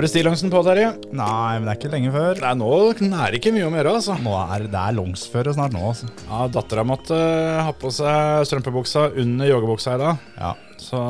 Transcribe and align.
Har 0.00 0.06
du 0.06 0.14
stillongsen 0.14 0.48
på, 0.48 0.62
Terje? 0.64 0.94
Nei, 1.12 1.58
men 1.60 1.66
det 1.68 1.72
er 1.74 1.76
ikke 1.76 1.88
lenge 1.92 2.10
før. 2.14 2.38
Nei, 2.40 2.52
nå 2.56 2.68
er 3.20 3.34
det 3.34 3.36
ikke 3.42 3.50
mye 3.52 3.66
om 3.66 3.74
å 3.74 3.76
gjøre, 3.76 3.90
altså. 3.98 4.14
Nå 4.24 4.30
er 4.40 4.62
det 4.72 4.78
er 4.80 4.94
longsføre 4.96 5.52
snart 5.52 5.74
nå, 5.76 5.82
altså. 5.90 6.06
Ja, 6.24 6.38
Dattera 6.54 6.84
måtte 6.88 7.18
eh, 7.20 7.58
ha 7.66 7.74
på 7.76 7.90
seg 7.92 8.46
strømpebuksa 8.48 9.02
under 9.20 9.50
joggebuksa 9.50 9.98
i 9.98 10.00
dag. 10.00 10.22
Ja. 10.40 10.54
Så 10.80 11.02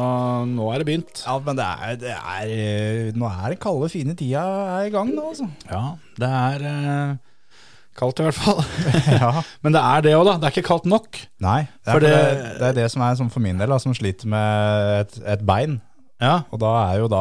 nå 0.50 0.72
er 0.74 0.82
det 0.82 0.88
begynt. 0.88 1.22
ja, 1.22 1.36
men 1.46 1.60
det 1.60 1.68
er, 1.70 1.92
det 2.02 2.16
er 2.18 2.50
eh, 2.56 3.12
Nå 3.14 3.30
er 3.30 3.54
den 3.54 3.60
kalde, 3.62 3.92
fine 3.94 4.16
tida 4.18 4.42
er 4.80 4.88
i 4.88 4.94
gang 4.96 5.12
nå, 5.14 5.28
altså. 5.36 5.46
Ja, 5.70 5.84
det 6.18 6.30
er 6.40 6.66
eh, 6.72 7.12
kaldt 8.00 8.24
i 8.24 8.26
hvert 8.26 8.40
fall. 8.42 8.58
Ja. 9.20 9.30
Men 9.62 9.76
det 9.78 9.84
er 9.92 10.02
det 10.08 10.16
òg, 10.18 10.24
da. 10.32 10.34
Det 10.42 10.50
er 10.50 10.56
ikke 10.56 10.66
kaldt 10.72 10.90
nok. 10.90 11.22
Nei, 11.46 11.60
det 11.78 11.86
er, 11.86 11.92
For 11.92 12.00
for 12.00 12.08
det, 12.08 12.10
det- 12.18 12.58
det 12.58 12.66
er 12.72 12.76
det 12.82 12.90
som 12.96 13.06
er 13.06 13.22
sånn 13.22 13.30
for 13.30 13.46
min 13.46 13.62
del, 13.62 13.70
da, 13.70 13.78
som 13.86 13.94
sliter 13.94 14.34
med 14.34 15.04
et, 15.04 15.20
et 15.36 15.46
bein. 15.46 15.78
Ja, 16.20 16.42
Og 16.52 16.60
da 16.60 16.70
er 16.90 17.00
jo 17.00 17.10
da 17.10 17.20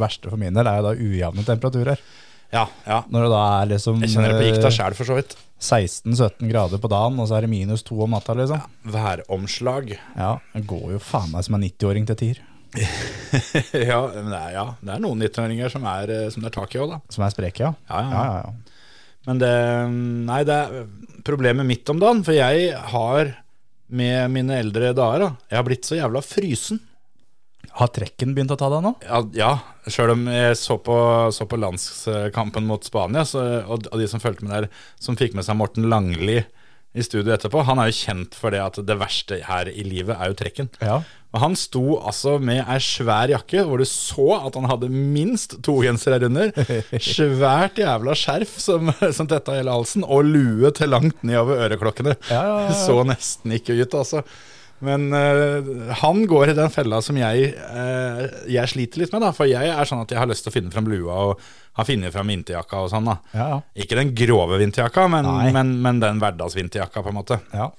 verste 0.00 0.30
for 0.30 0.40
min 0.40 0.54
del 0.54 0.68
er 0.68 0.78
jo 0.80 0.88
da 0.88 0.92
ujevne 0.94 1.46
temperaturer. 1.46 2.02
ja. 2.52 2.66
ja. 2.86 3.00
Når 3.10 3.26
det 3.26 3.32
da 3.32 3.42
er 3.56 3.72
liksom 3.74 4.04
Jeg 4.04 4.14
kjenner 4.14 4.34
det 4.34 4.38
på 4.40 4.48
gikta 4.50 4.68
eh, 4.70 4.76
sjæl, 4.76 4.96
for 4.98 5.10
så 5.10 5.18
vidt. 5.18 5.36
16-17 5.62 6.50
grader 6.50 6.80
på 6.82 6.90
dagen, 6.90 7.18
og 7.22 7.28
så 7.30 7.38
er 7.38 7.46
det 7.46 7.52
minus 7.52 7.84
to 7.86 7.98
om 8.02 8.14
natta, 8.14 8.34
liksom. 8.38 8.62
Væromslag. 8.94 9.92
Ja, 10.18 10.32
det 10.54 10.64
går 10.70 10.96
jo 10.96 11.02
faen 11.02 11.30
meg 11.34 11.46
som 11.46 11.58
en 11.58 11.66
90-åring 11.68 12.08
til 12.10 12.18
tier. 12.22 12.42
ja, 13.90 13.98
er, 14.08 14.50
ja, 14.54 14.64
det 14.80 14.94
er 14.94 15.02
noen 15.04 15.20
19-åringer 15.22 15.72
som, 15.72 15.86
eh, 15.86 16.28
som 16.34 16.42
det 16.42 16.50
er 16.50 16.56
tak 16.56 16.74
i 16.74 16.82
òg, 16.82 16.96
da. 16.96 17.00
Som 17.14 17.26
er 17.26 17.34
spreke, 17.34 17.66
ja. 17.66 17.74
Ja, 17.90 18.02
ja. 18.02 18.10
ja, 18.10 18.24
ja, 18.26 18.42
ja. 18.46 18.72
Men 19.28 19.38
det 19.38 19.52
Nei, 20.26 20.40
det 20.46 20.54
er 20.56 20.86
problemet 21.22 21.68
mitt 21.68 21.90
om 21.92 22.00
dagen. 22.02 22.24
For 22.26 22.34
jeg 22.34 22.72
har 22.94 23.36
med 23.92 24.32
mine 24.32 24.56
eldre 24.62 24.90
dager 24.96 25.26
da, 25.26 25.28
Jeg 25.50 25.58
har 25.60 25.66
blitt 25.68 25.86
så 25.86 25.98
jævla 25.98 26.22
frysen. 26.24 26.80
Har 27.78 27.92
trekken 27.94 28.34
begynt 28.36 28.52
å 28.52 28.58
ta 28.60 28.68
deg 28.72 28.82
nå? 28.84 28.96
Ja, 29.06 29.22
ja 29.36 29.52
sjøl 29.90 30.12
om 30.14 30.26
jeg 30.30 30.56
så 30.60 30.76
på, 30.78 30.96
så 31.34 31.46
på 31.48 31.58
landskampen 31.58 32.66
mot 32.68 32.84
Spania, 32.86 33.24
så, 33.26 33.42
og, 33.64 33.88
og 33.90 33.98
de 33.98 34.08
som 34.10 34.22
fulgte 34.22 34.46
med 34.46 34.54
der, 34.54 34.68
som 35.02 35.18
fikk 35.18 35.34
med 35.34 35.46
seg 35.46 35.58
Morten 35.58 35.88
Langli 35.90 36.42
i 36.92 37.02
studio 37.04 37.32
etterpå, 37.32 37.62
han 37.64 37.80
er 37.80 37.88
jo 37.88 37.96
kjent 37.96 38.36
for 38.36 38.52
det 38.52 38.60
at 38.60 38.78
det 38.84 38.98
verste 39.00 39.40
her 39.46 39.70
i 39.72 39.84
livet 39.86 40.18
er 40.18 40.28
jo 40.30 40.36
trekken. 40.36 40.68
Ja. 40.84 41.00
Og 41.32 41.40
han 41.40 41.54
sto 41.56 41.96
altså 41.96 42.34
med 42.42 42.60
ei 42.60 42.76
svær 42.84 43.32
jakke, 43.32 43.62
hvor 43.64 43.80
du 43.80 43.86
så 43.88 44.26
at 44.36 44.58
han 44.58 44.68
hadde 44.68 44.90
minst 44.92 45.56
to 45.64 45.78
gensere 45.80 46.20
under. 46.28 46.52
Svært 47.00 47.80
jævla 47.80 48.16
skjerf 48.18 48.58
som, 48.60 48.92
som 49.16 49.30
tetta 49.30 49.56
hele 49.56 49.72
halsen, 49.72 50.04
og 50.04 50.28
lue 50.28 50.72
til 50.76 50.92
langt 50.92 51.24
nedover 51.24 51.64
øreklokkene. 51.70 52.18
Ja, 52.28 52.42
ja, 52.50 52.58
ja. 52.68 52.76
Så 52.84 53.00
nesten 53.08 53.56
ikke 53.56 53.78
ut, 53.80 53.96
altså. 53.96 54.20
Men 54.82 55.08
uh, 55.14 55.92
han 56.02 56.24
går 56.26 56.52
i 56.52 56.56
den 56.58 56.72
fella 56.74 56.98
som 57.04 57.18
jeg, 57.20 57.52
uh, 57.54 58.22
jeg 58.50 58.70
sliter 58.72 59.02
litt 59.02 59.14
med, 59.14 59.22
da. 59.22 59.30
For 59.36 59.50
jeg 59.50 59.70
er 59.70 59.88
sånn 59.88 60.02
at 60.02 60.10
jeg 60.10 60.18
har 60.18 60.30
lyst 60.30 60.46
til 60.46 60.52
å 60.52 60.56
finne 60.56 60.74
fram 60.74 60.90
lua 60.90 61.20
og 61.28 61.46
har 61.78 61.88
funnet 61.88 62.12
fram 62.12 62.28
vinterjakka 62.32 62.82
og 62.84 62.90
sånn, 62.92 63.08
da. 63.08 63.16
Ja, 63.32 63.48
ja. 63.54 63.62
Ikke 63.84 63.96
den 63.98 64.12
grove 64.18 64.58
vinterjakka, 64.60 65.06
men, 65.12 65.30
men, 65.54 65.72
men 65.84 66.02
den 66.02 66.20
hverdagsvinterjakka, 66.22 67.04
på 67.04 67.12
en 67.12 67.18
måte. 67.20 67.40
Ja. 67.54 67.70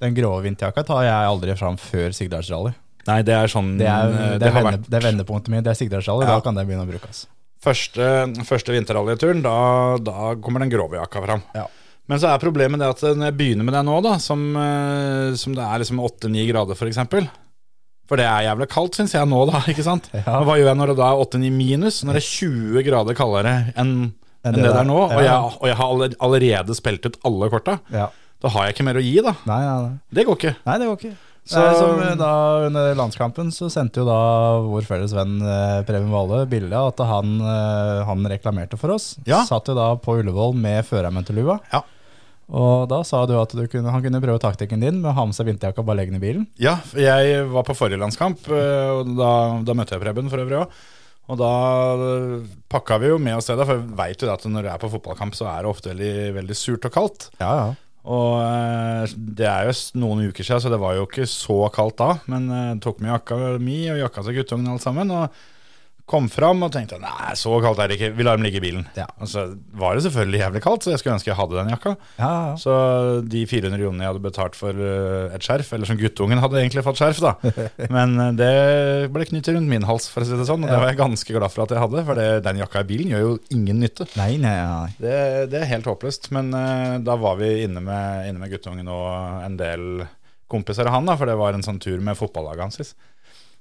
Den 0.00 0.16
grove 0.16 0.44
vinterjakka 0.44 0.84
tar 0.88 1.04
jeg 1.06 1.32
aldri 1.32 1.56
fram 1.60 1.76
før 1.80 2.14
Sigdalsrally. 2.16 2.72
Nei, 3.08 3.20
det 3.24 3.34
er 3.34 3.48
sånn 3.48 3.74
Det 3.80 3.88
er, 3.88 4.10
eh, 4.12 4.32
det 4.40 4.48
er, 4.48 4.54
har 4.54 4.64
vende, 4.64 4.80
vært 4.82 4.88
det 4.92 4.98
er 4.98 5.06
vendepunktet 5.06 5.52
mitt. 5.52 5.64
Det 5.64 5.72
er 5.72 5.78
Sigdalsrally. 5.78 6.28
Da 6.28 6.40
kan 6.44 6.56
det 6.56 6.66
begynne 6.68 6.84
å 6.84 6.90
brukes. 6.90 7.24
Første, 7.60 8.06
første 8.48 8.72
vinterrallyturen, 8.72 9.42
da, 9.44 9.56
da 10.00 10.32
kommer 10.40 10.64
den 10.64 10.72
grove 10.72 10.96
jakka 10.96 11.20
fram. 11.24 11.44
Ja. 11.56 11.66
Men 12.10 12.18
så 12.18 12.32
er 12.32 12.40
problemet 12.42 12.80
det 12.82 12.88
at 12.90 13.02
når 13.14 13.28
jeg 13.30 13.36
begynner 13.38 13.66
med 13.68 13.76
det 13.76 13.84
nå, 13.86 14.00
da, 14.02 14.16
som, 14.22 14.40
eh, 14.58 15.30
som 15.38 15.54
det 15.54 15.62
er 15.62 15.82
liksom 15.84 16.00
8-9 16.02 16.46
grader 16.50 16.74
f.eks. 16.78 16.98
For, 17.12 17.28
for 18.10 18.18
det 18.18 18.26
er 18.26 18.48
jævlig 18.48 18.66
kaldt, 18.72 18.98
syns 18.98 19.14
jeg 19.14 19.28
nå, 19.30 19.44
da. 19.52 19.60
ikke 19.70 19.86
sant? 19.86 20.08
Ja. 20.16 20.40
Hva 20.42 20.56
gjør 20.58 20.72
jeg 20.72 20.80
når 20.80 20.92
det 20.92 20.98
da 20.98 21.10
er 21.12 21.22
8-9 21.22 21.52
minus? 21.54 22.00
Når 22.02 22.18
det 22.18 22.24
er 22.24 22.30
20 22.32 22.82
grader 22.88 23.18
kaldere 23.18 23.54
enn 23.78 23.94
enn 24.40 24.54
det, 24.56 24.62
det 24.64 24.70
der. 24.72 24.78
er 24.80 24.86
nå, 24.88 24.96
og, 25.04 25.18
jeg, 25.20 25.48
og 25.60 25.66
jeg 25.68 25.76
har 25.76 25.90
allerede 26.24 26.74
spilt 26.78 27.04
ut 27.10 27.18
alle 27.28 27.50
korta, 27.52 27.74
Ja. 27.92 28.06
da 28.40 28.48
har 28.54 28.64
jeg 28.66 28.72
ikke 28.78 28.86
mer 28.88 28.96
å 28.96 29.02
gi, 29.04 29.18
da. 29.20 29.34
Nei, 29.50 29.58
nei, 29.66 29.74
nei. 29.84 29.98
Det 30.16 30.24
går 30.24 30.38
ikke. 30.40 30.52
nei, 30.64 30.76
det 30.80 30.86
går 30.88 30.96
ikke. 31.02 31.10
Så- 31.50 31.60
Nei, 31.60 31.74
som 31.76 32.00
eh, 32.04 32.14
da 32.20 32.30
Under 32.68 32.94
landskampen 32.96 33.48
så 33.52 33.68
sendte 33.72 34.00
jo 34.02 34.06
da 34.08 34.16
vår 34.64 34.84
felles 34.88 35.12
venn 35.16 35.38
eh, 35.44 35.78
Preben 35.88 36.10
Vale 36.12 36.42
bilde 36.48 36.76
av 36.76 36.90
at 36.92 37.00
han, 37.08 37.30
eh, 37.40 38.00
han 38.08 38.24
reklamerte 38.32 38.78
for 38.80 38.92
oss. 38.96 39.14
Ja. 39.28 39.40
Satt 39.48 39.68
jo 39.72 39.74
da 39.76 39.90
på 40.00 40.18
Ullevål 40.20 40.52
med 40.60 40.84
førermentelua. 40.88 41.58
Ja. 41.72 41.80
Og 42.50 42.88
da 42.90 43.00
sa 43.06 43.22
du 43.30 43.36
at 43.38 43.52
du 43.54 43.62
kunne, 43.70 43.92
han 43.94 44.02
kunne 44.02 44.20
prøve 44.22 44.42
taktikken 44.42 44.82
din 44.82 44.98
med 44.98 45.12
å 45.12 45.16
ha 45.16 45.26
med 45.28 45.36
seg 45.36 45.46
vinterjakka 45.46 45.82
og 45.82 45.90
bare 45.90 46.00
legge 46.00 46.14
den 46.14 46.20
i 46.20 46.24
bilen. 46.24 46.46
Ja, 46.60 46.78
jeg 46.98 47.44
var 47.52 47.66
på 47.66 47.76
forrige 47.78 48.00
landskamp, 48.02 48.42
eh, 48.50 48.88
og 48.96 49.12
da, 49.18 49.34
da 49.66 49.76
møtte 49.76 49.94
jeg 49.94 50.02
Preben 50.02 50.32
for 50.32 50.42
øvrig 50.42 50.64
òg. 50.64 50.80
Og 51.30 51.38
da 51.38 51.50
pakka 52.72 52.98
vi 52.98 53.12
jo 53.12 53.20
med 53.22 53.36
oss 53.38 53.46
det, 53.46 53.62
for 53.62 53.78
jeg 53.78 53.94
veit 54.00 54.24
jo 54.24 54.32
at 54.32 54.48
når 54.50 54.66
du 54.66 54.70
er 54.72 54.82
på 54.82 54.90
fotballkamp, 54.90 55.36
så 55.38 55.46
er 55.52 55.62
det 55.62 55.70
ofte 55.70 55.92
veldig, 55.92 56.32
veldig 56.40 56.56
surt 56.58 56.88
og 56.88 56.94
kaldt. 56.96 57.28
Ja, 57.38 57.52
ja. 57.60 57.70
Og 58.10 58.40
eh, 58.42 59.14
det 59.38 59.46
er 59.46 59.68
jo 59.68 59.76
noen 60.02 60.26
uker 60.32 60.42
siden, 60.42 60.64
så 60.64 60.72
det 60.72 60.80
var 60.82 60.96
jo 60.98 61.06
ikke 61.06 61.28
så 61.30 61.60
kaldt 61.70 62.00
da. 62.00 62.10
Men 62.32 62.50
jeg 62.50 62.82
tok 62.82 62.98
med 62.98 63.14
jakka 63.14 63.40
mi 63.62 63.84
og 63.92 64.02
jakka 64.02 64.26
til 64.26 64.40
guttungen 64.40 64.74
alt 64.74 64.82
sammen. 64.82 65.14
Og 65.14 65.30
kom 66.10 66.26
fram 66.32 66.64
og 66.66 66.72
tenkte 66.74 66.98
nei, 66.98 67.32
så 67.38 67.52
kaldt 67.62 67.80
er 67.82 67.90
det 67.90 67.98
ikke, 67.98 68.10
vi 68.16 68.26
lar 68.26 68.38
dem 68.38 68.46
ligge 68.46 68.58
i 68.58 68.64
bilen. 68.64 68.86
Ja. 68.98 69.06
Og 69.22 69.30
så 69.30 69.44
var 69.78 69.94
det 69.94 70.04
selvfølgelig 70.06 70.40
jævlig 70.42 70.62
kaldt, 70.64 70.86
så 70.86 70.92
jeg 70.92 71.02
skulle 71.02 71.16
ønske 71.18 71.30
jeg 71.30 71.38
hadde 71.38 71.58
den 71.58 71.72
jakka. 71.74 71.94
ja, 72.18 72.30
ja. 72.50 72.56
Så 72.60 72.74
de 73.30 73.44
400 73.46 73.78
kronene 73.78 74.04
jeg 74.04 74.12
hadde 74.12 74.24
betalt 74.24 74.58
for 74.58 74.82
eh, 74.90 75.36
et 75.36 75.46
skjerf, 75.46 75.72
eller 75.76 75.90
som 75.90 75.98
guttungen 76.00 76.42
hadde 76.42 76.58
egentlig 76.60 76.84
fått 76.86 77.00
skjerf, 77.00 77.22
da. 77.22 77.52
Men 77.96 78.16
eh, 78.26 78.32
det 78.40 78.52
ble 79.14 79.28
knyttet 79.30 79.54
rundt 79.54 79.70
min 79.70 79.86
hals, 79.86 80.08
for 80.10 80.24
å 80.24 80.28
si 80.28 80.38
det 80.38 80.48
sånn. 80.48 80.66
Og 80.66 80.72
det 80.72 80.80
var 80.82 80.90
jeg 80.90 81.00
ganske 81.00 81.36
glad 81.36 81.54
for 81.54 81.66
at 81.66 81.74
jeg 81.76 81.84
hadde, 81.84 82.06
for 82.08 82.22
det, 82.22 82.28
den 82.46 82.62
jakka 82.64 82.82
i 82.82 82.88
bilen 82.90 83.14
gjør 83.14 83.26
jo 83.26 83.34
ingen 83.54 83.82
nytte. 83.84 84.08
Nei, 84.18 84.32
nei, 84.42 84.56
nei. 84.58 84.94
Det, 84.98 85.18
det 85.52 85.62
er 85.62 85.72
helt 85.76 85.90
håpløst. 85.90 86.32
Men 86.34 86.50
uh, 86.56 86.96
da 87.04 87.16
var 87.20 87.38
vi 87.40 87.52
inne 87.66 87.82
med, 87.84 88.26
inne 88.30 88.42
med 88.42 88.50
guttungen 88.52 88.90
og 88.90 89.44
en 89.46 89.60
del 89.60 89.86
kompiser 90.50 90.88
av 90.88 90.98
han, 90.98 91.06
da, 91.06 91.14
for 91.18 91.30
det 91.30 91.38
var 91.38 91.54
en 91.54 91.64
sånn 91.64 91.78
tur 91.82 92.02
med 92.02 92.18
fotballaget 92.18 92.66
hans. 92.66 92.94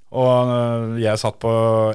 Og 0.10 0.50
øh, 0.50 0.96
jeg 1.04 1.22
satt 1.22 1.36
på 1.38 1.52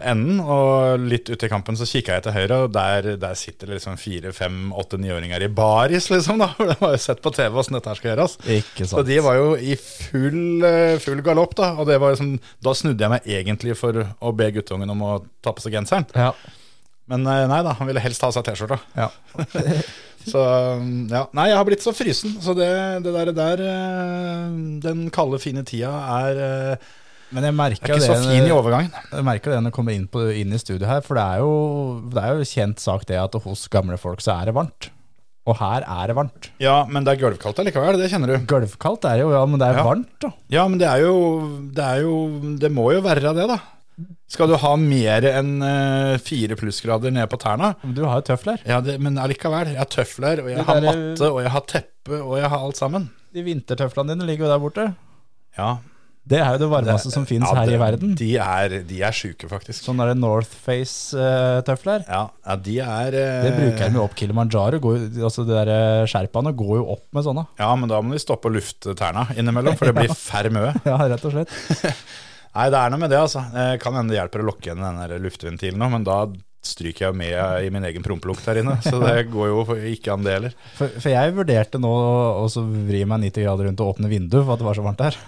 enden, 0.06 0.38
og 0.38 1.02
litt 1.02 1.26
ute 1.32 1.48
i 1.48 1.50
kampen 1.50 1.74
så 1.74 1.86
kikka 1.88 2.18
jeg 2.20 2.24
til 2.28 2.36
høyre, 2.36 2.58
og 2.66 2.74
der, 2.76 3.08
der 3.18 3.34
sitter 3.38 3.66
det 3.72 3.80
liksom 3.80 3.96
fire, 3.98 4.30
fem, 4.36 4.68
åtte, 4.70 5.00
niåringer 5.02 5.42
i 5.42 5.50
baris, 5.50 6.06
liksom. 6.12 6.38
da, 6.38 6.52
For 6.58 6.70
de 6.70 6.76
har 6.78 6.94
jo 6.94 7.00
sett 7.02 7.22
på 7.24 7.32
TV 7.34 7.58
åssen 7.58 7.74
dette 7.74 7.90
her 7.90 7.98
skal 7.98 8.12
gjøres. 8.12 8.36
Ikke 8.60 8.86
sant. 8.86 8.94
Så 8.94 9.06
de 9.08 9.18
var 9.26 9.40
jo 9.40 9.48
i 9.58 9.74
full, 9.80 10.62
øh, 10.68 10.94
full 11.02 11.24
galopp, 11.26 11.56
da. 11.58 11.72
Og 11.74 11.90
det 11.90 11.98
var 11.98 12.14
liksom, 12.14 12.36
da 12.62 12.76
snudde 12.78 13.02
jeg 13.02 13.14
meg 13.16 13.26
egentlig 13.40 13.78
for 13.80 14.04
å 14.04 14.34
be 14.38 14.52
guttungen 14.60 14.94
om 14.94 15.02
å 15.02 15.12
ta 15.42 15.50
på 15.56 15.66
seg 15.66 15.74
genseren. 15.80 16.06
Ja. 16.14 16.30
Men 17.10 17.26
øh, 17.26 17.44
nei 17.50 17.60
da, 17.66 17.74
han 17.80 17.90
ville 17.90 18.02
helst 18.04 18.22
ha 18.22 18.30
seg 18.34 18.46
T-skjorta. 18.46 18.78
ja. 18.98 19.10
Så 20.24 20.40
ja, 21.10 21.26
Nei, 21.36 21.50
jeg 21.50 21.58
har 21.58 21.66
blitt 21.68 21.84
så 21.84 21.92
frysen. 21.92 22.38
Så 22.40 22.54
det, 22.56 22.68
det 23.04 23.12
der, 23.12 23.32
der 23.36 23.62
eh, 23.68 24.54
Den 24.80 25.02
kalde, 25.12 25.36
fine 25.42 25.64
tida 25.68 25.90
er, 26.14 26.40
eh, 26.46 26.92
Men 27.34 27.44
jeg 27.48 27.54
er 27.58 27.74
ikke 27.76 27.96
det 27.98 28.06
så 28.06 28.16
fin 28.22 28.46
i 28.46 28.52
overgangen. 28.54 28.92
Jeg 29.10 29.24
merker 29.26 29.50
det 29.54 29.60
når 29.64 29.72
jeg 29.72 29.76
kommer 29.76 29.96
inn, 29.96 30.06
på, 30.10 30.24
inn 30.38 30.54
i 30.54 30.60
studio 30.62 30.86
her, 30.86 31.00
for 31.04 31.18
det 31.18 31.24
er, 31.24 31.42
jo, 31.42 31.54
det 32.14 32.22
er 32.22 32.38
jo 32.38 32.46
kjent 32.54 32.82
sak 32.82 33.06
det 33.10 33.18
at 33.18 33.34
hos 33.44 33.66
gamle 33.72 33.98
folk 34.00 34.22
så 34.24 34.36
er 34.38 34.50
det 34.50 34.54
varmt. 34.56 34.90
Og 35.44 35.58
her 35.60 35.84
er 35.84 36.08
det 36.08 36.14
varmt. 36.16 36.46
Ja, 36.62 36.78
men 36.88 37.04
det 37.04 37.16
er 37.18 37.20
gulvkaldt 37.26 37.58
allikevel, 37.60 37.98
det 38.00 38.06
kjenner 38.12 38.30
du. 38.32 38.46
Gulvkaldt 38.48 39.04
er 39.10 39.18
det 39.18 39.26
jo, 39.26 39.34
ja, 39.34 39.42
men 39.44 39.60
det 39.60 39.66
er 39.68 39.80
Ja. 39.82 39.84
varmt, 39.84 40.12
da. 40.24 40.30
Ja, 40.54 40.62
men 40.70 40.78
det 40.80 40.88
er 40.88 41.02
jo 41.04 41.14
Det, 41.74 41.84
er 41.84 42.00
jo, 42.06 42.14
det 42.62 42.70
må 42.72 42.86
jo 42.94 43.02
være 43.04 43.34
det, 43.36 43.48
da. 43.50 43.58
Skal 44.26 44.48
du 44.50 44.56
ha 44.58 44.70
mer 44.80 45.22
enn 45.28 45.50
eh, 45.62 46.16
fire 46.18 46.56
plussgrader 46.58 47.12
nede 47.14 47.28
på 47.30 47.36
tærne? 47.38 47.74
Du 47.94 48.00
har 48.08 48.22
jo 48.22 48.24
tøfler. 48.32 48.58
Ja, 48.66 48.80
det, 48.82 48.96
men 49.04 49.18
allikevel. 49.20 49.68
Jeg 49.74 49.78
har 49.78 49.90
tøfler, 49.92 50.40
og 50.42 50.48
jeg 50.50 50.56
Det 50.58 50.64
har 50.66 50.80
der- 50.80 50.88
matte, 50.96 51.28
og 51.30 51.42
jeg 51.44 51.50
har 51.52 51.60
teppe, 51.70 52.22
og 52.24 52.38
jeg 52.40 52.48
har 52.50 52.58
alt 52.64 52.76
sammen. 52.80 53.10
De 53.34 53.42
vintertøflene 53.44 54.14
dine 54.16 54.26
ligger 54.26 54.46
jo 54.48 54.50
der 54.54 54.62
borte. 54.64 54.86
Ja, 55.58 55.76
Det 56.24 56.38
er 56.40 56.54
jo 56.54 56.60
det 56.62 56.68
varmeste 56.72 57.10
som 57.12 57.26
fins 57.28 57.44
ja, 57.44 57.52
her 57.58 57.70
i 57.74 57.78
verden. 57.80 58.14
De 58.16 58.30
er, 58.40 58.78
de 58.88 59.00
er 59.04 59.12
sjuke, 59.12 59.44
faktisk. 59.50 59.82
Sånn 59.84 60.00
er 60.00 60.14
North 60.16 60.54
Face-tøfler. 60.64 62.06
Ja, 62.08 62.22
ja, 62.32 62.56
de 62.64 62.76
er 62.80 63.16
eh, 63.20 63.40
Det 63.44 63.50
bruker 63.58 63.92
de 63.92 63.98
jo 64.00 64.04
opp 64.06 64.16
Kilimanjaro. 64.16 64.80
Går, 64.84 65.02
altså 65.20 65.44
de 65.44 65.52
der 65.52 65.72
eh, 65.74 66.06
Sherpaene 66.08 66.54
går 66.56 66.78
jo 66.80 66.86
opp 66.96 67.04
med 67.12 67.26
sånne. 67.28 67.44
Ja, 67.60 67.68
men 67.76 67.92
da 67.92 68.00
må 68.00 68.16
de 68.16 68.22
stoppe 68.24 68.48
å 68.48 68.54
lufte 68.56 68.96
tærne 68.96 69.26
innimellom, 69.36 69.76
for 69.76 69.90
det 69.90 69.98
blir 70.00 70.16
færre 70.30 70.52
mø. 70.54 70.70
Ja, 70.88 70.96
rett 71.10 71.28
og 71.28 71.36
slett. 71.36 71.52
Nei, 72.54 72.70
det 72.72 72.80
er 72.80 72.92
noe 72.92 73.02
med 73.02 73.12
det, 73.12 73.20
altså. 73.20 73.44
Det 73.52 73.68
kan 73.82 73.96
hende 73.98 74.14
det 74.14 74.20
hjelper 74.22 74.44
å 74.44 74.48
lokke 74.48 74.70
igjen 74.70 74.84
den 74.84 75.24
luftventilen 75.26 75.80
nå, 75.80 75.90
men 75.92 76.08
da 76.08 76.22
stryker 76.66 77.08
jeg 77.08 77.16
med 77.18 77.66
i 77.66 77.70
min 77.72 77.84
egen 77.88 78.04
prompelukt 78.04 78.46
her 78.48 78.60
inne. 78.60 78.76
Så 78.84 78.98
det 79.02 79.26
går 79.34 79.50
jo 79.50 79.64
ikke 79.90 80.14
an, 80.14 80.24
det 80.26 80.36
heller. 80.36 80.56
For, 80.78 80.92
for 80.96 81.12
jeg 81.12 81.34
vurderte 81.36 81.80
nå 81.82 81.92
å 81.92 82.46
vri 82.88 83.04
meg 83.08 83.26
90 83.28 83.46
grader 83.46 83.68
rundt 83.68 83.84
og 83.84 83.94
åpne 83.94 84.10
vinduet 84.12 84.42
for 84.42 84.54
at 84.54 84.62
det 84.62 84.68
var 84.68 84.78
så 84.78 84.86
varmt 84.86 85.04
her. 85.04 85.18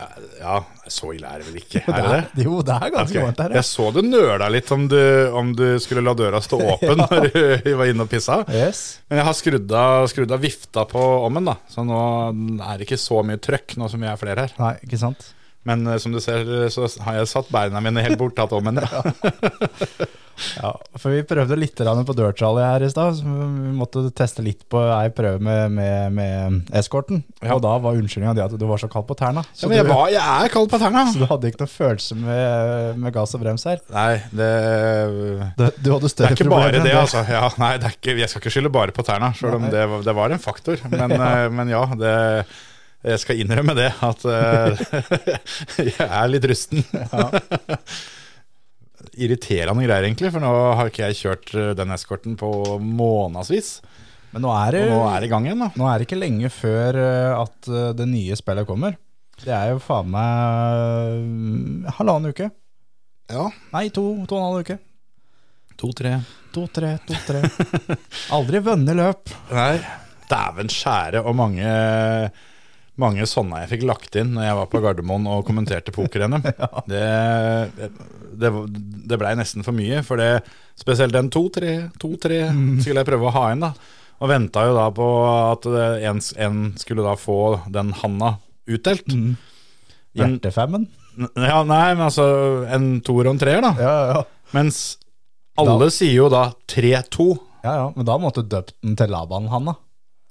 Ja, 0.40 0.58
så 0.92 1.12
ille 1.16 1.30
er 1.30 1.42
det 1.42 1.48
vel 1.50 1.60
ikke? 1.62 1.82
Er 1.96 2.02
det 2.02 2.10
det? 2.12 2.44
Jo, 2.46 2.58
det 2.66 2.76
er 2.76 2.92
ganske 2.94 3.16
okay. 3.16 3.24
varmt 3.24 3.42
her. 3.44 3.54
Ja. 3.54 3.60
Jeg 3.60 3.68
så 3.70 3.88
du 3.94 4.00
nøla 4.06 4.50
litt 4.52 4.72
om 4.74 4.88
du, 4.90 5.00
om 5.36 5.52
du 5.56 5.64
skulle 5.82 6.04
la 6.04 6.16
døra 6.18 6.42
stå 6.44 6.60
åpen 6.74 7.02
når 7.02 7.30
du 7.32 7.70
var 7.78 7.92
inne 7.92 8.06
og 8.06 8.12
pissa. 8.12 8.42
Yes. 8.52 8.84
Men 9.10 9.22
jeg 9.22 9.28
har 9.30 9.38
skrudd 9.38 9.78
av, 9.84 10.10
skrudd 10.12 10.34
av 10.34 10.44
vifta 10.44 10.86
på 10.88 11.06
ommen, 11.26 11.48
da. 11.52 11.56
Så 11.72 11.86
nå 11.86 12.02
er 12.58 12.76
det 12.76 12.88
ikke 12.88 13.00
så 13.00 13.22
mye 13.26 13.40
trøkk 13.42 13.78
nå 13.80 13.90
som 13.92 14.02
vi 14.02 14.10
er 14.10 14.20
flere 14.20 14.46
her. 14.46 14.56
Nei, 14.60 14.76
ikke 14.86 15.00
sant? 15.00 15.30
Men 15.66 15.86
eh, 15.90 15.98
som 16.02 16.14
du 16.14 16.20
ser, 16.22 16.46
så 16.72 16.86
har 17.06 17.20
jeg 17.20 17.32
satt 17.32 17.50
beina 17.54 17.82
mine 17.84 18.04
helt 18.06 18.18
bortatt 18.20 18.54
om 18.56 18.70
Ja. 18.76 19.02
Ja, 20.60 20.74
for 21.00 21.14
vi 21.14 21.22
prøvde 21.24 21.56
litt 21.56 21.78
på 21.80 22.14
dirtrally 22.16 22.60
her 22.60 22.82
i 22.84 22.90
stad. 22.92 23.22
Vi 23.24 23.70
måtte 23.76 24.02
teste 24.16 24.42
litt 24.44 24.66
på 24.68 24.82
ei 24.84 25.08
prøve 25.16 25.40
med, 25.40 25.72
med, 25.72 26.12
med 26.12 26.74
eskorten. 26.76 27.22
Ja. 27.40 27.54
Og 27.56 27.62
da 27.64 27.72
var 27.80 27.96
unnskyldninga 27.96 28.44
at 28.44 28.56
du 28.60 28.66
var 28.68 28.80
så 28.82 28.88
kald 28.92 29.06
på 29.08 29.16
tærne. 29.16 29.46
Så, 29.56 29.64
Ja, 29.64 29.70
men 29.70 29.78
jeg, 29.78 29.86
du- 29.88 29.92
var, 29.94 30.10
jeg 30.12 30.44
er 30.44 30.52
kald 30.52 30.68
på 30.74 30.80
tærne. 30.82 31.06
så 31.12 31.22
du 31.22 31.26
hadde 31.30 31.48
ikke 31.52 31.62
noe 31.64 31.72
følelse 31.72 32.18
med, 32.20 33.00
med 33.00 33.16
gass 33.16 33.32
og 33.32 33.44
brems 33.46 33.64
her. 33.64 33.80
Nei, 33.96 34.10
det 34.36 34.52
Du, 35.56 35.90
hadde 35.94 36.12
Det 36.12 36.28
er 36.28 36.36
ikke 36.36 36.50
bare 36.52 36.84
det, 36.84 36.92
altså. 37.00 37.24
Ja, 37.32 37.48
nei, 37.62 37.72
det 37.80 37.94
ikke, 37.96 38.18
jeg 38.20 38.28
skal 38.32 38.44
ikke 38.44 38.54
skylde 38.58 38.74
bare 38.76 38.92
på 38.96 39.06
tærne, 39.08 39.32
selv 39.40 39.56
om 39.56 39.68
det, 39.72 39.86
det 40.04 40.16
var 40.20 40.36
en 40.36 40.42
faktor. 40.42 40.84
Men 40.92 41.16
ja, 41.20 41.48
men 41.48 41.72
ja 41.72 41.84
det, 41.96 42.14
jeg 43.06 43.22
skal 43.22 43.40
innrømme 43.42 43.74
det, 43.78 43.90
at 44.02 44.24
eh, 44.30 44.80
jeg 45.92 46.06
er 46.06 46.30
litt 46.32 46.46
rusten. 46.50 46.82
Irriterende 49.16 49.86
greier, 49.86 50.04
egentlig, 50.08 50.32
for 50.34 50.42
nå 50.44 50.50
har 50.76 50.90
ikke 50.90 51.06
jeg 51.08 51.20
kjørt 51.20 51.54
eh, 51.54 51.72
den 51.78 51.94
eskorten 51.94 52.36
på 52.40 52.50
månedsvis. 52.82 53.76
Men 54.34 54.44
nå 54.44 54.52
er, 54.52 54.74
det, 54.74 54.84
Og 54.90 54.96
nå 54.96 55.02
er 55.08 55.22
det 55.22 55.28
i 55.28 55.32
gang 55.32 55.46
igjen, 55.46 55.62
da. 55.64 55.70
nå 55.78 55.86
er 55.88 55.98
det 56.02 56.08
ikke 56.08 56.18
lenge 56.20 56.50
før 56.52 56.98
eh, 57.00 57.32
at 57.38 57.70
det 57.96 58.08
nye 58.10 58.36
spillet 58.38 58.68
kommer. 58.68 58.98
Det 59.36 59.52
er 59.52 59.70
jo 59.74 59.80
faen 59.84 60.08
meg 60.12 61.22
mm, 61.22 61.86
halvannen 61.98 62.32
uke. 62.32 62.50
Ja. 63.32 63.46
Nei, 63.74 63.88
to, 63.94 64.04
to 64.26 64.36
og 64.36 64.40
en 64.40 64.46
halv 64.48 64.66
uke. 64.66 64.78
To-tre. 65.76 66.12
To-tre, 66.56 66.94
to-tre. 67.04 67.42
Aldri 68.32 68.62
vunnet 68.64 68.96
løp. 68.96 69.32
Nei, 69.52 69.76
dæven 70.30 70.70
skjære 70.72 71.20
og 71.20 71.36
mange 71.36 71.66
mange 73.00 73.26
sånne 73.28 73.62
jeg 73.62 73.70
fikk 73.74 73.84
lagt 73.88 74.16
inn 74.16 74.34
når 74.36 74.46
jeg 74.46 74.58
var 74.58 74.68
på 74.72 74.80
Gardermoen 74.84 75.26
og 75.30 75.44
kommenterte 75.48 75.92
poker-NM. 75.94 76.44
Det, 76.90 77.02
det, 78.36 78.50
det 79.10 79.18
blei 79.20 79.32
nesten 79.38 79.64
for 79.66 79.76
mye, 79.76 80.02
for 80.06 80.20
det, 80.20 80.42
spesielt 80.78 81.14
den 81.16 81.30
2-3, 81.32 81.72
2-3 82.00 82.40
skulle 82.82 83.02
jeg 83.02 83.08
prøve 83.08 83.28
å 83.30 83.34
ha 83.36 83.44
inn. 83.54 83.64
da 83.64 83.72
Og 84.20 84.30
venta 84.30 84.66
jo 84.68 84.76
da 84.76 84.86
på 84.94 85.08
at 85.28 85.68
en, 86.10 86.20
en 86.46 86.60
skulle 86.80 87.06
da 87.06 87.16
få 87.20 87.38
den 87.72 87.94
handa 88.02 88.36
utdelt. 88.66 89.08
Mm. 89.08 89.36
Hjertefemmen. 90.16 90.86
ja, 91.36 91.62
nei, 91.64 91.86
men 91.94 92.06
altså 92.08 92.26
en 92.72 93.00
toer 93.04 93.28
og 93.28 93.36
en 93.36 93.42
treer, 93.42 93.64
da. 93.64 93.72
Ja, 93.80 93.96
ja. 94.12 94.22
Mens 94.56 94.98
alle 95.60 95.88
sier 95.94 96.14
jo 96.16 96.28
da 96.32 96.50
3-2. 96.68 97.28
Ja, 97.64 97.72
ja, 97.80 97.86
men 97.96 98.06
da 98.06 98.16
måtte 98.20 98.44
du 98.44 98.52
døpt 98.52 98.76
den 98.84 98.96
til 98.98 99.10
Laban-Hanna. 99.12 99.76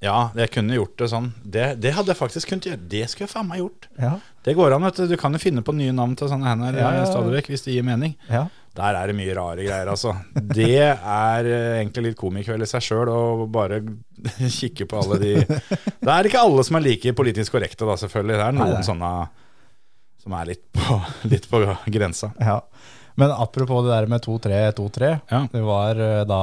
Ja, 0.04 0.30
jeg 0.36 0.50
kunne 0.52 0.76
gjort 0.76 0.98
det 1.00 1.06
sånn. 1.08 1.30
Det, 1.42 1.66
det 1.80 1.94
hadde 1.96 2.12
jeg 2.12 2.18
faktisk 2.18 2.50
kunnet 2.50 2.66
gjøre. 2.68 2.82
Det 2.92 3.04
skulle 3.08 3.24
jeg 3.26 3.32
faen 3.32 3.46
meg 3.48 3.62
gjort. 3.62 3.86
Ja, 3.98 4.10
Det 4.44 4.52
går 4.58 4.74
an, 4.76 4.84
vet 4.84 4.98
du. 5.00 5.06
Du 5.08 5.16
kan 5.16 5.32
jo 5.32 5.40
finne 5.40 5.62
på 5.64 5.72
nye 5.74 5.94
navn 5.96 6.12
til 6.20 6.28
sånne 6.28 6.50
hender 6.52 6.76
Ja, 6.76 6.90
ja, 6.98 7.06
stadig 7.08 7.32
vekk, 7.38 7.48
hvis 7.54 7.64
det 7.66 7.74
gir 7.78 7.86
mening. 7.86 8.16
ja. 8.30 8.46
Der 8.76 8.92
er 8.92 9.08
det 9.08 9.14
mye 9.16 9.32
rare 9.32 9.64
greier, 9.64 9.88
altså. 9.88 10.10
Det 10.36 10.66
er 10.84 11.46
eh, 11.48 11.78
egentlig 11.78 12.10
litt 12.10 12.16
komikveld 12.20 12.60
i 12.60 12.66
seg 12.68 12.82
sjøl 12.84 13.08
å 13.08 13.46
bare 13.48 13.78
kikke 14.58 14.84
på 14.90 14.98
alle 15.00 15.16
de 15.22 15.30
Det 15.48 16.10
er 16.12 16.28
ikke 16.28 16.42
alle 16.44 16.60
som 16.68 16.76
er 16.76 16.84
like 16.84 17.14
politisk 17.16 17.54
korrekte, 17.56 17.86
da, 17.88 17.94
selvfølgelig. 18.02 18.36
Det 18.36 18.44
er 18.44 18.52
noen 18.58 18.68
Nei, 18.74 18.82
nei. 18.82 18.84
sånne 18.84 19.12
som 20.20 20.36
er 20.36 20.50
litt 20.50 20.66
på, 20.76 20.98
litt 21.32 21.48
på 21.48 21.62
grensa. 21.96 22.34
ja. 22.44 22.58
Men 23.16 23.32
apropos 23.32 23.80
det 23.86 23.94
der 23.94 24.10
med 24.12 24.20
2-3-2-3. 24.28 25.08
Ja. 25.32 25.40
Det 25.48 25.62
var 25.64 25.96
eh, 25.96 26.26
da 26.28 26.42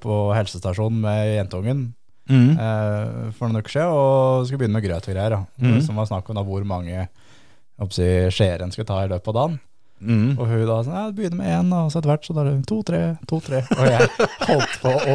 på 0.00 0.16
helsestasjonen 0.32 1.02
med 1.04 1.34
jentungen 1.34 1.82
Mm. 2.30 2.54
eh, 2.56 3.30
for 3.36 3.48
noen 3.50 3.60
uker 3.60 3.74
siden 3.74 3.92
og 3.92 4.46
skulle 4.48 4.62
begynne 4.62 4.78
med 4.78 4.86
grøt 4.86 5.08
og 5.08 5.14
greier. 5.14 5.38
Mhm. 5.60 5.82
Som 5.84 5.96
var 6.00 6.06
snakk 6.08 6.28
om 6.32 6.38
da 6.38 6.44
hvor 6.46 6.64
mange 6.64 6.90
jeg 6.94 7.90
si, 7.92 8.06
skjeer 8.32 8.62
en 8.64 8.70
skulle 8.72 8.86
ta 8.88 9.02
i 9.04 9.08
løpet 9.10 9.28
av 9.28 9.34
dagen. 9.40 9.60
Mm. 10.04 10.34
Og 10.38 10.46
hun 10.50 10.64
da 10.68 10.78
sånn, 10.84 10.96
det 11.08 11.16
begynner 11.16 11.38
med 11.38 11.52
én, 11.54 11.68
og 11.72 11.86
så 11.92 12.00
etter 12.00 12.10
hvert 12.10 12.26
så 12.26 12.34
da 12.36 12.42
er 12.42 12.50
det 12.50 12.66
to, 12.68 12.80
tre, 12.84 12.98
to, 13.30 13.38
tre. 13.40 13.60
Og 13.78 13.86
jeg 13.88 14.08
holdt 14.48 14.74
på 14.82 14.90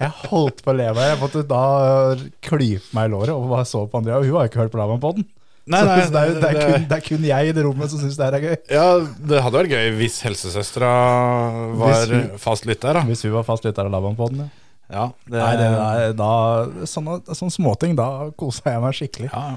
jeg 0.00 0.12
holdt 0.30 0.62
på 0.64 0.70
å 0.72 0.76
leve. 0.78 1.08
Jeg 1.10 1.18
måtte 1.20 1.42
da 1.50 1.64
klype 2.46 2.94
meg 2.96 3.10
i 3.10 3.12
låret 3.12 3.34
og 3.34 3.50
bare 3.50 3.66
så 3.68 3.82
på 3.90 4.00
Andrea, 4.00 4.16
og 4.20 4.24
hun 4.28 4.38
har 4.38 4.48
ikke 4.48 4.62
hørt 4.62 4.72
på 4.72 4.80
Laban 4.80 5.02
på 5.02 5.10
den. 5.18 5.26
Nei, 5.70 5.82
nei, 5.86 5.96
det, 6.08 6.20
er, 6.22 6.32
det, 6.40 6.48
er 6.48 6.56
kun, 6.56 6.86
det 6.88 6.96
er 6.96 7.02
kun 7.04 7.26
jeg 7.28 7.50
i 7.50 7.52
det 7.54 7.62
rommet 7.66 7.90
som 7.92 8.00
syns 8.00 8.16
det 8.18 8.24
her 8.26 8.36
er 8.38 8.46
gøy. 8.46 8.56
Ja, 8.72 8.86
det 9.30 9.42
hadde 9.44 9.60
vært 9.60 9.74
gøy 9.76 9.90
hvis 10.00 10.16
helsesøstera 10.24 10.94
var 11.78 11.92
Hvis 12.00 12.14
hun- 12.14 12.38
fast 12.42 12.66
lytter, 12.66 12.96
da. 12.96 13.04
Hvis 13.06 13.22
hun 13.26 13.36
var 13.36 13.44
fast 13.46 13.68
lytter 13.68 13.86
av 13.86 13.92
Laban 13.92 14.16
på 14.18 14.30
den. 14.32 14.46
Ja. 14.48 14.59
Ja, 14.90 15.06
det, 15.26 15.38
Nei, 15.38 15.50
det, 15.60 15.66
er- 15.70 16.14
da, 16.18 16.30
sånne, 16.90 17.20
sånne 17.30 17.54
småting, 17.54 17.96
da 17.98 18.30
kosa 18.38 18.74
jeg 18.76 18.82
meg 18.82 18.96
skikkelig. 18.98 19.30
ja, 19.32 19.56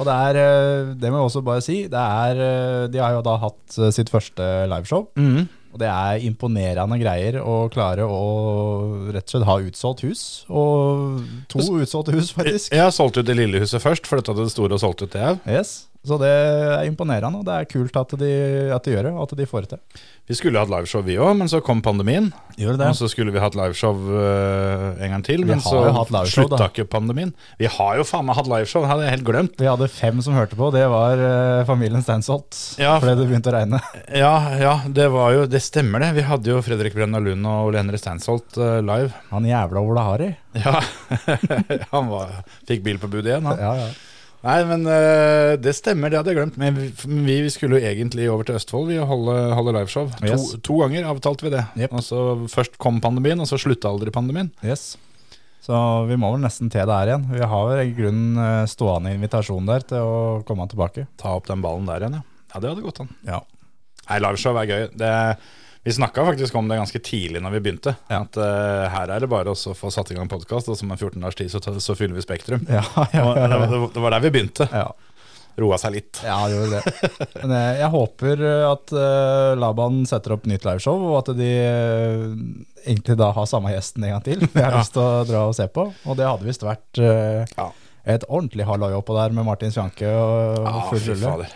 Og 0.00 0.06
det 0.06 0.14
er, 0.14 0.36
eh, 0.40 0.92
det 0.96 1.10
må 1.12 1.18
jeg 1.20 1.28
også 1.30 1.42
bare 1.44 1.62
si, 1.66 1.82
det 1.90 2.00
er, 2.00 2.40
eh, 2.40 2.84
de 2.88 2.98
har 3.02 3.12
jo 3.18 3.22
da 3.26 3.36
hatt 3.42 3.78
eh, 3.78 3.90
sitt 3.92 4.08
første 4.12 4.46
liveshow. 4.70 5.08
Mm. 5.18 5.48
Og 5.70 5.78
det 5.78 5.86
er 5.86 6.24
imponerende 6.26 6.96
greier 6.98 7.36
å 7.46 7.68
klare 7.70 8.02
å 8.02 9.10
rett 9.14 9.22
og 9.28 9.30
slett 9.34 9.46
ha 9.46 9.54
utsolgt 9.62 10.00
hus. 10.02 10.22
Og 10.50 11.20
to 11.52 11.62
utsolgte 11.78 12.14
hus, 12.16 12.32
faktisk. 12.34 12.72
Jeg 12.74 12.82
har 12.82 12.90
solgt 12.94 13.20
ut 13.20 13.26
det 13.28 13.36
lille 13.38 13.60
huset 13.62 13.82
først, 13.82 14.08
flytta 14.10 14.34
til 14.34 14.48
det 14.48 14.50
store 14.54 14.74
og 14.74 14.82
solgt 14.82 15.04
ut 15.04 15.12
det. 15.14 15.36
Yes. 15.46 15.86
Så 16.00 16.16
det 16.16 16.30
er 16.32 16.86
imponerende, 16.88 17.42
og 17.42 17.44
det 17.44 17.52
er 17.52 17.66
kult 17.68 17.96
at 18.00 18.14
de, 18.16 18.30
at 18.72 18.86
de 18.86 18.94
gjør 18.94 19.04
det, 19.04 19.12
og 19.12 19.26
at 19.26 19.34
de 19.36 19.46
får 19.48 19.66
det 19.66 19.74
til. 19.74 20.04
Vi 20.30 20.36
skulle 20.38 20.60
hatt 20.62 20.70
liveshow 20.72 21.02
vi 21.04 21.18
òg, 21.20 21.34
men 21.36 21.50
så 21.50 21.58
kom 21.64 21.82
pandemien. 21.84 22.30
Gjør 22.56 22.78
Og 22.86 22.96
så 22.96 23.08
skulle 23.10 23.34
vi 23.34 23.42
hatt 23.42 23.56
liveshow 23.58 23.98
øh, 24.08 25.02
en 25.02 25.12
gang 25.12 25.24
til, 25.26 25.44
Vi 25.44 25.50
men 25.50 25.60
så 25.60 25.82
slutta 26.30 26.70
ikke 26.70 26.86
pandemien. 26.88 27.34
Vi 27.60 27.68
har 27.68 27.98
jo 27.98 28.06
faen 28.08 28.24
meg 28.28 28.38
hatt 28.38 28.48
liveshow, 28.48 28.86
det 28.86 28.92
hadde 28.94 29.04
jeg 29.04 29.14
helt 29.18 29.26
glemt. 29.28 29.60
Vi 29.60 29.68
hadde 29.68 29.90
fem 29.92 30.22
som 30.24 30.38
hørte 30.38 30.56
på, 30.56 30.70
det 30.72 30.86
var 30.88 31.20
eh, 31.20 31.64
familien 31.68 32.00
Stensholt. 32.06 32.56
Ja. 32.80 32.94
Fordi 33.02 33.18
det 33.18 33.26
begynte 33.28 33.52
å 33.52 33.56
regne. 33.58 33.82
Ja, 34.16 34.34
ja, 34.56 34.74
det 34.88 35.10
var 35.12 35.34
jo 35.36 35.44
Det 35.50 35.60
stemmer, 35.60 36.00
det. 36.00 36.14
Vi 36.16 36.24
hadde 36.30 36.48
jo 36.48 36.62
Fredrik 36.64 36.96
Brenna 36.96 37.20
Lund 37.20 37.44
og 37.44 37.68
Ole 37.68 37.82
Henry 37.82 38.00
Stansholt 38.00 38.56
øh, 38.56 38.78
live. 38.80 39.12
Han 39.34 39.44
jævla 39.50 39.84
Ola 39.84 40.06
Harry. 40.08 40.30
Ja, 40.56 40.80
han 41.92 42.08
var, 42.08 42.40
fikk 42.70 42.86
bil 42.86 43.02
på 43.02 43.10
budet 43.12 43.34
igjen, 43.34 43.50
han. 43.50 43.60
Ja, 43.60 43.74
ja. 43.84 43.90
Nei, 44.40 44.56
men 44.64 44.86
uh, 44.88 45.54
det 45.60 45.74
stemmer, 45.76 46.08
det 46.08 46.20
hadde 46.20 46.32
jeg 46.32 46.38
glemt. 46.38 46.56
Men 46.60 46.78
vi, 46.78 47.36
vi, 47.44 47.50
skulle 47.52 47.76
jo 47.76 47.90
egentlig 47.90 48.30
over 48.32 48.48
til 48.48 48.56
Østfold 48.56 48.88
vi 48.88 48.96
holde, 48.96 49.36
holde 49.56 49.74
liveshow. 49.76 50.08
Yes. 50.24 50.54
To, 50.54 50.62
to 50.70 50.78
ganger 50.80 51.10
avtalte 51.10 51.44
vi 51.44 51.52
det. 51.52 51.66
Yep. 51.76 51.92
Og 51.92 52.06
så 52.06 52.24
Først 52.48 52.80
kom 52.80 53.02
pandemien, 53.04 53.40
og 53.42 53.50
så 53.50 53.60
slutta 53.60 53.92
aldri 53.92 54.12
pandemien. 54.14 54.48
Yes. 54.64 54.94
Så 55.60 55.76
vi 56.08 56.16
må 56.16 56.32
vel 56.32 56.40
nesten 56.42 56.70
til 56.72 56.88
der 56.88 57.12
igjen. 57.12 57.28
Vi 57.34 57.44
har 57.52 57.66
vel 57.68 57.82
i 57.84 57.94
grunnen 57.94 58.40
eh, 58.40 58.68
stående 58.70 59.12
invitasjon 59.12 59.68
der 59.68 59.84
til 59.86 60.08
å 60.08 60.20
komme 60.48 60.64
tilbake. 60.70 61.04
Ta 61.20 61.34
opp 61.36 61.50
den 61.50 61.60
ballen 61.64 61.88
der 61.90 62.00
igjen, 62.00 62.16
ja. 62.16 62.24
Ja, 62.50 62.62
det 62.62 62.70
hadde 62.72 62.84
gått 62.86 63.02
an. 63.04 63.10
Ja. 63.28 63.42
Nei, 64.08 64.18
liveshow 64.24 64.56
er 64.58 64.70
gøy. 64.70 64.86
Det, 64.98 65.10
vi 65.84 65.92
snakka 65.96 66.24
faktisk 66.26 66.54
om 66.60 66.68
det 66.68 66.76
ganske 66.76 67.00
tidlig 67.00 67.40
når 67.40 67.54
vi 67.56 67.60
begynte. 67.64 67.94
At 68.12 68.36
uh, 68.36 68.88
her 68.92 69.12
er 69.14 69.20
det 69.24 69.30
bare 69.32 69.54
å 69.54 69.74
få 69.76 69.90
satt 69.94 70.10
i 70.12 70.16
gang 70.18 70.28
podkast, 70.28 70.68
og 70.68 70.76
som 70.76 70.90
en 70.92 70.98
14 71.00 71.20
dagers 71.22 71.38
tid 71.40 71.52
så, 71.54 71.60
så 71.80 71.96
fyller 71.96 72.18
vi 72.18 72.24
Spektrum. 72.26 72.66
Ja, 72.68 72.82
ja, 72.96 73.06
ja, 73.14 73.30
det, 73.46 73.46
ja. 73.56 73.70
var- 73.78 73.94
det 73.94 74.02
var 74.04 74.16
der 74.18 74.26
vi 74.26 74.34
begynte. 74.38 74.68
ja. 74.72 74.90
Roa 75.60 75.76
seg 75.82 75.92
litt. 75.92 76.20
Ja, 76.24 76.36
det 76.48 76.54
gjorde 76.56 76.78
det. 76.78 77.08
Men 77.42 77.50
jeg, 77.52 77.72
jeg 77.82 77.88
håper 77.92 78.42
eh, 78.48 78.62
at 78.70 78.92
uh, 78.94 79.56
Laban 79.60 79.98
setter 80.08 80.32
opp 80.36 80.46
nytt 80.48 80.62
liveshow, 80.64 81.02
og 81.10 81.16
at 81.18 81.32
de 81.36 81.48
uh, 81.66 82.22
egentlig 82.86 83.16
da 83.20 83.32
har 83.36 83.48
samme 83.50 83.72
gjesten 83.74 84.06
en 84.06 84.14
gang 84.14 84.22
til. 84.24 84.44
Jeg 84.46 84.62
har 84.62 84.76
Ja. 84.78 84.80
lyst 84.80 84.94
til 84.94 85.02
å 85.02 85.24
dra 85.28 85.42
og 85.50 85.56
se 85.58 85.66
på. 85.74 85.84
Og 86.06 86.16
det 86.16 86.28
hadde 86.30 86.46
visst 86.48 86.64
vært 86.64 87.02
uh, 87.02 87.42
Ja. 87.58 87.66
Et 88.18 88.24
ordentlig 88.28 88.66
halloi 88.68 88.92
oppå 88.96 89.14
der 89.16 89.34
med 89.36 89.46
Martin 89.46 89.72
Sjanke 89.74 90.08
og 90.10 90.66
ah, 90.68 90.80
full 90.90 91.02
rulle. 91.08 91.48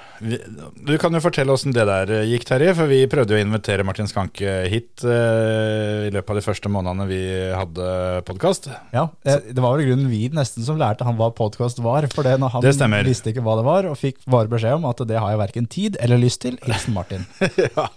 du 0.88 0.92
kan 1.00 1.14
jo 1.16 1.20
fortelle 1.24 1.52
åssen 1.54 1.74
det 1.74 1.86
der 1.88 2.12
eh, 2.14 2.26
gikk, 2.30 2.46
Terje. 2.48 2.74
For 2.78 2.90
vi 2.90 3.00
prøvde 3.10 3.34
jo 3.34 3.40
å 3.40 3.44
invitere 3.44 3.86
Martin 3.86 4.08
Skanke 4.10 4.54
hit 4.72 5.04
eh, 5.06 6.08
i 6.08 6.12
løpet 6.14 6.34
av 6.34 6.40
de 6.40 6.44
første 6.46 6.72
månedene 6.72 7.08
vi 7.10 7.22
hadde 7.54 7.88
podkast. 8.28 8.70
Ja, 8.94 9.08
eh, 9.26 9.40
Det 9.50 9.64
var 9.64 9.76
vel 9.76 9.90
grunnen 9.90 10.12
vi 10.12 10.28
nesten 10.34 10.66
som 10.66 10.80
lærte 10.80 11.06
han 11.08 11.18
hva 11.20 11.30
podkast 11.34 11.82
var. 11.84 12.08
For 12.14 12.26
det 12.26 12.38
når 12.42 12.56
han 12.56 12.68
Det 12.68 13.04
visste 13.08 13.34
ikke 13.34 13.44
hva 13.44 13.58
det 13.60 13.66
var, 13.66 13.90
og 13.90 13.98
fikk 14.00 14.22
bare 14.30 14.50
beskjed 14.52 14.78
om 14.78 14.88
at 14.90 15.04
det 15.08 15.20
har 15.20 15.34
jeg 15.34 15.42
verken 15.44 15.68
tid 15.70 16.00
eller 16.00 16.20
lyst 16.20 16.44
til. 16.46 16.58
Hilsen 16.64 16.96
Martin. 16.96 17.28
ja, 17.66 17.88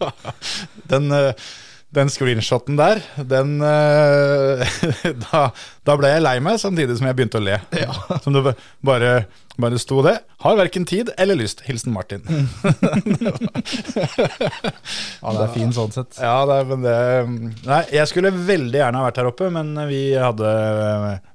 den, 0.92 1.12
eh, 1.14 1.48
den 1.98 2.12
screenshoten 2.13 2.77
der, 2.77 3.01
den 3.18 3.58
eh, 3.66 4.77
da, 5.25 5.42
da 5.88 5.98
ble 6.00 6.13
jeg 6.13 6.24
lei 6.24 6.38
meg, 6.44 6.60
samtidig 6.62 7.00
som 7.00 7.10
jeg 7.10 7.18
begynte 7.18 7.42
å 7.42 7.44
le. 7.44 7.58
Som 8.24 8.38
det 8.38 8.54
bare, 8.86 9.12
bare 9.58 9.82
sto 9.82 10.04
det. 10.06 10.18
Har 10.46 10.60
verken 10.60 10.86
tid 10.88 11.10
eller 11.18 11.39
lyst. 11.39 11.66
Hilsen 11.68 11.96
Martin. 11.96 12.24
Ja, 15.18 15.32
det 15.34 15.44
er 15.44 15.51
fin 15.51 15.72
sånn 15.75 15.92
sett. 15.92 16.20
Ja, 16.22 16.46
det, 16.48 16.58
men 16.70 16.84
det 16.86 16.98
Nei, 17.66 17.82
jeg 17.92 18.08
skulle 18.08 18.30
veldig 18.32 18.80
gjerne 18.80 19.01
ha 19.01 19.08
vært 19.08 19.18
her 19.20 19.30
oppe, 19.32 19.50
men 19.51 19.74
vi 19.89 20.01
hadde 20.16 20.51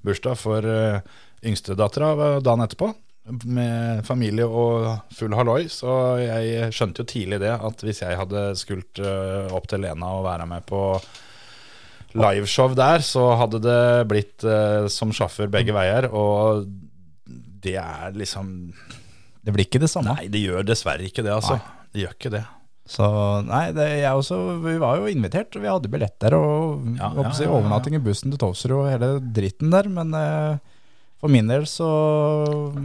bursdag 0.07 0.39
for 0.41 0.65
uh, 0.65 1.03
yngstedattera 1.45 2.39
dagen 2.41 2.65
etterpå. 2.65 2.93
Med 3.23 4.01
familie 4.03 4.49
og 4.49 5.13
full 5.15 5.35
halloi, 5.39 5.69
så 5.71 6.19
jeg 6.19 6.73
skjønte 6.75 7.05
jo 7.05 7.11
tidlig 7.13 7.39
det 7.45 7.53
at 7.55 7.85
hvis 7.87 8.03
jeg 8.03 8.19
hadde 8.19 8.49
skult 8.59 8.99
eh, 8.99 9.53
opp 9.55 9.69
til 9.71 9.85
Lena 9.85 10.09
og 10.17 10.25
være 10.27 10.49
med 10.51 10.67
på 10.67 10.81
liveshow 12.19 12.75
der, 12.77 13.05
så 13.07 13.29
hadde 13.39 13.61
det 13.63 13.83
blitt 14.11 14.43
eh, 14.43 14.89
som 14.93 15.15
sjåfør 15.15 15.53
begge 15.55 15.75
veier, 15.77 16.09
og 16.11 16.67
det 17.63 17.77
er 17.79 18.19
liksom 18.19 18.73
Det 19.43 19.55
blir 19.55 19.67
ikke 19.67 19.83
det 19.83 19.91
samme. 19.91 20.17
Nei, 20.19 20.27
det 20.31 20.43
gjør 20.43 20.67
dessverre 20.67 21.07
ikke 21.07 21.23
det, 21.23 21.33
altså. 21.35 21.61
Det 21.95 22.03
gjør 22.03 22.19
ikke 22.19 22.35
det. 22.35 22.43
Så 22.93 23.07
nei, 23.47 23.69
det, 23.75 23.87
jeg 24.03 24.19
også, 24.19 24.37
vi 24.65 24.75
var 24.83 24.99
jo 24.99 25.11
invitert, 25.11 25.55
vi 25.55 25.71
hadde 25.71 25.91
billetter 25.91 26.35
og 26.35 26.83
Ja, 26.99 27.13
ja, 27.15 27.31
ja, 27.31 27.49
overnatting 27.55 27.97
i 27.99 28.03
bussen 28.03 28.35
til 28.35 28.41
Towser 28.43 28.75
og 28.75 28.89
hele 28.91 29.15
dritten 29.23 29.71
der, 29.75 29.87
men 29.91 30.11
eh, 30.19 30.72
for 31.23 31.31
min 31.31 31.47
del 31.47 31.63
så 31.71 31.87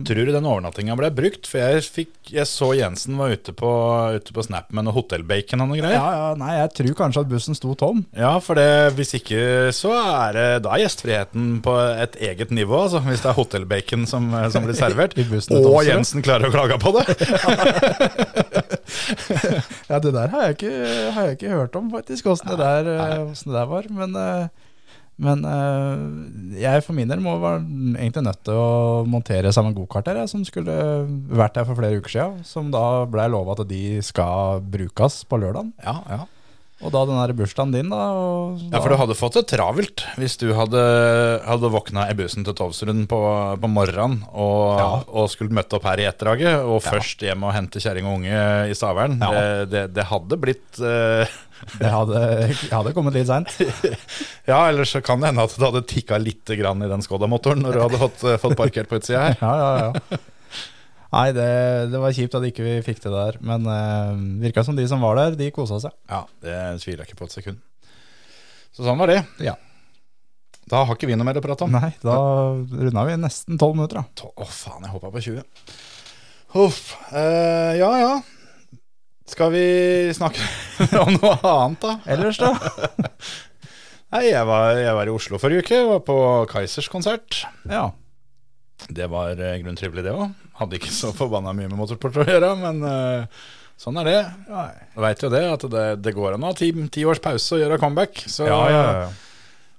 Tror 0.06 0.28
du 0.28 0.32
den 0.34 0.46
overnattinga 0.46 0.94
ble 1.00 1.10
brukt? 1.18 1.48
For 1.50 1.58
jeg, 1.58 1.82
fikk, 1.90 2.12
jeg 2.36 2.46
så 2.46 2.70
Jensen 2.78 3.18
var 3.18 3.34
ute 3.34 3.54
på, 3.58 3.72
ute 4.14 4.36
på 4.36 4.46
Snap 4.46 4.70
med 4.78 4.86
noe 4.86 4.94
hotellbacon 4.94 5.64
og 5.66 5.72
noe 5.72 5.80
greier. 5.80 5.98
ja, 5.98 6.12
ja, 6.14 6.28
Nei, 6.38 6.52
jeg 6.60 6.72
tror 6.78 6.98
kanskje 7.02 7.24
at 7.26 7.32
bussen 7.32 7.58
sto 7.58 7.74
tom. 7.80 8.04
Ja, 8.18 8.36
for 8.44 8.60
det, 8.60 8.94
hvis 9.00 9.16
ikke 9.18 9.42
så 9.76 9.96
er 9.98 10.38
det 10.38 10.46
Da 10.68 10.76
er 10.76 10.84
gjestfriheten 10.86 11.58
på 11.66 11.74
et 12.06 12.20
eget 12.30 12.54
nivå, 12.54 12.84
altså. 12.86 13.02
Hvis 13.08 13.26
det 13.26 13.32
er 13.34 13.40
hotellbacon 13.40 14.06
som, 14.10 14.30
som 14.54 14.68
blir 14.70 14.78
servert. 14.78 15.18
I 15.22 15.26
bussen 15.28 15.58
og 15.58 15.66
tomser. 15.66 15.92
Jensen 15.96 16.26
klarer 16.26 16.52
å 16.52 16.54
klage 16.54 16.78
på 16.84 16.94
det! 17.00 17.06
Ja, 19.88 20.00
det 20.04 20.12
der 20.16 20.32
har 20.32 20.48
jeg 20.48 20.56
ikke, 20.58 20.72
har 21.16 21.28
jeg 21.28 21.38
ikke 21.38 21.52
hørt 21.54 21.76
om, 21.80 21.90
faktisk, 21.92 22.28
åssen 22.32 22.52
det, 22.60 22.68
eh, 22.92 23.30
det 23.32 23.54
der 23.54 23.68
var. 23.70 23.88
Men, 23.94 24.16
eh, 24.20 24.48
men 25.18 25.42
eh, 25.50 26.62
jeg 26.62 26.84
for 26.86 26.94
min 26.98 27.10
del 27.10 27.22
må 27.24 27.34
være 27.42 27.64
egentlig 27.98 28.24
nødt 28.28 28.44
til 28.46 28.60
å 28.62 29.04
montere 29.10 29.52
sammen 29.56 29.74
gokart 29.78 30.12
her, 30.12 30.20
som 30.30 30.44
skulle 30.46 30.76
vært 31.34 31.58
her 31.58 31.66
for 31.66 31.80
flere 31.80 31.98
uker 31.98 32.14
siden. 32.14 32.44
Som 32.46 32.70
da 32.74 33.06
ble 33.10 33.26
lova 33.34 33.58
at 33.58 33.66
de 33.70 33.98
skal 34.06 34.62
brukes 34.62 35.24
på 35.26 35.40
lørdagen. 35.42 35.74
Ja, 35.82 35.98
ja. 36.14 36.20
Og 36.78 36.92
da 36.94 37.02
den 37.10 37.18
der 37.18 37.34
bursdagen 37.34 37.72
din, 37.74 37.88
da. 37.90 38.04
Og 38.14 38.62
Ja, 38.70 38.78
for 38.84 38.94
du 38.94 39.00
hadde 39.00 39.18
fått 39.18 39.40
det 39.40 39.48
travelt 39.50 40.04
hvis 40.20 40.38
du 40.38 40.52
hadde, 40.54 40.84
hadde 41.48 41.72
våkna 41.74 42.06
i 42.12 42.18
bussen 42.18 42.46
til 42.46 42.54
Tovsrud 42.58 43.02
på, 43.10 43.22
på 43.58 43.72
morgenen 43.72 44.20
og, 44.30 45.08
og 45.10 45.26
skulle 45.34 45.58
møtt 45.58 45.74
opp 45.74 45.88
her 45.90 46.04
i 46.04 46.08
etterdraget, 46.10 46.62
og 46.62 46.84
først 46.86 47.26
hjem 47.26 47.48
og 47.48 47.56
hente 47.58 47.82
kjerring 47.82 48.06
og 48.06 48.20
unge 48.20 48.46
i 48.70 48.78
Stavern. 48.78 49.18
Ja. 49.18 49.34
Det, 49.34 49.68
det, 49.74 49.84
det 49.98 50.08
hadde 50.14 50.42
blitt 50.46 50.82
uh... 50.84 51.26
Det 51.82 51.90
hadde, 51.90 52.20
hadde 52.70 52.92
kommet 52.94 53.16
litt 53.18 53.26
seint. 53.32 53.50
Ja, 54.50 54.68
ellers 54.70 54.94
så 54.94 55.02
kan 55.02 55.20
det 55.20 55.32
hende 55.32 55.44
at 55.44 55.56
det 55.58 55.66
hadde 55.66 55.82
tikka 55.90 56.20
litt 56.22 56.54
grann 56.60 56.86
i 56.86 56.90
den 56.92 57.02
Skoda-motoren 57.04 57.66
når 57.66 57.74
du 57.74 57.82
hadde 57.82 58.00
fått, 58.00 58.22
fått 58.44 58.60
parkert 58.60 58.92
på 58.92 59.02
utsida 59.02 59.26
her. 59.26 59.40
Ja, 59.42 59.56
ja, 59.58 59.72
ja. 59.90 60.20
Nei, 61.14 61.28
det, 61.36 61.48
det 61.94 62.02
var 62.04 62.16
kjipt 62.16 62.36
at 62.36 62.46
ikke 62.50 62.66
vi 62.66 62.74
fikk 62.84 63.00
det 63.06 63.14
der. 63.14 63.38
Men 63.48 63.68
uh, 63.70 64.12
virka 64.44 64.64
som 64.68 64.76
de 64.76 64.84
som 64.90 65.04
var 65.04 65.16
der, 65.20 65.38
de 65.40 65.48
kosa 65.56 65.80
seg. 65.86 65.96
Ja, 66.12 66.26
det 66.44 66.58
tviler 66.84 67.06
jeg 67.06 67.12
ikke 67.14 67.22
på 67.22 67.30
et 67.30 67.38
sekund. 67.38 67.62
Så 68.76 68.84
sånn 68.86 69.00
var 69.00 69.10
det. 69.14 69.22
Ja. 69.42 69.56
Da 70.68 70.84
har 70.84 70.98
ikke 70.98 71.08
vi 71.08 71.16
noe 71.16 71.26
mer 71.28 71.40
å 71.40 71.44
prate 71.44 71.64
om. 71.64 71.72
Nei, 71.72 71.94
da 72.04 72.18
runda 72.60 73.06
vi 73.08 73.16
nesten 73.22 73.60
tolv 73.60 73.78
minutter, 73.80 74.02
da. 74.04 74.28
Å, 74.28 74.48
faen, 74.52 74.84
jeg 74.84 74.92
hoppa 74.92 75.14
på 75.14 75.24
20. 75.24 75.46
Huff. 76.58 76.82
eh, 77.16 77.78
ja, 77.80 77.92
ja. 78.02 78.12
Skal 79.28 79.52
vi 79.56 79.64
snakke 80.16 80.44
om 81.04 81.14
noe 81.16 81.38
annet, 81.40 81.84
da? 81.84 81.96
Ellers, 82.12 82.40
da? 82.40 82.52
Nei, 84.16 84.26
jeg 84.30 84.44
var, 84.48 84.78
jeg 84.80 84.96
var 84.96 85.10
i 85.10 85.16
Oslo 85.16 85.40
forrige 85.40 85.64
uke. 85.66 85.80
Var 85.88 86.04
på 86.08 86.20
Kaizers 86.52 86.92
konsert. 86.92 87.42
Ja. 87.68 87.90
Det 88.88 89.08
var 89.10 89.32
i 89.36 89.54
grunnen 89.62 89.78
trivelig, 89.80 90.04
det 90.06 90.14
òg. 90.14 90.34
Hadde 90.60 90.78
ikke 90.80 90.92
så 90.94 91.10
forbanna 91.16 91.54
mye 91.58 91.70
med 91.70 91.80
motorsport 91.80 92.20
å 92.22 92.26
gjøre, 92.28 92.52
men 92.62 92.84
eh, 92.88 93.46
sånn 93.82 93.98
er 94.02 94.08
det. 94.10 94.18
Du 94.96 95.02
veit 95.04 95.24
jo 95.26 95.30
det, 95.34 95.44
at 95.58 95.66
det, 95.74 95.86
det 96.06 96.14
går 96.16 96.38
an 96.38 96.46
å 96.46 96.52
ha 96.54 96.58
ti, 96.58 96.70
ti 96.94 97.04
års 97.10 97.22
pause 97.24 97.58
og 97.58 97.64
gjøre 97.64 97.80
comeback. 97.82 98.24
Så 98.30 98.48
Ja, 98.48 98.60
ja, 98.72 98.84
ja. 99.02 99.10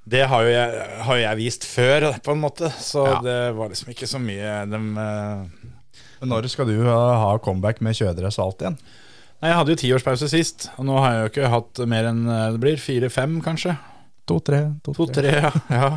det 0.09 0.23
har 0.31 0.45
jo, 0.47 0.52
jeg, 0.52 0.85
har 1.07 1.19
jo 1.21 1.25
jeg 1.25 1.40
vist 1.45 1.67
før, 1.71 2.09
på 2.26 2.35
en 2.37 2.43
måte. 2.43 2.71
Så 2.83 3.07
Ja. 3.07 3.19
det 3.25 3.38
var 3.59 3.71
liksom 3.73 3.90
ikke 3.95 4.11
så 4.11 4.21
mye 4.23 4.55
de, 4.71 4.83
eh, 5.07 5.69
Men 6.21 6.33
når 6.35 6.49
skal 6.50 6.67
du 6.67 6.76
ha, 6.90 7.37
comeback 7.38 7.81
med 7.81 7.95
kjøredress 7.99 8.38
og 8.43 8.49
alt 8.50 8.64
igjen? 8.67 8.78
Nei, 9.38 9.52
jeg 9.52 9.59
hadde 9.61 9.71
jo 9.76 9.78
tiårspause 9.78 10.26
sist, 10.33 10.64
og 10.76 10.88
nå 10.88 10.97
har 10.99 11.12
jeg 11.14 11.21
jo 11.23 11.28
ikke 11.31 11.50
hatt 11.55 11.78
mer 11.87 12.09
enn 12.11 12.25
eh, 12.26 12.49
det 12.57 12.62
blir 12.67 12.81
fire-fem, 12.83 13.38
kanskje. 13.45 13.76
To-tre. 14.26 14.64
To, 14.85 14.93
To-tre, 14.99 15.31
ja. 15.47 15.52
ja. 15.71 15.90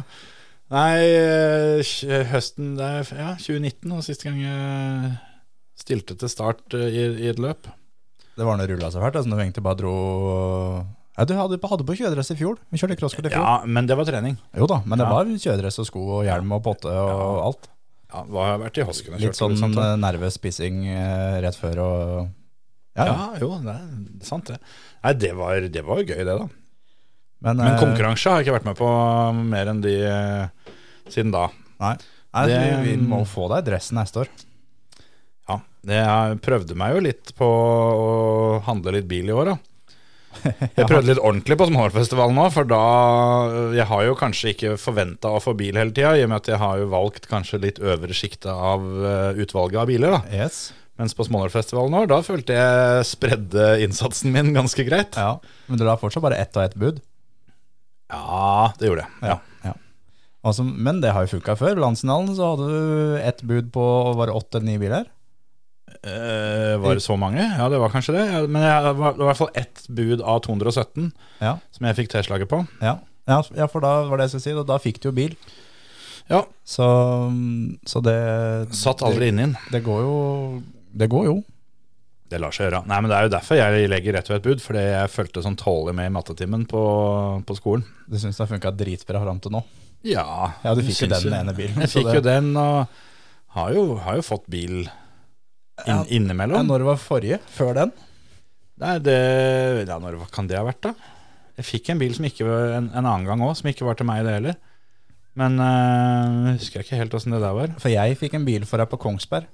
Nei, 0.72 1.04
eh, 1.04 2.24
høsten 2.32 2.78
det 2.80 2.88
er, 2.88 3.10
ja, 3.20 3.32
2019 3.36 3.92
og 3.92 4.06
siste 4.06 4.30
gang 4.30 4.40
jeg 4.40 5.12
stilte 5.82 6.16
til 6.16 6.32
start 6.32 6.78
eh, 6.78 6.88
i, 6.88 7.04
i 7.26 7.30
et 7.32 7.42
løp. 7.44 7.68
Det 8.38 8.48
var 8.48 8.62
det 8.62 8.70
rulla 8.72 8.88
så 8.94 9.02
fælt, 9.04 9.18
altså, 9.20 9.28
når 9.32 9.42
du 9.42 9.44
egentlig 9.44 9.66
bare 9.66 9.80
dro 9.82 9.96
Ja, 11.18 11.26
du 11.28 11.34
hadde, 11.36 11.60
hadde 11.60 11.86
på 11.86 11.98
kjøredress 12.00 12.32
i 12.32 12.38
fjor. 12.40 12.62
Vi 12.72 12.80
kjørte 12.80 12.96
crosskart 13.02 13.28
i 13.28 13.34
fjor. 13.34 13.44
Ja, 13.44 13.58
men 13.68 13.90
det 13.90 13.98
var 14.00 14.08
trening. 14.08 14.38
Jo 14.56 14.70
da, 14.72 14.80
men 14.86 15.02
det 15.02 15.10
Ja. 15.10 15.12
var 15.18 15.28
kjøredress 15.28 15.82
og 15.84 15.90
sko 15.90 16.06
og 16.22 16.24
hjelm 16.30 16.56
og 16.56 16.64
potte 16.64 16.88
og 16.88 17.42
alt. 17.50 17.68
Ja, 18.12 18.24
hva 18.28 18.46
har 18.46 18.54
jeg 18.56 18.64
vært 18.66 18.80
i 18.80 18.88
Hosken 18.88 19.14
og 19.16 19.22
Litt 19.24 19.38
sånn 19.40 19.60
og 19.60 20.00
nervøs 20.00 20.40
eh, 20.44 20.72
eh, 20.96 21.42
rett 21.44 21.60
før 21.60 21.84
og 21.84 22.30
Ja, 22.96 23.06
ja. 23.06 23.12
Ja, 23.12 23.28
jo, 23.40 23.52
det 23.64 23.76
er 23.76 24.26
sant 24.28 24.48
det. 24.52 24.58
Nei, 25.04 25.14
det 25.14 25.36
var, 25.36 25.68
det 25.68 25.84
var 25.88 26.02
gøy 26.04 26.24
det, 26.24 26.26
da. 26.32 26.48
Men, 27.42 27.58
Men 27.58 27.74
eh, 27.74 27.80
konkurranse 27.82 28.30
har 28.30 28.40
jeg 28.42 28.48
ikke 28.50 28.58
vært 28.60 28.70
med 28.70 28.78
på 28.80 28.90
mer 29.50 29.72
enn 29.72 29.82
de 29.84 29.96
eh, 30.06 30.76
siden 31.10 31.34
da. 31.34 31.48
Nei, 31.82 31.96
nei 32.36 32.46
Det- 32.52 32.62
vi, 32.62 32.92
vi 32.92 32.96
må 33.02 33.24
få 33.26 33.48
deg 33.56 33.66
dressen 33.72 33.98
neste 34.02 34.24
år. 34.26 34.32
Ja, 35.50 35.58
jeg 35.90 36.38
prøvde 36.46 36.76
meg 36.78 36.94
jo 36.96 37.02
litt 37.08 37.32
på 37.36 37.48
å 37.50 38.62
handle 38.68 38.94
litt 39.00 39.08
bil 39.10 39.32
i 39.32 39.36
år, 39.36 39.54
da. 39.56 39.58
Jeg 40.78 40.86
prøvde 40.88 41.10
litt 41.10 41.20
ordentlig 41.20 41.58
på 41.60 41.66
Småhårfestivalen 41.68 42.38
nå, 42.38 42.46
for 42.56 42.64
da 42.64 42.78
Jeg 43.76 43.84
har 43.90 44.06
jo 44.08 44.14
kanskje 44.16 44.54
ikke 44.54 44.70
forventa 44.80 45.28
å 45.36 45.42
få 45.44 45.52
bil 45.60 45.76
hele 45.76 45.92
tida, 45.92 46.14
i 46.16 46.24
og 46.24 46.30
med 46.32 46.38
at 46.40 46.48
jeg 46.54 46.60
har 46.62 46.78
jo 46.80 46.86
valgt 46.94 47.28
kanskje 47.28 47.60
litt 47.66 47.82
øvre 47.84 48.16
sjiktet 48.16 48.48
av 48.54 48.80
eh, 48.80 49.42
utvalget 49.44 49.82
av 49.84 49.90
biler, 49.92 50.16
da. 50.16 50.22
Yes. 50.32 50.70
Mens 51.02 51.18
på 51.18 51.26
Småhårfestivalen 51.28 51.92
nå, 51.98 52.06
da 52.14 52.22
følte 52.24 52.56
jeg 52.56 53.06
spredde 53.12 53.68
innsatsen 53.84 54.32
min 54.32 54.54
ganske 54.56 54.86
greit. 54.88 55.20
Ja, 55.20 55.36
Men 55.68 55.82
du 55.82 55.86
har 55.90 56.00
fortsatt 56.00 56.24
bare 56.24 56.40
ett 56.40 56.56
og 56.56 56.64
ett 56.64 56.78
bud? 56.80 57.02
Ja, 58.12 58.74
det 58.80 58.90
gjorde 58.92 59.06
jeg. 59.06 59.32
Ja. 59.32 59.38
ja. 59.66 59.74
Altså, 60.44 60.66
men 60.66 61.02
det 61.04 61.14
har 61.16 61.26
jo 61.26 61.38
funka 61.38 61.56
før. 61.60 61.80
Landsfinalen 61.80 62.36
så 62.36 62.52
hadde 62.54 62.70
du 62.70 63.18
ett 63.22 63.42
bud 63.48 63.72
på 63.74 63.88
var 64.18 64.30
det 64.32 64.38
åtte 64.38 64.60
eller 64.60 64.70
ni 64.72 64.78
biler. 64.82 65.10
Eh, 66.02 66.76
var 66.82 66.98
det 66.98 67.04
så 67.06 67.16
mange? 67.20 67.44
Ja, 67.44 67.68
det 67.70 67.80
var 67.82 67.94
kanskje 67.94 68.16
det. 68.18 68.26
Men 68.50 68.64
jeg, 68.66 68.84
det 68.88 68.94
var 68.98 69.18
i 69.20 69.28
hvert 69.30 69.42
fall 69.42 69.52
ett 69.60 69.84
bud 69.90 70.22
av 70.24 70.40
217 70.48 71.12
Ja, 71.44 71.58
som 71.72 71.88
jeg 71.88 72.00
fikk 72.00 72.14
T-slaget 72.14 72.50
på. 72.50 72.64
ja. 72.82 72.98
ja, 73.30 73.68
for 73.70 73.84
da 73.84 74.02
var 74.10 74.18
det 74.18 74.28
jeg 74.28 74.34
skulle 74.36 74.48
si, 74.48 74.56
og 74.58 74.66
da 74.70 74.80
fikk 74.82 75.02
du 75.04 75.12
jo 75.12 75.18
bil. 75.18 75.36
Ja, 76.32 76.46
Så, 76.64 76.86
så 77.86 78.00
det 78.06 78.18
Satt 78.78 79.04
aldri 79.04 79.30
inn 79.32 79.40
i 79.42 79.46
den. 79.50 79.56
Det, 79.68 79.80
det 79.80 79.84
går 79.86 80.04
jo 80.06 80.16
Det 80.96 81.08
går 81.12 81.26
jo. 81.28 81.36
Det 82.32 82.40
lar 82.40 82.54
seg 82.56 82.70
gjøre. 82.70 82.80
Nei, 82.88 82.98
men 83.04 83.12
Det 83.12 83.18
er 83.18 83.26
jo 83.28 83.32
derfor 83.34 83.58
jeg 83.60 83.90
legger 83.92 84.16
rett 84.16 84.30
ved 84.32 84.38
et 84.40 84.46
bud, 84.48 84.62
fordi 84.64 84.82
jeg 84.88 85.12
fulgte 85.12 85.44
sånn 85.44 85.58
tålelig 85.60 85.96
med 85.98 86.08
i 86.08 86.14
mattetimen 86.16 86.64
på, 86.72 86.82
på 87.44 87.58
skolen. 87.58 87.84
Du 88.08 88.16
syns 88.22 88.38
det 88.40 88.46
har 88.46 88.52
funka 88.54 88.72
dritbra 88.80 89.20
fram 89.26 89.42
til 89.44 89.52
nå? 89.58 89.62
Ja, 90.08 90.26
Ja, 90.64 90.72
du 90.74 90.82
fikk 90.82 91.04
jo 91.04 91.10
den 91.12 91.36
ene 91.38 91.54
bilen, 91.58 91.76
Jeg 91.84 91.92
fikk 91.92 92.08
det- 92.08 92.16
jo 92.16 92.22
den, 92.26 92.54
og 92.58 92.88
har 93.58 93.74
jo, 93.76 93.84
har 94.02 94.16
jo 94.18 94.24
fått 94.26 94.48
bil 94.50 94.80
inn, 94.86 94.90
Ja. 95.86 95.98
Ja, 95.98 96.04
innimellom. 96.14 96.66
når 96.68 96.84
var 96.88 96.98
forrige? 97.02 97.40
Før 97.52 97.74
den? 97.74 97.92
Nei, 98.82 98.96
det, 99.00 99.88
ja, 99.88 100.00
når 100.00 100.18
kan 100.32 100.48
det 100.48 100.58
ha 100.58 100.64
vært, 100.66 100.82
da? 100.82 100.94
Jeg 101.58 101.66
fikk 101.68 101.90
en 101.92 102.00
bil 102.00 102.14
som 102.16 102.26
ikke 102.26 102.46
var 102.48 102.78
en, 102.80 102.90
en 102.96 103.06
annen 103.06 103.26
gang 103.28 103.42
òg, 103.46 103.56
som 103.60 103.70
ikke 103.70 103.86
var 103.86 103.96
til 104.00 104.06
meg, 104.08 104.24
det 104.26 104.34
heller. 104.40 104.56
Men 105.36 105.60
øh, 105.60 106.54
husker 106.58 106.80
jeg 106.82 106.86
ikke 106.88 106.98
helt 107.04 107.14
åssen 107.14 107.32
det 107.36 107.42
der 107.44 107.54
var. 107.56 107.68
For 107.80 107.90
jeg 107.94 108.18
fikk 108.20 108.34
en 108.40 108.46
bil 108.48 108.66
for 108.66 108.82
deg 108.82 108.90
på 108.90 108.98
Kongsberg. 109.00 109.46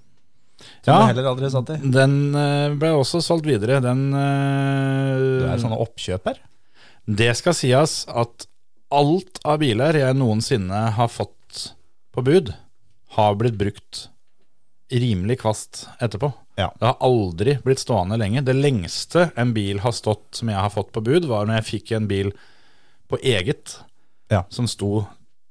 Som 0.84 0.94
Ja. 0.94 1.06
heller 1.12 1.28
aldri 1.30 1.50
satt 1.54 1.70
i. 1.76 1.78
Den 1.94 2.34
øh, 2.36 2.76
ble 2.82 2.90
også 2.98 3.22
solgt 3.22 3.46
videre. 3.46 3.80
Den 3.84 4.08
øh, 4.14 5.42
Du 5.42 5.46
er 5.52 5.62
sånn 5.62 5.76
oppkjøper. 5.78 6.40
Det 7.08 7.30
skal 7.40 7.54
sies 7.56 7.98
at 8.10 8.48
alt 8.92 9.40
av 9.46 9.60
biler 9.62 9.96
jeg 10.00 10.16
noensinne 10.18 10.86
har 10.98 11.08
fått 11.12 11.68
på 12.16 12.24
bud, 12.26 12.54
har 13.18 13.36
blitt 13.40 13.58
brukt 13.60 14.08
rimelig 14.92 15.40
kvast 15.42 15.86
etterpå. 16.02 16.32
Ja. 16.58 16.72
Det 16.80 16.88
har 16.88 16.98
aldri 17.06 17.58
blitt 17.64 17.80
stående 17.84 18.18
lenge. 18.18 18.42
Det 18.48 18.56
lengste 18.56 19.28
en 19.38 19.52
bil 19.54 19.80
har 19.84 19.92
stått 19.96 20.40
som 20.40 20.50
jeg 20.50 20.58
har 20.58 20.72
fått 20.74 20.92
på 20.96 21.04
bud, 21.04 21.28
var 21.30 21.46
når 21.46 21.60
jeg 21.62 21.68
fikk 21.72 21.92
en 21.98 22.08
bil 22.10 22.32
på 23.08 23.20
eget 23.24 23.78
Ja. 24.32 24.44
som 24.50 24.68
sto 24.68 25.06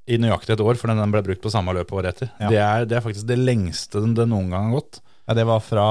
i 0.06 0.18
nøyaktig 0.22 0.54
et 0.54 0.62
år, 0.62 0.78
for 0.78 0.92
den 0.92 1.12
ble 1.14 1.22
brukt 1.26 1.42
på 1.42 1.50
samme 1.50 1.74
løp 1.74 1.90
året 1.96 2.14
etter. 2.14 2.30
Ja. 2.38 2.50
Det, 2.52 2.60
er, 2.62 2.84
det 2.86 2.98
er 2.98 3.04
faktisk 3.04 3.26
det 3.26 3.38
lengste 3.40 4.02
den 4.04 4.14
det 4.14 4.28
noen 4.30 4.52
gang 4.52 4.68
har 4.70 4.78
gått 4.80 5.00
Ja, 5.26 5.34
det 5.34 5.46
var 5.48 5.62
fra 5.66 5.86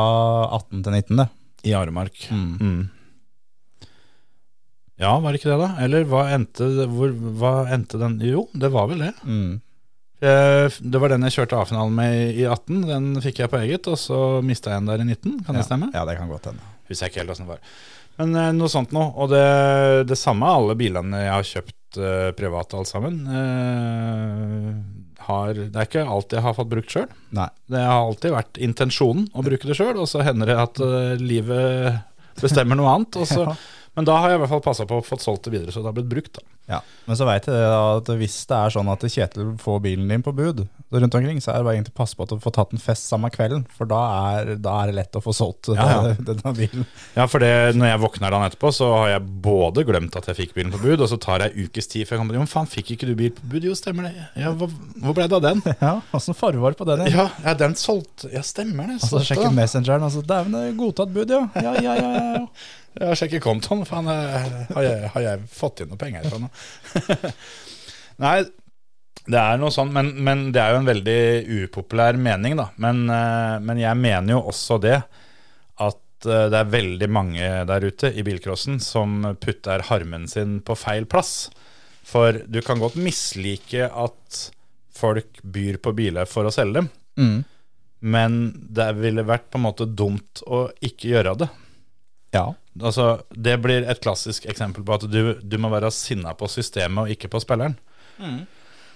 18 0.55 0.84
til 0.86 0.93
19, 0.95 1.17
det. 1.19 1.27
i 1.67 1.74
Aremark. 1.75 2.22
Mm. 2.31 2.53
Mm. 2.62 2.84
Ja, 5.01 5.12
var 5.19 5.34
det 5.34 5.41
ikke 5.41 5.51
det, 5.51 5.60
da? 5.60 5.69
Eller 5.84 6.05
hva 6.07 6.22
endte, 6.31 6.67
hvor, 6.88 7.12
hva 7.36 7.53
endte 7.75 8.00
den 8.00 8.15
Jo, 8.24 8.45
det 8.55 8.69
var 8.72 8.88
vel 8.88 9.03
det. 9.03 9.12
Mm. 9.27 9.57
Jeg, 10.24 10.72
Det 10.79 11.01
var 11.03 11.12
den 11.12 11.27
jeg 11.27 11.36
kjørte 11.36 11.60
A-finalen 11.60 11.98
med 11.98 12.39
i 12.39 12.45
18. 12.48 12.86
Den 12.88 13.10
fikk 13.25 13.43
jeg 13.43 13.51
på 13.51 13.60
eget, 13.60 13.89
og 13.91 14.00
så 14.00 14.22
mista 14.45 14.72
jeg 14.72 14.86
den 14.86 14.93
der 14.93 15.03
i 15.03 15.10
19. 15.10 15.41
Kan 15.43 15.60
det 15.60 15.65
stemme? 15.67 15.91
Ja, 15.91 16.05
det 16.07 16.15
kan 16.15 16.31
godt 16.31 16.48
hende. 16.48 16.63
Husker 16.88 17.10
jeg 17.10 17.12
ikke 17.12 17.25
helt 17.25 17.36
åssen 17.36 17.50
det 17.50 17.57
var. 17.57 17.75
Men 18.22 18.36
eh, 18.39 18.51
noe 18.55 18.72
sånt 18.72 18.95
noe. 18.95 19.10
Og 19.19 19.34
det, 19.34 19.43
det 20.07 20.15
samme 20.22 20.48
alle 20.48 20.77
bilene 20.79 21.25
jeg 21.25 21.34
har 21.34 21.50
kjøpt 21.51 21.75
eh, 21.99 22.31
privat, 22.37 22.73
alt 22.77 22.89
sammen. 22.89 23.21
Uh, 23.29 24.73
har, 25.25 25.53
det 25.55 25.79
er 25.79 25.87
ikke 25.87 26.03
alt 26.05 26.35
jeg 26.35 26.43
har 26.45 26.57
fått 26.57 26.71
brukt 26.71 26.91
sjøl. 26.93 27.07
Det 27.71 27.81
har 27.81 28.03
alltid 28.03 28.35
vært 28.35 28.59
intensjonen 28.61 29.29
å 29.33 29.45
bruke 29.45 29.69
det 29.69 29.77
sjøl, 29.77 29.95
og 30.01 30.09
så 30.11 30.25
hender 30.25 30.51
det 30.51 30.59
at 30.61 30.83
uh, 30.83 31.15
livet 31.21 31.97
bestemmer 32.41 32.77
noe 32.79 32.93
annet. 32.97 33.21
Og 33.21 33.31
så, 33.31 33.47
Ja. 33.53 33.57
Men 33.95 34.07
da 34.09 34.17
har 34.19 34.27
jeg 34.27 34.35
i 34.35 34.39
hvert 34.41 34.51
fall 34.51 34.63
passa 34.65 34.83
på 34.89 34.97
å 34.99 35.03
få 35.07 35.15
solgt 35.23 35.45
det 35.47 35.53
videre, 35.53 35.71
så 35.71 35.79
det 35.79 35.87
har 35.87 35.95
blitt 35.95 36.09
brukt. 36.11 36.35
da. 36.35 36.41
Ja, 36.65 36.79
Men 37.05 37.17
så 37.19 37.27
veit 37.27 37.45
jeg 37.45 37.53
det 37.53 37.65
at 37.69 38.07
hvis 38.17 38.36
det 38.50 38.57
er 38.57 38.72
sånn 38.74 38.88
at 38.89 39.03
Kjetil 39.05 39.51
får 39.62 39.84
bilen 39.84 40.10
din 40.10 40.24
på 40.25 40.31
bud 40.34 40.63
rundt 40.95 41.15
omkring, 41.17 41.41
så 41.43 41.51
er 41.51 41.60
det 41.60 41.65
bare 41.67 41.75
egentlig 41.75 41.91
å 41.93 41.98
passe 42.00 42.15
på 42.15 42.24
at 42.24 42.31
du 42.31 42.39
får 42.39 42.53
tatt 42.55 42.72
en 42.74 42.79
fest 42.81 43.10
samme 43.10 43.27
kvelden, 43.34 43.65
for 43.75 43.89
da 43.89 44.00
er, 44.31 44.51
da 44.63 44.75
er 44.81 44.89
det 44.89 44.95
lett 44.95 45.17
å 45.19 45.22
få 45.22 45.34
solgt 45.36 45.67
Ja, 45.75 45.86
ja. 45.91 46.13
denne 46.29 46.53
bilen. 46.55 46.86
Ja, 47.17 47.25
for 47.29 47.43
det, 47.43 47.50
når 47.75 47.89
jeg 47.91 48.01
våkner 48.05 48.31
dagen 48.34 48.45
etterpå, 48.48 48.72
så 48.74 48.88
har 48.93 49.10
jeg 49.15 49.25
både 49.43 49.84
glemt 49.89 50.15
at 50.15 50.29
jeg 50.31 50.38
fikk 50.39 50.53
bilen 50.55 50.72
på 50.74 50.79
bud, 50.86 51.03
og 51.03 51.10
så 51.12 51.19
tar 51.22 51.43
jeg 51.45 51.67
ukes 51.67 51.91
tid 51.91 52.07
før 52.07 52.15
jeg 52.15 52.22
kommer 52.24 52.38
til 52.38 52.41
Jo, 52.41 52.48
faen, 52.53 52.69
fikk 52.72 52.93
ikke 52.95 53.10
du 53.10 53.13
bil 53.19 53.34
på 53.36 53.50
bud? 53.51 53.67
Jo, 53.69 53.75
stemmer 53.77 54.07
det. 54.07 54.25
Ja, 54.45 54.53
hvor, 54.55 54.72
hvor 55.03 55.17
ble 55.19 55.27
det 55.29 55.38
av 55.41 55.43
den? 55.50 55.62
Ja, 55.86 55.98
Åssen 56.15 56.38
farge 56.38 56.63
var 56.63 56.74
det 56.74 56.79
på 56.81 56.88
den? 56.89 57.05
Ja, 57.12 57.27
Ja, 57.43 57.57
den 57.60 57.75
solgt? 57.77 58.25
Ja, 58.31 58.41
stemmer 58.45 58.88
det. 58.93 59.01
Og 59.03 59.10
så 59.12 59.22
sjekker. 59.27 59.51
Messengeren, 59.57 60.07
og 60.07 60.15
så 60.15 60.24
dæven, 60.25 60.55
det 60.55 60.63
er 60.72 60.79
godtatt 60.79 61.12
bud, 61.13 61.29
ja. 61.36 61.43
Ja, 61.60 61.75
ja, 61.84 62.00
ja. 62.00 62.15
ja, 62.39 62.48
har 63.01 63.15
sjekker 63.19 63.41
kontoen. 63.43 63.81
Faen, 63.87 64.07
eh, 64.07 64.45
har 64.75 64.83
jeg, 64.85 65.09
har 65.15 65.21
jeg 65.25 65.47
fått 65.51 65.81
inn 65.83 65.89
noe 65.91 65.99
penger 65.99 66.29
fra 66.29 66.39
nå? 66.39 66.49
Nei, 68.23 68.37
det 69.25 69.41
er 69.41 69.57
noe 69.59 69.73
sånn, 69.73 69.91
men, 69.95 70.13
men 70.23 70.47
det 70.55 70.61
er 70.61 70.73
jo 70.75 70.79
en 70.83 70.87
veldig 70.89 71.19
upopulær 71.65 72.17
mening, 72.21 72.55
da. 72.59 72.69
Men, 72.81 73.03
eh, 73.11 73.55
men 73.65 73.81
jeg 73.81 73.99
mener 73.99 74.37
jo 74.37 74.43
også 74.53 74.77
det 74.83 74.97
at 75.01 76.29
eh, 76.29 76.45
det 76.53 76.59
er 76.61 76.71
veldig 76.75 77.09
mange 77.11 77.49
der 77.67 77.87
ute 77.89 78.13
i 78.15 78.23
bilcrossen 78.27 78.79
som 78.83 79.17
putter 79.41 79.83
harmen 79.89 80.29
sin 80.31 80.59
på 80.65 80.77
feil 80.79 81.07
plass. 81.09 81.49
For 82.05 82.37
du 82.45 82.61
kan 82.61 82.79
godt 82.79 82.99
mislike 83.01 83.87
at 83.89 84.43
folk 84.95 85.41
byr 85.43 85.81
på 85.83 85.91
biler 85.97 86.29
for 86.29 86.47
å 86.47 86.53
selge 86.53 86.79
dem, 86.83 86.91
Mm. 87.15 87.43
men 88.11 88.33
det 88.75 88.89
ville 88.99 89.23
vært 89.23 89.45
på 89.51 89.55
en 89.55 89.63
måte 89.63 89.85
dumt 89.87 90.41
å 90.51 90.65
ikke 90.83 91.13
gjøre 91.13 91.31
det. 91.39 91.47
Ja. 92.36 92.46
Altså, 92.84 93.06
det 93.32 93.56
blir 93.63 93.86
et 93.88 94.01
klassisk 94.04 94.46
eksempel 94.51 94.84
på 94.84 94.98
at 94.98 95.06
du, 95.08 95.38
du 95.39 95.56
må 95.63 95.70
være 95.72 95.88
sinna 95.96 96.34
på 96.36 96.50
systemet 96.51 97.06
og 97.06 97.13
ikke 97.13 97.30
på 97.32 97.39
spilleren. 97.39 97.77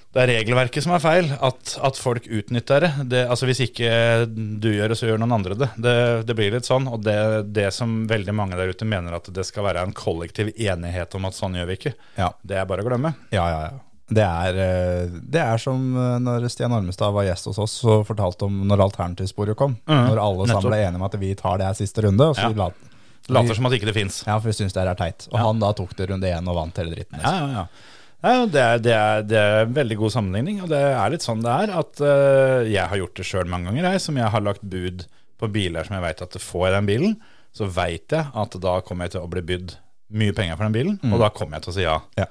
Det 0.10 0.24
er 0.24 0.30
regelverket 0.32 0.82
som 0.82 0.96
er 0.96 1.02
feil, 1.04 1.28
at, 1.38 1.76
at 1.86 1.98
folk 2.02 2.26
utnytter 2.34 2.82
det. 2.82 2.90
det. 3.12 3.20
Altså 3.30 3.46
Hvis 3.46 3.60
ikke 3.68 3.90
du 4.60 4.68
gjør 4.74 4.90
det, 4.92 4.98
så 4.98 5.06
gjør 5.08 5.20
noen 5.22 5.36
andre 5.38 5.56
det. 5.60 5.68
Det, 5.78 5.94
det 6.26 6.36
blir 6.40 6.56
litt 6.56 6.66
sånn. 6.68 6.88
Og 6.90 7.04
det, 7.06 7.16
det 7.54 7.68
som 7.76 8.08
veldig 8.10 8.34
mange 8.36 8.58
der 8.58 8.74
ute 8.74 8.88
mener 8.90 9.16
at 9.20 9.30
det 9.36 9.46
skal 9.46 9.68
være 9.70 9.84
en 9.86 9.94
kollektiv 9.96 10.50
enighet 10.58 11.14
om 11.20 11.30
at 11.30 11.38
sånn 11.38 11.56
gjør 11.60 11.70
vi 11.70 11.78
ikke, 11.80 11.94
Ja. 12.18 12.32
det 12.42 12.58
er 12.58 12.66
bare 12.72 12.82
å 12.84 12.90
glemme. 12.90 13.14
Ja, 13.36 13.46
ja, 13.54 13.62
ja. 13.70 13.78
Det 14.10 14.24
er, 14.26 14.56
eh, 14.58 15.18
det 15.30 15.42
er 15.46 15.60
som 15.62 15.84
eh, 15.94 16.16
når 16.26 16.48
Stian 16.50 16.74
Armestad 16.74 17.14
var 17.14 17.28
gjest 17.28 17.46
hos 17.52 17.60
oss 17.62 17.76
og 17.86 18.08
fortalte 18.10 18.48
om 18.50 18.64
når 18.66 18.82
alternativsporet 18.88 19.54
kom. 19.60 19.76
Mm, 19.86 20.08
Når 20.10 20.22
alle 20.24 20.48
sammen 20.50 20.72
ble 20.72 20.80
enige 20.88 20.98
om 20.98 21.06
at 21.06 21.18
vi 21.22 21.36
tar 21.38 21.62
det 21.62 21.68
her 21.70 21.78
siste 21.78 22.02
runde. 22.08 22.32
Og 22.34 22.40
så 22.40 22.50
Ja. 22.50 22.72
Lat, 23.28 23.44
Later 23.44 23.56
som 23.60 23.66
at 23.70 23.74
ikke 23.78 23.90
det 23.92 23.96
fins. 23.98 24.24
ja, 24.26 24.38
for 24.40 24.48
vi 24.50 24.56
syns 24.58 24.74
det 24.74 24.82
her 24.84 24.92
er 24.94 25.00
teit. 25.00 25.28
Og 25.32 25.38
Ja. 25.40 25.46
han 25.48 25.60
da 25.60 25.72
tok 25.74 25.96
det 25.96 26.10
runde 26.10 26.28
én 26.32 26.48
og 26.48 26.56
vant 26.56 26.78
hele 26.78 26.94
dritten. 26.96 27.20
Ja, 27.20 27.32
Liksom. 27.32 27.50
ja, 27.54 27.66
ja. 28.24 28.46
det, 28.48 28.62
er, 28.62 28.78
det, 28.84 28.94
er, 28.94 29.22
det 29.24 29.38
er 29.38 29.62
en 29.66 29.74
veldig 29.74 29.98
god 29.98 30.12
sammenligning, 30.12 30.62
og 30.64 30.70
det 30.70 30.80
er 30.82 31.10
litt 31.14 31.26
sånn 31.26 31.42
det 31.44 31.52
er. 31.64 31.74
At 31.80 32.02
uh, 32.02 32.64
jeg 32.68 32.88
har 32.90 32.98
gjort 33.04 33.16
det 33.16 33.26
sjøl 33.26 33.46
mange 33.52 33.70
ganger, 33.70 33.92
jeg, 33.92 34.02
som 34.02 34.18
jeg 34.18 34.30
har 34.34 34.42
lagt 34.42 34.62
bud 34.64 35.06
på 35.40 35.48
biler 35.52 35.84
som 35.88 35.96
jeg 35.96 36.04
veit 36.04 36.22
at 36.26 36.32
det 36.36 36.42
får 36.44 36.68
i 36.70 36.74
den 36.80 36.86
bilen. 36.90 37.14
Så 37.56 37.66
veit 37.72 38.12
jeg 38.12 38.26
at 38.34 38.58
da 38.62 38.80
kommer 38.82 39.08
jeg 39.08 39.16
til 39.18 39.22
å 39.24 39.30
bli 39.32 39.42
bydd 39.42 39.78
mye 40.10 40.34
penger 40.34 40.58
for 40.58 40.66
den 40.68 40.74
bilen, 40.76 41.00
og 41.14 41.20
da 41.22 41.30
kommer 41.30 41.58
jeg 41.58 41.64
til 41.68 41.72
å 41.72 41.78
si 41.78 41.84
ja. 41.86 41.96
Ja. 42.18 42.26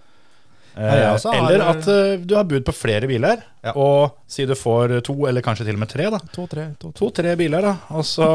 Eh, 0.79 0.85
Ja, 0.95 1.17
jeg 1.19 1.23
har- 1.27 1.39
eller 1.51 1.63
at 1.73 1.89
eh, 1.91 2.17
du 2.23 2.35
har 2.37 2.45
bud 2.47 2.65
på 2.65 2.73
flere 2.73 3.09
biler, 3.11 3.41
Ja. 3.65 3.73
og 3.75 4.13
si 4.31 4.45
du 4.47 4.55
får 4.55 5.03
to, 5.03 5.27
eller 5.27 5.43
kanskje 5.43 5.65
til 5.67 5.75
og 5.75 5.81
med 5.81 5.89
tre. 5.91 6.05
da 6.11 6.19
To, 6.33 6.47
tre, 6.47 6.69
to, 6.79 6.93
to. 6.93 7.11
To-tre 7.11 7.33
biler, 7.37 7.61
da, 7.67 7.73
og 7.91 8.05
så 8.07 8.29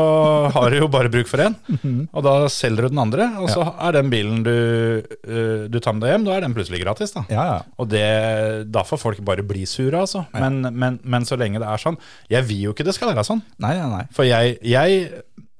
har 0.54 0.70
du 0.70 0.76
jo 0.82 0.90
bare 0.92 1.08
bruk 1.10 1.28
for 1.32 1.38
én. 1.40 1.56
Og 2.14 2.22
da 2.24 2.34
selger 2.52 2.84
du 2.84 2.90
den 2.90 3.00
andre, 3.00 3.30
og 3.40 3.48
så 3.50 3.64
er 3.80 3.92
den 3.96 4.10
bilen 4.12 4.44
du, 4.44 4.52
eh, 5.24 5.68
du 5.72 5.80
tar 5.80 5.94
med 5.96 6.02
deg 6.04 6.12
hjem, 6.18 6.26
da 6.28 6.32
er 6.36 6.42
den 6.42 6.54
plutselig 6.54 6.84
gratis. 6.84 7.14
da 7.16 7.24
Ja, 7.32 7.46
ja. 7.54 7.62
Og 7.80 7.88
det, 7.88 8.72
da 8.72 8.84
får 8.84 9.00
folk 9.00 9.24
bare 9.24 9.42
bli 9.48 9.64
sure, 9.66 9.96
altså. 10.04 10.26
Men, 10.34 10.62
men, 10.76 11.00
men 11.04 11.24
så 11.24 11.38
lenge 11.40 11.60
det 11.64 11.68
er 11.70 11.78
sånn 11.80 11.98
Jeg 12.30 12.44
vil 12.50 12.62
jo 12.68 12.74
ikke 12.74 12.84
det 12.84 12.94
skal 12.96 13.14
være 13.16 13.24
sånn. 13.24 13.42
Nei, 13.64 13.78
nei, 13.80 13.88
nei. 13.90 14.04
For 14.12 14.24
jeg, 14.28 14.60
jeg 14.62 15.10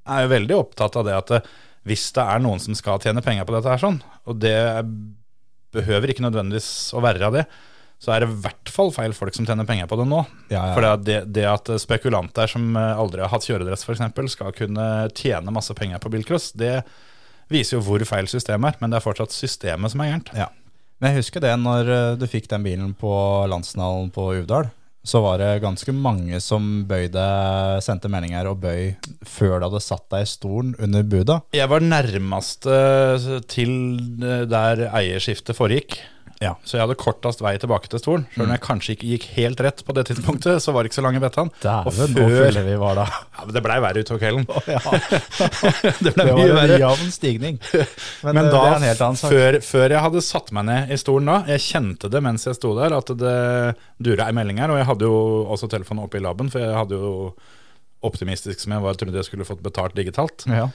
er 0.06 0.22
jo 0.28 0.34
veldig 0.36 0.60
opptatt 0.60 0.98
av 1.00 1.06
det 1.08 1.14
at 1.16 1.32
eh, 1.40 1.40
hvis 1.88 2.12
det 2.16 2.24
er 2.24 2.40
noen 2.44 2.60
som 2.60 2.76
skal 2.76 3.00
tjene 3.00 3.24
penger 3.24 3.44
på 3.48 3.56
dette 3.56 3.72
her 3.72 3.80
sånn, 3.80 4.02
og 4.28 4.38
det 4.40 4.56
behøver 5.74 6.14
ikke 6.14 6.26
nødvendigvis 6.26 6.68
å 6.96 7.04
være 7.04 7.28
av 7.28 7.38
det, 7.38 7.46
så 8.04 8.12
er 8.12 8.24
det 8.24 8.34
i 8.34 8.40
hvert 8.44 8.72
fall 8.74 8.92
feil 8.92 9.14
folk 9.16 9.36
som 9.36 9.48
tjener 9.48 9.68
penger 9.68 9.88
på 9.88 9.96
det 10.02 10.06
nå. 10.10 10.20
Ja, 10.52 10.66
ja. 10.68 10.74
For 10.76 10.88
det, 11.08 11.20
det 11.36 11.46
at 11.48 11.72
spekulanter 11.80 12.52
som 12.52 12.76
eh, 12.76 13.00
aldri 13.00 13.24
har 13.24 13.32
hatt 13.32 13.48
kjøredress 13.48 13.86
f.eks., 13.88 14.34
skal 14.34 14.52
kunne 14.58 14.88
tjene 15.16 15.54
masse 15.56 15.76
penger 15.78 16.04
på 16.04 16.12
bilcross, 16.12 16.52
det 16.60 16.82
viser 17.54 17.78
jo 17.78 17.86
hvor 17.86 18.04
feil 18.08 18.28
systemet 18.28 18.74
er. 18.74 18.82
Men 18.82 18.92
det 18.92 19.00
er 19.00 19.06
fortsatt 19.06 19.36
systemet 19.36 19.94
som 19.94 20.04
er 20.04 20.12
gærent. 20.12 20.34
Ja. 20.36 20.50
Men 21.00 21.14
jeg 21.14 21.24
husker 21.24 21.44
det 21.44 21.54
når 21.60 21.94
eh, 21.96 22.14
du 22.20 22.28
fikk 22.32 22.50
den 22.52 22.66
bilen 22.68 22.92
på 23.00 23.14
landsfinalen 23.52 24.12
på 24.16 24.30
Uvdal. 24.42 24.68
Så 25.04 25.20
var 25.20 25.42
det 25.42 25.60
ganske 25.60 25.92
mange 25.92 26.40
som 26.40 26.86
bøyde, 26.88 27.24
sendte 27.84 28.08
meldinger 28.12 28.48
og 28.48 28.62
bøy 28.64 28.94
før 29.28 29.58
du 29.60 29.66
hadde 29.68 29.82
satt 29.84 30.06
deg 30.14 30.24
i 30.24 30.30
stolen 30.32 30.72
under 30.80 31.04
buda. 31.04 31.42
Jeg 31.52 31.68
var 31.68 31.84
nærmeste 31.84 32.78
til 33.52 33.74
der 34.48 34.86
eierskiftet 34.94 35.60
foregikk. 35.60 36.00
Ja. 36.44 36.54
Så 36.68 36.76
jeg 36.78 36.84
hadde 36.84 36.98
kortest 37.00 37.42
vei 37.44 37.54
tilbake 37.62 37.88
til 37.92 38.02
stolen. 38.02 38.26
Selv 38.36 38.46
om 38.46 38.54
jeg 38.54 38.62
kanskje 38.66 38.96
ikke 38.98 39.10
gikk 39.14 39.28
helt 39.38 39.64
rett 39.64 39.84
på 39.88 39.96
det 39.96 40.04
tidspunktet, 40.10 40.60
så 40.64 40.74
var 40.76 40.84
det 40.84 40.92
ikke 40.92 41.00
så 41.00 41.06
lang 41.06 41.18
i 41.18 41.22
Bettan. 41.24 41.52
Og 41.64 41.90
før... 41.96 42.12
hvor 42.18 42.34
før 42.34 42.48
fulle 42.50 42.64
vi 42.68 42.76
var 42.82 43.00
da. 43.00 43.06
ja, 43.14 43.46
men 43.48 43.56
Det 43.56 43.64
blei 43.66 43.78
verre 43.86 44.04
utover 44.04 44.24
kvelden. 44.26 44.48
Ja, 44.74 44.82
det 46.06 46.14
ble 46.18 46.28
det 46.28 46.36
mye 46.36 46.36
var 46.36 46.52
en 46.52 46.60
verre. 46.60 46.80
jevn 46.84 47.16
stigning. 47.16 47.60
Men, 48.24 48.38
Men 48.38 48.46
eh, 48.48 48.54
da, 48.54 48.78
det 48.80 49.10
før, 49.20 49.58
før 49.66 49.96
jeg 49.96 50.04
hadde 50.06 50.22
satt 50.24 50.52
meg 50.56 50.68
ned 50.70 50.94
i 50.94 50.98
stolen 51.00 51.28
da, 51.32 51.40
jeg 51.54 51.64
kjente 51.66 52.10
det 52.12 52.22
mens 52.24 52.46
jeg 52.48 52.56
sto 52.56 52.72
der, 52.78 52.96
at 52.96 53.10
det 53.20 53.34
dura 54.04 54.30
ei 54.30 54.36
melding 54.36 54.62
her. 54.64 54.72
Og 54.74 54.80
jeg 54.80 54.88
hadde 54.90 55.10
jo 55.10 55.18
også 55.56 55.70
telefonen 55.72 56.06
oppe 56.06 56.20
i 56.20 56.24
laben, 56.24 56.52
for 56.54 56.64
jeg 56.64 56.76
hadde 56.78 57.00
jo 57.00 57.14
optimistisk 58.04 58.60
som 58.64 58.76
jeg 58.76 58.84
var, 58.84 58.98
trodde 59.00 59.20
jeg 59.20 59.28
skulle 59.30 59.48
fått 59.48 59.64
betalt 59.64 59.96
digitalt. 59.96 60.44
Ja. 60.52 60.68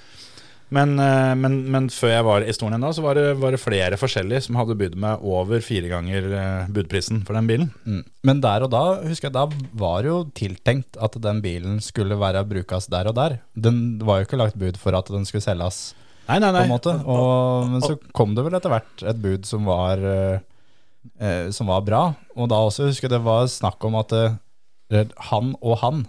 Men, 0.74 0.98
eh, 1.00 1.34
men, 1.40 1.54
men 1.72 1.86
før 1.92 2.12
jeg 2.12 2.24
var 2.26 2.44
i 2.44 2.54
stolen 2.56 2.82
da, 2.84 2.90
så 2.92 3.04
var 3.04 3.16
det, 3.16 3.26
var 3.40 3.54
det 3.54 3.60
flere 3.62 3.98
forskjellige 4.00 4.44
som 4.48 4.58
hadde 4.60 4.76
budt 4.80 4.98
meg 5.00 5.22
over 5.24 5.62
fire 5.64 5.88
ganger 5.88 6.26
eh, 6.28 6.66
budprisen 6.74 7.22
for 7.24 7.38
den 7.38 7.48
bilen. 7.48 7.70
Mm. 7.88 8.02
Men 8.28 8.42
der 8.44 8.66
og 8.66 8.72
da, 8.74 8.82
husker 9.06 9.30
jeg, 9.30 9.36
da 9.38 9.46
var 9.80 10.04
det 10.04 10.12
jo 10.12 10.18
tiltenkt 10.36 11.00
at 11.00 11.16
den 11.24 11.40
bilen 11.44 11.80
skulle 11.84 12.18
være 12.20 12.44
brukes 12.48 12.90
der 12.92 13.08
og 13.08 13.16
der. 13.16 13.38
Den 13.56 13.96
var 14.04 14.20
jo 14.20 14.28
ikke 14.28 14.42
lagt 14.42 14.60
bud 14.60 14.76
for 14.80 14.96
at 14.98 15.08
den 15.12 15.24
skulle 15.28 15.46
selges, 15.46 15.88
Nei, 16.28 16.36
nei, 16.42 16.50
på 16.52 16.58
nei. 16.58 16.66
en 16.66 16.74
måte. 16.74 16.92
Og, 17.08 17.70
men 17.72 17.84
så 17.84 17.94
kom 18.16 18.34
det 18.36 18.44
vel 18.44 18.58
etter 18.58 18.72
hvert 18.72 19.04
et 19.08 19.20
bud 19.22 19.48
som 19.48 19.64
var, 19.68 20.02
eh, 20.04 20.42
eh, 21.16 21.48
som 21.56 21.70
var 21.72 21.86
bra. 21.86 22.02
Og 22.36 22.50
da 22.52 22.60
også 22.68 22.90
husker 22.90 23.08
jeg 23.08 23.16
det 23.16 23.24
var 23.24 23.48
snakk 23.48 23.88
om 23.88 23.96
at 24.02 24.12
eh, 24.18 25.08
han 25.30 25.54
og 25.62 25.80
han, 25.80 26.04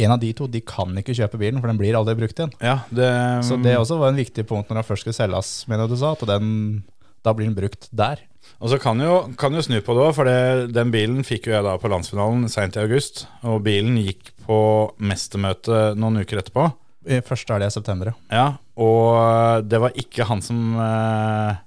en 0.00 0.14
av 0.14 0.20
de 0.22 0.30
to, 0.36 0.46
de 0.50 0.62
kan 0.64 0.94
ikke 1.00 1.14
kjøpe 1.16 1.40
bilen, 1.40 1.60
for 1.62 1.70
den 1.70 1.78
blir 1.80 1.96
aldri 1.98 2.16
brukt 2.18 2.38
igjen. 2.40 2.52
Ja, 2.64 2.80
det, 2.94 3.10
Så 3.46 3.58
det 3.62 3.76
også 3.78 3.98
var 4.00 4.12
en 4.12 4.20
viktig 4.20 4.46
punkt 4.48 4.70
når 4.70 4.80
den 4.80 4.88
først 4.88 5.04
skulle 5.06 5.16
selges, 5.18 5.52
mener 5.70 5.90
du 5.90 5.96
sa, 6.00 6.14
at 6.16 6.24
den, 6.30 6.82
da 7.26 7.34
blir 7.36 7.48
den 7.50 7.56
brukt 7.58 7.88
der. 7.92 8.22
Og 8.60 8.68
så 8.72 8.78
kan 8.80 9.00
jo, 9.00 9.14
kan 9.40 9.54
jo 9.56 9.62
snu 9.64 9.78
på 9.84 9.94
det 9.96 10.04
òg, 10.04 10.12
for 10.16 10.28
det, 10.28 10.72
den 10.76 10.92
bilen 10.92 11.24
fikk 11.24 11.48
jo 11.48 11.54
jeg 11.54 11.64
da 11.64 11.76
på 11.80 11.88
landsfinalen 11.92 12.48
seint 12.52 12.76
i 12.76 12.82
august. 12.82 13.24
Og 13.46 13.62
bilen 13.64 13.96
gikk 14.00 14.32
på 14.46 14.58
mestermøte 15.00 15.90
noen 16.00 16.20
uker 16.24 16.42
etterpå. 16.42 16.66
I 17.08 17.22
Første 17.24 17.54
er 17.56 17.62
det 17.62 17.70
i 17.70 17.76
september, 17.78 18.10
ja. 18.12 18.16
Ja, 18.36 18.46
Og 18.76 19.64
det 19.64 19.80
var 19.80 19.96
ikke 19.96 20.26
han 20.28 20.42
som 20.44 20.74
eh, 20.76 21.60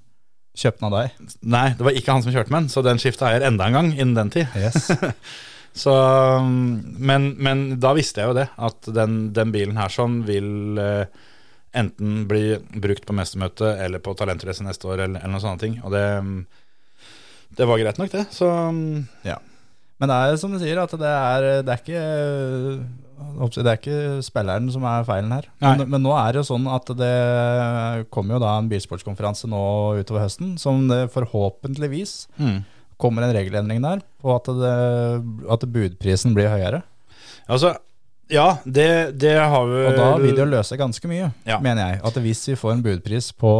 Kjøpte 0.54 0.84
den 0.84 0.86
av 0.86 0.94
deg. 0.94 1.32
Nei, 1.50 1.64
det 1.74 1.82
var 1.82 1.96
ikke 1.98 2.14
han 2.14 2.22
som 2.22 2.30
kjørte 2.30 2.52
med 2.54 2.62
den, 2.62 2.70
så 2.70 2.82
den 2.86 3.00
skifta 3.02 3.26
eier 3.32 3.42
enda 3.48 3.66
en 3.66 3.74
gang 3.74 3.88
innen 3.96 4.14
den 4.14 4.30
tid. 4.30 4.54
Yes. 4.54 4.86
Så, 5.74 5.92
um, 6.38 6.82
men, 7.02 7.32
men 7.42 7.64
da 7.82 7.94
visste 7.96 8.22
jeg 8.22 8.30
jo 8.30 8.36
det, 8.38 8.46
at 8.54 8.90
den, 8.94 9.32
den 9.34 9.54
bilen 9.54 9.78
her 9.78 9.90
sånn 9.90 10.20
vil 10.26 10.78
eh, 10.78 11.08
enten 11.74 12.28
bli 12.30 12.44
brukt 12.78 13.08
på 13.08 13.16
mestermøte 13.18 13.72
eller 13.82 14.02
på 14.02 14.14
talentrace 14.14 14.62
neste 14.62 14.86
år, 14.86 15.02
eller, 15.08 15.18
eller 15.18 15.34
noen 15.34 15.42
sånne 15.42 15.62
ting. 15.64 15.80
Og 15.82 15.90
det, 15.94 16.04
um, 16.22 16.36
det 17.58 17.66
var 17.66 17.82
greit 17.82 17.98
nok, 17.98 18.12
det. 18.14 18.28
Så 18.34 18.50
um, 18.50 19.02
Ja. 19.26 19.40
Men 20.02 20.10
det 20.10 20.14
er 20.20 20.36
som 20.42 20.50
du 20.54 20.58
sier, 20.58 20.78
at 20.82 20.90
det 20.98 21.10
er, 21.10 21.44
det 21.64 21.70
er 21.70 21.80
ikke 21.82 22.04
det 23.54 23.70
er 23.70 23.78
ikke 23.78 24.22
spilleren 24.26 24.66
som 24.74 24.82
er 24.90 25.04
feilen 25.06 25.30
her. 25.32 25.46
Men, 25.62 25.84
men 25.88 26.02
nå 26.02 26.12
er 26.18 26.34
det 26.34 26.42
jo 26.42 26.48
sånn 26.48 26.66
at 26.70 26.90
det 26.98 27.12
kommer 28.12 28.36
jo 28.36 28.40
da 28.42 28.56
en 28.58 28.68
bilsportskonferanse 28.70 29.48
nå 29.50 29.60
utover 30.00 30.26
høsten, 30.26 30.56
som 30.60 30.82
det 30.90 31.06
forhåpentligvis 31.14 32.14
kommer 33.00 33.22
en 33.26 33.34
regelendring 33.36 33.82
der 33.82 34.02
på 34.22 34.34
at, 34.36 34.46
det, 34.46 34.74
at 35.50 35.66
budprisen 35.72 36.34
blir 36.36 36.48
høyere. 36.52 36.82
altså, 37.48 37.74
ja, 38.32 38.56
det, 38.64 39.18
det 39.20 39.34
har 39.36 39.66
vi 39.68 39.80
Og 39.86 39.96
da 39.98 40.04
vil 40.16 40.32
det 40.32 40.40
jo 40.40 40.48
løse 40.48 40.78
ganske 40.80 41.08
mye, 41.10 41.26
Ja. 41.46 41.58
mener 41.60 41.90
jeg. 41.90 42.00
At 42.08 42.14
hvis 42.24 42.40
vi 42.48 42.54
får 42.56 42.72
en 42.72 42.82
budpris 42.82 43.32
på 43.36 43.50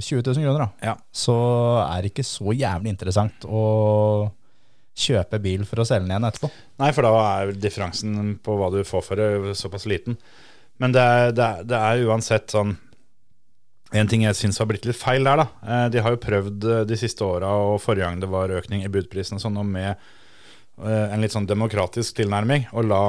20 0.00 0.22
000 0.32 0.46
kroner, 0.46 0.58
da, 0.64 0.68
Ja. 0.88 0.94
så 1.12 1.34
er 1.84 2.00
det 2.02 2.12
ikke 2.14 2.24
så 2.24 2.54
jævlig 2.56 2.88
interessant 2.94 3.44
å 3.44 4.30
kjøpe 4.96 5.38
bil 5.42 5.64
for 5.68 5.80
å 5.82 5.86
selge 5.88 6.06
den 6.06 6.12
igjen 6.14 6.28
etterpå. 6.28 6.50
Nei, 6.80 6.90
for 6.92 7.02
da 7.06 7.12
er 7.42 7.52
differansen 7.56 8.38
på 8.44 8.56
hva 8.60 8.70
du 8.72 8.80
får 8.84 9.04
for 9.06 9.16
det, 9.20 9.56
såpass 9.60 9.86
liten. 9.88 10.16
Men 10.80 10.92
det 10.92 11.00
er, 11.04 11.32
det 11.36 11.44
er, 11.44 11.62
det 11.68 11.78
er 11.78 12.02
uansett 12.08 12.52
sånn 12.52 12.74
En 13.92 14.08
ting 14.08 14.24
jeg 14.24 14.38
syns 14.38 14.58
har 14.60 14.68
blitt 14.70 14.86
litt 14.88 14.96
feil 14.96 15.26
der, 15.26 15.42
da. 15.42 15.46
Eh, 15.66 15.86
De 15.92 16.00
har 16.04 16.14
jo 16.14 16.20
prøvd 16.22 16.64
eh, 16.64 16.82
de 16.88 16.98
siste 16.98 17.24
åra, 17.26 17.50
og 17.52 17.80
forrige 17.84 18.08
gang 18.08 18.22
det 18.22 18.30
var 18.32 18.54
økning 18.56 18.84
i 18.86 18.90
budprisen 18.92 19.36
og 19.36 19.44
sånn, 19.44 19.58
og 19.60 19.68
med 19.68 19.90
eh, 19.92 21.06
en 21.12 21.20
litt 21.22 21.34
sånn 21.34 21.48
demokratisk 21.50 22.16
tilnærming, 22.22 22.70
å 22.72 22.84
la, 22.86 23.04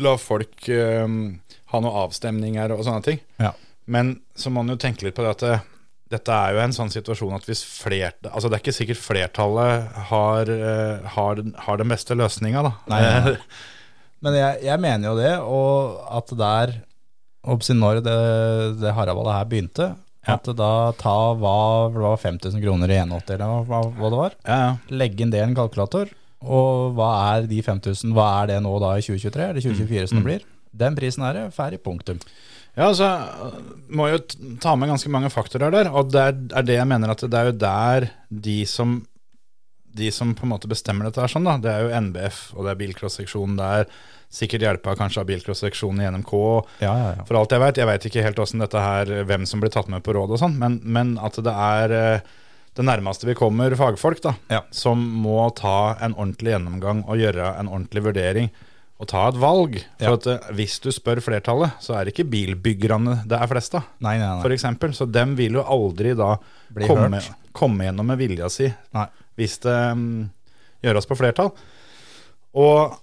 la 0.00 0.16
folk 0.20 0.68
um, 0.72 1.36
ha 1.72 1.80
noen 1.82 2.02
avstemninger 2.06 2.72
og 2.74 2.84
sånne 2.86 3.04
ting. 3.04 3.20
Ja. 3.42 3.52
Men 3.86 4.16
så 4.34 4.50
må 4.50 4.64
man 4.64 4.74
jo 4.74 4.80
tenke 4.82 5.06
litt 5.06 5.16
på 5.18 5.24
det 5.26 5.34
at 5.36 5.44
det, 5.44 5.58
dette 6.16 6.32
er 6.32 6.56
jo 6.56 6.64
en 6.64 6.74
sånn 6.74 6.90
situasjon 6.94 7.36
at 7.36 7.46
hvis 7.48 7.62
flert, 7.66 8.26
altså 8.30 8.48
det 8.48 8.58
er 8.58 8.64
ikke 8.64 8.76
sikkert 8.78 9.02
flertallet 9.02 10.02
har, 10.10 10.50
har, 11.16 11.44
har 11.66 11.80
den 11.82 11.92
beste 11.92 12.16
løsninga, 12.16 12.64
da. 12.66 12.74
Nei, 12.90 13.00
nei, 13.04 13.16
nei. 13.34 13.38
Men 14.24 14.36
jeg, 14.38 14.60
jeg 14.64 14.80
mener 14.80 15.10
jo 15.10 15.16
det, 15.18 15.32
og 15.44 15.98
at 16.18 16.32
der 16.40 16.76
når 17.46 18.00
det, 18.02 18.16
det 18.80 18.94
Haraballet 18.96 19.36
her 19.36 19.48
begynte. 19.50 19.84
At 20.26 20.48
da 20.58 20.70
ta 20.98 21.16
hva 21.38 21.56
det 21.94 22.02
var 22.02 22.16
5000 22.22 22.62
kroner 22.62 22.90
i 22.90 22.98
81, 23.02 23.34
eller 23.36 23.66
hva, 23.68 23.80
hva, 23.94 24.10
det 24.12 24.20
var, 24.20 24.36
Ja, 24.46 24.58
ja. 24.64 24.72
legge 25.02 25.22
inn 25.22 25.30
det 25.34 25.40
i 25.42 25.46
en 25.46 25.56
kalkulator, 25.58 26.10
og 26.42 26.96
hva 26.98 27.10
er 27.36 27.46
de 27.50 27.62
5000, 27.62 28.12
hva 28.16 28.26
er 28.42 28.52
det 28.54 28.60
nå 28.66 28.74
da 28.82 28.96
i 28.98 29.04
2023, 29.06 29.48
eller 29.50 29.64
2024 29.64 30.10
som 30.12 30.20
det 30.20 30.26
blir? 30.28 30.46
Den 30.76 30.98
prisen 30.98 31.24
er 31.24 31.38
det, 31.38 31.44
ferdig, 31.56 31.80
punktum. 31.84 32.18
Ja, 32.76 32.90
altså, 32.90 33.06
må 33.88 34.10
jo 34.10 34.18
ta 34.60 34.74
med 34.76 34.90
ganske 34.92 35.08
mange 35.12 35.30
faktorer 35.32 35.72
der, 35.72 35.88
og 35.88 36.10
det 36.12 36.20
er, 36.20 36.34
er 36.60 36.66
det 36.68 36.76
jeg 36.76 36.88
mener 36.90 37.14
at 37.14 37.22
det 37.24 37.38
er 37.40 37.48
jo 37.48 37.56
der 37.62 38.08
de 38.28 38.58
som 38.68 38.98
de 39.96 40.10
som 40.14 40.34
på 40.36 40.46
en 40.46 40.52
måte 40.54 40.68
bestemmer 40.70 41.08
dette 41.08 41.22
her 41.24 41.32
sånn 41.32 41.46
da, 41.48 41.56
det 41.62 41.72
er 41.72 41.86
jo 41.86 42.00
NBF, 42.08 42.38
og 42.56 42.66
det 42.66 42.74
er 42.74 42.80
bilcrossseksjonen 42.84 43.56
der, 43.60 43.88
sikkert 44.36 44.64
hjelpa 44.66 44.96
kanskje 44.98 45.22
av 45.22 45.28
bilcross-seksjonen 45.30 46.02
i 46.02 46.08
NMK, 46.16 46.32
Ja, 46.82 46.92
ja, 46.98 47.10
ja. 47.16 47.24
for 47.28 47.38
alt 47.40 47.52
jeg 47.54 47.62
vet, 47.62 47.78
jeg 47.80 47.86
vet 47.88 48.06
ikke 48.10 48.24
helt 48.26 48.42
dette 48.66 48.82
her, 48.82 49.12
hvem 49.28 49.46
som 49.48 49.62
blir 49.62 49.70
tatt 49.72 49.88
med 49.92 50.02
på 50.04 50.14
råd 50.16 50.34
og 50.36 50.40
sånn, 50.42 50.56
men, 50.60 50.80
men 50.84 51.14
at 51.22 51.38
det 51.46 51.54
er 51.54 51.94
eh, 51.96 52.20
det 52.76 52.84
nærmeste 52.84 53.24
vi 53.28 53.36
kommer 53.38 53.72
fagfolk 53.78 54.20
da, 54.26 54.34
Ja. 54.52 54.62
som 54.74 55.00
må 55.22 55.38
ta 55.56 55.94
en 56.04 56.12
ordentlig 56.18 56.52
gjennomgang 56.56 57.04
og 57.06 57.16
gjøre 57.22 57.54
en 57.60 57.70
ordentlig 57.72 58.02
vurdering, 58.10 58.50
og 58.96 59.08
ta 59.10 59.26
et 59.28 59.36
valg. 59.36 59.74
For 60.00 60.06
Ja. 60.08 60.12
at 60.16 60.26
eh, 60.26 60.52
hvis 60.56 60.78
du 60.80 60.90
spør 60.92 61.20
flertallet, 61.24 61.72
så 61.84 61.94
er 61.98 62.04
det 62.08 62.14
ikke 62.14 62.30
bilbyggerne 62.32 63.18
det 63.28 63.36
er 63.38 63.46
flest 63.50 63.74
av, 63.76 63.84
Nei, 64.00 64.16
nei, 64.20 64.40
for 64.42 64.52
eksempel. 64.54 64.92
Så 64.96 65.04
dem 65.10 65.34
vil 65.36 65.52
jo 65.58 65.64
aldri 65.64 66.14
da 66.16 66.34
komme, 66.86 67.20
komme 67.56 67.84
gjennom 67.88 68.08
med 68.08 68.18
vilja 68.20 68.48
si, 68.52 68.68
nei. 68.96 69.06
Hvis 69.36 69.58
det 69.64 69.76
mm, 69.96 70.28
gjøres 70.86 71.08
på 71.08 71.18
flertall. 71.18 71.52
Og 72.56 72.96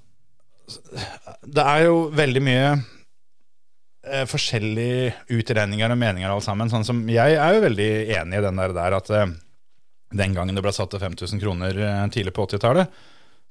det 1.44 1.64
er 1.64 1.86
jo 1.86 1.96
veldig 2.16 2.44
mye 2.44 2.68
eh, 2.74 4.26
forskjellige 4.30 5.14
utregninger 5.38 5.94
og 5.94 6.00
meninger 6.00 6.30
alle 6.32 6.46
sammen. 6.46 6.72
Sånn 6.72 6.88
som 6.88 7.02
jeg 7.12 7.38
er 7.38 7.58
jo 7.58 7.66
veldig 7.66 7.90
enig 8.20 8.40
i 8.40 8.46
den 8.48 8.62
der, 8.62 8.76
der 8.76 8.98
at 9.00 9.12
eh, 9.14 9.34
den 10.14 10.38
gangen 10.38 10.58
det 10.58 10.64
ble 10.66 10.74
satt 10.76 10.94
til 10.94 11.04
5000 11.04 11.42
kroner 11.42 11.78
eh, 11.78 12.06
tidlig 12.14 12.36
på 12.36 12.48
80-tallet, 12.48 13.04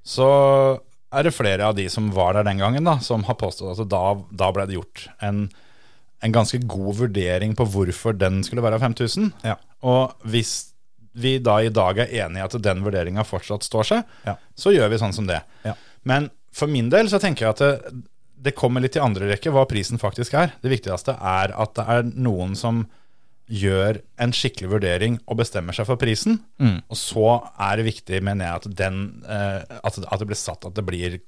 så 0.02 0.30
er 1.12 1.26
det 1.26 1.34
flere 1.36 1.68
av 1.68 1.76
de 1.76 1.84
som 1.92 2.08
var 2.14 2.34
der 2.38 2.48
den 2.48 2.62
gangen, 2.62 2.86
da, 2.88 2.96
som 3.04 3.26
har 3.28 3.38
påstått 3.38 3.84
at 3.84 3.90
da, 3.92 4.16
da 4.32 4.48
ble 4.54 4.66
det 4.66 4.78
gjort 4.78 5.04
en, 5.22 5.44
en 6.24 6.34
ganske 6.34 6.62
god 6.64 7.02
vurdering 7.02 7.54
på 7.58 7.66
hvorfor 7.68 8.16
den 8.16 8.40
skulle 8.46 8.64
være 8.64 8.80
5000. 8.82 9.28
Ja. 9.44 9.58
Og 9.84 10.14
hvis 10.32 10.71
vi 11.14 11.38
da 11.38 11.58
i 11.62 11.68
dag 11.68 11.98
er 11.98 12.12
enig 12.24 12.40
i 12.40 12.44
at 12.46 12.56
den 12.62 12.82
vurderinga 12.84 13.24
fortsatt 13.28 13.62
står 13.66 13.84
seg, 13.84 14.04
Ja. 14.26 14.36
så 14.56 14.72
gjør 14.72 14.88
vi 14.90 14.98
sånn 15.02 15.12
som 15.12 15.26
det. 15.28 15.42
Ja. 15.64 15.74
Men 16.04 16.30
for 16.52 16.66
min 16.68 16.88
del 16.90 17.08
så 17.08 17.18
tenker 17.20 17.46
jeg 17.46 17.50
at 17.56 17.58
det, 17.62 18.02
det 18.42 18.54
kommer 18.58 18.80
litt 18.82 18.96
i 18.96 19.00
andre 19.04 19.28
rekke 19.30 19.52
hva 19.54 19.66
prisen 19.68 19.98
faktisk 20.00 20.34
er. 20.34 20.52
Det 20.62 20.70
viktigste 20.72 21.14
er 21.20 21.52
at 21.54 21.74
det 21.78 21.84
er 21.88 22.02
noen 22.16 22.56
som 22.58 22.86
gjør 23.52 23.98
en 24.22 24.32
skikkelig 24.32 24.70
vurdering 24.70 25.18
og 25.28 25.36
bestemmer 25.36 25.72
seg 25.76 25.84
for 25.86 25.96
prisen. 26.00 26.38
Mm. 26.62 26.78
Og 26.88 26.96
så 26.96 27.24
er 27.60 27.76
det 27.76 27.84
viktig, 27.90 28.22
mener 28.24 28.46
jeg, 28.46 28.54
at, 28.62 28.76
den, 28.78 29.22
eh, 29.28 29.60
at, 29.84 29.98
at 30.00 30.18
det 30.22 30.26
blir 30.30 30.38
satt 30.40 30.64
at 30.64 30.74
det 30.78 30.84
blir 30.86 31.18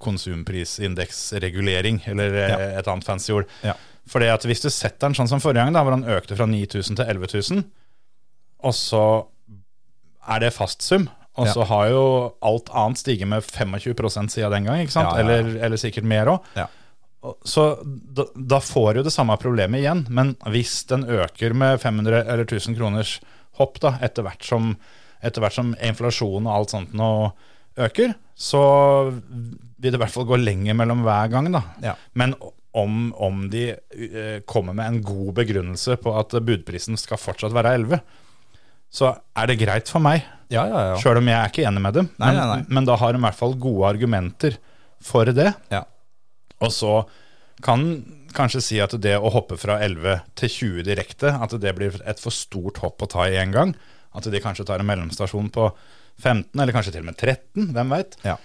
konsumprisindeksregulering, 0.84 2.02
eller 2.06 2.34
eh, 2.34 2.48
Ja. 2.48 2.58
et 2.80 2.88
annet 2.88 3.04
fancy 3.04 3.32
ord. 3.34 3.46
Ja. 3.62 3.74
Fordi 4.08 4.28
at 4.32 4.44
hvis 4.44 4.60
du 4.64 4.70
setter 4.70 5.08
den 5.08 5.14
sånn 5.16 5.28
som 5.30 5.40
forrige 5.40 5.64
gang, 5.64 5.72
da, 5.76 5.82
hvor 5.84 5.92
han 5.96 6.04
økte 6.04 6.36
fra 6.36 6.46
9000 6.48 6.96
til 6.96 7.06
11 7.08 7.28
000, 7.50 7.64
og 8.64 8.74
så 8.76 9.04
er 10.28 10.40
det 10.40 10.52
fastsum, 10.54 11.08
og 11.36 11.46
Ja. 11.48 11.52
så 11.52 11.64
har 11.66 11.88
jo 11.90 12.02
alt 12.42 12.68
annet 12.72 12.98
stiget 13.00 13.26
med 13.28 13.42
25% 13.42 14.30
siden 14.30 14.50
den 14.54 14.64
gang, 14.68 14.80
ikke 14.84 14.92
sant? 14.94 15.10
Ja, 15.10 15.18
ja, 15.18 15.28
ja. 15.28 15.38
Eller, 15.40 15.60
eller 15.66 15.76
sikkert 15.76 16.04
mer 16.04 16.26
òg. 16.26 16.40
Ja. 16.56 16.68
Så 17.48 17.78
da, 17.84 18.26
da 18.36 18.58
får 18.60 18.94
du 18.94 19.02
det 19.06 19.12
samme 19.12 19.36
problemet 19.40 19.80
igjen, 19.80 20.06
men 20.12 20.34
hvis 20.52 20.84
den 20.90 21.04
øker 21.08 21.54
med 21.56 21.80
500 21.80 22.20
eller 22.28 22.44
1000 22.44 22.76
kroners 22.76 23.16
hopp 23.58 23.80
da, 23.80 23.94
etter 24.04 24.22
hvert 24.26 24.44
som, 24.44 24.74
etter 25.24 25.40
hvert 25.40 25.56
som 25.56 25.74
inflasjon 25.80 26.44
og 26.46 26.52
alt 26.52 26.70
sånt 26.74 26.92
nå 26.92 27.32
øker, 27.80 28.12
så 28.36 28.60
vil 29.80 29.90
det 29.92 29.94
i 29.96 30.02
hvert 30.02 30.12
fall 30.12 30.28
gå 30.28 30.36
lenger 30.38 30.76
mellom 30.78 31.02
hver 31.06 31.30
gang. 31.32 31.48
da. 31.54 31.62
Ja. 31.82 31.94
Men 32.14 32.34
om, 32.74 33.12
om 33.22 33.48
de 33.50 33.70
eh, 33.72 34.40
kommer 34.46 34.74
med 34.74 34.86
en 34.86 35.02
god 35.06 35.32
begrunnelse 35.38 35.96
på 36.02 36.12
at 36.18 36.34
budprisen 36.44 36.98
skal 36.98 37.16
fortsatt 37.22 37.54
være 37.54 37.74
11, 37.78 38.00
så 38.94 39.10
er 39.34 39.50
det 39.50 39.58
greit 39.58 39.90
for 39.90 40.02
meg, 40.04 40.22
Ja, 40.52 40.66
ja, 40.70 40.80
ja. 40.92 40.96
sjøl 41.02 41.18
om 41.18 41.26
jeg 41.30 41.34
er 41.40 41.50
ikke 41.50 41.64
enig 41.66 41.82
med 41.82 41.96
dem. 41.98 42.08
Nei, 42.20 42.28
men, 42.30 42.36
nei, 42.38 42.58
nei. 42.60 42.66
men 42.76 42.86
da 42.86 42.94
har 43.00 43.14
de 43.16 43.18
i 43.18 43.24
hvert 43.24 43.38
fall 43.40 43.56
gode 43.58 43.88
argumenter 43.90 44.58
for 45.02 45.26
det. 45.34 45.50
Ja. 45.72 45.80
Og 46.62 46.70
så 46.72 46.92
kan 47.64 47.82
kanskje 48.34 48.60
si 48.62 48.78
at 48.82 48.94
det 49.02 49.16
å 49.18 49.30
hoppe 49.34 49.56
fra 49.58 49.80
11 49.82 50.20
til 50.38 50.52
20 50.52 50.86
direkte, 50.86 51.32
at 51.34 51.54
det 51.62 51.72
blir 51.78 51.96
et 52.06 52.20
for 52.22 52.34
stort 52.34 52.78
hopp 52.84 53.02
å 53.02 53.10
ta 53.10 53.26
i 53.30 53.36
én 53.40 53.52
gang. 53.54 53.74
At 54.14 54.26
de 54.30 54.40
kanskje 54.42 54.66
tar 54.68 54.82
en 54.82 54.86
mellomstasjon 54.86 55.50
på 55.54 55.68
15, 56.22 56.52
eller 56.60 56.74
kanskje 56.76 56.92
til 56.94 57.02
og 57.02 57.08
med 57.10 57.18
13, 57.18 57.72
hvem 57.74 57.94
veit. 57.96 58.14
Ja. 58.26 58.36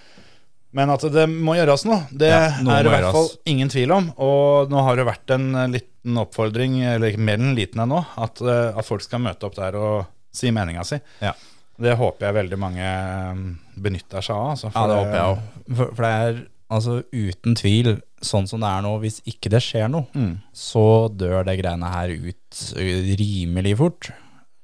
Men 0.74 0.90
at 0.94 1.02
det 1.14 1.24
må 1.30 1.54
gjøres 1.58 1.84
nå, 1.86 1.96
det 2.14 2.30
Ja, 2.30 2.40
er 2.50 2.86
i 2.86 2.90
hvert 2.90 3.10
fall 3.10 3.26
gjøres. 3.28 3.38
ingen 3.50 3.70
tvil 3.70 3.90
om. 3.94 4.08
Og 4.22 4.70
nå 4.70 4.82
har 4.86 4.98
det 4.98 5.06
vært 5.06 5.34
en 5.34 5.48
liten 5.74 6.18
oppfordring, 6.22 6.80
eller 6.96 7.14
mer 7.18 7.38
enn 7.42 7.54
liten 7.58 7.82
ennå, 7.82 8.02
at, 8.22 8.40
eh, 8.42 8.70
at 8.78 8.86
folk 8.86 9.02
skal 9.06 9.22
møte 9.22 9.46
opp 9.46 9.54
der 9.58 9.78
og 9.78 10.06
si 10.32 10.50
meninga 10.54 10.84
si. 10.86 10.98
Ja. 11.22 11.32
Det 11.80 11.94
håper 11.96 12.26
jeg 12.28 12.36
veldig 12.36 12.58
mange 12.60 12.84
eh, 12.84 13.42
benytter 13.80 14.20
seg 14.24 14.36
av. 14.36 14.50
Altså, 14.54 14.70
Ja, 14.74 14.86
det 14.90 14.96
håper 15.00 15.16
jeg 15.16 15.28
òg. 15.30 15.76
For, 15.76 15.94
for 15.96 16.04
det 16.04 16.10
er 16.12 16.40
altså 16.70 16.96
uten 17.12 17.56
tvil 17.58 17.88
sånn 18.22 18.46
som 18.46 18.60
det 18.60 18.68
er 18.68 18.82
nå, 18.84 18.90
hvis 19.00 19.20
ikke 19.26 19.48
det 19.50 19.62
skjer 19.64 19.88
noe, 19.90 20.06
Mm. 20.14 20.34
så 20.52 21.08
dør 21.08 21.44
det 21.48 21.56
greiene 21.62 21.88
her 21.90 22.12
ut 22.12 22.60
rimelig 22.76 23.76
fort. 23.80 24.10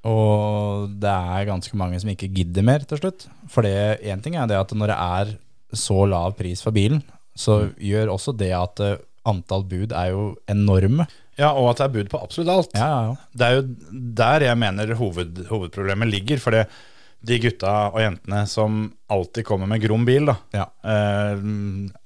Og 0.07 0.93
det 1.03 1.11
er 1.11 1.49
ganske 1.49 1.75
mange 1.81 1.99
som 2.03 2.11
ikke 2.13 2.29
gidder 2.37 2.63
mer 2.67 2.85
til 2.87 3.01
slutt. 3.01 3.27
For 3.51 3.63
én 3.67 4.23
ting 4.23 4.37
er 4.39 4.47
det 4.47 4.59
at 4.61 4.71
når 4.77 4.93
det 4.93 4.99
er 5.03 5.33
så 5.75 6.05
lav 6.07 6.37
pris 6.39 6.63
for 6.63 6.71
bilen, 6.77 7.01
så 7.37 7.73
gjør 7.81 8.13
også 8.15 8.37
det 8.39 8.53
at 8.55 8.81
antall 9.27 9.65
bud 9.67 9.91
er 9.93 10.13
jo 10.13 10.37
enorme. 10.49 11.09
Ja, 11.37 11.53
og 11.53 11.71
at 11.71 11.81
det 11.81 11.87
er 11.87 11.95
bud 11.99 12.11
på 12.13 12.21
absolutt 12.25 12.53
alt. 12.53 12.77
Ja, 12.77 12.89
ja, 12.89 13.01
ja. 13.11 13.31
Det 13.37 13.47
er 13.47 13.57
jo 13.59 13.65
der 14.23 14.47
jeg 14.49 14.61
mener 14.61 14.93
hoved, 14.97 15.43
hovedproblemet 15.51 16.09
ligger. 16.09 16.41
For 16.41 16.57
de 17.27 17.39
gutta 17.43 17.73
og 17.91 18.01
jentene 18.01 18.43
som 18.49 18.85
alltid 19.13 19.47
kommer 19.49 19.69
med 19.71 19.83
grom 19.85 20.07
bil, 20.09 20.31
da. 20.31 20.37
Ja. 20.57 20.67
Eh, 20.93 21.47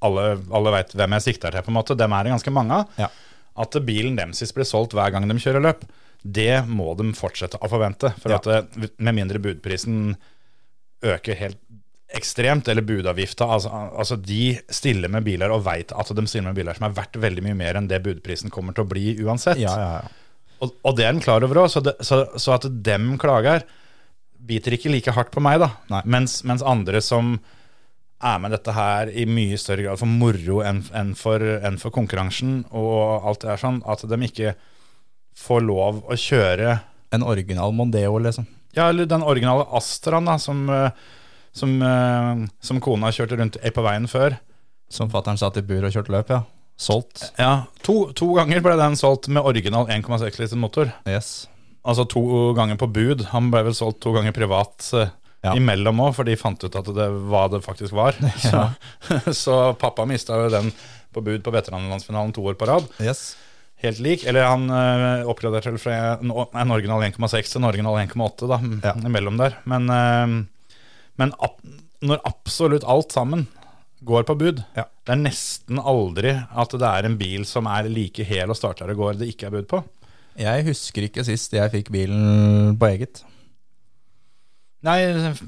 alle 0.06 0.26
alle 0.58 0.74
veit 0.74 0.94
hvem 0.96 1.16
jeg 1.18 1.26
sikter 1.28 1.54
til, 1.54 1.66
på 1.66 1.72
en 1.72 1.78
måte. 1.78 1.98
Dem 1.98 2.14
er 2.16 2.26
det 2.26 2.34
ganske 2.34 2.54
mange 2.54 2.82
av. 2.82 3.00
Ja. 3.00 3.10
At 3.60 3.78
bilen 3.86 4.18
deres 4.18 4.54
blir 4.56 4.68
solgt 4.68 4.96
hver 4.96 5.12
gang 5.14 5.26
de 5.28 5.38
kjører 5.42 5.62
løp, 5.62 5.84
det 6.22 6.66
må 6.68 6.92
de 6.98 7.10
fortsette 7.16 7.60
å 7.60 7.70
forvente. 7.70 8.12
For 8.20 8.36
at 8.36 8.48
det, 8.48 8.92
med 8.98 9.16
mindre 9.16 9.40
budprisen 9.42 10.14
øker 11.06 11.38
helt 11.38 11.60
ekstremt, 12.16 12.68
eller 12.68 12.82
budavgifta. 12.86 13.46
Altså, 13.56 13.70
altså 13.70 14.16
De 14.16 14.56
stiller 14.72 15.12
med 15.12 15.24
biler 15.26 15.52
og 15.54 15.64
veit 15.66 15.92
at 15.92 16.12
de 16.16 16.26
stiller 16.26 16.50
med 16.50 16.58
biler 16.58 16.76
som 16.76 16.88
er 16.88 16.96
verdt 16.96 17.20
veldig 17.22 17.44
mye 17.46 17.58
mer 17.58 17.78
enn 17.78 17.90
det 17.90 18.02
budprisen 18.04 18.52
kommer 18.52 18.76
til 18.76 18.86
å 18.86 18.90
bli 18.90 19.14
uansett. 19.22 19.60
Ja, 19.62 19.76
ja, 19.78 19.92
ja. 20.00 20.16
Og, 20.60 20.74
og 20.84 20.96
det 20.98 21.06
er 21.06 21.14
den 21.14 21.22
klar 21.24 21.44
over 21.46 21.62
òg, 21.62 21.70
så, 21.72 21.80
så, 22.04 22.24
så 22.36 22.56
at 22.58 22.66
dem 22.84 23.14
klager, 23.20 23.64
biter 24.50 24.76
ikke 24.76 24.92
like 24.92 25.14
hardt 25.16 25.32
på 25.32 25.42
meg, 25.44 25.62
da. 25.62 26.02
Mens, 26.04 26.40
mens 26.48 26.64
andre 26.66 27.00
som 27.04 27.38
er 28.20 28.40
med 28.42 28.52
dette 28.52 28.74
her 28.76 29.08
i 29.16 29.24
mye 29.28 29.56
større 29.60 29.86
grad 29.86 30.00
for 30.00 30.10
moro 30.10 30.58
enn 30.66 30.82
enn 30.96 31.14
for, 31.16 31.40
enn 31.40 31.78
for 31.80 31.94
konkurransen 31.94 32.66
og 32.76 33.24
alt 33.24 33.40
det 33.46 33.54
er 33.54 33.62
sånn, 33.62 33.80
at 33.88 34.04
de 34.04 34.18
ikke 34.26 34.52
får 35.40 35.64
lov 35.64 36.04
å 36.04 36.18
kjøre 36.20 36.80
En 37.10 37.24
original 37.26 37.72
Mondeo, 37.74 38.20
liksom. 38.22 38.44
Ja, 38.76 38.84
eller 38.92 39.08
den 39.10 39.24
originale 39.26 39.64
Astraen 39.74 40.28
da, 40.28 40.36
som, 40.38 40.60
eh, 40.70 40.92
som, 41.52 41.76
eh, 41.82 42.46
som 42.60 42.80
kona 42.80 43.10
kjørte 43.14 43.38
rundt 43.40 43.56
på 43.74 43.82
veien 43.86 44.06
før. 44.10 44.38
Som 44.90 45.10
fattern 45.10 45.38
satt 45.38 45.56
i 45.56 45.62
bur 45.62 45.84
og 45.86 45.92
kjørte 45.94 46.10
løp, 46.14 46.30
ja. 46.34 46.42
Solgt. 46.80 47.26
Ja, 47.38 47.66
to, 47.84 48.12
to 48.16 48.32
ganger 48.34 48.62
ble 48.64 48.72
den 48.80 48.94
solgt 48.96 49.28
med 49.28 49.44
original 49.44 49.86
1,6 49.92 50.38
liter 50.40 50.56
motor. 50.56 50.92
Yes. 51.06 51.46
Altså 51.84 52.06
to 52.08 52.22
ganger 52.56 52.76
på 52.80 52.88
bud. 52.92 53.26
Han 53.34 53.50
ble 53.52 53.62
vel 53.68 53.74
solgt 53.76 54.00
to 54.00 54.12
ganger 54.16 54.32
privat 54.36 54.88
eh, 54.96 55.10
Ja. 55.44 55.54
imellom 55.56 55.96
òg, 56.04 56.14
for 56.14 56.24
de 56.28 56.34
fant 56.36 56.60
ut 56.64 56.74
at 56.76 56.84
det 56.92 57.06
hva 57.30 57.46
det 57.48 57.62
faktisk 57.64 57.94
var. 57.96 58.12
Så, 58.50 58.64
så 59.44 59.54
pappa 59.80 60.04
mista 60.04 60.36
jo 60.36 60.50
den 60.52 60.72
på 61.14 61.22
bud 61.24 61.40
på 61.46 61.52
veteranlandsfinalen 61.54 62.32
to 62.36 62.44
år 62.44 62.58
på 62.60 62.68
rad. 62.68 62.84
Yes. 63.00 63.36
Helt 63.80 64.00
lik. 64.04 64.26
Eller 64.28 64.44
han 64.44 64.66
øh, 64.68 65.24
oppgraderte 65.32 65.70
vel 65.72 65.80
fra 65.80 65.94
en, 66.20 66.28
en 66.32 66.70
original 66.76 67.00
1,6 67.08 67.48
til 67.54 67.60
en 67.62 67.68
original 67.70 67.96
1,8 68.02 68.48
da, 68.50 68.58
m- 68.60 68.80
Ja. 68.84 68.92
imellom 69.08 69.38
der. 69.40 69.56
Men, 69.64 69.88
øh, 69.88 70.34
men 71.20 71.34
når 72.00 72.22
absolutt 72.28 72.86
alt 72.88 73.12
sammen 73.12 73.46
går 74.08 74.24
på 74.24 74.36
bud 74.40 74.62
Ja. 74.78 74.86
Det 75.04 75.12
er 75.12 75.20
nesten 75.20 75.80
aldri 75.80 76.32
at 76.32 76.72
det 76.80 76.88
er 76.88 77.08
en 77.08 77.18
bil 77.20 77.42
som 77.48 77.66
er 77.68 77.88
like 77.92 78.24
hel 78.24 78.52
og 78.52 78.56
starter 78.56 78.92
og 78.94 79.02
går 79.02 79.18
det 79.20 79.28
ikke 79.34 79.50
er 79.50 79.56
bud 79.58 79.66
på. 79.68 79.82
Jeg 80.40 80.64
husker 80.70 81.04
ikke 81.04 81.24
sist 81.26 81.52
jeg 81.52 81.72
fikk 81.74 81.90
bilen 81.92 82.78
på 82.80 82.88
eget. 82.94 83.20
Nei, 84.86 85.00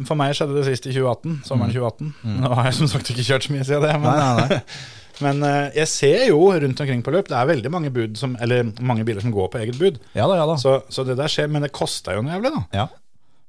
for 0.04 0.18
meg 0.20 0.34
skjedde 0.36 0.58
det 0.58 0.66
sist 0.66 0.88
i 0.90 0.92
2018, 0.92 1.38
sommeren 1.48 1.72
2018. 1.72 2.10
Nå 2.42 2.50
har 2.52 2.66
jeg 2.68 2.76
som 2.82 2.90
sagt 2.92 3.12
ikke 3.14 3.24
kjørt 3.30 3.46
så 3.46 3.54
mye 3.54 3.64
siden 3.64 3.86
det. 3.86 3.94
Men, 4.02 4.10
Mm. 4.10 4.18
Nei, 4.18 4.34
nei, 4.36 4.48
nei. 4.50 4.58
men 5.24 5.46
øh, 5.48 5.70
jeg 5.78 5.88
ser 5.88 6.24
jo 6.28 6.40
rundt 6.50 6.82
omkring 6.84 7.04
på 7.06 7.14
løp, 7.14 7.30
det 7.30 7.38
er 7.38 7.48
veldig 7.48 7.70
mange, 7.72 7.92
bud 7.94 8.18
som, 8.20 8.34
eller 8.44 8.68
mange 8.84 9.06
biler 9.08 9.24
som 9.24 9.32
går 9.32 9.48
på 9.54 9.62
eget 9.62 9.78
bud. 9.80 9.96
Ja 10.18 10.26
da, 10.28 10.36
ja 10.42 10.44
da. 10.50 10.58
Så, 10.60 10.74
så 10.92 11.06
det 11.08 11.16
der 11.20 11.32
skjer, 11.32 11.48
men 11.52 11.64
det 11.64 11.72
koster 11.72 12.18
jo 12.18 12.26
noe 12.26 12.34
jævlig, 12.34 12.52
da. 12.58 12.62
Ja. 12.82 12.86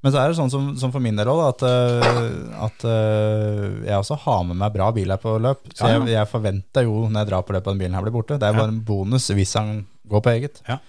Men 0.03 0.11
så 0.11 0.19
er 0.19 0.29
det 0.31 0.35
sånn 0.35 0.51
som, 0.51 0.65
som 0.79 0.91
for 0.91 1.03
min 1.03 1.15
del 1.15 1.29
òg, 1.31 1.41
at, 1.47 1.61
øh, 1.63 2.31
at 2.65 2.85
øh, 2.89 3.85
jeg 3.87 3.95
også 3.95 4.17
har 4.25 4.41
med 4.49 4.59
meg 4.59 4.73
bra 4.75 4.89
bil 4.95 5.13
her 5.13 5.21
på 5.21 5.37
løp. 5.39 5.69
Så 5.71 5.87
jeg, 5.93 6.09
jeg 6.11 6.29
forventer 6.31 6.83
jo 6.89 7.05
når 7.07 7.23
jeg 7.23 7.29
drar 7.29 7.45
på 7.47 7.55
løp 7.55 7.63
at 7.63 7.71
den 7.71 7.79
bilen 7.79 7.95
her 7.95 8.03
blir 8.03 8.15
borte. 8.15 8.35
Det 8.39 8.49
er 8.49 8.57
bare 8.57 8.73
en 8.73 8.81
bonus 8.83 9.29
hvis 9.31 9.55
han 9.55 9.85
går 10.11 10.25
på 10.25 10.33
eget. 10.33 10.59
Ja. 10.67 10.81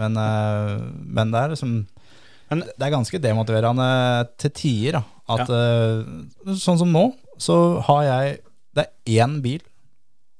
Men, 0.00 0.18
øh, 0.18 0.74
men 1.06 1.32
det 1.34 1.44
er 1.44 1.54
liksom 1.54 1.78
Men- 2.48 2.64
Det 2.64 2.84
er 2.86 2.90
ganske 2.90 3.18
demotiverende 3.20 3.88
til 4.40 4.50
tider. 4.50 4.98
Da. 4.98 5.02
At 5.36 5.50
Sånn 6.56 6.78
som 6.80 6.90
nå, 6.90 7.12
så 7.38 7.80
har 7.84 8.02
jeg 8.06 8.38
Det 8.74 8.86
er 8.86 9.20
én 9.20 9.42
bil 9.44 9.60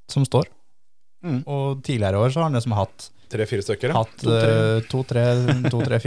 som 0.08 0.24
står. 0.24 0.48
Mm. 1.22 1.42
Og 1.46 1.82
tidligere 1.84 2.18
år 2.18 2.32
så 2.32 2.40
har 2.40 2.48
han 2.48 2.56
liksom 2.58 2.74
hatt 2.78 3.10
Tre-fire 3.28 3.60
stykker, 3.60 3.92
ja. 3.92 3.98
hatt 3.98 4.22
eh, 4.24 4.78
to, 4.88 5.02
tre, 5.04 5.24
to, 5.68 5.82
tre, 5.84 5.98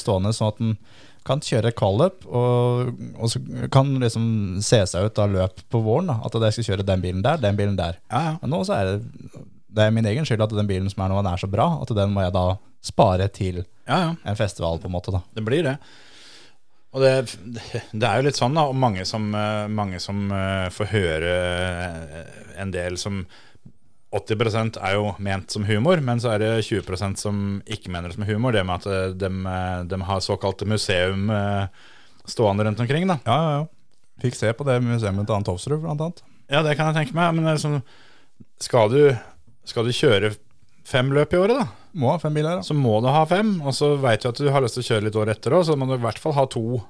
stående, 0.00 0.30
sånn 0.32 0.48
at 0.48 0.60
den 0.62 0.78
kan 1.24 1.42
kjøre 1.44 1.72
kvalløp, 1.76 2.26
og, 2.28 2.92
og 3.16 3.30
så 3.32 3.40
kan 3.72 3.94
liksom 4.02 4.26
se 4.64 4.82
seg 4.90 5.08
ut 5.08 5.20
av 5.22 5.32
løp 5.32 5.62
på 5.72 5.80
våren. 5.84 6.12
Da, 6.12 6.18
at 6.26 6.36
jeg 6.48 6.58
skal 6.58 6.68
kjøre 6.70 6.86
den 6.86 7.04
bilen 7.04 7.24
der, 7.24 7.40
den 7.40 7.58
bilen 7.58 7.78
der. 7.80 7.98
Ja, 8.12 8.22
ja. 8.28 8.34
Men 8.42 8.52
nå 8.52 8.62
så 8.68 8.76
er 8.76 8.90
det, 8.90 9.44
det 9.74 9.86
er 9.86 9.94
min 9.94 10.06
egen 10.10 10.28
skyld 10.28 10.44
at 10.44 10.54
den 10.54 10.68
bilen 10.70 10.90
som 10.92 11.04
er 11.04 11.12
nå, 11.12 11.22
den 11.22 11.32
er 11.32 11.40
så 11.40 11.50
bra, 11.50 11.70
at 11.82 11.94
den 11.96 12.12
må 12.14 12.26
jeg 12.26 12.34
da 12.36 12.46
spare 12.84 13.28
til 13.32 13.62
ja, 13.62 13.96
ja. 13.96 14.10
en 14.24 14.36
festival, 14.36 14.80
på 14.82 14.90
en 14.90 14.96
måte. 14.96 15.14
da. 15.14 15.22
Det 15.34 15.44
blir 15.46 15.64
det. 15.66 15.78
Og 16.94 17.02
det, 17.02 17.14
det 17.90 18.06
er 18.06 18.20
jo 18.20 18.28
litt 18.28 18.38
sånn, 18.38 18.54
da, 18.54 18.68
og 18.70 18.76
mange 18.78 19.06
som, 19.08 19.26
eh, 19.34 19.64
mange 19.66 19.98
som 20.02 20.28
eh, 20.30 20.68
får 20.70 20.92
høre 20.92 21.32
eh, 22.04 22.36
en 22.62 22.70
del 22.74 23.00
som 23.00 23.24
80% 24.14 24.78
er 24.78 24.94
jo 24.94 25.08
ment 25.22 25.50
som 25.50 25.64
humor, 25.66 25.98
men 26.04 26.20
så 26.22 26.34
er 26.34 26.42
det 26.42 26.50
20% 26.68 27.18
som 27.18 27.38
ikke 27.66 27.90
mener 27.90 28.10
det 28.10 28.18
som 28.18 28.26
humor. 28.28 28.54
Det 28.54 28.62
med 28.66 28.82
at 28.82 28.86
eh, 28.86 29.16
de, 29.18 29.30
eh, 29.50 29.80
de 29.90 29.98
har 30.08 30.22
såkalte 30.22 30.68
museum 30.70 31.30
eh, 31.34 31.66
stående 32.30 32.64
rundt 32.64 32.80
omkring. 32.80 33.08
da. 33.10 33.18
Ja, 33.26 33.38
ja, 33.42 33.56
ja. 33.58 33.66
Fikk 34.22 34.38
se 34.38 34.52
på 34.54 34.66
det 34.68 34.78
museet 34.84 35.18
til 35.18 35.34
Ann 35.34 35.46
Tofsrud, 35.46 35.80
blant 35.82 36.00
annet. 36.00 36.22
Ja, 36.46 36.62
det 36.62 36.76
kan 36.78 36.92
jeg 36.92 37.00
tenke 37.00 37.18
meg. 37.18 37.34
Men 37.34 37.58
sånn, 37.58 37.80
skal, 38.62 38.92
du, 38.92 39.16
skal 39.66 39.88
du 39.88 39.96
kjøre 39.96 40.34
fem 40.86 41.10
løp 41.16 41.34
i 41.34 41.40
året, 41.40 41.58
da? 41.58 41.90
Må 41.98 42.12
ha 42.12 42.20
fem 42.22 42.34
biler, 42.34 42.60
da. 42.60 42.66
så 42.66 42.76
må 42.76 43.00
du 43.02 43.10
ha 43.10 43.22
fem, 43.26 43.56
og 43.62 43.74
så 43.74 43.94
veit 44.02 44.22
du 44.22 44.30
at 44.30 44.38
du 44.38 44.50
har 44.50 44.62
lyst 44.62 44.78
til 44.78 44.84
å 44.84 44.88
kjøre 44.92 45.08
litt 45.08 45.18
år 45.18 45.34
etter 45.34 45.54
òg, 45.58 45.66
så 45.66 45.76
må 45.78 45.88
du 45.90 45.96
i 45.96 46.02
hvert 46.02 46.20
fall 46.22 46.34
ha 46.38 46.46
to 46.50 46.80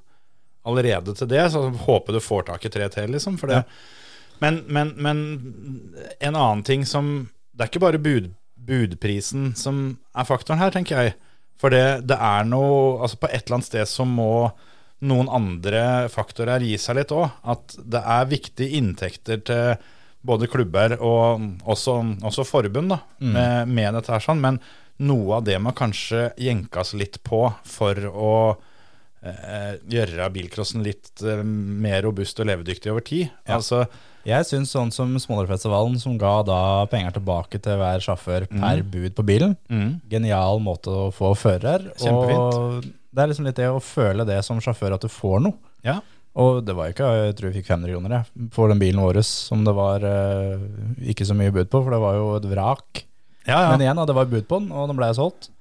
allerede 0.69 1.17
til 1.17 1.29
det. 1.31 1.45
Så 1.53 1.67
håper 1.89 2.17
du 2.17 2.25
får 2.25 2.49
tak 2.53 2.69
i 2.69 2.73
tre 2.77 2.89
til, 2.93 3.13
liksom. 3.17 3.41
For 3.41 3.53
det. 3.53 3.65
Men, 4.43 4.63
men, 4.67 4.95
men 4.99 5.21
en 6.19 6.35
annen 6.35 6.65
ting 6.67 6.83
som 6.89 7.29
Det 7.55 7.63
er 7.63 7.71
ikke 7.71 7.85
bare 7.85 8.01
bud, 8.03 8.33
budprisen 8.59 9.53
som 9.57 9.99
er 10.17 10.27
faktoren 10.27 10.59
her, 10.59 10.73
tenker 10.75 10.99
jeg. 10.99 11.15
For 11.61 11.71
det, 11.71 12.07
det 12.11 12.19
er 12.19 12.47
noe 12.49 13.01
Altså, 13.05 13.21
på 13.23 13.31
et 13.31 13.45
eller 13.45 13.61
annet 13.61 13.71
sted 13.71 13.89
så 13.89 14.07
må 14.09 14.51
noen 15.05 15.29
andre 15.29 16.09
faktorer 16.09 16.65
gi 16.65 16.79
seg 16.81 16.99
litt 16.99 17.13
òg. 17.15 17.29
At 17.45 17.77
det 17.79 18.01
er 18.01 18.31
viktige 18.31 18.79
inntekter 18.79 19.43
til 19.45 19.75
både 20.25 20.49
klubber 20.49 20.97
og 21.05 21.43
også, 21.69 21.99
også 22.25 22.47
forbund 22.49 22.95
da, 22.95 23.03
med, 23.21 23.69
med 23.69 23.99
dette 23.99 24.15
her 24.15 24.25
sånn. 24.25 24.41
Men 24.41 24.59
noe 25.05 25.41
av 25.41 25.45
det 25.45 25.59
må 25.61 25.75
kanskje 25.77 26.31
jenkes 26.41 26.95
litt 26.97 27.21
på 27.27 27.43
for 27.69 27.99
å 28.09 28.35
eh, 29.25 29.75
gjøre 29.91 30.31
bilcrossen 30.35 30.85
litt 30.87 31.23
eh, 31.23 31.43
mer 31.45 32.05
robust 32.07 32.41
og 32.41 32.49
levedyktig 32.49 32.93
over 32.93 33.05
tid. 33.05 33.27
Ja. 33.45 33.59
Altså, 33.59 33.85
Jeg 34.25 34.47
syns 34.49 34.73
sånn 34.73 34.91
som 34.95 35.11
Smålerfestivalen, 35.21 35.99
som 36.01 36.17
ga 36.21 36.39
da 36.47 36.59
penger 36.93 37.19
tilbake 37.19 37.61
til 37.61 37.77
hver 37.81 38.01
sjåfør 38.05 38.47
per 38.49 38.83
bud 38.83 39.15
på 39.19 39.25
bilen, 39.29 39.57
mm, 39.69 39.91
genial 40.11 40.61
måte 40.65 40.89
å 40.89 41.11
få 41.13 41.35
fører. 41.37 41.91
Kjempefint. 42.01 42.39
Og 42.41 42.89
det 43.15 43.23
er 43.23 43.31
liksom 43.31 43.47
litt 43.49 43.61
det 43.61 43.69
å 43.71 43.83
føle 43.85 44.25
det 44.27 44.41
som 44.47 44.61
sjåfør, 44.65 44.97
at 44.97 45.05
du 45.05 45.09
får 45.13 45.41
noe. 45.49 45.59
ja. 45.85 46.01
Og 46.35 46.65
det 46.67 46.75
var 46.75 46.89
ikke, 46.91 47.07
jeg 47.15 47.35
tror 47.39 47.53
vi 47.53 47.61
fikk 47.61 47.69
500 47.69 47.93
kroner 47.95 48.11
jeg, 48.17 48.49
for 48.51 48.67
den 48.67 48.81
bilen 48.81 48.99
vår, 48.99 49.21
som 49.23 49.61
det 49.63 49.71
var 49.77 50.03
eh, 50.03 50.65
ikke 51.13 51.23
så 51.29 51.37
mye 51.39 51.53
bud 51.55 51.69
på, 51.71 51.79
for 51.85 51.95
det 51.95 52.01
var 52.03 52.17
jo 52.19 52.25
et 52.41 52.49
vrak. 52.51 53.05
Ja, 53.47 53.61
ja. 53.61 53.69
Men 53.71 53.85
igjen, 53.85 54.01
da, 54.01 54.07
det 54.11 54.17
var 54.17 54.27
bud 54.27 54.49
på 54.51 54.59
den, 54.59 54.73
og 54.75 54.89
den 54.91 54.99
ble 54.99 55.13
solgt. 55.15 55.53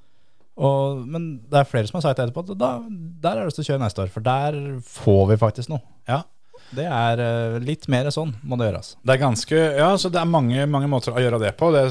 Og, 0.58 1.04
men 1.06 1.28
det 1.46 1.60
er 1.62 1.70
flere 1.70 1.86
som 1.86 2.00
har 2.00 2.08
sagt 2.08 2.24
etterpå 2.24 2.42
at 2.42 2.58
da, 2.58 2.72
der 2.90 3.36
har 3.36 3.44
jeg 3.44 3.52
lyst 3.52 3.60
til 3.62 3.66
å 3.68 3.70
kjøre 3.70 3.84
neste 3.84 4.02
år, 4.02 4.10
for 4.16 4.26
der 4.26 4.58
får 4.98 5.24
vi 5.30 5.38
faktisk 5.46 5.70
noe. 5.76 5.86
ja. 6.10 6.24
Det 6.76 6.86
er 6.90 7.20
eh, 7.24 7.58
litt 7.64 7.88
mer 7.92 8.10
sånn 8.14 8.32
må 8.44 8.58
det 8.60 8.70
gjøres. 8.72 8.94
Det 9.06 9.14
er 9.16 9.22
ganske, 9.22 9.60
ja, 9.78 9.90
så 10.00 10.10
det 10.14 10.22
er 10.22 10.30
mange, 10.30 10.66
mange 10.70 10.90
måter 10.92 11.14
å 11.14 11.22
gjøre 11.22 11.40
det 11.44 11.52
på. 11.60 11.70
Det 11.76 11.84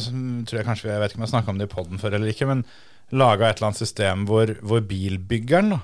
tror 0.48 0.58
Jeg 0.62 0.66
kanskje, 0.68 0.90
jeg 0.90 1.02
vet 1.04 1.12
ikke 1.14 1.20
om 1.22 1.26
jeg 1.26 1.34
snakka 1.34 1.52
om 1.54 1.60
det 1.62 1.68
i 1.68 1.74
poden 1.74 2.02
før 2.02 2.16
eller 2.18 2.32
ikke, 2.32 2.48
men 2.50 2.64
laga 3.12 3.50
et 3.50 3.58
eller 3.60 3.68
annet 3.70 3.82
system 3.82 4.22
hvor, 4.28 4.54
hvor 4.64 4.80
bilbyggeren 4.88 5.74
da, 5.74 5.80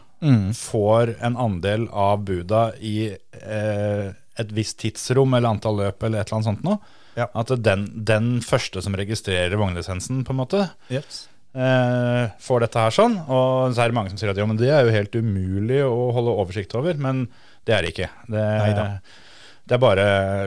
får 0.59 1.13
en 1.23 1.37
andel 1.39 1.85
av 1.95 2.23
buda 2.27 2.63
i 2.83 2.95
eh, 3.15 4.07
et 4.39 4.55
visst 4.55 4.79
tidsrom 4.83 5.35
eller 5.37 5.51
antall 5.53 5.77
løp 5.83 6.03
eller 6.07 6.23
et 6.23 6.31
eller 6.31 6.39
annet 6.41 6.49
sånt 6.53 6.65
noe. 6.67 6.79
Ja. 7.19 7.27
At 7.39 7.51
den, 7.63 7.89
den 8.07 8.29
første 8.47 8.81
som 8.83 8.95
registrerer 8.99 9.59
vognlisensen, 9.59 10.21
på 10.27 10.35
en 10.35 10.39
måte, 10.41 10.65
Yes. 10.91 11.25
eh, 11.59 12.31
får 12.43 12.65
dette 12.65 12.85
her 12.87 12.95
sånn. 12.95 13.17
Og 13.27 13.75
så 13.75 13.83
er 13.85 13.91
det 13.91 13.97
mange 13.99 14.13
som 14.13 14.21
sier 14.21 14.31
at 14.33 14.39
jo, 14.39 14.47
men 14.47 14.59
det 14.61 14.71
er 14.71 14.87
jo 14.87 14.95
helt 14.95 15.19
umulig 15.19 15.81
å 15.87 16.09
holde 16.15 16.35
oversikt 16.39 16.75
over. 16.79 16.95
Men 17.03 17.25
det 17.69 17.75
er 17.77 17.85
det 17.85 17.93
ikke. 17.93 18.09
Det, 18.33 18.45
det 19.69 19.77
er 19.77 19.81
bare 19.83 20.05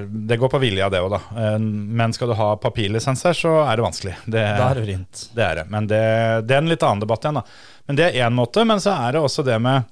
Det 0.10 0.38
går 0.42 0.50
på 0.50 0.60
vilje 0.64 0.86
av 0.88 0.92
det 0.94 1.02
òg, 1.06 1.12
da. 1.14 1.22
Eh, 1.38 1.60
Men 1.62 2.14
skal 2.18 2.32
du 2.34 2.38
ha 2.40 2.56
papirlisenser, 2.58 3.38
så 3.38 3.56
er 3.68 3.78
det 3.78 3.86
vanskelig. 3.86 4.16
Det, 4.26 4.42
Da 4.58 4.72
er 4.72 4.80
det 4.82 4.86
vrient. 4.88 5.24
det 5.38 5.46
er 5.46 5.56
det. 5.62 5.66
Men 5.70 5.88
det, 5.92 6.02
det 6.50 6.58
er 6.58 6.64
en 6.66 6.72
litt 6.72 6.84
annen 6.88 7.04
debatt 7.06 7.26
igjen, 7.28 7.38
da. 7.42 7.46
Men 7.88 8.00
det 8.00 8.08
er 8.10 8.22
én 8.26 8.34
måte. 8.34 8.66
Men 8.66 8.82
så 8.82 8.96
er 8.98 9.14
det 9.18 9.22
også 9.30 9.46
det 9.46 9.60
med 9.62 9.90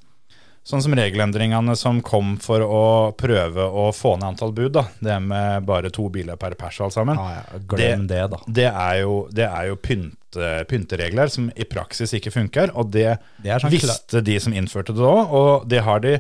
Sånn 0.70 0.82
som 0.84 0.92
regelendringene 0.94 1.74
som 1.80 2.02
kom 2.06 2.34
for 2.44 2.62
å 2.62 2.80
prøve 3.18 3.64
å 3.64 3.86
få 3.96 4.12
ned 4.20 4.28
antall 4.28 4.52
bud. 4.54 4.74
da 4.76 4.84
Det 5.00 5.16
med 5.24 5.64
bare 5.66 5.90
to 5.90 6.10
biler 6.14 6.36
per 6.38 6.54
pers 6.60 6.78
og 6.82 6.90
alt 6.90 6.94
sammen. 6.98 7.18
Ja, 7.18 7.38
ja, 7.40 7.62
glem 7.72 8.04
det, 8.12 8.20
da. 8.30 8.38
Det 8.46 8.68
er 8.68 9.00
jo, 9.00 9.16
det 9.34 9.48
er 9.48 9.70
jo 9.72 9.78
pynte, 9.82 10.52
pynteregler 10.70 11.32
som 11.32 11.48
i 11.56 11.66
praksis 11.66 12.14
ikke 12.20 12.34
funker, 12.36 12.76
og 12.76 12.92
det, 12.94 13.16
Det 13.42 13.56
sånn 13.64 13.72
visste 13.74 14.22
de 14.22 14.36
som 14.44 14.54
innførte 14.54 14.94
det 14.94 15.08
òg, 15.10 15.32
og 15.40 15.66
det 15.72 15.82
har 15.88 16.04
de 16.04 16.18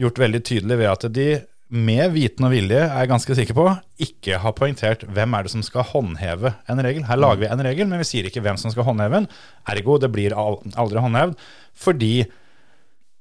gjort 0.00 0.18
veldig 0.20 0.42
tydelig 0.44 0.78
ved 0.80 0.90
at 0.92 1.06
de 1.16 1.28
med 1.66 2.12
viten 2.14 2.46
og 2.46 2.52
vilje, 2.54 2.78
er 2.78 3.00
jeg 3.02 3.10
ganske 3.10 3.34
sikker 3.34 3.56
på, 3.58 3.64
ikke 4.06 4.38
har 4.38 4.52
poengtert 4.54 5.00
hvem 5.10 5.32
er 5.34 5.46
det 5.46 5.50
som 5.50 5.64
skal 5.66 5.82
håndheve 5.88 6.52
en 6.70 6.82
regel. 6.84 7.02
Her 7.08 7.18
lager 7.18 7.40
vi 7.42 7.48
en 7.50 7.62
regel, 7.66 7.88
men 7.90 7.98
vi 7.98 8.06
sier 8.06 8.28
ikke 8.28 8.42
hvem 8.44 8.58
som 8.60 8.70
skal 8.70 8.86
håndheve 8.86 9.18
den. 9.18 9.26
Ergo, 9.72 9.96
det 9.98 10.12
blir 10.14 10.36
aldri 10.36 11.02
håndhevd, 11.02 11.34
fordi 11.74 12.12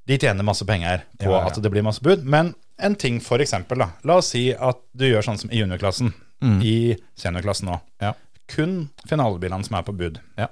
de 0.05 0.19
tjener 0.21 0.45
masse 0.45 0.67
penger 0.69 1.01
på 1.17 1.31
Ja, 1.31 1.39
ja. 1.41 1.47
at 1.49 1.57
det 1.57 1.71
blir 1.73 1.81
masse 1.85 2.03
bud. 2.05 2.21
Men 2.29 2.53
en 2.77 2.93
ting 3.01 3.17
for 3.23 3.41
eksempel, 3.41 3.81
da. 3.81 3.89
La 4.05 4.19
oss 4.21 4.29
si 4.35 4.51
at 4.53 4.83
du 4.93 5.07
gjør 5.07 5.25
sånn 5.25 5.41
som 5.41 5.49
i 5.49 5.63
juniorklassen, 5.63 6.13
i 6.61 6.93
seniorklassen 7.17 7.71
nå. 7.71 7.79
Ja. 8.03 8.11
Kun 8.51 8.91
finalebilene 9.09 9.65
som 9.65 9.79
er 9.79 9.87
på 9.87 9.95
bud. 9.97 10.19
Ja. 10.37 10.51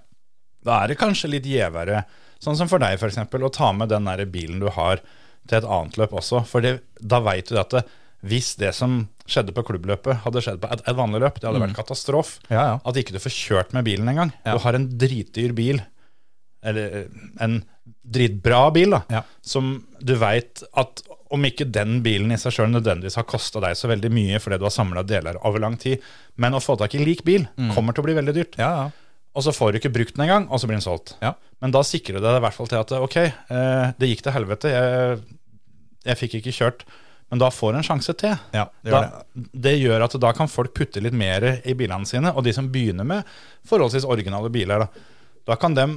Da 0.66 0.80
er 0.82 0.90
det 0.90 0.98
kanskje 0.98 1.30
litt 1.36 1.46
gjevere, 1.46 2.08
sånn 2.42 2.58
som 2.58 2.72
for 2.72 2.82
deg 2.82 2.98
f.eks., 2.98 3.20
å 3.22 3.54
ta 3.54 3.70
med 3.78 3.92
den 3.94 4.10
der 4.10 4.26
bilen 4.26 4.64
du 4.64 4.72
har 4.74 5.04
til 5.50 5.60
et 5.60 5.68
annet 5.68 5.98
løp 6.00 6.14
også. 6.20 6.44
For 6.50 6.64
det, 6.64 6.78
da 7.02 7.20
veit 7.26 7.50
du 7.52 7.58
at 7.60 7.74
det, 7.76 7.84
hvis 8.24 8.54
det 8.62 8.72
som 8.78 9.02
skjedde 9.28 9.52
på 9.56 9.64
klubbløpet, 9.68 10.22
hadde 10.24 10.42
skjedd 10.44 10.62
på 10.64 10.70
et, 10.72 10.84
et 10.88 10.96
vanlig 10.96 11.20
løp, 11.24 11.40
det 11.42 11.50
hadde 11.50 11.60
vært 11.64 11.76
katastrof. 11.76 12.38
Ja, 12.50 12.62
ja. 12.74 12.76
At 12.88 13.00
ikke 13.00 13.16
du 13.16 13.20
får 13.24 13.36
kjørt 13.36 13.74
med 13.76 13.84
bilen 13.88 14.08
engang. 14.12 14.32
Ja. 14.46 14.56
Du 14.56 14.64
har 14.64 14.78
en 14.78 14.88
dritdyr 15.00 15.52
bil, 15.58 15.82
eller 16.64 17.10
en 17.44 17.62
dritbra 18.04 18.70
bil, 18.76 18.96
da, 18.96 19.02
Ja. 19.12 19.22
som 19.44 19.74
du 20.00 20.16
veit 20.20 20.64
at 20.80 21.04
om 21.34 21.44
ikke 21.48 21.66
den 21.74 22.02
bilen 22.06 22.32
i 22.32 22.38
seg 22.38 22.54
sjøl 22.54 22.70
nødvendigvis 22.72 23.16
har 23.18 23.26
kosta 23.28 23.60
deg 23.64 23.74
så 23.76 23.90
veldig 23.90 24.12
mye 24.14 24.40
fordi 24.40 24.60
du 24.62 24.68
har 24.68 24.74
samla 24.76 25.02
deler 25.08 25.40
over 25.48 25.60
lang 25.64 25.76
tid, 25.82 26.04
men 26.38 26.54
å 26.54 26.62
få 26.62 26.76
tak 26.78 26.94
i 26.96 27.02
lik 27.04 27.24
bil 27.26 27.48
kommer 27.74 27.92
til 27.96 28.04
å 28.04 28.08
bli 28.08 28.16
veldig 28.20 28.36
dyrt. 28.38 28.58
Ja, 28.62 28.70
ja. 28.84 28.92
Og 29.34 29.42
så 29.46 29.54
får 29.56 29.72
du 29.74 29.80
ikke 29.80 29.94
brukt 29.94 30.14
den 30.18 30.26
engang, 30.28 30.44
og 30.54 30.60
så 30.62 30.68
blir 30.70 30.78
den 30.78 30.86
solgt. 30.86 31.16
Ja. 31.24 31.32
Men 31.64 31.72
da 31.74 31.82
sikrer 31.88 32.20
du 32.20 32.26
deg 32.26 32.38
i 32.38 32.44
hvert 32.44 32.54
fall 32.58 32.70
til 32.70 32.82
at 32.84 32.92
ok, 33.00 33.16
eh, 33.24 33.88
det 33.98 34.10
gikk 34.12 34.22
til 34.28 34.36
helvete, 34.36 34.70
jeg, 34.74 35.24
jeg 36.06 36.20
fikk 36.20 36.36
ikke 36.42 36.54
kjørt, 36.54 36.84
men 37.34 37.42
da 37.42 37.48
får 37.50 37.74
du 37.74 37.80
en 37.80 37.88
sjanse 37.88 38.14
til. 38.20 38.36
Ja, 38.54 38.68
det 38.86 38.92
gjør 38.94 39.08
da, 39.10 39.22
det 39.66 39.74
gjør 39.80 40.06
at 40.06 40.18
da 40.22 40.34
kan 40.38 40.52
folk 40.52 40.76
putte 40.78 41.02
litt 41.02 41.16
mer 41.18 41.48
i 41.66 41.74
bilene 41.80 42.06
sine, 42.06 42.30
og 42.36 42.46
de 42.46 42.54
som 42.54 42.68
begynner 42.70 43.08
med 43.10 43.26
forholdsvis 43.66 44.06
originale 44.06 44.52
biler, 44.54 44.86
da, 44.86 45.06
da 45.50 45.58
kan 45.58 45.74
de 45.80 45.88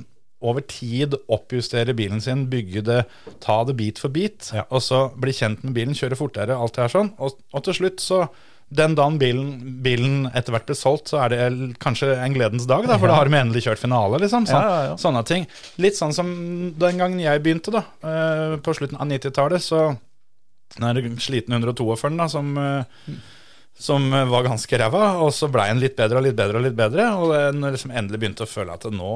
over 0.47 0.65
tid 0.69 1.15
oppjustere 1.33 1.93
bilen 1.97 2.21
sin, 2.25 2.47
bygge 2.53 2.83
det, 2.89 3.03
ta 3.45 3.59
det 3.69 3.77
bit 3.77 4.01
for 4.01 4.13
bit, 4.13 4.49
Ja. 4.55 4.65
og 4.71 4.81
så 4.85 5.07
bli 5.17 5.33
kjent 5.37 5.65
med 5.65 5.75
bilen, 5.77 5.97
kjøre 5.97 6.17
fortere, 6.17 6.57
alt 6.57 6.77
det 6.77 6.87
her 6.87 6.93
sånn, 6.93 7.13
og, 7.21 7.37
og 7.53 7.65
til 7.69 7.77
slutt 7.83 8.01
så 8.05 8.23
den 8.69 8.97
dagen 8.99 9.19
bilen, 9.21 9.51
bilen 9.83 10.25
etter 10.35 10.55
hvert 10.55 10.67
blir 10.67 10.79
solgt, 10.79 11.13
så 11.13 11.21
er 11.23 11.33
det 11.33 11.77
kanskje 11.83 12.11
en 12.19 12.35
gledens 12.35 12.67
dag, 12.67 12.87
da, 12.89 12.97
for 12.99 13.07
da 13.07 13.21
har 13.21 13.31
de 13.31 13.39
endelig 13.39 13.63
kjørt 13.67 13.83
finale, 13.83 14.19
liksom. 14.25 14.49
Sånn, 14.51 14.67
Ja, 14.67 14.81
ja. 14.89 14.97
Sånne 14.99 15.23
ting. 15.29 15.47
Litt 15.79 15.99
sånn 15.99 16.15
som 16.17 16.33
den 16.75 16.99
gangen 16.99 17.23
jeg 17.23 17.45
begynte, 17.45 17.71
da, 17.71 17.85
eh, 18.03 18.57
på 18.59 18.75
slutten 18.75 18.99
av 18.99 19.07
90-tallet, 19.07 19.63
så 19.63 19.97
den 20.81 21.17
sliten 21.23 21.55
142-eren 21.55 22.19
da, 22.19 22.27
som, 22.29 22.51
eh, 22.59 23.15
som 23.79 24.11
var 24.11 24.43
ganske 24.49 24.83
ræva, 24.83 25.23
og 25.23 25.31
så 25.37 25.47
blei 25.53 25.69
den 25.71 25.85
litt 25.85 25.97
bedre 25.97 26.19
og 26.19 26.27
litt 26.27 26.37
bedre 26.37 26.59
og 26.59 26.67
litt 26.67 26.77
bedre, 26.77 27.11
og 27.15 27.35
den 27.37 27.71
liksom 27.71 27.95
endelig 27.95 28.19
begynte 28.19 28.49
å 28.49 28.51
føle 28.51 28.75
at 28.75 28.91
nå, 28.91 29.15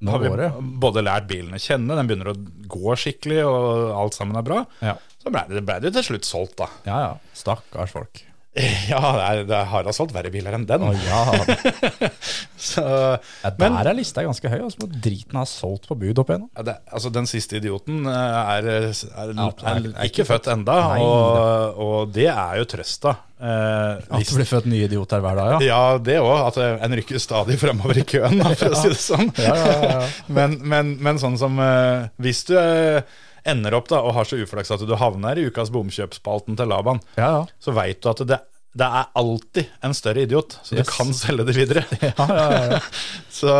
Nå 0.00 0.14
har 0.14 0.22
vi 0.22 0.30
går 0.32 0.40
det. 0.40 0.48
både 0.80 1.02
lært 1.04 1.28
bilen 1.28 1.56
å 1.56 1.60
kjenne, 1.60 1.96
den 1.98 2.08
begynner 2.08 2.32
å 2.32 2.38
gå 2.72 2.96
skikkelig, 2.96 3.42
og 3.44 3.90
alt 4.00 4.16
sammen 4.16 4.38
er 4.40 4.46
bra. 4.46 4.62
Ja. 4.80 4.96
Så 5.20 5.32
blei 5.32 5.44
det, 5.50 5.60
ble 5.68 5.76
det 5.84 5.92
til 5.98 6.06
slutt 6.06 6.28
solgt, 6.28 6.56
da. 6.62 6.70
Ja, 6.88 7.00
ja. 7.04 7.36
Stakkars 7.36 7.92
folk. 7.92 8.22
Ja, 8.90 8.98
det, 9.46 9.58
har 9.70 9.84
da 9.86 9.92
solgt 9.94 10.10
verre 10.14 10.30
biler 10.34 10.56
enn 10.56 10.64
den. 10.66 10.82
Oh, 10.82 10.96
ja. 11.06 11.20
Så, 12.60 12.82
ja 12.82 13.50
Men- 13.56 13.76
der 13.78 13.88
er 13.92 13.96
lista 13.96 14.24
ganske 14.26 14.50
høy. 14.50 14.58
Altså, 14.66 14.82
må 14.82 14.88
driten 15.00 15.38
har 15.38 15.46
solgt 15.48 15.86
på 15.88 15.96
bud 16.00 16.18
opp 16.20 16.32
igjen. 16.34 16.48
Ja, 16.58 16.74
altså 16.92 17.12
Den 17.14 17.28
siste 17.30 17.60
idioten 17.60 18.02
eh, 18.10 18.52
er, 18.56 18.68
er, 18.74 18.88
er, 18.90 19.32
er- 19.38 19.88
er 19.94 20.10
ikke 20.10 20.26
født 20.28 20.50
enda, 20.52 20.76
Nei, 20.90 20.98
og, 21.06 21.80
og 21.86 22.12
det 22.16 22.26
er 22.34 22.58
jo 22.60 22.66
trøsta. 22.74 23.14
Eh, 23.40 24.02
At 24.10 24.26
det 24.26 24.36
blir 24.36 24.50
født 24.50 24.66
nye 24.68 24.84
idioter 24.90 25.22
hver 25.24 25.38
dag, 25.40 25.54
ja. 25.54 25.62
ja, 25.70 25.80
det 26.10 26.18
òg. 26.20 26.34
At 26.50 26.60
eh, 26.60 26.74
en 26.84 26.98
rykker 27.00 27.22
stadig 27.22 27.56
fremover 27.62 28.02
i 28.02 28.06
køen, 28.16 28.42
for 28.58 28.74
å 28.74 28.78
si 28.82 28.92
det 28.92 29.00
sånn. 29.00 29.30
Ja, 29.40 29.54
ja, 29.56 29.72
ja, 29.72 29.90
ja. 29.94 30.04
Men, 30.28 30.58
men, 30.74 30.96
men 31.00 31.22
sånn 31.22 31.38
som 31.40 31.56
eh, 31.64 32.10
Hvis 32.20 32.44
du 32.50 32.56
eh, 32.60 33.00
ender 33.48 33.74
opp 33.78 33.88
da 33.90 34.02
og 34.04 34.14
har 34.16 34.28
så 34.28 34.38
uflaks 34.42 34.70
at 34.74 34.84
du 34.86 34.94
havner 35.00 35.38
i 35.38 35.46
ukas 35.48 35.72
bomkjøpsspalten 35.74 36.58
til 36.58 36.70
Laban, 36.70 37.00
ja, 37.16 37.30
ja. 37.40 37.42
så 37.62 37.74
veit 37.76 38.02
du 38.02 38.10
at 38.12 38.22
det, 38.28 38.40
det 38.78 38.86
er 38.86 39.08
alltid 39.18 39.70
en 39.86 39.94
større 39.96 40.22
idiot, 40.26 40.58
så 40.62 40.76
Yes. 40.78 40.86
du 40.86 40.92
kan 40.94 41.12
selge 41.16 41.46
det 41.48 41.56
videre. 41.56 41.84
ja, 42.06 42.26
ja, 42.28 42.48
ja. 42.76 42.80
Så, 43.40 43.50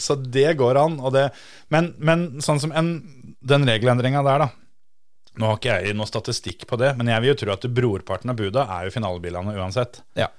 så 0.00 0.14
det 0.16 0.54
går 0.56 0.78
an. 0.80 0.94
Og 1.04 1.12
det, 1.12 1.26
men, 1.68 1.90
men 1.98 2.22
sånn 2.42 2.62
som 2.62 2.72
en, 2.72 2.94
den 3.44 3.66
regelendringa 3.68 4.22
der, 4.24 4.46
da. 4.46 4.48
Nå 5.36 5.50
har 5.50 5.58
ikke 5.58 5.76
jeg 5.82 5.96
noe 5.98 6.08
statistikk 6.08 6.64
på 6.70 6.78
det, 6.80 6.92
men 6.96 7.10
jeg 7.10 7.20
vil 7.20 7.32
jo 7.32 7.36
tro 7.42 7.52
at 7.56 7.66
brorparten 7.76 8.32
av 8.32 8.38
buda 8.38 8.64
er 8.78 8.86
jo 8.88 8.94
finalebilene 8.94 9.52
uansett. 9.58 10.00
Ja. 10.16 10.30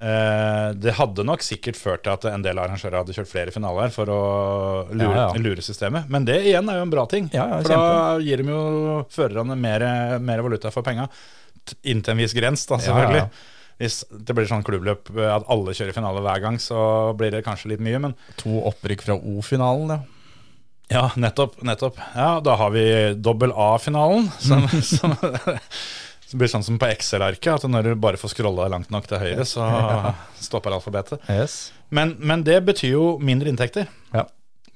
Eh, 0.00 0.70
det 0.80 0.94
hadde 0.96 1.24
nok 1.28 1.42
sikkert 1.44 1.76
ført 1.76 2.02
til 2.06 2.14
at 2.14 2.24
en 2.30 2.40
del 2.44 2.56
arrangører 2.62 3.02
hadde 3.02 3.12
kjørt 3.12 3.28
flere 3.28 3.52
finaler 3.52 3.90
for 3.92 4.08
å 4.08 4.20
lure, 4.94 5.12
Ja, 5.12 5.26
ja. 5.34 5.42
lure 5.44 5.60
systemet. 5.64 6.08
Men 6.08 6.24
det 6.24 6.38
igjen 6.48 6.70
er 6.72 6.78
jo 6.80 6.86
en 6.86 6.94
bra 6.94 7.04
ting. 7.10 7.28
Ja, 7.36 7.46
for 7.60 7.68
da 7.74 8.18
gir 8.24 8.40
de 8.40 8.48
jo 8.48 8.62
førerne 9.12 9.56
mer, 9.60 9.84
mer 10.24 10.40
valuta 10.46 10.72
for 10.72 10.86
penga. 10.86 11.08
Inntil 11.84 12.14
en 12.16 12.22
viss 12.24 12.32
grens, 12.34 12.64
da, 12.70 12.78
selvfølgelig. 12.80 13.26
Hvis 13.80 14.02
det 14.12 14.34
blir 14.36 14.48
sånn 14.48 14.64
klubbløp 14.64 15.12
eh, 15.16 15.28
at 15.36 15.44
alle 15.52 15.72
kjører 15.76 15.94
finale 15.96 16.20
hver 16.24 16.40
gang, 16.44 16.56
så 16.60 16.80
blir 17.16 17.30
det 17.36 17.44
kanskje 17.46 17.74
litt 17.74 17.84
mye, 17.84 18.00
men 18.08 18.16
To 18.42 18.62
opprykk 18.72 19.04
fra 19.06 19.16
O-finalen, 19.20 19.92
ja. 19.94 20.00
ja, 20.96 21.04
nettopp. 21.20 21.60
nettopp. 21.64 22.00
Ja, 22.16 22.40
Da 22.44 22.56
har 22.60 22.72
vi 22.74 22.84
dobbel 23.20 23.52
A-finalen, 23.56 24.28
som, 24.40 24.64
som, 24.96 25.12
som 26.30 26.38
blir 26.40 26.50
sånn 26.52 26.62
som 26.66 26.76
på 26.78 26.86
Excel-arket, 26.92 27.50
at 27.58 27.66
når 27.70 27.88
du 27.90 27.94
bare 28.00 28.18
får 28.20 28.30
scrolla 28.36 28.68
langt 28.70 28.90
nok 28.94 29.08
til 29.10 29.18
høyre, 29.22 29.44
så 29.48 29.64
stopper 30.46 30.76
alfabetet. 30.76 31.24
Yes. 31.32 31.72
Men, 31.90 32.14
men 32.22 32.44
det 32.46 32.60
betyr 32.68 32.92
jo 32.94 33.06
mindre 33.18 33.50
inntekter. 33.50 33.88
Ja. 34.14 34.28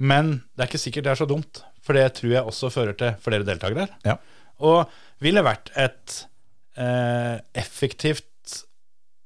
Men 0.03 0.41
det 0.57 0.65
er 0.65 0.71
ikke 0.73 0.83
sikkert 0.83 1.07
det 1.07 1.13
er 1.15 1.21
så 1.23 1.29
dumt, 1.31 1.63
for 1.85 1.95
det 1.95 2.09
tror 2.19 2.33
jeg 2.35 2.43
også 2.51 2.73
fører 2.75 2.97
til 2.99 3.15
flere 3.23 3.47
deltakere. 3.47 3.87
Ja. 4.07 4.17
Og 4.67 4.91
ville 5.23 5.45
vært 5.47 5.71
et 5.79 6.17
eh, 6.81 7.39
effektivt 7.63 8.27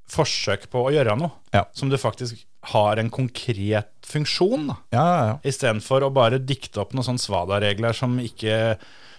forsøk 0.08 0.68
på 0.72 0.86
å 0.86 0.92
gjøre 0.94 1.16
noe 1.20 1.32
Ja. 1.54 1.64
som 1.76 1.90
du 1.92 1.96
faktisk 2.00 2.44
har 2.72 2.98
en 3.00 3.08
konkret 3.12 3.90
funksjon, 4.08 4.66
da. 4.70 4.76
Ja, 4.92 5.02
ja, 5.08 5.26
ja. 5.30 5.34
Istedenfor 5.48 6.04
å 6.04 6.12
bare 6.12 6.40
dikte 6.40 6.80
opp 6.82 6.92
noen 6.96 7.06
sånne 7.06 7.22
svada-regler 7.22 7.96
som 7.96 8.16
ikke 8.20 8.76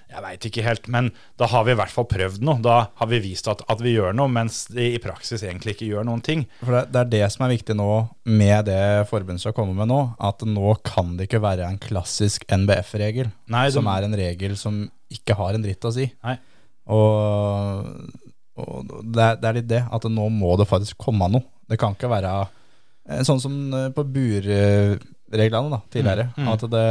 Jeg 0.10 0.24
veit 0.26 0.46
ikke 0.50 0.64
helt, 0.66 0.88
men 0.90 1.12
da 1.38 1.46
har 1.52 1.66
vi 1.68 1.74
i 1.76 1.78
hvert 1.78 1.94
fall 1.94 2.08
prøvd 2.10 2.42
noe. 2.48 2.58
Da 2.66 2.78
har 2.98 3.10
vi 3.12 3.20
vist 3.22 3.46
at, 3.52 3.62
at 3.70 3.82
vi 3.84 3.92
gjør 3.94 4.16
noe, 4.18 4.32
mens 4.34 4.64
de 4.74 4.88
i 4.96 5.02
praksis 5.04 5.44
egentlig 5.46 5.76
ikke 5.76 5.90
gjør 5.92 6.08
noen 6.08 6.24
ting. 6.26 6.46
For 6.64 6.74
det, 6.74 6.82
det 6.96 7.02
er 7.04 7.12
det 7.14 7.28
som 7.36 7.46
er 7.46 7.54
viktig 7.54 7.76
nå 7.78 7.90
med 8.26 8.66
det 8.72 8.80
forbundet 9.12 9.44
som 9.44 9.54
kommer 9.54 9.78
med 9.78 9.92
nå, 9.92 10.00
at 10.30 10.42
nå 10.50 10.74
kan 10.88 11.14
det 11.20 11.28
ikke 11.30 11.44
være 11.46 11.68
en 11.70 11.78
klassisk 11.84 12.48
NBF-regel, 12.50 13.30
som 13.76 13.90
er 13.94 14.08
en 14.08 14.18
regel 14.18 14.58
som 14.58 14.82
ikke 15.14 15.38
har 15.38 15.58
en 15.58 15.66
dritt 15.66 15.86
å 15.86 15.94
si. 15.94 16.08
Nei. 16.26 16.36
Og, 16.90 17.92
og 18.58 18.90
det, 19.14 19.22
er, 19.22 19.38
det 19.38 19.50
er 19.52 19.58
litt 19.60 19.70
det, 19.70 19.84
at 19.94 20.10
nå 20.10 20.26
må 20.34 20.56
det 20.58 20.66
faktisk 20.70 20.98
komme 21.06 21.30
noe. 21.30 21.46
Det 21.70 21.78
kan 21.78 21.94
ikke 21.94 22.10
være 22.10 22.34
eh, 22.42 23.22
sånn 23.28 23.42
som 23.44 23.60
eh, 23.78 23.92
på 23.94 24.06
burreglene 24.10 25.70
da, 25.76 25.80
tidligere, 25.94 26.32
Mm, 26.34 26.48
mm. 26.48 26.52
at 26.56 26.66
det, 26.74 26.86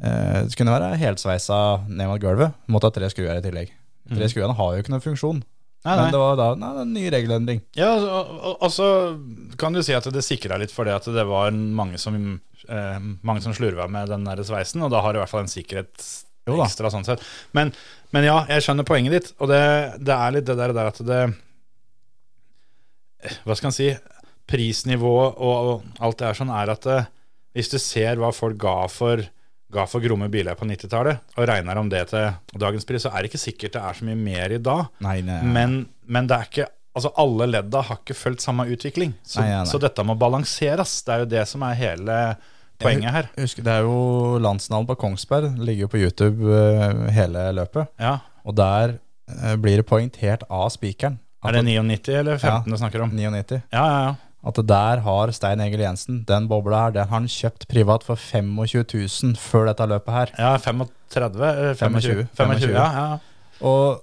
det 0.00 0.56
kunne 0.56 0.72
være 0.72 0.96
helsveisa 0.96 1.60
ned 1.88 2.08
mot 2.08 2.22
gulvet, 2.22 2.54
måtte 2.72 2.88
ha 2.88 2.94
tre 2.94 3.10
skruer 3.12 3.36
i 3.36 3.44
tillegg. 3.44 3.72
Tre 4.10 4.28
skruene 4.32 4.56
har 4.56 4.74
jo 4.74 4.82
ikke 4.82 4.94
noen 4.94 5.04
funksjon. 5.04 5.42
Nei, 5.80 5.94
Nei, 5.96 6.02
Men 6.02 6.12
det 6.12 6.20
var 6.20 6.34
da 6.36 6.46
nei, 6.60 6.70
en 6.82 6.90
ny 6.92 7.02
regelendring. 7.12 7.60
Ja, 7.78 7.94
og, 7.96 8.50
og, 8.52 8.66
så 8.72 8.86
kan 9.60 9.72
du 9.72 9.80
si 9.84 9.94
at 9.96 10.04
det 10.12 10.22
sikra 10.26 10.58
litt 10.60 10.74
for 10.74 10.84
det 10.84 10.98
at 10.98 11.06
det 11.08 11.24
var 11.24 11.54
mange 11.56 11.96
som, 12.00 12.18
eh, 12.68 12.98
mange 13.24 13.40
som 13.40 13.54
slurva 13.56 13.86
med 13.88 14.12
den 14.12 14.26
der 14.28 14.42
sveisen, 14.44 14.84
og 14.84 14.92
da 14.92 15.00
har 15.00 15.14
du 15.14 15.20
i 15.20 15.22
hvert 15.22 15.32
fall 15.32 15.46
en 15.46 15.52
sikkerhet 15.52 16.04
ekstra 16.50 16.90
sånn 16.92 17.06
sett. 17.08 17.24
Men, 17.56 17.72
men 18.12 18.28
ja, 18.28 18.42
jeg 18.50 18.66
skjønner 18.66 18.88
poenget 18.88 19.16
ditt, 19.16 19.32
og 19.40 19.48
det, 19.52 19.62
det 20.04 20.16
er 20.16 20.36
litt 20.36 20.48
det 20.50 20.58
der, 20.60 20.76
der 20.76 20.92
at 20.92 21.00
det 21.06 21.22
Hva 23.46 23.56
skal 23.56 23.70
en 23.70 23.76
si? 23.76 23.90
Prisnivået 24.50 25.40
og, 25.40 25.56
og 25.70 26.00
alt 26.02 26.20
det 26.20 26.28
her 26.28 26.40
sånn 26.42 26.52
er 26.52 26.72
at 26.72 26.84
det, 26.88 27.02
hvis 27.56 27.72
du 27.72 27.78
ser 27.80 28.20
hva 28.20 28.32
folk 28.34 28.58
ga 28.60 28.82
for 28.92 29.22
ga 29.72 29.84
for 29.86 30.02
gromme 30.02 30.26
biler 30.32 30.54
på 30.58 30.66
90-tallet, 30.66 31.20
og 31.36 31.46
regner 31.48 31.78
om 31.78 31.88
det 31.92 32.02
til 32.10 32.32
dagens 32.58 32.84
pris, 32.88 33.02
så 33.06 33.12
er 33.14 33.22
det 33.22 33.30
ikke 33.30 33.42
sikkert 33.44 33.72
det 33.76 33.82
er 33.86 33.98
så 34.00 34.04
mye 34.08 34.18
mer 34.18 34.52
i 34.56 34.58
dag. 34.58 34.86
Nei, 35.06 35.20
nei, 35.26 35.40
Men, 35.46 35.80
men 36.06 36.26
det 36.30 36.36
er 36.38 36.48
ikke 36.50 36.68
Altså 36.90 37.12
alle 37.22 37.46
ledda 37.46 37.84
har 37.86 38.00
ikke 38.00 38.16
fulgt 38.18 38.42
samme 38.42 38.64
utvikling. 38.66 39.12
Så, 39.22 39.38
Nei, 39.38 39.52
nei, 39.52 39.58
nei. 39.62 39.68
så 39.70 39.78
dette 39.78 40.02
må 40.02 40.16
balanseres. 40.18 40.96
Det 41.06 41.12
er 41.14 41.20
jo 41.22 41.28
det 41.30 41.44
som 41.46 41.62
er 41.62 41.76
hele 41.78 42.16
poenget 42.82 43.14
her. 43.14 43.28
Husker, 43.38 43.62
det 43.62 43.76
er 43.76 43.86
jo 43.86 44.40
landsnavn 44.42 44.88
på 44.88 44.96
Kongsberg, 44.98 45.52
ligger 45.62 45.84
jo 45.86 45.90
på 45.92 46.00
YouTube 46.02 46.50
eh, 46.50 47.04
hele 47.14 47.44
løpet. 47.60 47.92
Ja. 48.02 48.16
Og 48.42 48.56
der 48.58 48.96
eh, 48.96 49.54
blir 49.62 49.78
det 49.78 49.86
poengtert 49.86 50.42
av 50.50 50.66
spikeren. 50.74 51.20
Er 51.46 51.54
det 51.56 51.62
99 51.70 52.10
eller 52.24 52.42
15 52.42 52.50
Ja. 52.50 52.58
du 52.66 52.76
snakker 52.82 53.06
om? 53.06 53.14
99. 53.14 53.60
Ja, 53.70 53.84
ja, 53.86 54.02
ja. 54.08 54.14
At 54.46 54.56
det 54.56 54.66
der 54.70 55.02
har 55.04 55.30
Stein 55.36 55.60
Egil 55.60 55.82
Jensen, 55.84 56.22
den 56.28 56.46
bobla 56.48 56.86
her, 56.86 56.94
den 56.94 57.08
har 57.08 57.18
han 57.18 57.26
kjøpt 57.28 57.66
privat 57.68 58.06
for 58.06 58.16
25 58.16 58.86
000 58.96 59.36
før 59.36 59.66
dette 59.68 59.88
løpet 59.90 60.14
her. 60.16 60.32
Ja, 60.38 60.54
35? 60.56 60.86
eh, 61.44 61.74
25? 61.76 61.76
25, 61.76 62.28
25 62.38 62.72
ja, 62.72 62.86
ja. 62.96 63.18
Og, 63.60 64.00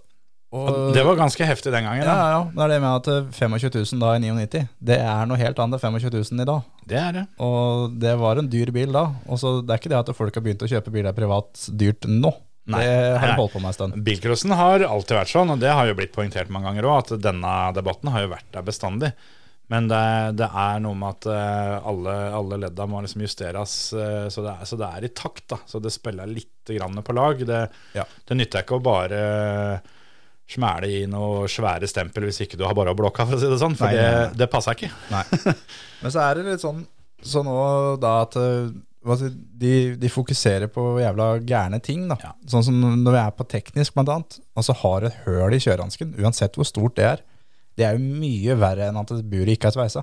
og, 0.54 0.68
Og 0.70 0.94
det 0.94 1.02
var 1.08 1.18
ganske 1.18 1.44
heftig 1.50 1.74
den 1.74 1.88
gangen. 1.90 2.04
ja, 2.06 2.14
da. 2.14 2.28
ja. 2.36 2.44
Det 2.54 2.64
er 2.68 2.74
det 2.76 2.82
med 2.84 2.92
at 3.02 3.10
eh, 3.16 3.32
25 3.34 3.72
000 3.98 4.04
da 4.04 4.12
i 4.14 4.22
99, 4.22 4.62
det 4.92 5.00
er 5.02 5.26
noe 5.32 5.40
helt 5.42 5.58
annet 5.64 5.82
enn 5.82 5.98
25 5.98 6.14
000 6.38 6.44
i 6.46 6.50
dag. 6.52 6.68
Det 6.88 7.00
er 7.02 7.16
det. 7.18 7.24
Og 7.44 7.96
det 7.98 8.14
var 8.22 8.38
en 8.44 8.52
dyr 8.54 8.72
bil 8.76 8.94
da. 8.94 9.08
Og 9.26 9.42
så 9.42 9.58
Det 9.64 9.74
er 9.74 9.82
ikke 9.82 9.94
det 9.96 10.04
at 10.04 10.14
folk 10.16 10.38
har 10.38 10.46
begynt 10.46 10.68
å 10.68 10.70
kjøpe 10.70 10.94
biler 10.94 11.18
privat 11.18 11.66
dyrt 11.74 12.06
nå. 12.06 12.32
Nei. 12.68 12.84
Det 12.84 12.94
har 13.24 13.30
de 13.32 13.36
holdt 13.40 13.54
på 13.56 13.60
med 13.64 13.72
en 13.72 13.76
stund. 13.80 13.98
Bilcrossen 14.04 14.52
har 14.60 14.84
alltid 14.84 15.16
vært 15.16 15.32
sånn, 15.32 15.52
og 15.56 15.60
det 15.62 15.72
har 15.72 15.88
jo 15.88 15.96
blitt 15.96 16.12
poengtert 16.14 16.50
mange 16.52 16.68
ganger 16.68 16.88
òg, 16.90 16.98
at 17.00 17.22
denne 17.24 17.54
debatten 17.78 18.12
har 18.12 18.26
jo 18.26 18.32
vært 18.34 18.50
der 18.52 18.66
bestandig. 18.68 19.12
Men 19.68 19.90
det, 19.92 20.00
det 20.40 20.48
er 20.48 20.78
noe 20.80 20.96
med 20.96 21.10
at 21.18 21.26
eh, 21.28 21.88
alle, 21.92 22.14
alle 22.38 22.60
ledda 22.62 22.86
må 22.88 23.02
liksom 23.04 23.26
justeres, 23.26 23.74
eh, 24.00 24.30
så, 24.32 24.44
det 24.46 24.54
er, 24.54 24.70
så 24.70 24.78
det 24.80 24.88
er 24.96 25.08
i 25.10 25.12
takt. 25.12 25.44
da 25.52 25.58
Så 25.68 25.82
det 25.84 25.92
spiller 25.92 26.30
litt 26.32 26.72
grann 26.72 26.96
på 27.04 27.16
lag. 27.18 27.42
Det, 27.48 27.62
Ja. 27.98 28.06
det 28.28 28.38
nytter 28.40 28.64
ikke 28.64 28.78
å 28.80 28.84
bare 28.86 29.20
smæle 30.48 30.88
i 30.88 31.02
noe 31.12 31.48
svære 31.52 31.88
stempel 31.92 32.24
hvis 32.30 32.40
ikke 32.46 32.56
du 32.60 32.64
har 32.64 32.76
bare 32.78 32.94
blokka, 32.96 33.26
for 33.28 33.36
å 33.36 33.42
si 33.42 33.50
det 33.52 33.60
sånn. 33.60 33.76
For 33.76 33.92
Nei, 33.92 34.00
nei, 34.00 34.26
nei. 34.30 34.34
det, 34.40 34.48
passer 34.54 34.78
ikke. 34.78 34.92
Men 36.02 36.14
så 36.16 36.24
er 36.24 36.40
det 36.40 36.46
litt 36.48 36.64
sånn 36.64 36.86
Så 37.26 37.42
nå 37.44 37.58
da 38.00 38.14
at 38.24 38.38
eh, 38.40 38.70
de, 39.60 39.74
de 40.00 40.10
fokuserer 40.12 40.72
på 40.72 40.86
jævla 41.02 41.34
gærne 41.48 41.82
ting. 41.84 42.08
da 42.12 42.16
Ja. 42.24 42.32
Sånn 42.48 42.64
som 42.68 42.80
når 42.80 43.12
vi 43.18 43.20
er 43.26 43.36
på 43.36 43.46
teknisk, 43.52 43.96
blant 44.00 44.12
annet. 44.16 44.40
Altså 44.56 44.76
har 44.86 45.08
et 45.12 45.20
høl 45.28 45.56
i 45.56 45.60
kjørehansken, 45.64 46.16
uansett 46.24 46.56
hvor 46.60 46.68
stort 46.68 46.96
det 47.00 47.12
er. 47.18 47.27
Det 47.78 47.86
er 47.86 47.98
jo 47.98 48.02
mye 48.02 48.56
verre 48.58 48.88
enn 48.90 48.98
at 49.00 49.12
buret 49.30 49.54
ikke 49.56 49.70
er 49.70 49.76
sveisa. 49.76 50.02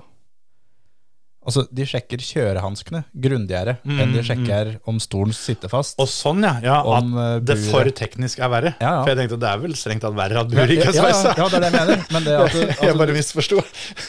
Altså, 1.45 1.61
De 1.69 1.85
sjekker 1.85 2.21
kjørehanskene 2.25 3.03
grundigere 3.21 3.75
enn 3.85 4.15
de 4.15 4.23
sjekker 4.25 4.71
om 4.89 4.97
stolen 5.03 5.35
sitter 5.35 5.69
fast. 5.69 5.99
Og 6.01 6.07
sånn, 6.09 6.41
ja. 6.41 6.55
ja 6.63 6.77
Om, 6.81 7.11
eh, 7.13 7.35
at 7.37 7.45
det 7.45 7.57
buret- 7.59 7.69
for 7.75 7.91
teknisk 7.99 8.41
er 8.41 8.49
verre. 8.49 8.71
Ja, 8.79 8.95
ja. 8.95 9.03
For 9.03 9.11
jeg 9.13 9.19
tenkte 9.19 9.37
det 9.43 9.51
er 9.51 9.61
vel 9.61 9.75
strengt 9.77 10.01
tatt 10.07 10.17
verre 10.17 10.41
at 10.41 10.49
buret 10.49 10.73
ikke 10.73 10.89
er 10.89 10.97
sveisa. 10.97 11.35
ja, 11.37 11.49
det 11.51 11.59
er 11.59 11.65
det 11.67 11.69
jeg 11.69 11.77
mener. 11.77 12.07
Men 12.15 12.25
det 12.25 12.33
at 12.45 12.55
du, 12.55 12.59
jeg 12.63 12.79
altså, 12.79 12.97
bare 13.03 13.17
misforsto. 13.19 13.61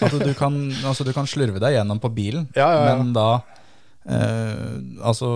at 0.08 0.16
du, 0.22 0.32
kan, 0.38 0.56
altså, 0.80 1.04
du 1.04 1.12
kan 1.18 1.28
slurve 1.28 1.60
deg 1.60 1.76
gjennom 1.76 2.00
på 2.00 2.12
bilen, 2.16 2.48
men 2.56 3.12
da 3.16 3.28
eh, 4.08 4.74
Altså, 5.06 5.28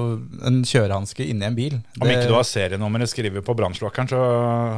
en 0.47 0.61
kjørehanske 0.67 1.27
inni 1.29 1.47
en 1.47 1.57
bil 1.57 1.77
Om 2.01 2.09
ikke 2.11 2.29
du 2.31 2.35
har 2.37 2.47
serienummeret 2.49 3.11
skrevet 3.13 3.45
på 3.47 3.55
brannslokkeren, 3.59 4.09
så 4.11 4.21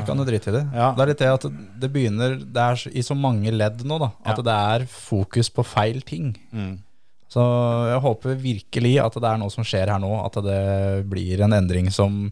kan 0.07 0.18
du 0.20 0.24
drite 0.28 0.51
i 0.53 0.57
det. 0.59 0.62
Ja. 0.74 0.90
Det 0.97 1.05
er 1.05 1.12
litt 1.12 1.22
det 1.22 1.30
at 1.32 1.47
det 1.84 1.93
begynner 1.95 2.36
Det 2.43 2.64
er 2.66 2.86
i 2.93 3.05
så 3.07 3.16
mange 3.18 3.53
ledd 3.55 3.84
nå, 3.88 3.99
da, 4.03 4.11
at 4.24 4.38
Ja. 4.40 4.47
det 4.49 4.57
er 4.82 4.86
fokus 4.90 5.51
på 5.53 5.64
feil 5.66 6.01
ting. 6.03 6.32
Mm. 6.53 6.78
Så 7.32 7.40
jeg 7.88 8.01
håper 8.05 8.34
virkelig 8.36 8.99
at 9.01 9.14
det 9.16 9.24
er 9.30 9.38
noe 9.40 9.51
som 9.55 9.64
skjer 9.64 9.88
her 9.88 9.99
nå, 10.03 10.11
at 10.26 10.34
det 10.45 11.09
blir 11.09 11.40
en 11.47 11.55
endring 11.57 11.88
som 11.90 12.26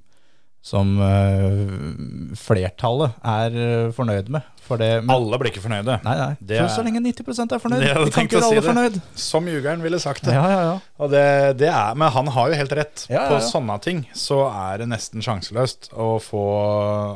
som 0.60 0.98
uh, 1.00 2.34
flertallet 2.36 3.14
er 3.24 3.54
eh, 3.56 3.92
fornøyd 3.96 4.28
med. 4.32 4.44
Det, 4.70 4.88
men, 5.02 5.10
Alle 5.10 5.38
blir 5.40 5.50
ikke 5.50 5.62
fornøyde. 5.64 5.96
nei, 6.04 6.12
nei. 6.14 6.34
Det 6.38 6.58
er- 6.60 6.68
så 6.70 6.84
lenge 6.86 7.00
90 7.02 7.40
er 7.56 7.58
fornøyd. 7.58 7.80
Det 7.82 8.04
Vi 8.04 8.12
kan 8.14 8.28
ikke 8.28 8.36
gjøre 8.36 8.44
si 8.44 8.50
alle 8.54 8.60
det. 8.60 8.68
fornøyd. 8.68 8.98
Som 9.18 9.48
jugeren 9.50 9.82
ville 9.82 9.98
sagt 9.98 10.22
det. 10.28 10.34
Ja, 10.36 10.44
ja, 10.52 10.60
ja. 10.68 11.08
Det, 11.10 11.24
det 11.58 11.70
er, 11.72 11.96
men 11.98 12.12
han 12.14 12.30
har 12.36 12.52
jo 12.52 12.58
helt 12.60 12.76
rett. 12.78 13.06
På 13.10 13.40
sånne 13.42 13.80
ting 13.82 14.04
så 14.14 14.44
er 14.52 14.78
det 14.84 14.90
nesten 14.92 15.24
sjanseløst 15.24 15.90
å 15.96 16.12
få 16.22 16.44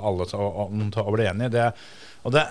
alle 0.03 0.27
til 0.33 0.41
å, 0.43 0.67
til 0.97 1.05
å 1.05 1.15
bli 1.15 1.29
enige. 1.31 1.53
Det, 1.55 1.69
og 2.25 2.35
det, 2.35 2.47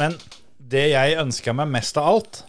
men 0.00 0.16
det 0.58 0.86
jeg 0.94 1.18
ønsker 1.20 1.52
meg 1.58 1.68
mest 1.74 2.00
av 2.00 2.08
alt, 2.14 2.42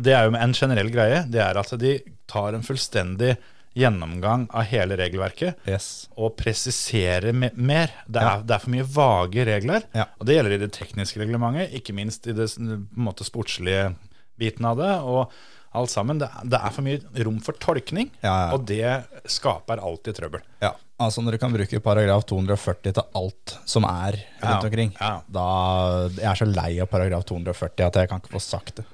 det 0.00 0.14
er 0.14 0.30
jo 0.30 0.38
en 0.38 0.54
generell 0.56 0.90
greie, 0.94 1.24
det 1.28 1.42
er 1.42 1.58
at 1.60 1.74
de 1.82 1.98
tar 2.30 2.54
en 2.54 2.64
fullstendig 2.64 3.34
gjennomgang 3.76 4.46
av 4.50 4.62
hele 4.70 4.96
regelverket 4.96 5.56
Yes. 5.68 6.08
og 6.16 6.36
presisere 6.36 7.32
mer. 7.32 7.92
Det 8.08 8.22
Ja. 8.22 8.36
er, 8.38 8.42
det 8.42 8.54
er 8.56 8.58
for 8.64 8.70
mye 8.70 8.86
vage 8.86 9.44
regler. 9.46 9.82
Ja. 9.94 10.06
Og 10.20 10.26
det 10.26 10.36
gjelder 10.36 10.52
i 10.56 10.62
det 10.64 10.72
tekniske 10.72 11.20
reglementet, 11.20 11.72
ikke 11.74 11.94
minst 11.94 12.26
i 12.26 12.32
det 12.32 12.48
måte 12.96 13.24
sportslige 13.24 13.94
biten 14.38 14.64
av 14.64 14.76
det. 14.78 14.94
Og 15.02 15.30
alt 15.78 15.90
sammen. 15.92 16.18
Det, 16.18 16.28
det 16.48 16.58
er 16.64 16.70
for 16.72 16.82
mye 16.82 17.24
rom 17.24 17.38
for 17.44 17.52
tolkning, 17.60 18.10
Ja, 18.24 18.48
ja. 18.48 18.52
og 18.56 18.64
det 18.66 19.04
skaper 19.30 19.78
alltid 19.84 20.16
trøbbel. 20.16 20.40
Ja, 20.64 20.72
altså 20.98 21.20
når 21.22 21.32
du 21.36 21.38
kan 21.38 21.52
bruke 21.52 21.80
paragraf 21.84 22.24
240 22.26 22.94
til 22.96 23.02
alt 23.14 23.58
som 23.68 23.84
er 23.84 24.16
rundt 24.16 24.42
Ja, 24.42 24.60
omkring, 24.64 24.94
ja. 24.98 25.20
da 25.28 26.08
Jeg 26.16 26.24
er 26.32 26.34
så 26.40 26.48
lei 26.48 26.80
av 26.80 26.88
paragraf 26.88 27.24
240 27.28 27.84
at 27.86 27.94
jeg 28.00 28.08
kan 28.08 28.18
ikke 28.24 28.32
få 28.32 28.40
sagt 28.40 28.76
det. 28.80 28.86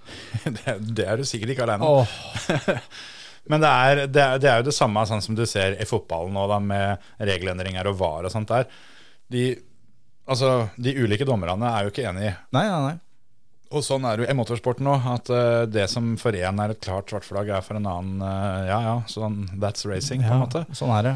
Det, 0.45 0.95
det 0.99 1.07
er 1.07 1.16
du 1.16 1.25
sikkert 1.25 1.55
ikke 1.55 1.62
alene 1.62 1.87
om. 1.87 2.07
Men 3.53 3.61
det 3.61 3.70
er, 3.70 4.03
det, 4.09 4.22
er, 4.22 4.40
det 4.40 4.51
er 4.51 4.61
jo 4.62 4.68
det 4.70 4.76
samme 4.76 5.05
sånn 5.09 5.22
som 5.24 5.36
du 5.36 5.45
ser 5.49 5.76
i 5.80 5.86
fotballen 5.88 6.32
nå, 6.36 6.47
da, 6.49 6.59
med 6.64 7.09
regelendringer 7.20 7.90
og 7.90 7.99
VAR 8.01 8.28
og 8.28 8.32
sånt 8.32 8.53
der. 8.53 8.68
De, 9.32 9.49
altså, 10.30 10.55
de 10.80 10.95
ulike 10.97 11.26
dommerne 11.28 11.72
er 11.72 11.84
jo 11.84 11.92
ikke 11.92 12.07
enige. 12.09 12.36
Nei, 12.57 12.64
nei, 12.70 12.80
nei. 12.88 12.95
Og 13.74 13.82
sånn 13.82 14.05
er 14.07 14.16
det 14.16 14.24
jo 14.24 14.30
i 14.30 14.38
motorsporten 14.38 14.88
òg, 14.88 15.07
at 15.16 15.30
uh, 15.34 15.64
det 15.68 15.88
som 15.90 16.14
for 16.20 16.36
én 16.36 16.61
er 16.62 16.74
et 16.74 16.82
klart 16.84 17.11
svart 17.11 17.26
flagg, 17.26 17.51
er 17.51 17.64
for 17.64 17.80
en 17.80 17.88
annen 17.90 18.22
uh, 18.22 18.64
ja 18.68 18.80
ja, 18.84 18.97
sånn 19.11 19.42
that's 19.59 19.86
racing, 19.88 20.22
på 20.22 20.30
en 20.36 20.45
måte. 20.45 20.64
sånn 20.76 20.92
er 20.95 21.09
det. 21.09 21.14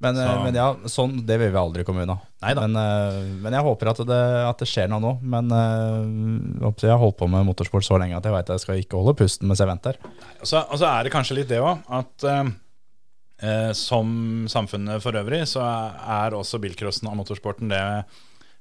Men, 0.00 0.16
eh, 0.16 0.24
Så- 0.26 0.42
men 0.44 0.54
ja, 0.56 0.68
sånn, 0.88 1.26
det 1.26 1.36
vil 1.38 1.50
vi 1.52 1.58
aldri 1.60 1.84
komme 1.84 2.02
unna. 2.06 2.18
Men, 2.40 2.76
eh, 2.76 3.18
men 3.42 3.52
jeg 3.52 3.62
håper 3.66 3.90
at 3.90 3.98
det, 4.08 4.20
at 4.48 4.58
det 4.58 4.68
skjer 4.68 4.88
noe 4.88 5.00
nå. 5.00 5.12
Men 5.22 5.50
eh, 5.52 6.72
jeg 6.80 6.90
har 6.90 6.98
holdt 7.02 7.18
på 7.18 7.28
med 7.28 7.44
motorsport 7.44 7.84
så 7.84 7.98
lenge 8.00 8.16
at 8.16 8.24
jeg 8.24 8.32
vet 8.32 8.46
jeg 8.54 8.60
skal 8.60 8.80
ikke 8.80 8.96
holde 9.02 9.16
pusten 9.20 9.46
mens 9.46 9.60
jeg 9.60 9.68
venter. 9.68 9.96
Og 10.40 10.46
så, 10.48 10.64
og 10.70 10.78
så 10.80 10.88
er 10.88 11.04
det 11.04 11.12
kanskje 11.12 11.36
litt 11.36 11.48
det 11.52 11.60
òg, 11.60 11.82
at 11.90 12.24
eh, 13.42 13.72
som 13.76 14.46
samfunnet 14.48 15.00
for 15.04 15.12
øvrig, 15.20 15.42
så 15.48 15.60
er 15.64 16.30
også 16.36 16.60
bilcrossen 16.60 17.08
og 17.08 17.16
motorsporten 17.20 17.68
det 17.68 17.84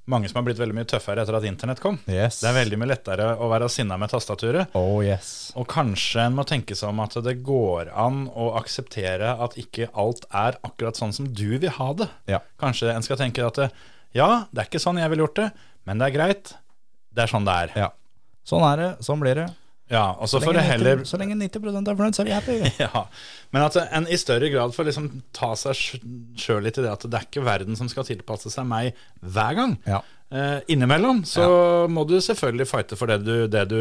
mange 0.10 0.30
som 0.30 0.40
har 0.40 0.46
blitt 0.48 0.60
veldig 0.60 0.76
mye 0.78 0.88
tøffere 0.90 1.24
etter 1.24 1.38
at 1.38 1.46
internett 1.48 1.82
kom. 1.84 2.00
Yes. 2.10 2.40
Det 2.42 2.50
er 2.50 2.58
veldig 2.58 2.80
mye 2.82 2.92
lettere 2.92 3.28
å 3.38 3.50
være 3.52 3.70
sinna 3.72 3.98
med 4.02 4.12
tastaturet. 4.14 4.74
Oh 4.78 5.00
yes. 5.06 5.52
Og 5.60 5.68
kanskje 5.70 6.26
en 6.26 6.38
må 6.38 6.46
tenke 6.50 6.78
seg 6.78 6.92
om 6.92 7.04
at 7.06 7.18
det 7.26 7.38
går 7.46 7.92
an 7.94 8.26
å 8.34 8.52
akseptere 8.60 9.36
at 9.46 9.58
ikke 9.62 9.92
alt 9.94 10.26
er 10.30 10.60
akkurat 10.66 11.00
sånn 11.00 11.16
som 11.16 11.30
du 11.30 11.48
vil 11.58 11.70
ha 11.78 11.92
det. 12.02 12.10
Ja. 12.32 12.42
Kanskje 12.62 12.92
en 12.94 13.06
skal 13.06 13.22
tenke 13.22 13.46
at 13.46 13.62
det, 13.62 13.70
ja, 14.18 14.46
det 14.52 14.64
er 14.66 14.72
ikke 14.72 14.82
sånn 14.82 15.00
jeg 15.02 15.14
ville 15.14 15.28
gjort 15.28 15.40
det, 15.44 15.50
men 15.86 16.02
det 16.02 16.10
er 16.10 16.18
greit. 16.18 16.54
Det 17.14 17.26
er 17.26 17.32
sånn 17.32 17.48
det 17.48 17.58
er. 17.66 17.74
ja. 17.86 17.90
Sånn 18.50 18.64
er 18.66 18.80
det. 18.82 18.92
Sånn 19.06 19.20
blir 19.22 19.38
det. 19.38 19.50
Ja, 19.90 20.12
og 20.12 20.30
så 20.30 20.38
Så 20.38 20.46
får 20.46 20.54
lenge, 20.54 20.70
heller 20.70 21.00
90, 21.00 21.10
så 21.10 21.18
lenge 21.18 21.36
90 21.40 21.66
er 21.90 21.96
fornøyd, 21.98 22.18
så 22.18 22.22
er 22.22 22.28
vi 22.30 22.36
happy. 22.36 22.58
Ja, 22.86 23.04
men 23.52 23.66
at 23.66 23.78
en 23.90 24.06
i 24.06 24.18
større 24.22 24.52
grad 24.54 24.76
får 24.76 24.90
liksom 24.92 25.10
ta 25.34 25.50
seg 25.58 25.80
sjøl 26.38 26.62
litt 26.68 26.78
i 26.78 26.86
det 26.86 26.92
at 26.94 27.08
det 27.10 27.18
er 27.18 27.26
ikke 27.26 27.46
verden 27.48 27.80
som 27.80 27.90
skal 27.90 28.06
tilpasse 28.06 28.54
seg 28.54 28.68
meg 28.70 28.94
hver 29.26 29.58
gang. 29.58 29.78
Ja. 29.90 30.04
Eh, 30.30 30.60
innimellom 30.70 31.24
så 31.26 31.42
må 31.90 32.04
du 32.06 32.20
selvfølgelig 32.22 32.68
fighte 32.70 32.94
for 33.00 33.10
det 33.10 33.24
du, 33.26 33.48
det 33.50 33.64
du 33.72 33.80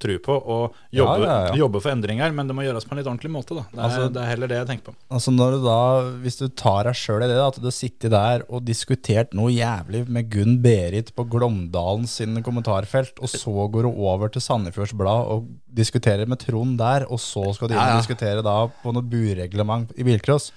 tror 0.00 0.20
på, 0.24 0.36
og 0.40 0.78
jobbe, 0.96 1.16
Ja, 1.20 1.26
ja, 1.28 1.48
ja. 1.50 1.58
jobbe 1.60 1.82
for 1.84 1.92
endringer, 1.92 2.32
men 2.32 2.48
det 2.48 2.56
må 2.56 2.64
gjøres 2.64 2.86
på 2.88 2.94
en 2.94 3.00
litt 3.02 3.10
ordentlig 3.10 3.30
måte. 3.34 3.58
Det, 3.58 3.66
er, 3.76 3.82
Altså- 3.84 4.06
det 4.14 4.22
er 4.22 4.30
heller 4.30 4.48
det 4.48 4.56
jeg 4.62 4.68
tenker 4.70 4.84
på. 4.88 4.94
Altså 5.12 5.34
du 5.36 5.58
da, 5.66 5.76
Hvis 6.22 6.38
du 6.40 6.46
tar 6.48 6.84
deg 6.88 6.94
sjøl 6.96 7.20
i 7.22 7.28
det, 7.28 7.36
da, 7.36 7.48
at 7.52 7.60
du 7.60 7.70
sitter 7.70 8.08
der 8.08 8.46
og 8.48 8.64
diskutert 8.64 9.34
noe 9.36 9.52
jævlig 9.52 10.06
med 10.08 10.30
Gunn 10.32 10.62
Berit 10.64 11.12
på 11.14 11.28
Glåmdalen 11.28 12.08
sin 12.08 12.40
kommentarfelt, 12.42 13.20
og 13.20 13.28
så 13.28 13.68
går 13.70 13.82
du 13.82 13.92
over 13.92 14.28
til 14.32 14.40
Sandefjords 14.40 14.96
Blad 14.96 15.28
og 15.28 15.48
diskuterer 15.68 16.24
med 16.26 16.38
Trond 16.40 16.78
der, 16.80 17.04
og 17.12 17.20
så 17.20 17.44
skal 17.54 17.68
du 17.68 17.74
inn 17.74 17.80
Ja, 17.80 17.90
og 17.90 17.96
ja. 17.98 18.00
diskutere 18.00 18.42
da 18.42 18.56
på 18.82 18.92
noe 18.96 19.02
bureglement 19.04 19.92
i 19.98 20.02
bilcross. 20.02 20.50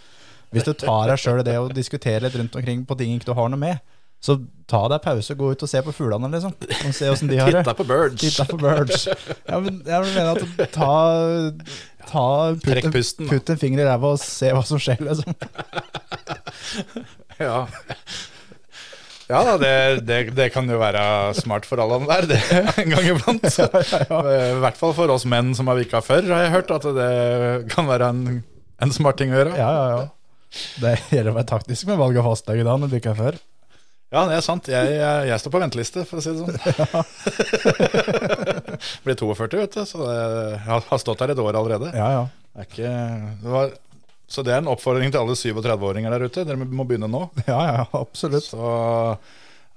Hvis 0.54 0.64
du 0.64 0.72
tar 0.74 1.08
deg 1.10 1.18
sjøl 1.20 1.40
i 1.42 1.44
det 1.44 1.58
og 1.60 1.74
diskuterer 1.74 2.22
litt 2.22 2.36
rundt 2.38 2.56
omkring 2.56 2.86
på 2.86 2.96
ting 2.96 3.16
ikke 3.18 3.26
du 3.26 3.34
har 3.34 3.50
noe 3.50 3.60
med, 3.60 3.80
så 4.24 4.38
ta 4.72 4.86
deg 4.88 5.02
pause, 5.04 5.36
gå 5.36 5.50
ut 5.52 5.64
og 5.66 5.70
se 5.70 5.82
på 5.84 5.92
fuglene, 5.94 6.30
liksom. 6.32 6.54
Og 6.88 6.94
se 6.96 7.10
åssen 7.12 7.28
de 7.30 7.38
har 7.42 7.52
det. 7.52 7.64
Titta 7.66 7.74
på 7.76 7.86
birds. 7.90 8.22
Titta 8.24 8.46
på 8.48 8.60
birds. 8.62 9.08
Ja, 9.50 9.58
men 9.60 9.82
jeg 9.84 10.06
mener 10.08 10.38
at 10.40 10.72
ta, 10.72 10.92
ta 12.08 12.24
putt, 12.64 12.80
en- 12.80 12.94
pusten, 12.96 13.28
putt 13.30 13.52
en 13.52 13.60
finger 13.60 13.84
i 13.84 13.90
ræva 13.90 14.14
og 14.16 14.22
se 14.24 14.54
hva 14.56 14.64
som 14.68 14.80
skjer, 14.82 15.04
liksom. 15.04 15.36
Ja. 17.44 17.66
Ja 19.32 19.40
da, 19.48 19.54
det, 19.58 19.72
det, 20.06 20.18
det 20.36 20.50
kan 20.54 20.68
jo 20.70 20.78
være 20.82 21.04
smart 21.38 21.66
for 21.68 21.80
alle 21.82 22.00
der, 22.10 22.26
det 22.34 22.40
en 22.84 22.92
gang 22.92 23.08
iblant. 23.14 23.46
I 23.48 24.60
hvert 24.64 24.80
fall 24.80 24.94
for 24.98 25.14
oss 25.14 25.26
menn 25.30 25.54
som 25.58 25.70
har 25.72 25.80
vika 25.80 26.02
før, 26.06 26.28
har 26.32 26.46
jeg 26.48 26.54
hørt 26.58 26.74
at 26.76 26.88
det 26.98 27.12
kan 27.74 27.88
være 27.90 28.10
en, 28.14 28.44
en 28.84 28.94
smart 28.94 29.18
ting 29.22 29.34
å 29.34 29.40
gjøre. 29.40 29.56
Ja, 29.60 29.70
ja, 29.74 29.88
ja. 29.96 30.04
Det 30.84 30.96
gjelder 31.10 31.32
å 31.32 31.38
være 31.40 31.50
taktisk 31.50 31.88
med 31.90 31.98
valg 32.02 32.20
av 32.22 32.28
fastlege 32.30 32.66
da, 32.68 32.76
når 32.78 32.92
du 32.92 33.00
ikke 33.00 33.14
er 33.16 33.22
før. 33.24 33.40
Ja, 34.14 34.28
det 34.30 34.36
er 34.38 34.44
sant. 34.46 34.68
Jeg, 34.70 34.92
jeg, 34.94 35.26
jeg 35.32 35.40
står 35.42 35.54
på 35.56 35.62
venteliste, 35.64 36.04
for 36.06 36.20
å 36.20 36.22
si 36.22 36.30
det 36.36 36.44
sånn. 36.44 36.54
Blir 39.06 39.16
42, 39.18 39.58
vet 39.64 39.74
du, 39.74 39.82
så 39.90 40.00
jeg 40.06 40.60
har 40.68 41.00
stått 41.02 41.24
her 41.26 41.34
et 41.34 41.42
år 41.42 41.58
allerede. 41.58 41.90
Ja, 41.98 42.10
ja. 42.20 42.24
Det 42.54 42.62
er 42.62 42.68
ikke, 42.70 42.92
det 43.42 43.50
var, 43.56 43.72
så 44.30 44.40
det 44.46 44.54
er 44.54 44.62
en 44.62 44.70
oppfordring 44.70 45.10
til 45.14 45.22
alle 45.24 45.34
37-åringer 45.38 46.14
der 46.14 46.26
ute. 46.28 46.46
Dere 46.46 46.58
må 46.62 46.86
begynne 46.86 47.10
nå. 47.10 47.24
Ja, 47.50 47.58
ja, 47.72 47.84
absolutt. 47.98 48.46
Så 48.46 48.62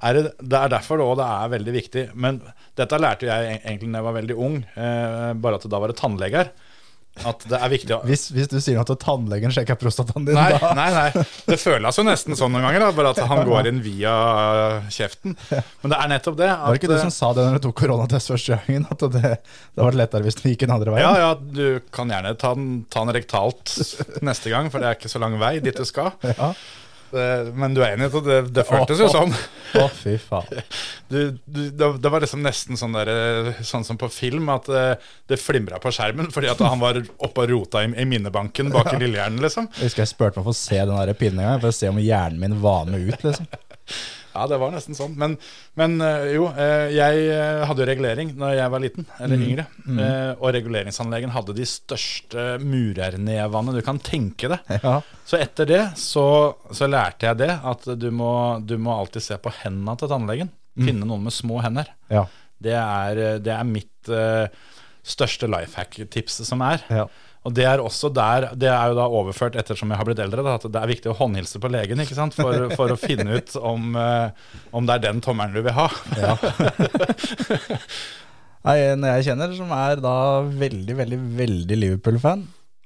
er 0.05 0.11
det, 0.18 0.22
det 0.45 0.59
er 0.61 0.68
derfor 0.76 0.95
det, 1.01 1.07
det 1.22 1.28
er 1.32 1.55
veldig 1.57 1.74
viktig. 1.78 2.05
Men 2.20 2.32
dette 2.76 3.01
lærte 3.01 3.24
jeg 3.30 3.41
e- 3.55 3.62
egentlig 3.62 3.89
da 3.95 3.99
jeg 4.03 4.09
var 4.11 4.18
veldig 4.20 4.37
ung, 4.49 4.57
eh, 4.76 5.30
bare 5.41 5.57
at 5.61 5.64
da 5.72 5.80
var 5.80 5.89
det 5.93 5.97
tannleger. 6.03 6.47
At 7.25 7.47
det 7.49 7.57
er 7.57 7.71
viktig 7.73 7.95
å 7.97 8.01
Hvis, 8.05 8.27
hvis 8.35 8.51
du 8.53 8.59
sier 8.61 8.81
at 8.83 8.91
tannlegen 9.01 9.53
sjekker 9.55 9.79
prostataen 9.81 10.27
din, 10.27 10.37
Nei, 10.37 10.51
da 10.61 10.73
nei, 10.77 10.89
nei. 10.93 11.25
Det 11.49 11.57
føles 11.61 11.97
jo 11.97 12.05
nesten 12.05 12.37
sånn 12.37 12.53
noen 12.53 12.67
ganger, 12.69 12.85
da, 12.85 12.91
bare 12.99 13.12
at 13.14 13.23
han 13.31 13.43
går 13.51 13.71
inn 13.71 13.81
via 13.85 14.12
kjeften. 14.93 15.37
Men 15.49 15.95
det 15.95 15.99
er 16.03 16.12
nettopp 16.12 16.39
det. 16.41 16.51
Var 16.53 16.77
det 16.77 16.83
ikke 16.83 16.93
du 16.93 16.99
som 17.01 17.14
sa 17.14 17.33
det 17.37 17.47
når 17.49 17.59
du 17.59 17.69
tok 17.69 17.79
koronatest 17.81 18.33
første 18.35 18.59
gangen? 18.61 18.87
At 18.93 19.07
det, 19.17 19.35
det 19.41 19.87
var 19.89 19.97
lettere 19.97 20.27
hvis 20.29 20.39
du 20.41 20.47
gikk 20.51 20.67
den 20.67 20.77
andre 20.77 20.97
veien? 20.97 21.07
Ja, 21.07 21.31
ja, 21.31 21.35
du 21.37 21.81
kan 21.95 22.12
gjerne 22.12 22.35
ta 22.41 22.53
den, 22.59 22.83
ta 22.93 23.07
den 23.07 23.17
rektalt 23.17 23.77
neste 24.27 24.53
gang, 24.53 24.69
for 24.73 24.83
det 24.83 24.91
er 24.93 24.99
ikke 25.01 25.12
så 25.12 25.23
lang 25.23 25.39
vei 25.41 25.57
dit 25.64 25.77
du 25.77 25.87
skal. 25.89 26.12
Ja. 26.37 26.51
Men 27.12 27.76
du 27.76 27.82
er 27.82 27.94
enig 27.94 28.09
i 28.09 28.11
at 28.11 28.26
det, 28.26 28.38
det 28.57 28.64
føltes 28.66 29.00
jo 29.02 29.09
sånn? 29.12 29.34
Å, 29.76 29.86
fy 29.92 30.16
faen. 30.22 30.62
Du, 31.07 31.36
du, 31.46 31.61
det, 31.70 32.11
var 32.11 32.18
liksom 32.18 32.40
nesten 32.42 32.74
sånn, 32.74 32.96
der, 32.96 33.07
eh, 33.07 33.61
sånn 33.62 33.84
som 33.86 33.94
på 33.94 34.09
film, 34.11 34.48
at 34.50 34.66
det, 34.66 34.80
det 35.30 35.38
flimra 35.38 35.78
på 35.78 35.92
skjermen 35.94 36.32
fordi 36.34 36.50
at 36.50 36.64
han 36.66 36.82
var 36.82 36.98
oppe 36.98 37.44
og 37.44 37.52
rota 37.52 37.84
i, 37.86 37.92
i 37.94 38.09
minnebanken 38.11 38.72
bak 38.74 38.90
i 38.90 38.98
Lillehjernen, 39.04 39.38
liksom. 39.44 39.68
Jeg 39.78 39.92
husker 39.92 40.02
jeg 40.02 40.11
spurte 40.11 40.40
meg 40.40 40.48
for 40.48 40.57
å 40.57 40.59
se 40.59 40.80
den 40.82 41.38
gang, 41.38 41.61
for 41.62 41.70
å 41.70 41.76
se 41.78 41.92
om 41.92 42.02
hjernen 42.02 42.42
min 42.42 42.59
var 42.64 42.90
med 42.90 43.07
ut, 43.07 43.22
liksom. 43.22 43.46
Ja, 44.37 44.47
det 44.51 44.59
var 44.61 44.74
nesten 44.74 44.97
sånn. 44.97 45.14
Men, 45.18 45.37
men 45.78 45.97
eh, 46.05 46.28
jo, 46.37 46.49
eh, 46.53 46.93
jeg 46.95 47.24
eh, 47.32 47.62
hadde 47.68 47.82
jo 47.82 47.89
regulering 47.89 48.32
når 48.39 48.55
jeg 48.59 48.72
var 48.74 48.84
liten, 48.84 49.09
eller 49.22 49.45
yngre. 49.49 49.66
Mm. 49.87 50.01
Og 50.37 50.53
reguleringsanleggen 50.57 51.34
hadde 51.34 51.57
de 51.57 51.66
største 51.68 52.47
murernevene 52.62 53.76
du 53.76 53.82
kan 53.87 54.01
tenke 54.03 54.51
deg. 54.53 54.72
Ja. 54.82 54.99
Så 55.26 55.41
etter 55.41 55.68
det 55.68 55.82
så, 56.01 56.26
så 56.70 56.89
lærte 56.91 57.30
jeg 57.30 57.41
det, 57.43 57.53
at 57.72 57.89
du 57.99 58.09
må, 58.14 58.30
du 58.62 58.76
må 58.82 58.95
alltid 58.97 59.24
se 59.24 59.41
på 59.41 59.53
hendene 59.62 59.97
til 60.01 60.12
tannlegen. 60.12 60.53
Finne 60.76 61.09
noen 61.09 61.24
med 61.24 61.32
små 61.32 61.62
hender. 61.64 61.89
Ja. 62.12 62.26
Det 62.61 62.74
er, 62.76 63.20
det 63.41 63.53
er 63.53 63.68
mitt 63.68 64.11
uh, 64.12 64.45
største 65.07 65.49
life 65.49 65.78
hack-tips 65.78 66.43
som 66.45 66.61
er. 66.66 66.84
Ja. 66.93 67.07
Og 67.47 67.53
det 67.55 67.62
er 67.70 67.78
også 67.78 68.09
der, 68.11 68.49
det 68.59 68.66
er 68.72 68.90
jo 68.90 68.97
da 68.99 69.05
overført 69.07 69.55
ettersom 69.61 69.92
jeg 69.92 70.01
har 70.01 70.09
blitt 70.09 70.18
eldre, 70.24 70.42
da, 70.42 70.57
at 70.59 70.66
det 70.66 70.80
er 70.80 70.90
viktig 70.90 71.12
å 71.12 71.16
håndhilse 71.20 71.61
på 71.62 71.70
legen 71.70 72.03
ikke 72.03 72.16
sant? 72.18 72.34
For, 72.34 72.66
for 72.74 72.90
å 72.90 72.99
finne 72.99 73.38
ut 73.38 73.55
om, 73.61 73.92
eh, 73.94 74.51
om 74.74 74.88
det 74.88 74.97
er 74.99 75.05
den 75.07 75.22
tommelen 75.22 75.55
du 75.55 75.62
vil 75.62 75.76
ha. 75.76 75.86
Ja. 76.18 76.34
En 78.66 79.05
jeg 79.07 79.26
kjenner 79.28 79.53
som 79.55 79.70
er 79.70 80.01
da 80.03 80.12
veldig, 80.42 80.94
veldig, 80.99 81.18
veldig 81.38 81.76
Liverpool-fan, 81.78 82.40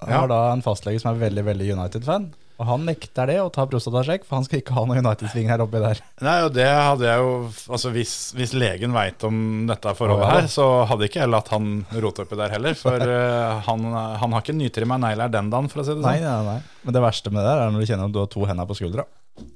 har 0.04 0.10
Ja. 0.12 0.26
da 0.28 0.40
en 0.52 0.60
fastlege 0.64 1.00
som 1.00 1.14
er 1.14 1.22
veldig, 1.22 1.44
veldig 1.46 1.70
United-fan. 1.72 2.26
Og 2.60 2.66
han 2.68 2.82
nekter 2.84 3.30
det 3.30 3.38
å 3.40 3.48
ta 3.48 3.64
prostatasjekk, 3.64 4.26
for 4.28 4.36
han 4.36 4.44
skal 4.44 4.60
ikke 4.60 4.74
ha 4.76 4.82
noe 4.84 5.00
United-sving 5.00 5.48
her 5.48 5.62
oppi 5.64 5.80
der. 5.80 6.02
Nei, 6.20 6.34
og 6.44 6.50
det 6.52 6.66
hadde 6.68 7.06
jeg 7.08 7.22
jo 7.22 7.30
Altså 7.72 7.92
Hvis, 7.94 8.12
hvis 8.36 8.52
legen 8.52 8.92
veit 8.92 9.24
om 9.24 9.38
dette 9.70 9.94
forholdet 9.96 10.28
her, 10.28 10.48
så 10.52 10.66
hadde 10.90 11.08
ikke 11.08 11.22
jeg 11.22 11.32
latt 11.32 11.48
han 11.54 11.70
rote 12.04 12.26
oppi 12.26 12.36
der 12.36 12.52
heller. 12.52 12.76
For 12.76 13.00
uh, 13.00 13.62
han, 13.68 13.86
han 14.20 14.36
har 14.36 14.44
ikke 14.44 14.58
nytrimma 14.58 15.00
negler 15.00 15.32
den 15.32 15.48
dagen, 15.52 15.70
for 15.72 15.80
å 15.80 15.86
si 15.88 15.94
det 15.94 16.04
sånn. 16.04 16.20
nei, 16.20 16.44
nei. 16.50 16.60
Men 16.84 16.96
det 16.96 17.04
verste 17.06 17.32
med 17.32 17.40
det 17.40 17.48
der 17.48 17.64
er 17.64 17.72
når 17.72 17.80
du 17.80 17.88
kjenner 17.88 18.10
at 18.10 18.16
du 18.16 18.20
har 18.20 18.30
to 18.36 18.44
hender 18.50 18.68
på 18.68 18.76
skuldra 18.82 19.08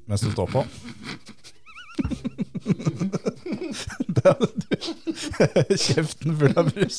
mens 0.09 0.23
du 0.25 0.31
står 0.33 0.49
på. 0.49 0.65
Da 4.15 4.33
hadde 4.33 4.49
du 4.57 5.77
Kjeften 5.85 6.37
full 6.41 6.55
av 6.57 6.71
brus. 6.73 6.99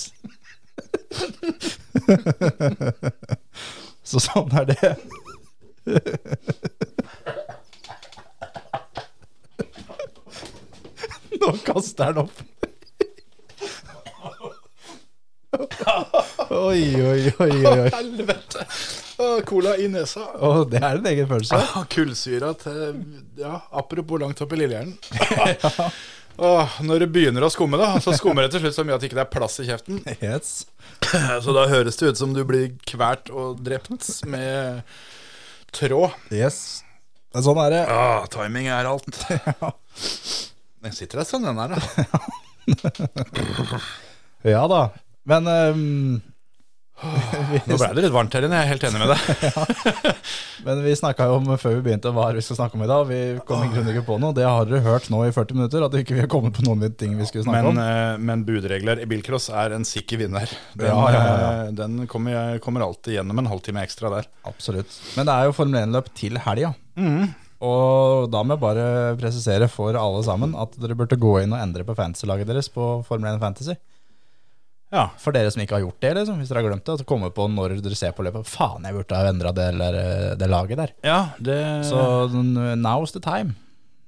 Så 4.06 4.22
sånn 4.22 4.53
er 4.62 4.70
det. 4.70 4.91
Nå 11.42 11.58
kaster 11.66 12.04
han 12.04 12.18
opp. 12.18 12.32
Oi, 16.50 17.02
oi, 17.02 17.34
oi, 17.40 17.42
oi. 17.50 17.68
oi. 17.68 17.90
Helvete! 17.94 18.66
Cola 19.46 19.78
i 19.78 19.88
nesa. 19.88 20.20
Oh, 20.40 20.70
det 20.70 20.78
er 20.84 20.96
en 21.00 21.06
egen 21.08 21.28
følelse. 21.30 21.56
Ah, 21.56 21.86
Kullsyra 21.90 22.54
til 22.60 22.96
Ja, 23.40 23.62
apropos 23.72 24.20
langt 24.22 24.42
opp 24.44 24.54
i 24.54 24.56
lillehjernen. 24.60 24.98
Åh, 26.38 26.82
når 26.84 27.00
det 27.06 27.08
begynner 27.16 27.46
å 27.48 27.50
skumme, 27.52 27.78
da, 27.80 27.94
så 28.04 28.12
skummer 28.18 28.44
det 28.44 28.52
til 28.56 28.66
slutt 28.66 28.76
så 28.76 28.84
mye 28.84 28.98
at 28.98 29.04
det 29.04 29.08
ikke 29.08 29.22
er 29.24 29.30
plass 29.32 29.56
i 29.64 29.68
kjeften. 29.70 30.02
Yes. 30.20 30.66
Så 31.46 31.56
da 31.56 31.64
høres 31.72 31.96
det 32.00 32.12
ut 32.12 32.20
som 32.20 32.34
du 32.36 32.42
blir 32.48 32.74
kvert 32.88 33.32
og 33.32 33.62
drept 33.64 34.10
med 34.28 34.82
tråd. 35.76 36.16
Yes. 36.34 36.84
Sånn 37.36 37.60
er 37.66 37.74
det. 37.74 37.82
Ah, 37.92 38.24
timing 38.32 38.70
er 38.72 38.88
alt. 38.88 39.10
Den 40.86 40.94
sitter 40.96 41.22
der 41.22 41.28
sånn, 41.28 41.44
den 41.48 41.60
her, 41.60 41.76
da. 41.76 41.80
Ja 44.46 44.68
da. 44.70 44.82
Men 45.26 45.48
ehm, 45.50 46.22
Nå 46.96 47.76
ble 47.78 47.88
det 47.98 48.04
litt 48.06 48.14
varmt 48.16 48.34
her 48.38 48.46
inne, 48.48 48.56
jeg 48.62 48.66
er 48.66 48.72
helt 48.72 48.86
enig 48.88 49.02
med 49.02 49.12
deg. 49.12 50.14
Men 50.66 50.80
vi 50.86 50.93
snakka 50.98 51.28
jo 51.30 51.36
om 51.41 51.50
før 51.60 51.76
vi 51.78 51.82
begynte 51.89 52.12
hva 52.16 52.30
vi 52.34 52.43
skal 52.46 52.58
snakke 52.62 52.78
om 52.80 52.86
i 52.86 52.89
dag. 52.89 53.04
Vi 53.10 53.20
kom 53.46 53.66
i 53.66 53.70
grunnen 53.74 53.91
ikke 53.91 54.06
på 54.08 54.18
noe. 54.22 54.34
Det 54.38 54.46
har 54.48 54.66
dere 54.70 54.80
hørt 54.86 55.10
nå 55.14 55.20
i 55.28 55.34
40 55.36 55.60
minutter, 55.60 55.84
at 55.86 55.93
vi 55.98 56.04
ikke 56.06 56.18
har 56.24 56.30
kommet 56.32 56.56
på 56.56 56.64
noen 56.66 56.86
ting 56.98 57.18
vi 57.20 57.28
skulle 57.28 57.43
snakke 57.46 57.62
Men, 57.68 57.72
om. 57.74 57.82
eh, 57.84 58.18
men 58.32 58.46
budregler 58.48 59.04
i 59.04 59.08
bilcross 59.12 59.50
er 59.52 59.76
en 59.76 59.86
sikker 59.88 60.24
vinner. 60.24 60.48
Den, 60.74 60.88
Ja, 60.88 61.02
ja, 61.12 61.24
ja. 61.26 61.50
eh, 61.68 61.74
den 61.78 62.06
kommer, 62.12 62.58
kommer 62.64 62.88
alltid 62.88 63.20
gjennom 63.20 63.43
en 63.43 63.52
halvtime 63.52 63.84
ekstra 63.86 64.14
der. 64.16 64.30
Absolutt. 64.48 64.96
Men 65.20 65.28
det 65.30 65.36
er 65.36 65.50
jo 65.52 65.58
Formel 65.60 65.84
1-løp 65.84 66.10
til 66.18 66.39
helga. 66.48 66.74
Og 67.66 68.30
da 68.32 68.41
må 68.43 68.56
jeg 68.56 68.62
bare 68.64 68.88
presisere 69.20 69.68
for 69.72 69.96
alle 70.00 70.24
sammen 70.28 70.56
at 70.60 70.74
dere 70.80 70.96
burde 70.98 71.18
gå 71.20 71.38
inn 71.43 71.54
og 71.56 71.62
endre 71.64 71.86
på 71.88 71.96
fantasy-laget 71.98 72.50
deres 72.50 72.68
på 72.72 72.88
Formel 73.08 73.32
1 73.36 73.39
Fantasy. 73.43 73.76
Ja, 74.96 75.10
For 75.20 75.36
dere 75.36 75.52
som 75.52 75.60
ikke 75.64 75.76
har 75.76 75.84
gjort 75.84 76.00
det, 76.06 76.14
liksom, 76.16 76.38
hvis 76.39 76.52
dere 76.52 76.62
har 76.64 76.70
glemt 76.70 76.86
det, 76.88 76.93
at 77.02 77.08
komme 77.10 77.28
på 77.36 77.46
når 77.52 77.74
dere 77.84 77.98
ser 78.00 78.14
på 78.16 78.24
løpet 78.24 78.48
Faen, 78.48 78.86
jeg 78.88 78.96
burde 78.96 79.18
ha 79.20 79.28
endra 79.34 79.52
det, 79.58 79.68
det 80.39 80.48
laget 80.52 80.80
der. 80.80 80.93
ja 81.04 81.18
det 81.43 81.60
Så 81.89 82.00
now's 82.80 83.12
the 83.16 83.20
time, 83.24 83.56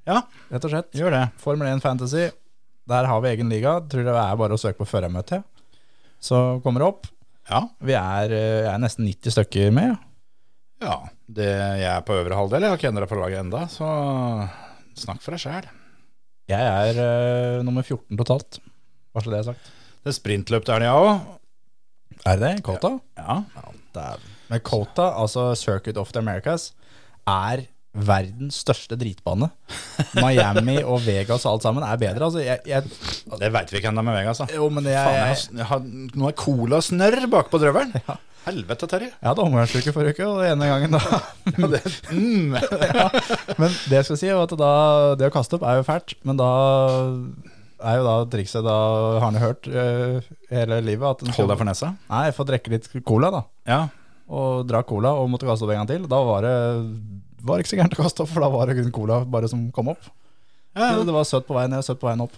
Ja, 0.08 0.22
rett 0.48 0.64
og 0.64 0.72
slett. 0.72 0.94
gjør 0.96 1.12
det. 1.12 1.24
Formel 1.44 1.68
1 1.68 1.82
Fantasy, 1.84 2.30
der 2.88 3.10
har 3.10 3.20
vi 3.20 3.34
egen 3.34 3.50
liga. 3.52 3.74
Tror 3.92 4.06
det 4.08 4.14
er 4.16 4.38
bare 4.40 4.56
å 4.56 4.62
søke 4.62 4.80
på 4.80 4.88
førermøte. 4.88 5.42
Så 6.24 6.62
kommer 6.64 6.80
det 6.80 6.88
opp. 6.88 7.10
Ja, 7.50 7.66
Vi 7.84 7.92
er, 7.94 8.32
eh, 8.32 8.70
er 8.72 8.80
nesten 8.80 9.04
90 9.06 9.36
stykker 9.36 9.74
med. 9.76 9.98
ja 10.82 10.96
det, 11.28 11.50
jeg 11.84 11.92
er 11.92 12.02
på 12.08 12.16
øvre 12.16 12.36
halvdel. 12.40 12.62
Jeg 12.64 12.70
har 12.72 12.78
ikke 12.80 12.92
endra 12.94 13.08
på 13.10 13.20
laget 13.20 13.42
enda, 13.44 13.66
så 13.68 13.88
snakk 14.96 15.20
for 15.22 15.36
deg 15.36 15.44
sjæl. 15.44 15.68
Jeg 16.48 16.64
er 16.64 17.00
uh, 17.60 17.64
nummer 17.68 17.84
14 17.84 18.16
totalt. 18.16 18.60
Bare 19.12 19.26
så 19.26 19.34
det 19.34 19.40
er 19.42 19.48
sagt. 19.52 19.72
Det 20.08 20.14
er 20.14 20.22
sprintløp 20.22 20.64
der, 20.64 20.86
ja 20.88 20.94
òg. 20.96 21.18
Er 22.28 22.38
det? 22.40 22.52
Kota? 22.64 22.94
Ja. 23.20 23.42
Men 24.48 24.62
Kota, 24.64 25.10
altså 25.20 25.50
Circuit 25.60 25.98
of 26.00 26.14
the 26.16 26.22
Americas, 26.24 26.70
er 27.28 27.66
verdens 27.92 28.62
største 28.64 28.96
dritbane. 28.96 29.50
Miami 30.16 30.78
og 30.80 31.02
Vegas 31.04 31.44
og 31.44 31.58
alt 31.58 31.66
sammen 31.68 31.84
er 31.84 32.00
bedre. 32.00 32.30
Altså, 32.30 32.40
jeg, 32.40 32.62
jeg, 32.70 32.88
Det 33.42 33.50
veit 33.52 33.74
vi 33.74 33.82
ikke 33.82 33.92
ennå 33.92 34.06
med 34.08 34.16
Vegas. 34.16 34.40
Da. 34.40 34.48
jo, 34.56 34.70
men 34.72 34.88
jeg, 34.88 34.96
Faen, 34.96 35.60
jeg, 35.60 35.68
har, 35.74 35.84
har 35.84 36.16
noe 36.24 36.32
colasnørr 36.40 37.28
bakpå 37.34 37.60
drøvelen. 37.60 38.00
Helvete, 38.48 38.88
Terje. 38.88 39.12
jeg 39.12 39.28
hadde 39.28 39.44
omgangsuke 39.44 39.92
forrige 39.92 40.16
uke, 40.16 40.30
og 40.30 40.40
den 40.40 40.54
ene 40.56 40.70
gangen 40.72 40.96
da 40.96 41.02
Ja, 41.52 41.68
det, 41.74 41.82
mm. 42.16 42.56
Men 43.60 43.76
det 43.90 43.98
jeg 43.98 44.08
skal 44.08 44.22
si, 44.22 44.32
er 44.32 44.40
at 44.40 44.56
da, 44.56 44.72
det 45.20 45.28
å 45.28 45.36
kaste 45.36 45.60
opp 45.60 45.68
er 45.68 45.82
jo 45.82 45.88
fælt, 45.90 46.16
men 46.24 46.40
da 46.40 46.48
er 47.78 48.00
jo 48.00 48.04
da 48.08 48.16
trikset 48.32 48.66
Da 48.66 48.76
har 49.18 49.24
han 49.26 49.40
hørt 49.42 49.70
uh, 49.70 50.26
hele 50.52 50.82
livet 50.86 51.08
at 51.08 51.38
Hold 51.38 51.52
deg 51.52 51.62
for 51.62 51.70
nesa. 51.70 51.94
Nei, 52.10 52.26
få 52.36 52.46
drikke 52.48 52.74
litt 52.74 52.90
cola, 53.08 53.32
da. 53.34 53.42
Ja. 53.70 53.82
Og 54.28 54.68
drakk 54.68 54.90
cola 54.90 55.14
og 55.18 55.30
måtte 55.32 55.48
kaste 55.48 55.68
opp 55.68 55.74
en 55.76 55.84
gang 55.84 55.92
til. 55.92 56.08
Da 56.12 56.22
var 56.28 56.46
det 56.48 56.56
var 57.48 57.62
ikke 57.62 57.72
så 57.72 57.80
gærent 57.80 57.96
å 57.96 58.02
kaste 58.02 58.24
opp, 58.26 58.32
for 58.34 58.44
da 58.44 58.50
var 58.52 58.70
det 58.70 58.80
kun 58.80 58.94
cola 58.96 59.22
bare 59.26 59.50
som 59.52 59.68
kom 59.76 59.94
opp. 59.94 60.10
ja. 60.78 60.96
Det 60.98 61.16
var 61.16 61.28
søtt 61.28 61.48
på 61.48 61.56
veien 61.58 61.72
ned, 61.74 61.86
søtt 61.86 62.02
på 62.02 62.10
veien 62.10 62.26
opp. 62.26 62.36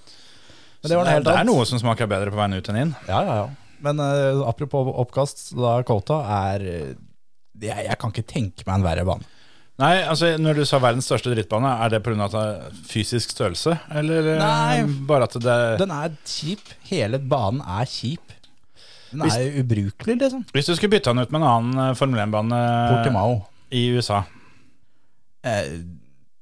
Men 0.79 0.91
det 0.91 0.99
helt 1.11 1.27
det 1.27 1.35
er 1.35 1.47
noe 1.47 1.65
som 1.67 1.79
smaker 1.81 2.07
bedre 2.07 2.31
på 2.31 2.39
veien 2.39 2.55
ut 2.55 2.69
enn 2.71 2.83
inn. 2.83 2.93
Ja, 3.09 3.23
ja, 3.27 3.39
ja. 3.41 3.49
Men 3.83 3.99
uh, 4.03 4.45
apropos 4.47 4.91
oppkast, 5.01 5.49
da 5.55 5.77
Kota 5.87 6.19
er 6.51 6.63
eh, 6.67 6.95
jeg, 7.59 7.85
jeg 7.87 7.99
kan 7.99 8.11
ikke 8.11 8.27
tenke 8.27 8.67
meg 8.67 8.79
en 8.79 8.85
verre 8.85 9.05
bane. 9.07 9.27
Nei, 9.79 9.93
altså 10.03 10.33
Når 10.41 10.57
du 10.59 10.65
sa 10.67 10.79
verdens 10.83 11.07
største 11.07 11.31
drittbane, 11.31 11.69
er 11.85 11.93
det 11.93 12.01
pga. 12.03 12.27
fysisk 12.89 13.31
størrelse? 13.31 13.77
Eller 13.95 14.33
eh, 14.35 14.41
Nei. 14.41 15.05
bare 15.07 15.23
at 15.29 15.37
det 15.39 15.59
Den 15.79 15.93
er 15.95 16.17
kjip. 16.27 16.73
Hele 16.89 17.19
banen 17.19 17.61
er 17.63 17.85
kjip. 17.87 18.33
Den 19.11 19.23
Hvis- 19.23 19.37
er 19.39 19.61
ubrukelig, 19.63 20.17
liksom. 20.19 20.43
Hvis 20.53 20.67
du 20.67 20.75
skulle 20.75 20.91
bytte 20.97 21.13
den 21.13 21.23
ut 21.23 21.31
med 21.31 21.41
en 21.41 21.47
annen 21.47 21.79
eh, 21.89 21.93
Formel 21.97 22.19
1-bane 22.27 22.59
Portimao. 22.91 23.39
i 23.71 23.87
USA, 23.95 24.23
Eh, 25.47 25.69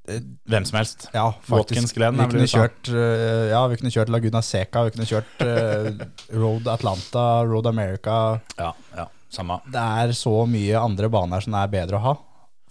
eh, 0.10 0.22
hvem 0.50 0.66
som 0.66 0.80
helst 0.80 1.08
ja, 1.14 1.28
faktisk. 1.46 1.94
Vi 1.94 2.26
kunne 2.32 2.48
kjørt 2.50 2.90
uh, 2.90 3.46
Ja, 3.52 3.60
vi 3.70 3.76
kunne 3.78 3.92
kjørt 3.94 4.10
Laguna 4.10 4.42
Seca, 4.42 4.82
vi 4.88 4.96
kunne 4.96 5.06
kjørt 5.06 5.44
uh, 5.46 6.06
Road 6.34 6.66
Atlanta, 6.68 7.44
Road 7.46 7.68
America. 7.70 8.40
Ja, 8.58 8.72
ja, 8.98 9.06
samme. 9.30 9.60
Det 9.70 9.84
er 10.02 10.16
så 10.18 10.34
mye 10.50 10.82
andre 10.82 11.12
baner 11.14 11.46
som 11.46 11.54
er 11.62 11.68
bedre 11.70 12.00
å 12.00 12.06
ha. 12.08 12.16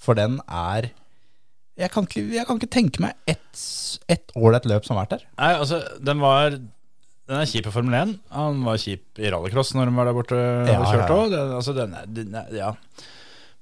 For 0.03 0.19
den 0.19 0.39
er 0.47 0.91
Jeg 1.77 1.91
kan 1.93 2.07
ikke, 2.09 2.23
jeg 2.37 2.47
kan 2.49 2.61
ikke 2.61 2.73
tenke 2.73 3.03
meg 3.05 3.17
ett 3.29 3.65
et 4.13 4.33
ålreit 4.39 4.67
løp 4.69 4.87
som 4.87 4.97
har 4.97 5.05
vært 5.07 5.17
der. 5.19 5.27
Nei, 5.41 5.53
altså, 5.57 5.81
den 6.05 6.21
var 6.23 6.55
Den 6.57 7.41
er 7.41 7.49
kjip 7.51 7.67
i 7.67 7.73
Formel 7.75 7.97
1. 7.99 8.15
Han 8.37 8.63
var 8.67 8.79
kjip 8.81 9.19
i 9.19 9.31
rallycross 9.35 9.75
når 9.75 9.91
han 9.91 9.99
var 9.99 10.09
der 10.09 10.17
borte 10.17 10.39
Ja, 10.39 10.79
og 10.79 10.89
kjørte 10.93 11.17
ja, 11.19 11.29
ja. 11.35 11.45
Altså, 11.59 11.75
den 11.77 11.95
er, 11.99 12.07
den 12.07 12.37
er, 12.39 12.53
ja. 12.55 12.71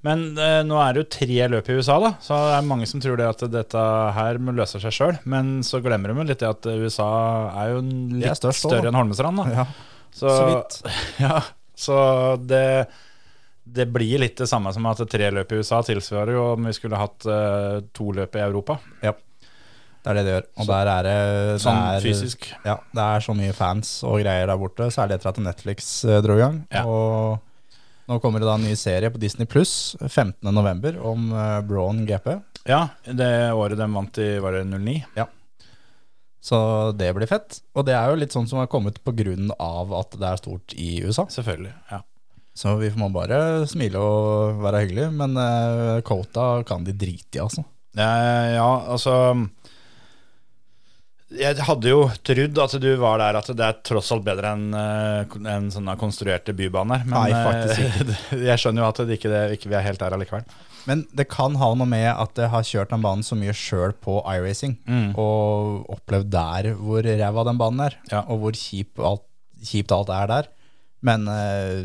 Men 0.05 0.35
eh, 0.37 0.59
nå 0.67 0.77
er 0.77 0.93
det 0.93 1.01
jo 1.01 1.07
tre 1.15 1.47
løp 1.49 1.69
i 1.73 1.77
USA, 1.79 1.95
da 2.03 2.11
så 2.21 2.37
det 2.37 2.57
er 2.59 2.67
mange 2.69 2.85
som 2.85 3.01
tror 3.01 3.17
det 3.17 3.25
at 3.25 3.41
dette 3.49 3.85
her 4.19 4.37
må 4.37 4.53
løse 4.53 4.77
seg 4.83 4.93
sjøl. 4.93 5.15
Men 5.25 5.63
så 5.65 5.79
glemmer 5.81 6.13
de 6.13 6.27
litt 6.29 6.43
det 6.43 6.51
at 6.51 6.67
USA 6.77 7.07
er 7.63 7.71
jo 7.73 7.79
litt 8.13 8.29
er 8.29 8.37
størst 8.37 8.67
større 8.67 8.91
enn 8.91 8.99
Holmestrand. 8.99 9.41
Da. 9.41 9.63
Ja, 9.63 9.65
Så, 10.13 10.29
så 10.29 10.45
vidt. 10.51 10.77
Ja, 11.25 11.39
så 11.73 11.97
det 12.45 12.61
det 13.65 13.87
blir 13.89 14.21
litt 14.21 14.37
det 14.37 14.47
samme 14.49 14.71
som 14.73 14.85
at 14.85 15.01
tre 15.09 15.29
løp 15.33 15.51
i 15.51 15.59
USA 15.61 15.81
tilsvarer 15.85 16.37
jo 16.37 16.43
om 16.53 16.67
vi 16.69 16.73
skulle 16.77 16.99
hatt 16.99 17.25
uh, 17.25 17.81
to 17.97 18.11
løp 18.13 18.37
i 18.37 18.43
Europa. 18.45 18.77
Ja. 19.01 19.15
Det 20.05 20.11
er 20.11 20.19
det 20.19 20.23
det 20.27 20.33
gjør. 20.35 20.45
Og 20.61 20.67
der 20.69 20.91
er 20.91 21.07
det, 21.07 21.15
det 21.49 21.55
Sånn 21.63 21.79
er, 21.81 22.03
fysisk. 22.05 22.45
Ja, 22.61 22.77
det 22.93 23.05
er 23.15 23.25
så 23.25 23.33
mye 23.33 23.55
fans 23.57 23.97
og 24.05 24.19
greier 24.21 24.45
der 24.51 24.61
borte, 24.61 24.91
særlig 24.93 25.17
etter 25.17 25.31
at 25.31 25.41
Netflix 25.41 25.89
eh, 26.05 26.19
dro 26.21 26.35
i 26.37 26.43
gang. 26.43 26.59
Ja. 26.69 26.83
Og 26.85 28.11
nå 28.11 28.19
kommer 28.21 28.43
det 28.43 28.45
da 28.45 28.59
en 28.59 28.67
ny 28.69 28.75
serie 28.77 29.09
på 29.09 29.17
Disney 29.17 29.49
Pluss 29.49 29.95
15.11. 29.97 30.99
om 31.01 31.31
uh, 31.33 31.57
Braun 31.65 32.05
GP. 32.05 32.35
Ja, 32.69 32.83
det 33.09 33.31
året 33.57 33.81
de 33.81 33.89
vant 33.97 34.21
i, 34.21 34.29
var 34.45 34.59
det 34.59 34.67
09? 34.69 34.99
Ja. 35.17 35.25
Så 36.45 36.57
det 36.93 37.09
blir 37.17 37.25
fett. 37.25 37.63
Og 37.73 37.89
det 37.89 37.97
er 37.97 38.11
jo 38.11 38.21
litt 38.21 38.33
sånn 38.35 38.45
som 38.45 38.61
har 38.61 38.69
kommet 38.69 39.01
av 39.01 39.93
at 39.97 40.19
det 40.21 40.29
er 40.29 40.43
stort 40.43 40.77
i 40.77 40.99
USA. 41.01 41.25
Selvfølgelig. 41.33 41.73
ja. 41.89 42.05
Så 42.55 42.77
vi 42.79 42.87
må 42.95 43.09
bare 43.11 43.65
smile 43.67 43.99
og 43.99 44.61
være 44.63 44.85
hyggelige. 44.85 45.09
Men 45.11 45.35
uh, 45.35 45.99
Kota 46.07 46.61
kan 46.67 46.85
de 46.87 46.93
drite 46.95 47.35
i, 47.39 47.43
altså. 47.43 47.65
Ja, 47.95 48.07
ja, 48.55 48.69
altså 48.91 49.11
Jeg 51.35 51.57
hadde 51.67 51.89
jo 51.89 52.01
trodd 52.27 52.59
at 52.63 52.75
du 52.83 52.87
var 53.01 53.19
der 53.19 53.37
at 53.39 53.47
det 53.55 53.65
er 53.65 53.77
tross 53.87 54.11
alt 54.13 54.23
bedre 54.27 54.51
enn 54.55 54.65
eh, 54.77 55.35
en 55.51 55.69
sånne 55.73 55.95
konstruerte 55.99 56.53
bybaner. 56.55 57.03
Men 57.07 57.15
Nei, 57.17 57.31
faktisk 57.33 57.81
ikke. 57.81 58.17
jeg 58.49 58.61
skjønner 58.61 58.83
jo 58.83 58.89
at 58.91 59.01
det 59.07 59.17
ikke, 59.17 59.31
det, 59.33 59.41
ikke 59.57 59.71
vi 59.71 59.77
er 59.79 59.85
helt 59.87 60.03
der 60.03 60.15
allikevel. 60.15 60.45
Men 60.85 61.01
det 61.17 61.25
kan 61.33 61.55
ha 61.57 61.71
noe 61.73 61.87
med 61.89 62.05
at 62.11 62.37
jeg 62.43 62.51
har 62.53 62.67
kjørt 62.69 62.91
den 62.93 63.01
banen 63.03 63.25
så 63.25 63.35
mye 63.39 63.55
sjøl 63.57 63.95
på 64.05 64.19
iRacing, 64.35 64.75
og 65.17 65.87
opplevd 65.95 66.29
der 66.35 66.69
hvor 66.77 67.01
ræva 67.09 67.45
den 67.49 67.57
banen 67.63 67.87
er, 67.87 67.95
Ja. 68.11 68.21
og 68.29 68.43
hvor 68.43 68.53
kjip 68.59 69.01
alt, 69.01 69.25
kjipt 69.65 69.95
alt 69.97 70.11
er 70.13 70.29
der. 70.29 70.51
Men 71.05 71.25
eh, 71.31 71.79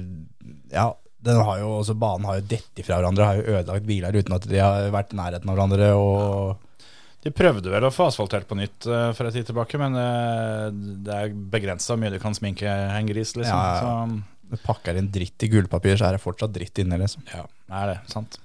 ja, 0.73 0.89
den 1.21 1.37
har 1.45 1.61
jo, 1.61 1.69
også 1.83 1.97
banen 2.01 2.27
har 2.29 2.41
jo 2.41 2.49
dett 2.55 2.81
ifra 2.81 2.99
hverandre, 2.99 3.29
har 3.29 3.41
jo 3.41 3.59
ødelagt 3.59 3.89
biler 3.89 4.17
uten 4.17 4.37
at 4.37 4.49
de 4.49 4.61
har 4.63 4.89
vært 4.95 5.13
i 5.13 5.21
nærheten 5.21 5.53
av 5.53 5.59
hverandre. 5.59 5.93
Og 6.01 6.85
De 7.27 7.33
prøvde 7.37 7.73
vel 7.73 7.87
å 7.87 7.93
få 7.93 8.09
asfaltert 8.09 8.49
på 8.49 8.57
nytt 8.57 8.89
uh, 8.89 9.11
for 9.17 9.29
en 9.29 9.35
tid 9.35 9.51
tilbake, 9.51 9.81
men 9.81 9.99
uh, 10.01 10.69
det 10.73 11.17
er 11.17 11.39
begrensa 11.53 11.99
mye 12.01 12.15
du 12.15 12.21
kan 12.23 12.37
sminke 12.37 12.69
en 12.71 13.11
gris, 13.11 13.35
liksom. 13.37 13.53
Ja, 13.53 13.81
ja. 13.85 14.21
Så 14.51 14.63
pakker 14.65 14.97
inn 14.99 15.13
dritt 15.15 15.45
i 15.47 15.51
gullpapir, 15.53 15.99
så 16.01 16.09
er 16.09 16.17
det 16.17 16.25
fortsatt 16.25 16.55
dritt 16.55 16.81
inni, 16.83 16.97
liksom. 16.99 17.27
ja, 17.31 17.45
er 17.83 17.93
det. 17.93 17.99
Sant. 18.11 18.41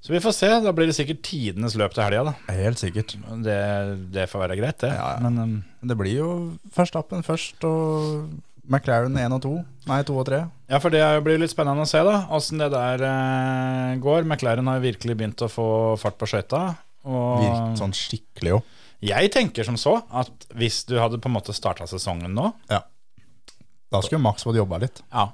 Så 0.00 0.14
vi 0.14 0.20
får 0.24 0.32
se. 0.32 0.48
Da 0.64 0.72
blir 0.72 0.88
det 0.88 0.96
sikkert 0.96 1.20
tidenes 1.28 1.76
løp 1.76 1.92
til 1.92 2.06
helga, 2.06 2.30
da. 2.30 2.54
Helt 2.56 2.80
sikkert. 2.80 3.14
Det, 3.44 3.56
det 4.14 4.26
får 4.32 4.46
være 4.46 4.56
greit, 4.56 4.78
det. 4.80 4.94
Ja, 4.96 5.10
ja. 5.14 5.18
Men 5.24 5.36
um, 5.38 5.56
Det 5.92 5.96
blir 6.00 6.14
jo 6.16 6.30
Verstappen 6.76 7.24
først, 7.24 7.60
og 7.68 8.30
McLaren 8.70 9.16
1 9.18 9.34
og 9.34 9.42
2. 9.42 9.52
Nei, 9.90 9.98
2 10.06 10.18
og 10.20 10.26
3. 10.28 10.40
Ja, 10.70 10.78
for 10.78 10.94
det 10.94 11.02
blir 11.26 11.40
litt 11.42 11.50
spennende 11.50 11.82
å 11.82 11.90
se, 11.90 12.00
da. 12.06 12.20
Åssen 12.36 12.60
det 12.62 12.68
der 12.70 13.02
eh, 13.02 13.96
går. 14.02 14.22
McLaren 14.28 14.70
har 14.70 14.82
virkelig 14.84 15.16
begynt 15.18 15.42
å 15.42 15.50
få 15.50 15.66
fart 15.98 16.18
på 16.20 16.28
skøyta. 16.30 16.62
Virket 17.02 17.80
sånn 17.80 17.94
skikkelig 17.96 18.50
jo. 18.52 18.62
jeg 19.08 19.30
tenker 19.32 19.64
som 19.64 19.78
så 19.80 19.94
at 20.12 20.44
hvis 20.60 20.82
du 20.84 20.98
hadde 21.00 21.16
på 21.16 21.30
en 21.30 21.36
måte 21.38 21.54
starta 21.56 21.86
sesongen 21.88 22.34
nå 22.36 22.50
Ja. 22.68 22.82
Da 23.90 24.02
skulle 24.04 24.20
Max 24.22 24.44
fått 24.46 24.58
jobba 24.60 24.78
litt. 24.84 25.00
Ja. 25.10 25.30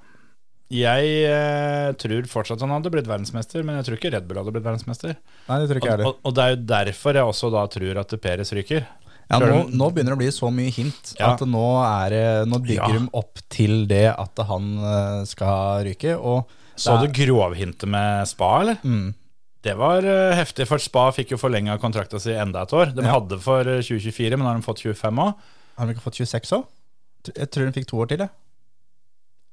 Jeg 0.72 1.11
eh, 1.28 1.91
tror 2.01 2.26
fortsatt 2.30 2.62
han 2.64 2.72
hadde 2.72 2.91
blitt 2.95 3.07
verdensmester, 3.11 3.66
men 3.66 3.76
jeg 3.78 3.87
tror 3.87 3.99
ikke 3.99 4.12
Red 4.14 4.24
Bull 4.30 4.41
hadde 4.41 4.55
blitt 4.55 4.64
verdensmester. 4.64 5.18
Nei, 5.51 5.59
det 5.61 5.68
tror 5.68 5.80
ikke 5.82 5.91
jeg 5.91 5.99
Og, 5.99 5.99
heller. 5.99 6.14
og, 6.14 6.22
og 6.30 6.39
det 6.39 6.47
er 6.47 6.55
jo 6.55 6.62
derfor 6.72 7.18
jeg 7.18 7.32
også 7.34 7.51
da 7.55 7.66
tror 7.76 8.01
at 8.03 8.16
Peres 8.22 8.55
ryker. 8.57 8.87
Ja, 9.27 9.41
nå, 9.43 9.64
nå 9.74 9.89
begynner 9.91 10.14
det 10.14 10.18
å 10.18 10.20
bli 10.20 10.31
så 10.31 10.51
mye 10.55 10.70
hint 10.70 11.14
Ja. 11.18 11.33
at 11.35 11.41
nå, 11.43 11.64
er, 11.83 12.45
nå 12.47 12.61
bygger 12.62 12.93
Ja. 12.95 12.99
de 13.01 13.09
opp 13.18 13.41
til 13.51 13.87
det 13.91 14.05
at 14.12 14.39
han 14.47 14.68
eh, 14.79 15.24
skal 15.27 15.83
ryke. 15.89 16.14
Og 16.14 16.47
Så 16.79 16.95
du 17.03 17.09
grovhintet 17.11 17.89
med 17.89 18.29
Spa, 18.29 18.61
eller? 18.61 18.79
Mm. 18.85 19.14
Det 19.66 19.74
var 19.77 20.05
eh, 20.07 20.37
heftig, 20.39 20.68
for 20.70 20.79
Spa 20.79 21.09
fikk 21.11 21.33
jo 21.35 21.41
forlenga 21.43 21.74
kontrakta 21.83 22.20
si 22.22 22.31
enda 22.39 22.62
et 22.62 22.72
år. 22.72 22.95
De 22.95 23.03
Ja. 23.03 23.16
hadde 23.18 23.41
for 23.43 23.61
eh, 23.66 23.83
2024, 23.83 24.37
men 24.39 24.47
nå 24.47 24.53
har 24.53 24.61
de 24.61 24.66
fått 24.66 24.85
25 24.87 25.18
òg. 25.18 25.35
Har 25.77 25.87
de 25.87 25.95
ikke 25.97 26.07
fått 26.07 26.20
26 26.22 26.53
òg? 26.61 26.64
Jeg 27.35 27.51
tror 27.51 27.66
de 27.66 27.72
fikk 27.81 27.89
to 27.91 27.97
år 27.99 28.07
til, 28.12 28.18
jeg. 28.22 28.31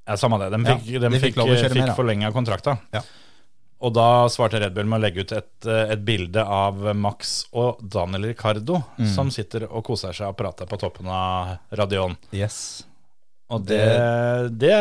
Ja, 0.06 0.16
samme 0.20 0.38
det. 0.38 0.52
De 0.54 0.60
Ja, 0.70 0.76
fikk, 0.78 0.86
de 0.86 1.00
de 1.10 1.20
fikk 1.20 1.36
fikk, 1.42 1.72
fikk 1.74 1.96
forlenga 1.98 2.30
kontrakta. 2.36 2.78
Ja. 2.94 3.02
Og 3.84 3.92
da 3.96 4.08
svarte 4.32 4.62
Red 4.64 4.76
Bull 4.78 4.88
med 4.88 5.02
å 5.02 5.04
legge 5.04 5.26
ut 5.26 5.34
et, 5.36 5.52
eh, 5.68 5.92
et 5.92 6.04
bilde 6.08 6.40
av 6.40 6.80
Max 6.96 7.46
og 7.52 7.82
Daniel 7.84 8.30
Ricardo 8.32 8.82
Mm. 8.98 9.08
som 9.14 9.30
sitter 9.32 9.66
og 9.70 9.84
koser 9.84 10.14
seg 10.16 10.30
og 10.32 10.38
prater 10.40 10.66
på 10.70 10.80
toppen 10.80 11.08
av 11.12 11.58
Radion. 11.76 12.16
Yes. 12.32 12.86
Og 13.52 13.66
det, 13.68 13.84
det, 14.58 14.74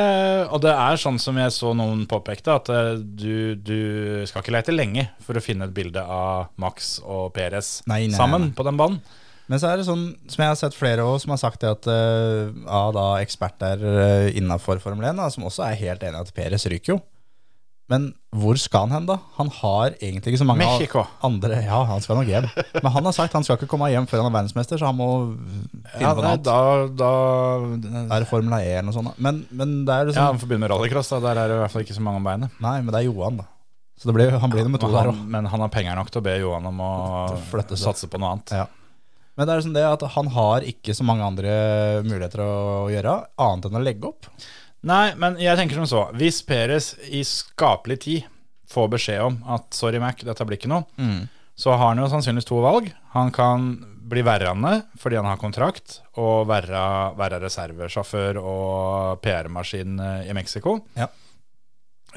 og 0.48 0.62
det 0.62 0.70
er 0.70 1.00
sånn 1.00 1.18
som 1.20 1.36
jeg 1.36 1.50
så 1.52 1.72
noen 1.76 2.06
påpekte, 2.08 2.54
at 2.54 2.70
eh, 2.72 2.94
du, 3.02 3.56
du 3.58 4.22
skal 4.28 4.40
ikke 4.44 4.54
lete 4.54 4.72
lenge 4.72 5.08
for 5.20 5.36
å 5.36 5.42
finne 5.44 5.66
et 5.66 5.74
bilde 5.76 6.00
av 6.00 6.52
Max 6.62 6.94
og 7.02 7.32
Perez 7.34 7.82
Nei, 7.90 8.06
nei, 8.06 8.16
sammen 8.16 8.46
nei. 8.48 8.54
på 8.56 8.64
den 8.64 8.78
banen. 8.80 9.02
Men 9.50 9.58
så 9.60 9.68
er 9.72 9.76
det 9.82 9.84
sånn, 9.88 10.06
som 10.30 10.40
jeg 10.44 10.48
har 10.54 10.56
sett 10.56 10.76
flere 10.78 11.04
også, 11.04 11.26
som 11.26 11.34
har 11.34 11.40
sagt 11.42 11.60
det 11.60 11.72
at 11.74 11.88
uh, 11.90 12.54
av 12.70 12.92
da 12.96 13.06
eksperter 13.20 13.82
uh, 13.82 14.28
innafor 14.38 14.78
Formel 14.80 15.04
1, 15.10 15.18
da, 15.18 15.26
som 15.34 15.44
også 15.50 15.66
er 15.66 15.80
helt 15.82 16.06
enig 16.06 16.22
i 16.22 16.22
at 16.22 16.32
Peres 16.36 16.64
ryker 16.70 16.94
jo. 16.94 17.00
Men 17.90 18.12
hvor 18.32 18.56
skal 18.56 18.86
han 18.86 18.92
hen, 18.94 19.06
da? 19.10 19.16
Han 19.36 19.48
har 19.58 19.90
egentlig 19.98 20.32
ikke 20.32 20.38
så 20.40 20.46
mange 20.48 20.62
Mexico. 20.64 21.02
andre 21.26 21.58
Ja, 21.66 21.82
han 21.84 22.00
skal 22.00 22.16
nok 22.16 22.28
hjem. 22.30 22.46
Men 22.78 22.92
han 22.94 23.04
har 23.04 23.12
sagt 23.12 23.34
han 23.36 23.44
skal 23.44 23.58
ikke 23.58 23.68
komme 23.68 23.90
hjem 23.92 24.06
før 24.08 24.22
han 24.22 24.30
er 24.30 24.36
verdensmester, 24.38 24.78
så 24.80 24.86
han 24.88 24.96
må 24.96 25.08
finne 25.34 26.00
Ja, 26.00 26.14
på 26.14 26.22
noe 26.22 26.30
annet. 26.30 26.44
da, 26.46 26.60
da 27.02 27.10
er 28.16 28.22
det 28.24 28.28
Formel 28.30 28.54
1 28.56 28.68
eller 28.70 28.86
noe 28.88 28.96
sånt. 28.96 29.18
Men, 29.18 29.42
men 29.50 29.74
det 29.84 29.92
er 29.92 30.04
Ja, 30.06 30.08
liksom 30.12 30.28
han 30.30 30.38
får 30.40 30.48
begynne 30.52 30.64
med 30.68 30.72
rallycross. 30.72 31.10
da 31.12 31.20
Der 31.26 31.42
er 31.42 31.48
det 31.52 31.56
i 31.58 31.62
hvert 31.64 31.74
fall 31.74 31.84
ikke 31.84 31.98
så 31.98 32.04
mange 32.06 32.22
om 32.22 32.28
beinet. 32.30 32.54
Nei, 32.64 32.76
men 32.80 32.94
det 32.94 33.02
er 33.02 33.08
Johan, 33.10 33.42
da. 33.42 33.48
Så 34.00 34.08
det 34.08 34.14
blir, 34.16 34.32
han 34.40 34.50
blir 34.50 34.64
nummer 34.66 34.80
to 34.82 34.88
der 34.90 35.10
òg. 35.12 35.18
men 35.30 35.44
han 35.46 35.60
har 35.60 35.68
penger 35.74 35.94
nok 35.98 36.08
til 36.10 36.22
å 36.22 36.24
be 36.24 36.38
Johan 36.40 36.64
om 36.72 36.80
å 36.80 36.92
satse 37.76 38.08
på 38.10 38.18
noe 38.22 38.32
annet. 38.36 38.54
Ja. 38.62 38.64
Men 39.36 39.46
det 39.48 39.52
er 39.52 39.60
liksom 39.62 39.74
det 39.76 39.84
at 39.88 40.02
han 40.16 40.26
har 40.34 40.64
ikke 40.68 40.94
så 40.96 41.04
mange 41.08 41.24
andre 41.24 41.52
muligheter 42.04 42.42
å 42.44 42.88
gjøre, 42.92 43.14
annet 43.40 43.68
enn 43.68 43.78
å 43.78 43.84
legge 43.84 44.08
opp. 44.10 44.26
Nei, 44.82 45.12
men 45.14 45.36
jeg 45.38 45.56
tenker 45.58 45.78
som 45.78 45.86
så. 45.86 46.02
Hvis 46.18 46.40
Peres 46.46 46.92
i 47.06 47.22
skapelig 47.26 48.00
tid 48.02 48.24
får 48.72 48.88
beskjed 48.96 49.22
om 49.22 49.38
at 49.54 49.68
sorry, 49.76 50.00
Mac, 50.02 50.22
dette 50.26 50.46
blir 50.48 50.58
ikke 50.58 50.70
noe, 50.72 50.86
så 51.54 51.74
har 51.76 51.92
han 51.92 52.00
jo 52.02 52.08
sannsynligvis 52.10 52.48
to 52.48 52.58
valg. 52.64 52.88
Han 53.14 53.30
kan 53.34 53.70
bli 54.12 54.24
verrende 54.26 54.82
fordi 54.98 55.16
han 55.20 55.28
har 55.28 55.38
kontrakt, 55.40 56.00
og 56.18 56.48
være, 56.50 56.82
være 57.16 57.38
reservesjåfør 57.44 58.40
og 58.42 59.20
PR-maskin 59.24 60.00
eh, 60.02 60.30
i 60.32 60.34
Mexico. 60.36 60.80
Ja. 60.98 61.06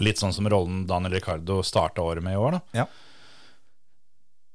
Litt 0.04 0.20
sånn 0.20 0.34
som 0.36 0.48
rollen 0.52 0.84
Daniel 0.90 1.14
Ricardo 1.20 1.62
starta 1.64 2.04
året 2.04 2.24
med 2.26 2.36
i 2.36 2.42
år. 2.42 2.58
da. 2.58 2.82
Ja. 2.82 2.88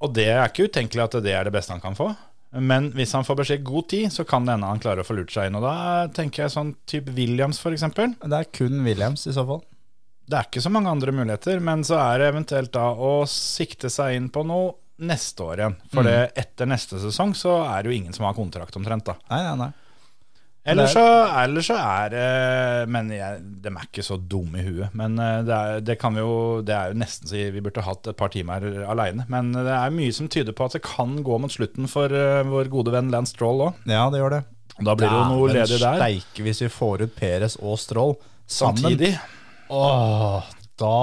Og 0.01 0.13
det 0.17 0.27
er 0.33 0.43
ikke 0.49 0.67
utenkelig 0.69 1.07
at 1.07 1.17
det 1.25 1.33
er 1.37 1.47
det 1.47 1.55
beste 1.55 1.73
han 1.77 1.85
kan 1.85 1.97
få. 1.97 2.11
Men 2.51 2.89
hvis 2.97 3.13
han 3.15 3.27
får 3.27 3.37
beskjed 3.39 3.67
god 3.67 3.89
tid, 3.93 4.09
så 4.11 4.25
kan 4.27 4.47
det 4.47 4.57
hende 4.57 4.71
han 4.73 4.83
klarer 4.83 5.05
å 5.05 5.07
få 5.07 5.15
lurt 5.15 5.31
seg 5.35 5.49
inn. 5.49 5.59
Og 5.61 5.63
da 5.63 6.09
tenker 6.15 6.45
jeg 6.45 6.55
sånn 6.55 6.73
type 6.91 7.15
Williams, 7.15 7.63
eksempel. 7.71 8.17
Det 8.25 8.41
er 8.41 8.51
kun 8.51 8.83
Williams 8.87 9.29
i 9.31 9.35
så 9.37 9.45
fall. 9.47 9.63
Det 10.31 10.39
er 10.39 10.47
ikke 10.47 10.63
så 10.63 10.71
mange 10.71 10.91
andre 10.91 11.15
muligheter, 11.15 11.63
men 11.63 11.83
så 11.87 11.99
er 11.99 12.21
det 12.23 12.31
eventuelt 12.31 12.73
da 12.75 12.91
å 12.95 13.13
sikte 13.31 13.91
seg 13.91 14.19
inn 14.19 14.29
på 14.35 14.45
noe 14.47 14.75
neste 15.03 15.47
år 15.47 15.63
igjen. 15.63 15.77
For 15.95 16.07
mm. 16.07 16.35
etter 16.43 16.69
neste 16.71 17.01
sesong 17.03 17.33
så 17.39 17.57
er 17.65 17.83
det 17.83 17.91
jo 17.91 17.97
ingen 17.97 18.15
som 18.15 18.27
har 18.29 18.37
kontrakt 18.37 18.77
omtrent, 18.79 19.07
da. 19.07 19.17
Nei, 19.31 19.41
nei, 19.47 19.57
nei. 19.65 19.71
Eller 20.69 20.91
så, 20.93 21.03
eller 21.41 21.65
så 21.65 21.73
er 21.81 22.11
det 22.13 22.89
Men 22.93 23.09
jeg, 23.15 23.39
de 23.65 23.71
er 23.71 23.87
ikke 23.87 24.03
så 24.05 24.19
dumme 24.21 24.61
i 24.61 24.65
huet. 24.67 24.93
Men 24.99 25.17
eh, 25.17 25.39
det 25.49 25.57
er, 25.57 25.81
det 25.81 25.97
kan 26.03 26.13
vi 26.13 26.21
jo 26.21 26.61
Det 26.67 26.75
er 26.77 26.93
jo 26.93 26.99
nesten 27.01 27.31
så 27.31 27.47
vi 27.55 27.63
burde 27.65 27.85
hatt 27.87 28.11
et 28.13 28.19
par 28.19 28.29
timer 28.35 28.67
aleine. 28.85 29.25
Men 29.33 29.55
det 29.57 29.73
er 29.73 29.95
mye 29.95 30.13
som 30.13 30.29
tyder 30.29 30.53
på 30.57 30.69
at 30.69 30.77
det 30.77 30.83
kan 30.85 31.17
gå 31.25 31.39
mot 31.41 31.53
slutten 31.53 31.89
for 31.91 32.13
eh, 32.13 32.43
vår 32.47 32.69
gode 32.73 32.93
venn 32.93 33.09
Lance 33.15 33.33
Stroll 33.33 33.65
òg. 33.71 33.81
Ja, 33.89 34.05
det 34.13 34.21
gjør 34.21 34.37
det. 34.37 34.43
Da 34.81 34.95
blir 34.97 35.09
det 35.11 35.17
jo 35.17 35.25
noe 35.33 35.49
ledig 35.53 35.81
der. 35.81 35.97
Steike 36.01 36.45
hvis 36.45 36.63
vi 36.65 36.71
får 36.73 37.07
ut 37.07 37.17
Peres 37.17 37.57
og 37.61 37.81
Stroll 37.81 38.15
sammen. 38.45 38.85
Samtidig. 38.85 39.15
Åh, 39.71 40.45
da 40.81 40.95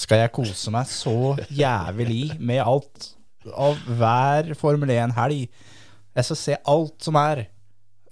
skal 0.00 0.24
jeg 0.24 0.32
kose 0.34 0.72
meg 0.74 0.88
så 0.90 1.34
jævlig 1.54 2.34
med 2.42 2.60
alt 2.64 3.10
av 3.52 3.76
hver 3.98 4.54
Formel 4.58 4.90
1-helg. 4.94 5.44
Jeg 6.14 6.26
skal 6.28 6.40
se 6.40 6.56
alt 6.70 6.96
som 7.04 7.18
er. 7.20 7.44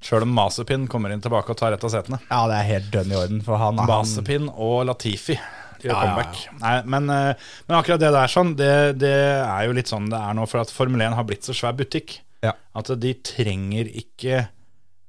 Sjøl 0.02 0.24
om 0.26 0.32
Masepin 0.34 0.88
kommer 0.90 1.12
inn 1.14 1.22
tilbake 1.22 1.54
og 1.54 1.58
tar 1.60 1.76
et 1.76 1.84
av 1.86 1.92
setene. 1.92 2.18
Ja, 2.28 2.40
det 2.50 2.56
er 2.60 2.68
helt 2.72 2.88
dønn 2.94 3.12
i 3.12 3.18
orden, 3.18 3.42
for 3.46 3.60
han, 3.60 3.78
Masepin 3.86 4.48
og 4.52 4.80
Latifi 4.88 5.36
gjør 5.36 5.88
Ja, 5.88 5.94
ja, 5.94 6.00
comeback. 6.02 6.40
Nei, 6.60 6.74
men, 6.94 7.10
eh, 7.10 7.46
men 7.68 7.76
akkurat 7.78 8.02
det 8.02 8.10
der 8.14 8.30
sånn, 8.30 8.52
det, 8.58 8.72
det 9.02 9.14
er 9.42 9.64
jo 9.68 9.76
litt 9.78 9.90
sånn 9.90 10.10
det 10.12 10.18
er 10.18 10.34
nå, 10.38 10.44
for 10.50 10.62
at 10.62 10.70
Formel 10.74 11.02
1 11.06 11.14
har 11.18 11.26
blitt 11.26 11.46
så 11.46 11.54
svær 11.56 11.74
butikk 11.78 12.20
Ja. 12.42 12.52
at 12.78 12.90
de 13.02 13.14
trenger 13.22 13.86
ikke 14.02 14.40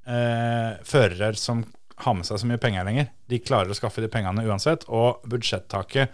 eh, 0.05 0.71
førere 0.85 1.33
som 1.37 1.63
har 2.03 2.13
med 2.17 2.25
seg 2.27 2.41
så 2.41 2.49
mye 2.49 2.61
penger 2.61 2.85
lenger. 2.87 3.09
De 3.29 3.39
klarer 3.39 3.69
å 3.71 3.77
skaffe 3.77 4.01
de 4.03 4.09
pengene 4.11 4.45
uansett, 4.49 4.85
og 4.89 5.21
budsjettaket 5.29 6.09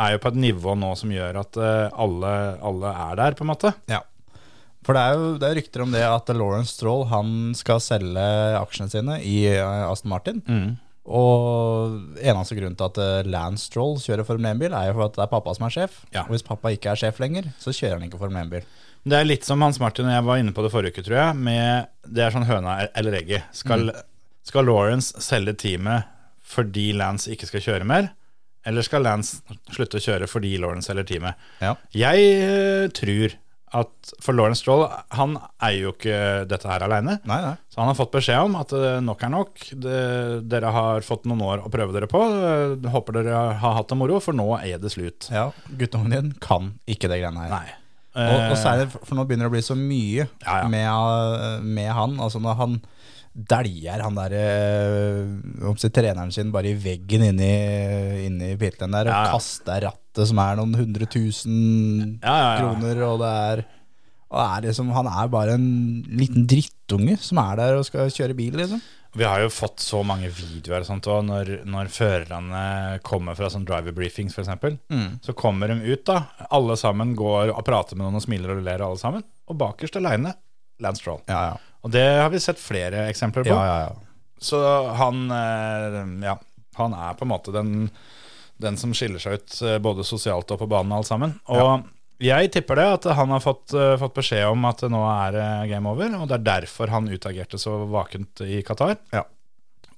er 0.00 0.14
jo 0.14 0.20
på 0.22 0.30
et 0.30 0.38
nivå 0.40 0.74
nå 0.78 0.92
som 0.96 1.10
gjør 1.12 1.40
at 1.42 1.58
eh, 1.60 1.88
alle, 2.00 2.30
alle 2.64 2.92
er 3.10 3.18
der, 3.20 3.34
på 3.36 3.44
en 3.44 3.50
måte. 3.52 3.74
Ja. 3.90 4.00
For 4.86 4.96
det 4.96 5.00
er 5.00 5.18
jo 5.18 5.32
det 5.40 5.48
er 5.48 5.58
rykter 5.58 5.82
om 5.84 5.90
det 5.92 6.04
at 6.06 6.30
Lawrence 6.32 6.72
Stroll 6.72 7.04
han 7.10 7.50
skal 7.58 7.82
selge 7.84 8.28
aksjene 8.60 8.92
sine 8.92 9.18
i 9.26 9.42
eh, 9.50 9.82
Aston 9.90 10.12
Martin. 10.12 10.40
Og 11.10 12.20
eneste 12.20 12.56
grunn 12.58 12.76
til 12.78 12.86
at 12.86 13.00
eh, 13.00 13.28
Lance 13.28 13.66
Stroll 13.68 13.96
kjører 14.02 14.26
Formel 14.28 14.52
1-bil, 14.52 14.76
er 14.76 14.90
jo 14.90 14.98
for 14.98 15.08
at 15.08 15.16
det 15.16 15.24
er 15.24 15.32
pappa 15.32 15.54
som 15.56 15.66
er 15.66 15.74
sjef. 15.74 15.98
Ja. 16.14 16.26
Og 16.26 16.36
hvis 16.36 16.46
pappa 16.46 16.72
ikke 16.74 16.92
er 16.92 17.00
sjef 17.00 17.20
lenger, 17.22 17.50
så 17.60 17.74
kjører 17.74 17.98
han 17.98 18.06
ikke 18.06 18.20
Formel 18.20 18.40
1-bil. 18.44 18.68
Det 19.10 19.16
er 19.16 19.26
litt 19.26 19.48
som 19.48 19.62
Hans 19.64 19.80
Martin 19.80 20.10
og 20.10 20.12
jeg 20.12 20.26
var 20.28 20.40
inne 20.40 20.52
på 20.52 20.64
det 20.64 20.70
forrige 20.72 20.94
uke, 20.94 21.04
tror 21.06 21.18
jeg. 21.18 21.36
Med, 21.48 21.90
det 22.04 22.24
er 22.24 22.34
sånn 22.34 22.48
høna 22.48 22.76
eller 23.00 23.16
egget. 23.22 23.48
Skal, 23.56 23.88
skal 24.46 24.68
Lawrence 24.68 25.24
selge 25.24 25.56
teamet 25.60 26.08
fordi 26.50 26.90
Lance 26.98 27.30
ikke 27.32 27.48
skal 27.48 27.64
kjøre 27.64 27.88
mer? 27.88 28.10
Eller 28.68 28.84
skal 28.84 29.06
Lance 29.06 29.40
slutte 29.72 30.00
å 30.00 30.04
kjøre 30.04 30.28
fordi 30.28 30.56
Lawrence 30.60 30.90
selger 30.90 31.06
teamet? 31.08 31.48
Ja. 31.64 31.74
Jeg 31.96 32.26
uh, 32.44 32.86
tror 32.96 33.38
at 33.76 34.12
for 34.22 34.34
Lawrence 34.34 34.64
Stroll, 34.64 34.84
han 35.14 35.36
eier 35.62 35.84
jo 35.86 35.92
ikke 35.94 36.20
dette 36.50 36.66
her 36.66 36.82
aleine. 36.82 37.18
Så 37.70 37.78
han 37.78 37.90
har 37.92 37.98
fått 37.98 38.10
beskjed 38.16 38.48
om 38.48 38.56
at 38.58 38.72
eh, 38.74 38.96
nok 39.06 39.22
er 39.26 39.30
nok. 39.34 39.66
Det, 39.84 39.98
dere 40.50 40.72
har 40.74 41.06
fått 41.06 41.28
noen 41.30 41.44
år 41.46 41.62
å 41.66 41.70
prøve 41.72 41.94
dere 41.94 42.08
på. 42.10 42.22
Eh, 42.24 42.88
Håper 42.90 43.20
dere 43.20 43.42
har 43.62 43.76
hatt 43.78 43.92
det 43.92 43.98
moro, 44.00 44.18
for 44.24 44.34
nå 44.34 44.48
er 44.58 44.82
det 44.82 44.90
slutt. 44.94 45.28
Ja, 45.30 45.50
guttungen 45.78 46.16
din 46.16 46.32
kan 46.42 46.72
ikke 46.90 47.10
det 47.12 47.20
greiene 47.22 47.46
her. 47.46 47.54
Nei. 47.54 47.68
Og, 48.10 48.26
og 48.26 48.48
Eh, 48.50 48.56
særlig, 48.58 48.88
for 48.90 49.14
nå 49.14 49.22
begynner 49.22 49.46
det 49.46 49.52
å 49.52 49.54
bli 49.54 49.62
så 49.62 49.76
mye 49.78 50.24
Ja, 50.42 50.56
ja. 50.64 50.68
Med, 50.72 51.62
med 51.62 51.92
han. 51.94 52.16
Altså 52.18 52.40
når 52.42 52.56
han 52.58 52.72
dæljer 53.48 54.02
han 54.04 54.18
der 54.18 54.34
uh, 55.64 55.74
treneren 55.88 56.32
sin 56.34 56.52
bare 56.52 56.72
i 56.72 56.78
veggen 56.78 57.24
inni, 57.30 57.50
inni 58.26 58.54
pitlen 58.60 58.92
der 58.96 59.08
og 59.08 59.14
Ja, 59.14 59.24
ja. 59.26 59.34
kaster 59.34 59.84
rattet 59.88 60.28
som 60.30 60.40
er 60.42 60.56
noen 60.58 60.74
hundre 60.74 61.06
tusen 61.10 62.18
Ja, 62.22 62.56
kroner, 62.60 63.04
og 63.08 63.20
det 63.22 63.34
er 63.34 63.64
og 64.30 64.38
er 64.38 64.68
liksom, 64.68 64.92
Han 64.94 65.08
er 65.10 65.26
bare 65.26 65.56
en 65.58 66.04
liten 66.06 66.44
drittunge 66.46 67.16
som 67.18 67.40
er 67.42 67.56
der 67.58 67.78
og 67.80 67.86
skal 67.88 68.12
kjøre 68.14 68.36
bil, 68.38 68.54
liksom. 68.60 68.82
Vi 69.18 69.26
har 69.26 69.40
jo 69.42 69.48
fått 69.50 69.82
så 69.82 70.04
mange 70.06 70.28
videoer 70.30 70.84
sånt 70.86 71.08
og 71.10 71.24
når, 71.26 71.48
når 71.66 71.88
førerne 71.90 72.60
kommer 73.02 73.34
fra 73.34 73.48
sånn 73.50 73.64
driver 73.66 73.90
briefings 73.96 74.36
f.eks. 74.38 74.52
Mm. 74.86 75.16
Så 75.26 75.34
kommer 75.34 75.72
de 75.72 75.80
ut, 75.82 76.04
da. 76.06 76.20
Alle 76.54 76.76
sammen 76.78 77.16
går 77.18 77.50
og 77.50 77.64
prater 77.66 77.98
med 77.98 78.06
noen 78.06 78.20
og 78.20 78.22
smiler 78.22 78.54
og 78.54 78.62
ler, 78.62 78.84
alle 78.86 79.00
sammen. 79.02 79.26
Og 79.50 79.58
bakerst 79.58 79.98
aleine 79.98 80.36
Lance 80.80 81.02
Stroll. 81.02 81.24
Ja, 81.26 81.40
ja. 81.50 81.58
Og 81.84 81.92
det 81.94 82.06
har 82.20 82.30
vi 82.32 82.40
sett 82.42 82.60
flere 82.60 83.06
eksempler 83.10 83.46
på. 83.46 83.54
ja, 83.54 83.66
ja, 83.66 83.80
ja. 83.88 84.06
Så 84.40 84.56
han 84.96 85.30
eh, 85.30 86.26
Ja, 86.26 86.38
han 86.80 86.94
er 86.96 87.16
på 87.18 87.26
en 87.26 87.32
måte 87.32 87.52
den, 87.52 87.90
den 88.56 88.78
som 88.80 88.94
skiller 88.96 89.20
seg 89.20 89.40
ut 89.40 89.56
eh, 89.66 89.78
både 89.82 90.06
sosialt 90.06 90.52
og 90.54 90.62
på 90.62 90.68
banen, 90.70 90.94
alt 90.96 91.10
sammen. 91.10 91.34
Og 91.52 91.84
jeg 92.20 92.50
tipper 92.52 92.80
det, 92.80 92.86
at 92.98 93.10
han 93.16 93.32
har 93.32 93.44
fått, 93.44 93.74
eh, 93.76 93.98
fått 94.00 94.16
beskjed 94.16 94.48
om 94.48 94.64
at 94.68 94.84
nå 94.92 95.02
er 95.12 95.40
game 95.68 95.92
over, 95.92 96.16
og 96.20 96.28
det 96.28 96.38
er 96.38 96.48
derfor 96.48 96.92
han 96.92 97.08
utagerte 97.12 97.60
så 97.60 97.82
vakent 97.92 98.40
i 98.48 98.62
Qatar. 98.64 98.96
Ja. 99.12 99.26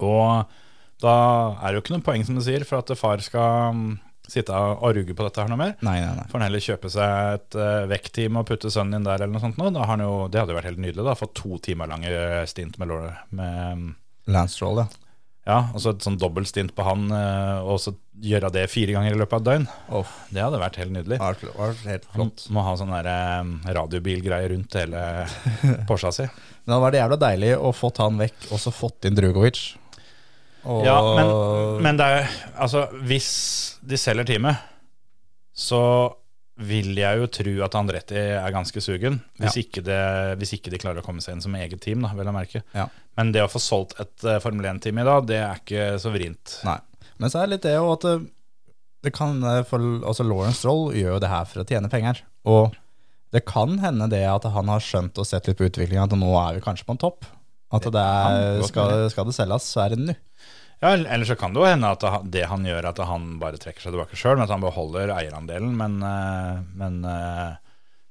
Og 0.03 0.59
da 1.03 1.15
er 1.59 1.71
det 1.71 1.77
jo 1.77 1.83
ikke 1.85 1.95
noe 1.97 2.05
poeng, 2.05 2.23
som 2.27 2.39
du 2.39 2.43
sier, 2.43 2.67
for 2.67 2.83
at 2.83 2.91
far 2.99 3.23
skal 3.23 3.79
sitte 4.29 4.55
og 4.55 4.95
ruge 4.95 5.13
på 5.17 5.25
dette 5.27 5.41
her 5.43 5.49
noe 5.51 5.59
mer. 5.59 5.73
Nei, 5.83 5.97
nei, 5.99 6.13
nei. 6.15 6.25
Får 6.31 6.39
han 6.39 6.47
heller 6.47 6.63
kjøpe 6.63 6.89
seg 6.93 7.33
et 7.37 7.57
uh, 7.59 7.85
vektteam 7.91 8.37
og 8.39 8.47
putte 8.47 8.71
sønnen 8.71 9.01
inn 9.01 9.07
der, 9.07 9.19
eller 9.21 9.33
noe 9.35 9.43
sånt. 9.43 9.57
Nå. 9.59 9.69
Da 9.75 9.83
har 9.83 9.93
han 9.97 10.05
jo, 10.05 10.13
det 10.31 10.39
hadde 10.41 10.55
jo 10.55 10.59
vært 10.61 10.69
helt 10.71 10.83
nydelig. 10.85 11.03
da, 11.05 11.15
Fått 11.19 11.35
to 11.41 11.57
timer 11.63 11.91
lange 11.91 12.11
stint 12.47 12.79
med, 12.79 12.93
med 13.35 13.89
Lance 14.31 14.55
Stroll, 14.55 14.79
ja. 14.79 14.87
ja, 15.49 15.57
og 15.75 15.83
så 15.83 15.91
et 15.91 16.05
sånn 16.07 16.15
dobbelt 16.21 16.47
stint 16.47 16.71
på 16.77 16.85
han, 16.87 17.09
eh, 17.11 17.59
og 17.67 17.81
så 17.83 17.91
gjøre 18.23 18.53
det 18.55 18.63
fire 18.71 18.93
ganger 18.95 19.11
i 19.17 19.19
løpet 19.19 19.35
av 19.35 19.41
et 19.43 19.47
døgn. 19.49 19.65
Oh, 19.99 20.13
Det 20.31 20.39
hadde 20.45 20.61
vært 20.61 20.79
helt 20.79 20.93
nydelig. 20.95 21.19
var- 21.19 21.43
var 21.57 21.73
helt 21.89 22.05
Han 22.15 22.31
må 22.55 22.63
ha 22.63 22.73
sånn 22.79 22.93
eh, 22.95 23.73
radiobilgreie 23.75 24.49
rundt 24.53 24.79
hele 24.79 25.03
Porscha 25.89 26.13
si. 26.15 26.23
Men 26.63 26.71
det 26.71 26.73
hadde 26.77 26.85
vært 26.87 26.99
jævla 27.01 27.19
deilig 27.27 27.53
å 27.59 27.73
fått 27.75 27.99
han 27.99 28.17
vekk, 28.23 28.47
og 28.55 28.59
så 28.63 28.71
fått 28.71 29.09
inn 29.09 29.19
Drugovic. 29.19 29.65
Og, 30.63 30.83
Ja, 30.85 30.97
men, 31.17 31.31
men 31.83 31.97
det 31.99 32.05
er 32.07 32.27
Altså, 32.55 32.85
hvis 33.03 33.31
de 33.83 33.99
selger 33.99 34.27
teamet, 34.27 34.61
så 35.53 35.81
vil 36.63 36.93
jeg 36.97 37.17
jo 37.17 37.27
tro 37.33 37.53
at 37.65 37.75
Andretti 37.77 38.17
er 38.17 38.53
ganske 38.53 38.81
sugen. 38.83 39.17
Hvis, 39.41 39.57
ikke 39.63 39.81
det, 39.85 39.99
hvis 40.39 40.53
ikke 40.57 40.71
de 40.73 40.79
klarer 40.81 41.01
å 41.01 41.05
komme 41.05 41.23
seg 41.23 41.35
inn 41.35 41.43
som 41.43 41.55
eget 41.57 41.81
team, 41.81 42.03
da, 42.05 42.11
vel 42.15 42.29
å 42.29 42.35
merke. 42.35 42.61
Ja. 42.77 42.85
Men 43.17 43.33
det 43.33 43.41
å 43.43 43.49
få 43.51 43.61
solgt 43.61 43.97
et 44.01 44.25
eh, 44.25 44.39
Formel 44.43 44.67
1-team 44.69 45.01
i 45.01 45.07
dag, 45.07 45.25
det 45.29 45.39
er 45.41 45.61
ikke 45.61 45.87
så 46.01 46.13
vrient. 46.13 46.59
Nei. 46.67 46.77
Men 47.21 47.33
så 47.33 47.41
er 47.41 47.47
det 47.47 47.55
litt 47.55 47.65
det 47.65 47.73
jo 47.75 47.89
at 47.93 48.05
det, 48.05 48.13
det 49.05 49.13
kan 49.17 49.41
eh, 49.49 49.63
for, 49.67 49.81
altså 50.05 50.25
Lauren 50.29 50.55
Stroll 50.57 50.93
gjør 50.97 51.17
jo 51.17 51.21
det 51.25 51.33
her 51.33 51.49
for 51.49 51.63
å 51.63 51.67
tjene 51.69 51.91
penger. 51.91 52.21
Og 52.49 52.77
det 53.33 53.41
kan 53.49 53.79
hende 53.81 54.07
det 54.13 54.23
at 54.29 54.45
han 54.53 54.69
har 54.69 54.83
skjønt 54.83 55.17
og 55.17 55.25
sett 55.25 55.49
litt 55.49 55.57
på 55.57 55.65
utviklingen 55.65 56.05
at 56.05 56.13
nå 56.17 56.35
er 56.37 56.59
vi 56.59 56.65
kanskje 56.65 56.85
på 56.85 56.93
en 56.93 57.01
topp. 57.01 57.25
At 57.73 57.87
det 57.89 58.01
er, 58.01 58.61
skal, 58.69 59.07
skal 59.09 59.25
det 59.25 59.33
selges, 59.33 59.71
så 59.73 59.87
er 59.87 59.95
det 59.95 60.03
nå. 60.03 60.15
Ja, 60.81 60.89
Eller 60.95 61.25
så 61.25 61.35
kan 61.39 61.53
det 61.53 61.61
jo 61.61 61.67
hende 61.67 61.91
at 61.91 62.03
det- 62.31 62.47
han 62.49 62.63
gjør, 62.65 62.85
at 62.89 62.97
han 63.07 63.39
bare 63.39 63.57
trekker 63.57 63.81
seg 63.81 63.93
tilbake 63.93 64.15
sjøl, 64.19 64.35
men 64.37 64.43
at 64.43 64.49
han 64.49 64.61
beholder 64.61 65.13
eierandelen, 65.15 65.75
men, 65.77 66.01
eh, 66.03 66.61
men 66.75 67.05
eh, 67.05 67.55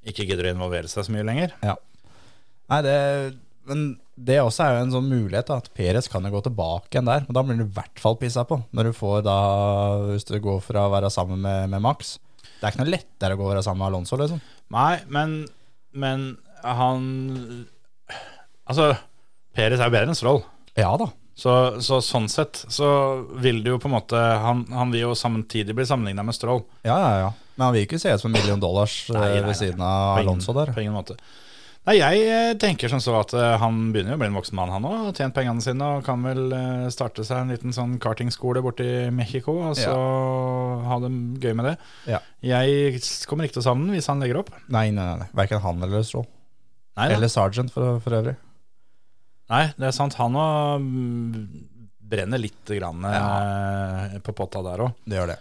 ikke 0.08 0.26
gidder 0.28 0.48
å 0.48 0.54
involvere 0.54 0.88
seg 0.88 1.04
så 1.04 1.12
mye 1.12 1.24
lenger. 1.26 1.52
Ja. 1.62 1.76
Nei, 2.70 2.80
det, 2.82 2.96
men 3.68 3.82
det 4.16 4.38
også 4.40 4.64
er 4.64 4.76
jo 4.78 4.84
en 4.86 4.90
sånn 4.94 5.10
mulighet 5.10 5.46
da, 5.50 5.56
at 5.60 5.68
Perez 5.74 6.08
kan 6.08 6.24
jo 6.24 6.30
gå 6.30 6.42
tilbake 6.46 6.90
igjen 6.96 7.04
der. 7.10 7.26
Men 7.28 7.34
da 7.36 7.42
blir 7.42 7.58
du 7.60 7.64
i 7.66 7.74
hvert 7.76 7.98
fall 8.00 8.16
pissa 8.16 8.44
på, 8.48 8.62
når 8.72 8.84
du 8.88 8.92
får 8.96 9.22
da, 9.26 9.36
hvis 10.08 10.24
du 10.28 10.38
går 10.40 10.60
fra 10.64 10.86
å 10.88 10.92
være 10.94 11.10
sammen 11.12 11.40
med, 11.44 11.68
med 11.70 11.82
Max. 11.84 12.18
Det 12.42 12.64
er 12.68 12.72
ikke 12.72 12.84
noe 12.84 12.94
lettere 12.94 13.34
å 13.36 13.40
gå 13.40 13.44
og 13.46 13.52
være 13.54 13.62
sammen 13.66 13.82
med 13.84 13.90
Alonso, 13.92 14.16
liksom. 14.16 14.40
Nei, 14.72 15.00
men, 15.12 15.36
men 15.92 16.38
han 16.62 17.66
Altså, 18.70 18.92
Peres 19.56 19.80
er 19.82 19.90
jo 19.90 19.94
bedre 19.96 20.08
enn 20.12 20.16
Stroll. 20.18 20.42
Ja 20.78 20.92
da. 20.96 21.08
Så, 21.34 21.80
så 21.80 22.00
sånn 22.04 22.26
sett 22.28 22.58
så 22.68 22.86
vil 23.40 23.62
det 23.64 23.70
jo 23.72 23.78
på 23.80 23.88
en 23.88 23.94
måte 23.94 24.18
Han, 24.44 24.66
han 24.68 24.90
vil 24.92 25.06
jo 25.06 25.12
samtidig 25.16 25.72
bli 25.78 25.86
sammenligna 25.88 26.22
med 26.28 26.36
Stroll. 26.36 26.60
Ja, 26.84 26.98
ja, 27.00 27.12
ja. 27.26 27.30
Men 27.56 27.64
han 27.70 27.74
vil 27.76 27.86
ikke 27.86 27.98
se 28.00 28.12
ut 28.12 28.20
som 28.20 28.28
en 28.32 28.36
million 28.36 28.60
dollars 28.60 28.98
eh, 29.10 29.16
Nei, 29.16 29.22
nei, 29.28 29.38
nei. 29.40 29.46
ved 29.48 29.56
siden 29.62 29.80
av 29.80 30.18
ingen- 30.18 30.28
Alonso 30.28 30.52
der. 30.56 30.72
På 30.76 30.80
ingen 30.84 30.92
måte. 30.96 31.16
Nei, 31.88 31.96
jeg 31.98 32.20
eh, 32.30 32.52
tenker 32.62 32.92
som 32.92 33.00
så 33.02 33.16
at 33.18 33.32
eh, 33.34 33.56
han 33.58 33.80
begynner 33.94 34.12
jo 34.14 34.18
å 34.20 34.22
bli 34.22 34.28
en 34.30 34.36
voksen 34.38 34.54
mann, 34.60 34.70
han 34.70 34.84
òg. 34.86 35.08
Tjent 35.18 35.34
pengene 35.34 35.64
sine 35.64 35.88
og 35.96 36.04
kan 36.06 36.22
vel 36.22 36.52
starte 36.94 37.24
seg 37.26 37.40
en 37.42 37.50
liten 37.56 37.74
sånn 37.74 37.96
kartingskole 38.02 38.62
borti 38.62 38.86
Mexico 39.10 39.56
og 39.70 39.74
så 39.80 39.96
ha 40.86 41.00
det 41.02 41.10
gøy 41.42 41.56
med 41.58 41.70
det. 41.72 41.74
Ja. 42.12 42.20
Jeg 42.44 43.00
kommer 43.26 43.48
ikke 43.48 43.56
til 43.58 43.64
å 43.64 43.68
savne 43.72 43.88
den 43.88 43.96
hvis 43.96 44.06
han 44.12 44.20
legger 44.22 44.44
opp. 44.44 44.52
Nei, 44.68 44.90
nei, 44.94 45.08
nei. 45.24 45.28
Verken 45.42 45.64
han 45.64 45.82
eller 45.88 46.04
Stroll. 46.06 46.28
Eller 47.00 47.32
Sergeant, 47.32 47.72
for, 47.72 47.96
for 48.04 48.20
øvrig. 48.20 48.36
Nei 49.50 49.64
det 49.76 49.88
er 49.88 49.96
sant. 49.96 50.14
Han 50.20 50.36
òg 50.38 50.84
brenner 52.12 52.38
litt 52.38 52.68
grann, 52.68 53.00
ja. 53.08 54.20
på 54.20 54.34
potta 54.36 54.60
der 54.64 54.84
òg. 54.84 54.94
Det 55.08 55.16
gjør 55.16 55.32
det. 55.32 55.38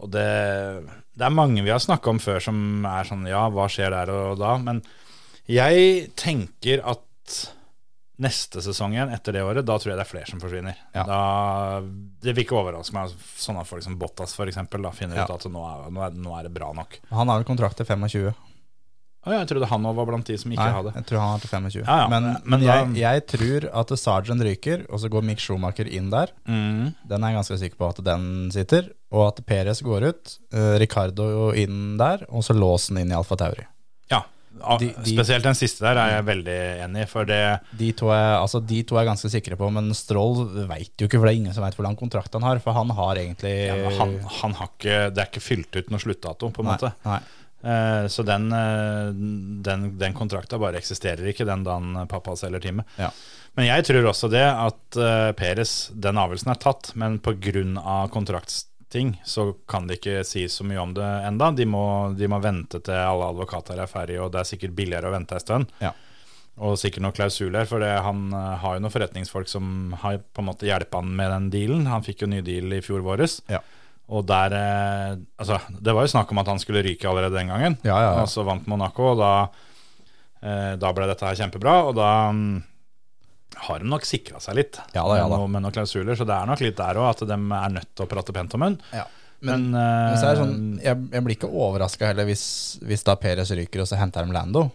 Og 0.00 0.08
det, 0.14 0.26
det 1.12 1.26
er 1.26 1.34
mange 1.36 1.60
vi 1.60 1.72
har 1.72 1.80
snakka 1.82 2.08
om 2.14 2.20
før 2.22 2.40
som 2.40 2.86
er 2.88 3.04
sånn 3.04 3.26
Ja, 3.28 3.42
hva 3.52 3.66
skjer 3.68 3.92
der 3.92 4.12
og 4.14 4.38
da? 4.40 4.54
Men 4.62 4.80
jeg 5.50 6.08
tenker 6.16 6.80
at 6.88 7.04
neste 8.20 8.60
sesong 8.64 8.92
igjen, 8.94 9.12
etter 9.16 9.32
det 9.32 9.42
året, 9.44 9.64
da 9.64 9.78
tror 9.80 9.92
jeg 9.94 9.98
det 9.98 10.04
er 10.04 10.08
flere 10.10 10.28
som 10.28 10.40
forsvinner. 10.42 10.76
Ja. 10.92 11.04
Da, 11.08 11.20
det 12.20 12.34
vil 12.36 12.44
ikke 12.44 12.58
overraske 12.58 12.92
meg 12.96 13.12
sånne 13.40 13.64
folk 13.68 13.84
som 13.84 13.96
Bottas 14.00 14.34
for 14.36 14.48
eksempel, 14.50 14.82
da 14.84 14.92
finner 14.92 15.16
Ja. 15.20 15.24
ut 15.24 15.36
at 15.38 15.46
nå 15.52 15.62
er, 15.64 15.86
nå, 15.88 16.02
er, 16.04 16.18
nå 16.20 16.34
er 16.36 16.48
det 16.48 16.52
bra 16.52 16.68
nok. 16.76 16.98
Han 17.12 17.32
har 17.32 17.40
vel 17.40 17.48
kontrakt 17.48 17.80
til 17.80 17.88
25. 17.88 18.32
Å, 19.20 19.34
jeg 19.36 19.48
trodde 19.50 19.68
han 19.68 19.84
òg 19.84 19.96
var 19.98 20.06
blant 20.08 20.24
de 20.30 20.36
som 20.40 20.48
ikke 20.54 20.64
Nei, 20.64 20.72
hadde. 20.78 20.92
jeg 20.96 21.06
tror 21.10 21.20
han 21.20 21.34
er 21.36 21.42
til 21.42 21.50
25. 21.52 21.82
Ja, 21.84 21.96
ja, 22.00 22.06
men 22.08 22.28
men 22.48 22.62
jeg, 22.64 22.86
jeg 23.02 23.24
tror 23.34 23.66
at 23.82 23.92
Sergeant 24.00 24.44
ryker, 24.46 24.86
og 24.88 25.02
så 25.02 25.10
går 25.12 25.26
Mick 25.28 25.42
Schumacher 25.44 25.90
inn 25.92 26.08
der. 26.14 26.32
Mm. 26.48 26.94
Den 27.10 27.24
er 27.26 27.34
jeg 27.34 27.40
ganske 27.42 27.58
sikker 27.60 27.76
på 27.82 27.90
at 27.92 28.00
den 28.06 28.24
sitter. 28.54 28.88
Og 29.12 29.26
at 29.28 29.42
Perez 29.44 29.82
går 29.84 30.08
ut, 30.08 30.36
eh, 30.54 30.78
Ricardo 30.80 31.50
inn 31.52 31.98
der, 32.00 32.24
og 32.30 32.46
så 32.46 32.56
låsen 32.56 32.96
inn 33.02 33.12
i 33.12 33.16
Alfa 33.18 33.36
Tauri. 33.36 33.66
Ja. 34.10 34.22
Ah, 34.64 34.76
De- 34.80 34.88
de- 34.90 35.12
Spesielt 35.14 35.44
den 35.46 35.54
siste 35.54 35.84
der 35.84 35.96
er 36.00 36.08
jeg 36.16 36.24
veldig 36.26 36.56
enig 36.86 37.02
i, 37.04 37.06
for 37.06 37.24
det 37.28 37.60
De 37.78 37.92
to, 37.92 38.08
er, 38.10 38.34
altså, 38.40 38.58
de 38.66 38.80
to 38.82 38.96
er 38.98 39.04
ganske 39.06 39.28
sikre 39.30 39.54
på, 39.56 39.68
men 39.72 39.92
Stroll 39.94 40.40
veit 40.66 40.90
jo 40.98 41.06
ikke, 41.06 41.20
for 41.20 41.28
det 41.28 41.34
er 41.36 41.38
ingen 41.42 41.54
som 41.54 41.62
veit 41.62 41.76
hvor 41.78 41.86
lang 41.86 41.94
kontrakt 41.96 42.32
han 42.34 42.42
har. 42.48 42.58
For 42.64 42.72
han 42.74 42.90
har 42.96 43.20
egentlig 43.20 43.52
ja, 43.68 43.76
han, 44.00 44.16
han 44.40 44.56
har 44.58 44.72
ikke 44.72 44.96
Det 45.14 45.22
er 45.22 45.28
ikke 45.30 45.44
fylt 45.44 45.76
ut 45.78 45.90
noe 45.94 46.00
sluttdato, 46.02 46.50
på 46.50 46.64
en 46.64 46.70
Nei, 46.72 46.74
måte. 46.80 46.90
Nei. 47.06 47.20
Eh, 47.62 48.06
Så 48.08 48.22
den, 48.22 48.52
eh, 48.52 49.12
den, 49.64 49.98
den 49.98 50.14
kontrakta 50.16 50.58
bare 50.58 50.80
eksisterer 50.80 51.28
ikke 51.28 51.48
den 51.48 51.64
dagen 51.66 52.06
pappa 52.08 52.36
selger 52.36 52.60
teamet. 52.60 52.88
Ja. 52.96 53.10
Men 53.58 53.66
jeg 53.66 53.84
tror 53.88 54.06
også 54.12 54.28
det 54.30 54.44
at 54.46 54.96
uh, 54.96 55.32
Peres, 55.34 55.90
den 55.90 56.18
avgjørelsen 56.22 56.52
er 56.52 56.60
tatt, 56.62 56.92
men 56.94 57.18
pga. 57.18 58.06
kontraktsting 58.14 59.16
så 59.26 59.48
kan 59.68 59.88
de 59.88 59.96
ikke 59.98 60.22
si 60.24 60.44
så 60.48 60.64
mye 60.64 60.78
om 60.78 60.94
det 60.94 61.08
enda. 61.26 61.50
De 61.50 61.66
må, 61.66 62.14
de 62.14 62.28
må 62.30 62.38
vente 62.40 62.78
til 62.78 62.94
alle 62.94 63.26
advokater 63.34 63.80
er 63.82 63.90
ferdige, 63.90 64.22
og 64.22 64.30
det 64.32 64.44
er 64.44 64.50
sikkert 64.52 64.76
billigere 64.78 65.10
å 65.10 65.16
vente 65.16 65.34
en 65.34 65.42
stund. 65.42 65.74
Ja. 65.82 65.90
Og 66.60 66.78
sikkert 66.78 67.02
noen 67.02 67.16
klausuler, 67.16 67.66
for 67.66 67.82
det, 67.82 67.90
han 68.04 68.30
eh, 68.36 68.56
har 68.62 68.76
jo 68.76 68.84
noen 68.84 68.92
forretningsfolk 68.92 69.48
som 69.48 69.94
har 70.02 70.18
på 70.20 70.42
en 70.42 70.50
måte 70.50 70.68
hjulpet 70.68 70.98
han 70.98 71.12
med 71.16 71.30
den 71.32 71.50
dealen. 71.54 71.86
Han 71.90 72.04
fikk 72.06 72.22
jo 72.22 72.30
ny 72.30 72.42
deal 72.46 72.74
i 72.76 72.82
fjor 72.84 73.02
våres. 73.06 73.40
Ja. 73.50 73.62
Og 74.10 74.24
der 74.26 74.54
eh, 74.58 75.16
Altså, 75.38 75.60
det 75.80 75.92
var 75.94 76.02
jo 76.06 76.10
snakk 76.12 76.30
om 76.34 76.40
at 76.42 76.48
han 76.50 76.58
skulle 76.62 76.82
ryke 76.82 77.06
allerede 77.08 77.36
den 77.38 77.52
gangen. 77.52 77.76
Ja, 77.86 77.94
ja, 78.02 78.08
ja. 78.16 78.24
Og 78.24 78.28
så 78.32 78.42
vant 78.46 78.66
Monaco, 78.70 79.12
og 79.12 79.20
da, 79.20 79.32
eh, 80.42 80.74
da 80.80 80.90
ble 80.96 81.06
dette 81.10 81.26
her 81.28 81.38
kjempebra. 81.38 81.76
Og 81.90 81.94
da, 81.98 82.08
mm, 82.34 82.58
har 83.66 83.78
de 83.82 83.88
nok 83.90 84.04
sikra 84.06 84.38
seg 84.40 84.54
litt 84.60 84.76
Ja 84.94 85.02
da, 85.04 85.16
ja 85.18 85.24
med, 85.28 85.36
da. 85.38 85.46
med 85.54 85.64
noen 85.66 85.74
klausuler. 85.78 86.16
Så 86.18 86.26
det 86.28 86.34
er 86.36 86.50
nok 86.50 86.60
litt 86.64 86.76
der 86.78 87.00
òg, 87.00 87.08
at 87.14 87.24
de 87.28 87.38
er 87.38 87.74
nødt 87.78 87.90
til 87.94 88.06
å 88.06 88.10
prate 88.10 88.34
pent 88.36 88.54
om 88.58 88.66
henne. 88.68 88.92
Ja. 88.94 89.06
Men, 89.40 89.70
Men, 89.70 89.78
men 89.80 90.18
så 90.20 90.26
er 90.28 90.34
det 90.36 90.40
eh, 90.40 90.44
sånn, 90.44 90.80
jeg, 90.84 91.04
jeg 91.16 91.24
blir 91.24 91.36
ikke 91.38 91.48
overraska 91.48 92.10
heller 92.10 92.26
hvis, 92.28 92.42
hvis 92.84 93.06
da 93.06 93.14
Perez 93.16 93.48
ryker, 93.56 93.80
og 93.80 93.88
så 93.88 93.96
henter 93.96 94.26
de 94.28 94.34
Lando. 94.36 94.66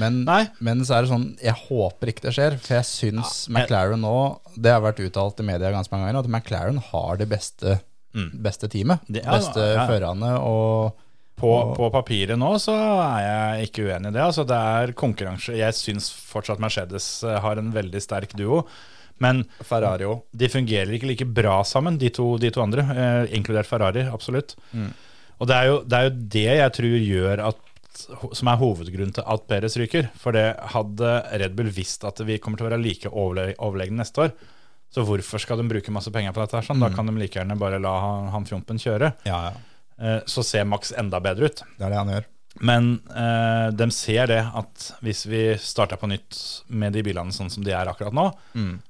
Men, 0.00 0.22
men 0.60 0.82
så 0.84 0.96
er 0.98 1.04
det 1.06 1.10
sånn, 1.12 1.26
jeg 1.40 1.56
håper 1.68 2.10
ikke 2.12 2.24
det 2.26 2.32
skjer. 2.36 2.56
For 2.60 2.78
jeg 2.78 2.88
syns 2.88 3.20
Ja, 3.48 3.60
jeg- 3.60 3.68
McLaren 3.68 4.02
nå 4.04 4.14
Det 4.60 4.72
har 4.74 4.82
vært 4.84 5.00
uttalt 5.04 5.40
i 5.40 5.46
media 5.46 5.70
ganske 5.72 5.92
mange 5.94 6.08
ganger, 6.08 6.20
at 6.24 6.32
McLaren 6.32 6.80
har 6.90 7.16
det 7.20 7.28
beste, 7.30 7.78
beste 8.42 8.68
teamet. 8.68 9.00
Mm. 9.06 9.12
Det- 9.14 9.24
ja, 9.24 9.30
beste 9.38 9.60
ja. 9.74 9.86
førerne 9.88 10.32
og 10.40 10.96
På, 11.40 11.72
på 11.72 11.86
papiret 11.90 12.36
nå 12.36 12.50
så 12.60 12.74
er 12.76 13.20
jeg 13.24 13.68
ikke 13.70 13.84
uenig 13.88 14.10
i 14.10 14.12
det. 14.12 14.20
Altså, 14.26 14.42
det 14.44 14.56
er 14.56 14.90
konkurranse. 14.92 15.54
Jeg 15.56 15.72
syns 15.72 16.10
fortsatt 16.12 16.60
Mercedes 16.60 17.22
eh, 17.24 17.38
har 17.40 17.56
en 17.56 17.70
veldig 17.72 18.02
sterk 18.04 18.34
duo. 18.36 18.66
Men 19.20 19.42
Ferrari 19.64 20.04
òg. 20.04 20.22
de 20.36 20.48
fungerer 20.48 20.92
ikke 20.96 21.08
like 21.08 21.24
bra 21.24 21.62
sammen, 21.64 21.96
de 22.00 22.10
to, 22.12 22.36
de 22.40 22.50
to 22.52 22.60
andre. 22.60 22.84
Eh, 22.92 23.34
inkludert 23.36 23.68
Ferrari, 23.68 24.04
absolutt. 24.08 24.54
Og 25.40 25.48
det 25.48 25.56
er, 25.56 25.66
jo, 25.70 25.80
det 25.84 25.96
er 25.98 26.04
jo 26.10 26.14
det 26.36 26.44
jeg 26.58 26.72
tror 26.76 26.96
gjør 27.08 27.42
at 27.48 27.66
som 28.36 28.48
er 28.48 28.56
hovedgrunnen 28.60 29.12
til 29.16 29.24
at 29.28 29.42
Perez 29.48 29.76
ryker. 29.80 30.10
For 30.20 30.32
det 30.36 30.46
hadde 30.74 31.10
Red 31.40 31.56
Bull 31.56 31.68
visst 31.72 32.04
at 32.08 32.20
vi 32.24 32.36
kommer 32.40 32.60
til 32.60 32.68
å 32.68 32.70
være 32.70 32.80
like 32.84 33.08
overle 33.12 33.54
overlegne 33.58 34.00
neste 34.00 34.26
år. 34.28 34.36
Så 34.90 35.04
hvorfor 35.06 35.38
skal 35.42 35.60
de 35.60 35.68
bruke 35.70 35.92
masse 35.94 36.10
penger 36.10 36.34
på 36.34 36.42
dette? 36.42 36.58
her 36.58 36.66
sånn? 36.66 36.82
Da 36.82 36.90
kan 36.90 37.06
de 37.06 37.14
like 37.14 37.38
gjerne 37.38 37.58
bare 37.58 37.78
la 37.82 37.92
han, 38.02 38.28
han 38.34 38.46
fjompen 38.48 38.80
kjøre. 38.82 39.12
Ja, 39.28 39.40
ja. 39.50 39.56
Eh, 40.00 40.20
så 40.26 40.42
ser 40.46 40.66
Max 40.66 40.90
enda 40.96 41.20
bedre 41.22 41.50
ut. 41.50 41.62
Det 41.78 41.86
er 41.86 41.92
det 41.94 42.00
han 42.00 42.12
gjør. 42.16 42.28
Men 42.66 42.88
eh, 43.14 43.68
de 43.78 43.86
ser 43.94 44.26
det 44.26 44.40
at 44.58 44.86
hvis 45.06 45.22
vi 45.30 45.42
starter 45.62 46.00
på 46.00 46.08
nytt 46.10 46.38
med 46.66 46.96
de 46.96 47.04
bilene 47.06 47.30
sånn 47.32 47.52
som 47.52 47.62
de 47.62 47.70
er 47.76 47.86
akkurat 47.86 48.16
nå, 48.16 48.24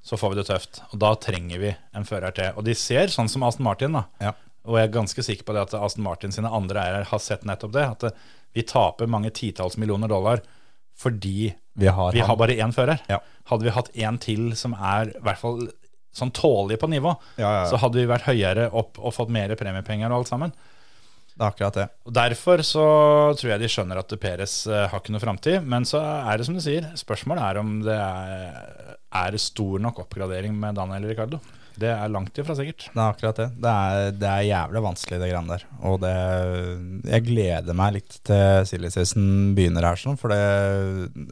så 0.02 0.16
får 0.16 0.32
vi 0.32 0.38
det 0.40 0.46
tøft. 0.48 0.80
Og 0.94 1.02
da 1.02 1.10
trenger 1.20 1.60
vi 1.60 1.74
en 1.96 2.08
fører 2.08 2.32
til. 2.36 2.54
Og 2.56 2.64
de 2.64 2.74
ser 2.78 3.12
sånn 3.12 3.28
som 3.28 3.44
Aston 3.44 3.66
Martin, 3.68 3.98
da. 3.98 4.06
Ja. 4.24 4.32
Og 4.64 4.78
jeg 4.78 4.88
er 4.88 4.94
ganske 4.96 5.24
sikker 5.24 5.44
på 5.48 5.56
det 5.56 5.66
at 5.68 5.76
Aston 5.76 6.04
Martin 6.04 6.32
sine 6.32 6.48
andre 6.52 6.80
eiere 6.82 7.04
har 7.10 7.22
sett 7.22 7.44
nettopp 7.48 7.76
det. 7.76 7.84
At 7.96 8.08
eh, 8.08 8.24
vi 8.56 8.64
taper 8.66 9.10
mange 9.10 9.32
titalls 9.36 9.76
millioner 9.80 10.08
dollar 10.10 10.40
fordi 11.00 11.52
Vi 11.80 11.88
har, 11.88 12.12
vi 12.12 12.20
har 12.20 12.36
bare 12.36 12.56
én 12.60 12.74
fører. 12.76 12.98
Ja. 13.08 13.20
Hadde 13.48 13.64
vi 13.64 13.72
hatt 13.72 13.92
én 13.96 14.18
til 14.20 14.50
som 14.58 14.74
er 14.76 15.14
i 15.14 15.22
hvert 15.24 15.40
fall 15.40 15.62
sånn 16.16 16.32
tålelig 16.34 16.80
på 16.82 16.88
nivå, 16.90 17.14
Ja, 17.38 17.44
ja, 17.44 17.52
ja. 17.62 17.70
så 17.70 17.78
hadde 17.82 18.00
vi 18.00 18.08
vært 18.10 18.26
høyere 18.26 18.68
opp 18.76 18.98
og 18.98 19.14
fått 19.14 19.30
mer 19.34 19.52
premiepenger 19.58 20.10
og 20.10 20.22
alt 20.22 20.32
sammen. 20.32 20.54
Det 21.30 21.46
er 21.46 21.52
akkurat 21.54 21.76
det. 21.78 21.84
Og 22.04 22.12
Derfor 22.12 22.60
så 22.66 22.86
tror 23.38 23.52
jeg 23.54 23.62
de 23.62 23.68
skjønner 23.72 24.00
at 24.02 24.12
Peres 24.20 24.54
eh, 24.68 24.88
har 24.90 25.00
ikke 25.00 25.14
noe 25.14 25.22
framtid. 25.22 25.62
Men 25.64 25.86
så 25.88 26.02
er 26.02 26.36
det 26.36 26.44
som 26.48 26.58
du 26.58 26.60
sier, 26.60 26.90
spørsmålet 27.00 27.46
er 27.46 27.60
om 27.62 27.70
det 27.86 27.94
er, 27.96 28.98
er 29.22 29.38
stor 29.40 29.80
nok 29.80 30.02
oppgradering 30.04 30.52
med 30.60 30.76
Daniel 30.76 31.06
Ricardo. 31.08 31.38
Det 31.80 31.88
er 31.88 32.10
langt 32.12 32.36
ifra 32.36 32.52
sikkert. 32.58 32.90
Det 32.92 32.98
er 33.00 33.06
akkurat 33.14 33.38
det. 33.40 33.46
Det 33.62 33.72
er, 33.72 34.10
det 34.20 34.28
er 34.28 34.48
jævlig 34.50 34.82
vanskelig, 34.84 35.20
det 35.22 35.30
greiene 35.30 35.54
der. 35.54 35.64
Og 35.88 36.00
det 36.02 36.14
Jeg 37.14 37.24
gleder 37.30 37.78
meg 37.78 37.94
litt 37.96 38.18
til 38.26 38.66
silly 38.68 38.90
season 38.92 39.54
begynner 39.56 39.86
her, 39.88 40.00
sånn, 40.02 40.18
for 40.20 40.34
det 40.34 41.30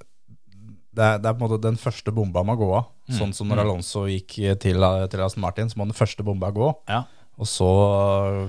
det 0.98 1.06
er, 1.06 1.20
det 1.22 1.30
er 1.30 1.36
på 1.38 1.44
en 1.44 1.46
måte 1.46 1.60
den 1.64 1.78
første 1.80 2.12
bomba 2.14 2.42
må 2.46 2.56
gå 2.58 2.68
av. 2.80 2.90
Sånn 3.14 3.30
som 3.36 3.48
når 3.48 3.62
Alonso 3.62 4.02
gikk 4.10 4.34
til, 4.60 4.82
til 5.08 5.22
Aston 5.24 5.44
Martin, 5.46 5.70
så 5.70 5.78
må 5.80 5.86
den 5.88 5.96
første 5.96 6.26
bomba 6.26 6.50
gå. 6.52 6.72
Ja. 6.90 7.04
Og 7.38 7.46
så 7.48 7.68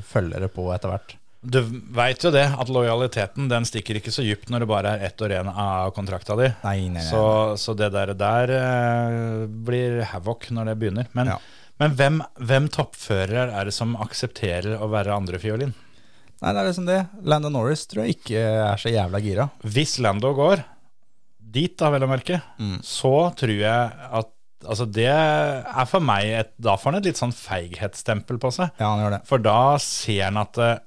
følger 0.10 0.42
det 0.48 0.52
på 0.56 0.66
etter 0.74 0.92
hvert. 0.92 1.16
Du 1.40 1.62
veit 1.96 2.20
jo 2.26 2.34
det, 2.36 2.44
at 2.60 2.68
lojaliteten 2.74 3.46
den 3.48 3.64
stikker 3.68 3.96
ikke 3.96 4.12
så 4.12 4.26
dypt 4.26 4.50
når 4.52 4.66
det 4.66 4.68
bare 4.74 4.92
er 4.98 5.06
ett 5.08 5.22
år 5.24 5.32
igjen 5.38 5.52
av 5.54 5.94
kontrakta 5.96 6.36
di. 6.36 6.50
Nei, 6.66 6.74
nei, 6.90 6.98
nei. 6.98 7.04
Så, 7.08 7.22
så 7.62 7.76
det 7.80 7.94
der, 7.96 8.12
der 8.20 8.52
eh, 8.58 9.46
blir 9.48 10.02
havoc 10.12 10.50
når 10.52 10.74
det 10.74 10.78
begynner. 10.82 11.08
Men, 11.16 11.32
Ja. 11.32 11.38
men 11.80 11.96
hvem, 11.96 12.18
hvem 12.44 12.68
toppfører 12.76 13.54
er 13.56 13.70
det 13.70 13.76
som 13.78 13.96
aksepterer 14.04 14.76
å 14.84 14.90
være 14.92 15.16
andrefiolin? 15.16 15.72
Nei, 16.42 16.52
det 16.52 16.60
er 16.60 16.68
liksom 16.74 16.90
det. 16.90 17.00
Landon 17.24 17.56
Norris 17.56 17.86
tror 17.88 18.04
jeg 18.04 18.18
ikke 18.20 18.44
er 18.66 18.80
så 18.84 18.92
jævla 18.92 19.24
gira. 19.24 19.48
Hvis 19.64 19.96
Lando 20.04 20.34
går 20.36 20.66
dit, 21.52 21.76
da 21.78 21.90
vel 21.94 22.06
å 22.06 22.10
merke, 22.12 22.42
Mm. 22.60 22.80
så 22.86 23.14
tror 23.36 23.56
jeg 23.60 23.92
at 24.12 24.36
Altså 24.68 24.84
Det 24.92 25.06
er 25.08 25.86
for 25.88 26.02
meg 26.04 26.26
et, 26.36 26.50
Da 26.60 26.74
får 26.76 26.92
han 26.92 26.96
et 27.00 27.06
litt 27.08 27.16
sånn 27.16 27.32
feighetsstempel 27.32 28.38
på 28.44 28.50
seg. 28.52 28.74
Ja, 28.78 28.90
han 28.92 29.00
gjør 29.06 29.14
det. 29.16 29.20
For 29.30 29.40
da 29.40 29.78
ser 29.80 30.26
han 30.26 30.36
at 30.42 30.58
eh, 30.60 30.80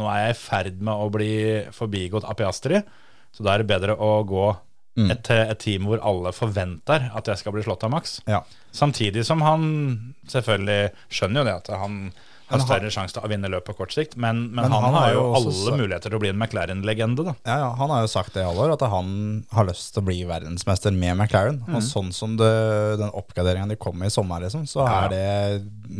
nå 0.00 0.06
er 0.08 0.22
jeg 0.22 0.30
i 0.34 0.38
ferd 0.40 0.80
med 0.80 0.94
å 0.94 1.10
bli 1.12 1.34
forbigått 1.76 2.24
av 2.24 2.38
Piastri, 2.40 2.80
så 3.36 3.44
da 3.44 3.52
er 3.52 3.58
det 3.64 3.68
bedre 3.68 3.96
å 4.00 4.24
gå 4.24 4.46
Mm. 4.98 5.10
et, 5.12 5.20
til 5.22 5.36
et 5.36 5.58
team 5.62 5.84
hvor 5.86 6.00
alle 6.02 6.32
forventer 6.34 7.04
at 7.14 7.28
jeg 7.30 7.38
skal 7.38 7.52
bli 7.54 7.62
slått 7.62 7.84
av 7.86 7.90
Max. 7.92 8.16
Ja. 8.26 8.40
Samtidig 8.74 9.22
som 9.28 9.40
han 9.46 10.14
selvfølgelig 10.26 10.90
skjønner 11.08 11.44
jo 11.44 11.44
det 11.46 11.54
at 11.54 11.68
han 11.78 11.98
har 12.48 12.62
større 12.64 12.90
sjanse 12.94 13.14
til 13.16 13.24
å 13.24 13.30
vinne 13.30 13.50
løpet 13.52 13.66
på 13.68 13.74
kort 13.82 13.92
sikt, 13.92 14.16
men, 14.16 14.44
men, 14.48 14.64
Men 14.64 14.72
han, 14.72 14.84
han 14.88 14.94
har 14.96 15.12
jo 15.14 15.22
alle 15.36 15.52
sagt- 15.52 15.76
muligheter 15.80 16.08
til 16.12 16.16
å 16.18 16.22
bli 16.22 16.30
en 16.32 16.38
McLaren-legende, 16.40 17.24
da. 17.28 17.34
Ja, 17.44 17.56
ja, 17.64 17.68
Han 17.78 17.92
har 17.92 18.02
jo 18.06 18.10
sagt 18.12 18.34
det 18.34 18.42
i 18.42 18.48
alle 18.48 18.64
år, 18.66 18.72
at 18.76 18.84
han 18.88 19.10
har 19.52 19.68
lyst 19.68 19.92
til 19.94 20.02
å 20.02 20.06
bli 20.08 20.18
verdensmester 20.28 20.94
med 20.96 21.16
McLaren. 21.18 21.60
Mm. 21.68 21.76
Og 21.76 21.84
sånn 21.84 22.10
som 22.16 22.36
det, 22.40 22.50
den 23.02 23.12
oppgraderinga 23.12 23.68
de 23.68 23.76
kom 23.80 23.98
med 24.00 24.08
i 24.08 24.14
sommer, 24.14 24.40
liksom, 24.46 24.64
så 24.70 24.86
er 24.88 25.08
det 25.12 25.24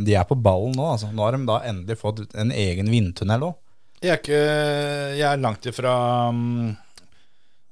De 0.09 0.15
er 0.17 0.25
på 0.29 0.37
ballen 0.41 0.73
nå. 0.79 0.89
altså. 0.95 1.13
Nå 1.13 1.25
har 1.27 1.37
de 1.37 1.45
da 1.49 1.61
endelig 1.69 1.99
fått 2.01 2.25
en 2.39 2.53
egen 2.53 2.89
vindtunnel 2.93 3.49
òg. 3.51 3.57
Jeg 4.05 4.23
jeg 4.31 5.27
er 5.27 5.41
langt 5.43 5.65
ifra 5.67 5.93
um, 6.31 6.77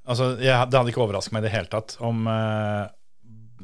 Altså, 0.06 0.36
jeg, 0.42 0.54
Det 0.70 0.78
hadde 0.78 0.90
ikke 0.92 1.02
overrasket 1.04 1.34
meg 1.34 1.42
i 1.44 1.46
det 1.48 1.52
hele 1.54 1.70
tatt 1.70 1.96
om 2.06 2.26
eh, 2.30 2.86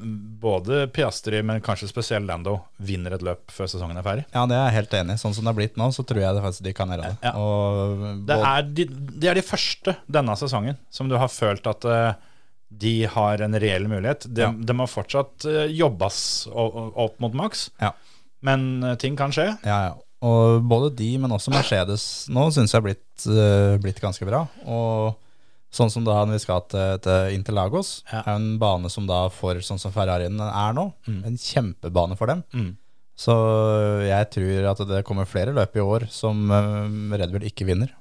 både 0.02 0.86
Piastri, 0.92 1.40
men 1.46 1.60
kanskje 1.64 1.88
spesielt 1.90 2.26
Lando, 2.28 2.58
vinner 2.82 3.14
et 3.16 3.22
løp 3.24 3.50
før 3.54 3.70
sesongen 3.70 3.96
er 4.00 4.06
ferdig. 4.06 4.24
Ja, 4.34 4.42
det 4.50 4.56
er 4.58 4.66
jeg 4.68 4.76
helt 4.80 4.96
enig 5.00 5.16
i. 5.16 5.22
Sånn 5.22 5.34
som 5.36 5.44
det 5.46 5.52
har 5.52 5.58
blitt 5.60 5.78
nå, 5.80 5.88
så 5.94 6.04
tror 6.06 6.20
jeg 6.22 6.36
det 6.36 6.42
faktisk 6.44 6.66
de 6.66 6.74
kan 6.78 6.92
gjøre 6.92 7.08
det. 7.12 7.16
Ja. 7.28 7.32
Og, 7.38 8.04
Det 8.28 8.38
er 8.50 8.68
de, 8.80 8.86
det, 8.92 9.30
er 9.32 9.38
de 9.40 9.46
første 9.46 9.96
denne 10.18 10.36
sesongen 10.40 10.78
som 10.90 11.10
du 11.10 11.16
har 11.20 11.30
følt 11.32 11.66
at 11.70 11.84
eh, 11.88 12.12
de 12.82 12.94
har 13.14 13.42
en 13.44 13.58
reell 13.60 13.88
mulighet. 13.90 14.26
Det 14.32 14.46
Ja. 14.46 14.52
de 14.52 14.72
må 14.78 14.86
fortsatt 14.88 15.44
eh, 15.48 15.66
jobbes 15.76 16.48
opp 16.52 17.18
mot 17.20 17.34
maks, 17.36 17.70
Ja. 17.82 17.92
men 18.42 18.82
eh, 18.82 18.94
ting 18.96 19.16
kan 19.16 19.30
skje. 19.34 19.50
Ja, 19.64 19.80
ja. 19.90 19.94
Og 20.22 20.62
både 20.70 20.92
de, 20.96 21.16
men 21.18 21.32
også 21.34 21.50
Mercedes 21.50 22.28
nå, 22.30 22.44
syns 22.54 22.70
jeg 22.70 22.78
har 22.78 22.84
blitt, 22.86 23.24
blitt 23.82 23.98
ganske 24.00 24.22
bra. 24.28 24.44
Og 24.70 25.16
sånn 25.72 25.90
som 25.90 26.04
da 26.04 26.18
når 26.26 26.36
vi 26.36 26.42
skal 26.44 26.60
til, 26.68 26.98
til 27.04 27.32
Interlagos, 27.38 28.02
Ja. 28.12 28.20
er 28.26 28.34
en 28.36 28.58
bane 28.60 28.90
som 28.92 29.06
da 29.08 29.24
for 29.32 29.54
sånn 29.64 29.80
som 29.80 29.92
Ferrarien 29.94 30.36
er 30.44 30.72
nå, 30.76 30.92
en 31.08 31.38
kjempebane 31.40 32.16
for 32.20 32.26
dem. 32.28 32.44
Mm. 32.52 32.76
Så 33.22 33.32
jeg 34.08 34.30
tror 34.34 34.70
at 34.72 34.80
det 34.88 35.02
kommer 35.08 35.28
flere 35.28 35.52
løp 35.54 35.76
i 35.76 35.82
år 35.84 36.06
som 36.10 36.46
eh, 36.50 37.16
Red 37.20 37.32
Bull 37.34 37.44
ikke 37.48 37.66
vinner. 37.68 37.92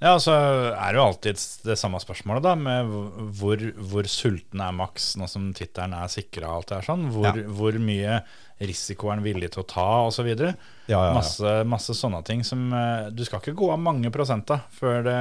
Ja, 0.00 0.14
så 0.16 0.32
er 0.32 0.94
det 0.94 0.96
jo 0.96 1.02
alltid 1.04 1.40
det 1.68 1.74
samme 1.76 1.98
spørsmålet, 2.00 2.44
da, 2.46 2.54
med 2.56 2.88
hvor, 3.36 3.60
hvor 3.90 4.06
sulten 4.08 4.62
er 4.64 4.72
Max 4.72 5.10
nå 5.20 5.26
som 5.28 5.50
tittelen 5.56 5.92
er 5.92 6.08
sikra 6.08 6.48
og 6.48 6.62
alt 6.62 6.70
det 6.70 6.78
her 6.78 6.86
sånn. 6.88 7.02
Hvor, 7.12 7.26
Ja. 7.36 7.44
hvor 7.58 7.76
mye 7.84 8.22
risiko 8.64 9.10
er 9.10 9.18
han 9.18 9.24
villig 9.24 9.50
til 9.52 9.60
å 9.62 9.68
ta, 9.68 9.84
osv. 10.08 10.24
Ja, 10.32 10.54
ja, 10.88 11.02
ja. 11.10 11.12
Masse, 11.18 11.52
masse 11.68 11.92
sånne 11.96 12.22
ting 12.24 12.40
som 12.44 12.72
eh, 12.72 13.10
Du 13.12 13.24
skal 13.28 13.40
ikke 13.42 13.56
gå 13.60 13.68
av 13.72 13.80
mange 13.80 14.08
prosent 14.12 14.46
da, 14.48 14.62
før 14.72 15.04
det, 15.04 15.18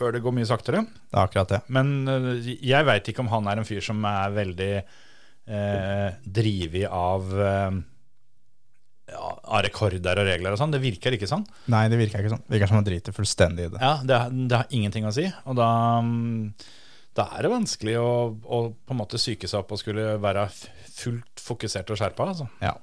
før 0.00 0.16
det 0.16 0.24
går 0.24 0.34
mye 0.36 0.48
saktere. 0.48 0.82
Det 0.82 1.16
er 1.16 1.22
akkurat 1.22 1.54
det. 1.54 1.60
Men 1.76 1.94
eh, 2.08 2.50
jeg 2.72 2.88
veit 2.88 3.12
ikke 3.12 3.24
om 3.24 3.30
han 3.34 3.48
er 3.50 3.60
en 3.60 3.68
fyr 3.68 3.84
som 3.84 4.02
er 4.08 4.34
veldig 4.34 4.72
eh, 4.80 6.18
drevet 6.40 6.86
av 6.88 7.30
eh, 7.36 7.80
ja, 9.10 9.30
av 9.56 9.64
rekorder 9.66 10.20
og 10.22 10.28
regler 10.28 10.54
og 10.54 10.60
sånn. 10.60 10.74
Det 10.74 10.82
virker 10.82 11.16
ikke 11.16 11.28
sånn. 11.30 11.46
Nei, 11.72 11.86
det 11.92 11.98
virker 12.00 12.22
ikke 12.22 12.34
sånn. 12.34 12.44
Det 12.46 12.56
virker 12.56 12.70
som 12.70 12.80
han 12.80 12.86
driter 12.86 13.16
fullstendig 13.16 13.66
i 13.66 13.72
det. 13.72 13.80
Ja, 13.82 13.94
det, 14.06 14.20
det 14.50 14.60
har 14.60 14.76
ingenting 14.76 15.08
å 15.08 15.14
si. 15.14 15.26
Og 15.50 15.58
da, 15.58 15.70
mm, 16.04 16.68
da 17.18 17.26
er 17.36 17.46
det 17.46 17.54
vanskelig 17.54 17.96
å, 18.00 18.12
å 18.30 18.60
på 18.74 18.94
en 18.94 19.00
måte 19.00 19.20
psyke 19.20 19.50
seg 19.50 19.64
opp 19.64 19.74
og 19.74 19.82
skulle 19.82 20.14
være 20.22 20.46
fullt 20.52 21.42
fokusert 21.42 21.90
og 21.90 22.00
skjerpa. 22.00 22.30
Altså. 22.32 22.46
Ja. 22.62 22.76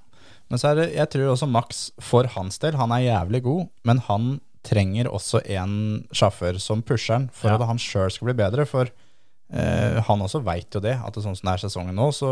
Men 0.47 0.61
så 0.61 0.72
er 0.72 0.80
det, 0.80 0.89
jeg 0.95 1.11
tror 1.11 1.34
også 1.34 1.49
Max, 1.51 1.88
for 2.03 2.28
hans 2.38 2.59
del, 2.63 2.78
han 2.80 2.93
er 2.95 3.07
jævlig 3.09 3.43
god, 3.47 3.65
men 3.88 4.03
han 4.07 4.30
trenger 4.68 5.07
også 5.09 5.39
en 5.55 5.74
sjåfør 6.15 6.59
som 6.61 6.82
pusher 6.86 7.15
han, 7.18 7.30
for 7.34 7.49
Ja. 7.53 7.55
at 7.59 7.68
han 7.70 7.80
sjøl 7.82 8.11
skal 8.11 8.30
bli 8.30 8.38
bedre. 8.43 8.65
For 8.68 8.89
eh, 9.53 10.01
han 10.03 10.24
også 10.26 10.43
veit 10.43 10.74
jo 10.76 10.82
det, 10.84 10.97
at 10.99 11.13
det, 11.15 11.24
sånn 11.24 11.38
som 11.39 11.47
det 11.47 11.53
er 11.55 11.63
sesongen 11.70 11.95
nå, 11.95 12.09
så 12.15 12.32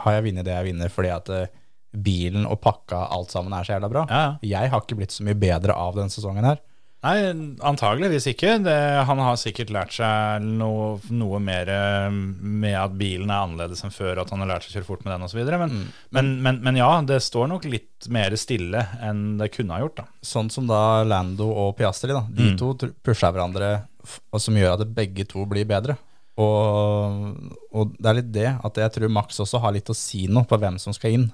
har 0.00 0.16
jeg 0.16 0.28
vunnet 0.30 0.46
det 0.46 0.54
jeg 0.56 0.68
vinner 0.72 0.88
fordi 0.92 1.10
at 1.12 1.28
eh, 1.34 1.46
bilen 1.90 2.44
og 2.46 2.60
pakka, 2.62 3.02
alt 3.10 3.32
sammen, 3.34 3.52
er 3.52 3.66
så 3.66 3.74
jævla 3.76 3.88
bra. 3.90 4.04
Ja, 4.08 4.20
ja. 4.22 4.34
Jeg 4.62 4.70
har 4.72 4.80
ikke 4.84 4.96
blitt 5.00 5.12
så 5.12 5.24
mye 5.26 5.34
bedre 5.34 5.74
av 5.74 5.96
denne 5.98 6.12
sesongen 6.14 6.46
her. 6.46 6.60
Nei, 7.00 7.14
antageligvis 7.64 8.26
ikke. 8.28 8.58
Det, 8.60 8.74
han 9.08 9.20
har 9.24 9.38
sikkert 9.40 9.70
lært 9.72 9.94
seg 9.96 10.44
noe, 10.44 10.98
noe 11.16 11.38
mer 11.40 11.70
eh, 11.72 12.10
med 12.12 12.76
at 12.76 12.92
bilen 13.00 13.30
er 13.32 13.46
annerledes 13.46 13.80
enn 13.86 13.94
før, 13.94 14.20
at 14.20 14.32
han 14.34 14.42
har 14.44 14.50
lært 14.50 14.66
seg 14.66 14.74
å 14.74 14.76
kjøre 14.78 14.88
fort 14.90 15.06
med 15.06 15.14
den 15.14 15.24
osv. 15.24 15.40
Men, 15.62 15.78
men, 16.12 16.28
men, 16.44 16.60
men 16.66 16.76
ja, 16.76 16.90
det 17.08 17.22
står 17.24 17.48
nok 17.54 17.64
litt 17.72 18.10
mer 18.12 18.36
stille 18.36 18.84
enn 19.00 19.38
det 19.40 19.48
kunne 19.54 19.78
ha 19.78 19.80
gjort. 19.86 20.02
da. 20.02 20.06
Sånn 20.20 20.52
som 20.52 20.68
da 20.68 20.82
Lando 21.08 21.48
og 21.48 21.72
Piastri, 21.80 22.12
da. 22.12 22.26
De 22.28 22.52
to 22.60 22.74
pusha 22.76 22.92
pusher 23.08 23.32
hverandre, 23.32 23.72
som 24.36 24.60
gjør 24.60 24.76
at 24.76 24.92
begge 24.96 25.24
to 25.32 25.46
blir 25.48 25.64
bedre. 25.72 25.96
Og, 26.40 27.32
Og 27.76 27.96
det 27.96 28.08
er 28.10 28.16
litt 28.20 28.32
det 28.34 28.48
at 28.64 28.78
jeg 28.84 28.92
tror 28.94 29.12
Max 29.12 29.40
også 29.42 29.60
har 29.64 29.72
litt 29.76 29.88
å 29.92 29.96
si 29.96 30.26
noe 30.30 30.44
på 30.48 30.58
hvem 30.60 30.76
som 30.80 30.92
skal 30.96 31.16
inn. 31.16 31.30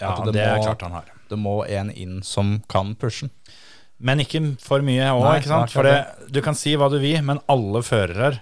Ja, 0.00 0.14
det, 0.24 0.32
det 0.36 0.46
er 0.48 0.56
må- 0.56 0.64
klart 0.64 0.82
han 0.86 0.96
har. 0.96 1.12
Det 1.30 1.38
må 1.38 1.60
en 1.68 1.92
inn 1.92 2.22
som 2.26 2.56
kan 2.72 2.94
pushe 2.98 3.28
den. 3.28 3.34
Men 4.00 4.22
ikke 4.22 4.40
for 4.62 4.84
mye 4.84 5.10
òg, 5.12 5.26
ikke 5.40 5.50
sant? 5.50 5.74
For 5.74 5.84
det, 5.86 5.98
du 6.32 6.40
kan 6.44 6.56
si 6.56 6.72
hva 6.78 6.88
du 6.92 6.96
vil, 7.02 7.18
men 7.26 7.42
alle 7.52 7.82
førere 7.84 8.32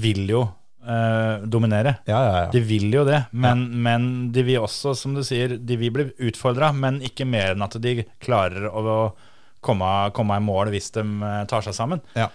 vil 0.00 0.24
jo 0.28 0.42
eh, 0.84 1.44
dominere. 1.48 1.96
Ja, 2.08 2.20
ja, 2.26 2.34
ja. 2.44 2.48
De 2.52 2.60
vil 2.64 2.90
jo 2.92 3.04
det, 3.08 3.22
men, 3.32 3.66
men 3.84 4.08
de 4.36 4.44
vil 4.46 4.64
også, 4.64 4.94
som 4.98 5.16
du 5.16 5.22
sier, 5.26 5.56
de 5.56 5.78
vil 5.80 5.92
bli 5.94 6.08
utfordra, 6.28 6.72
men 6.76 7.00
ikke 7.04 7.26
mer 7.28 7.54
enn 7.54 7.64
at 7.64 7.78
de 7.80 8.02
klarer 8.24 8.68
å 8.68 8.84
komme, 9.64 9.92
komme 10.16 10.36
i 10.36 10.44
mål 10.44 10.72
hvis 10.74 10.92
de 10.96 11.04
eh, 11.04 11.40
tar 11.50 11.64
seg 11.64 11.76
sammen. 11.76 12.04
Ja. 12.18 12.28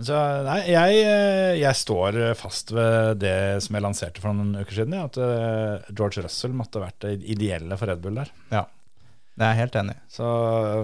Så, 0.00 0.16
nei, 0.46 0.60
jeg, 0.70 1.00
eh, 1.04 1.54
jeg 1.60 1.76
står 1.76 2.20
fast 2.38 2.70
ved 2.72 3.20
det 3.20 3.36
som 3.64 3.76
jeg 3.76 3.84
lanserte 3.84 4.22
for 4.22 4.32
noen 4.36 4.62
uker 4.62 4.80
siden, 4.80 4.96
at 4.96 5.18
eh, 5.20 5.88
George 5.92 6.24
Russell 6.24 6.54
måtte 6.56 6.80
vært 6.80 7.04
det 7.04 7.18
ideelle 7.28 7.76
for 7.76 7.90
Red 7.92 8.04
Bull 8.04 8.20
der. 8.22 8.32
ja. 8.54 8.64
Det 9.40 9.46
er 9.46 9.54
jeg 9.54 9.62
helt 9.62 9.76
enig 9.80 9.96
i. 9.96 10.00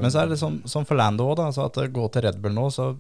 Men 0.00 0.12
så 0.12 0.22
er 0.22 0.30
det 0.32 0.40
som, 0.40 0.54
som 0.64 0.86
for 0.88 0.96
Lando 0.96 1.28
òg, 1.28 1.42
altså 1.44 1.66
at 1.68 1.76
det 1.76 1.90
går 1.92 2.08
til 2.14 2.24
Red 2.24 2.38
Bull 2.40 2.56
nå, 2.56 2.70
så 2.72 2.94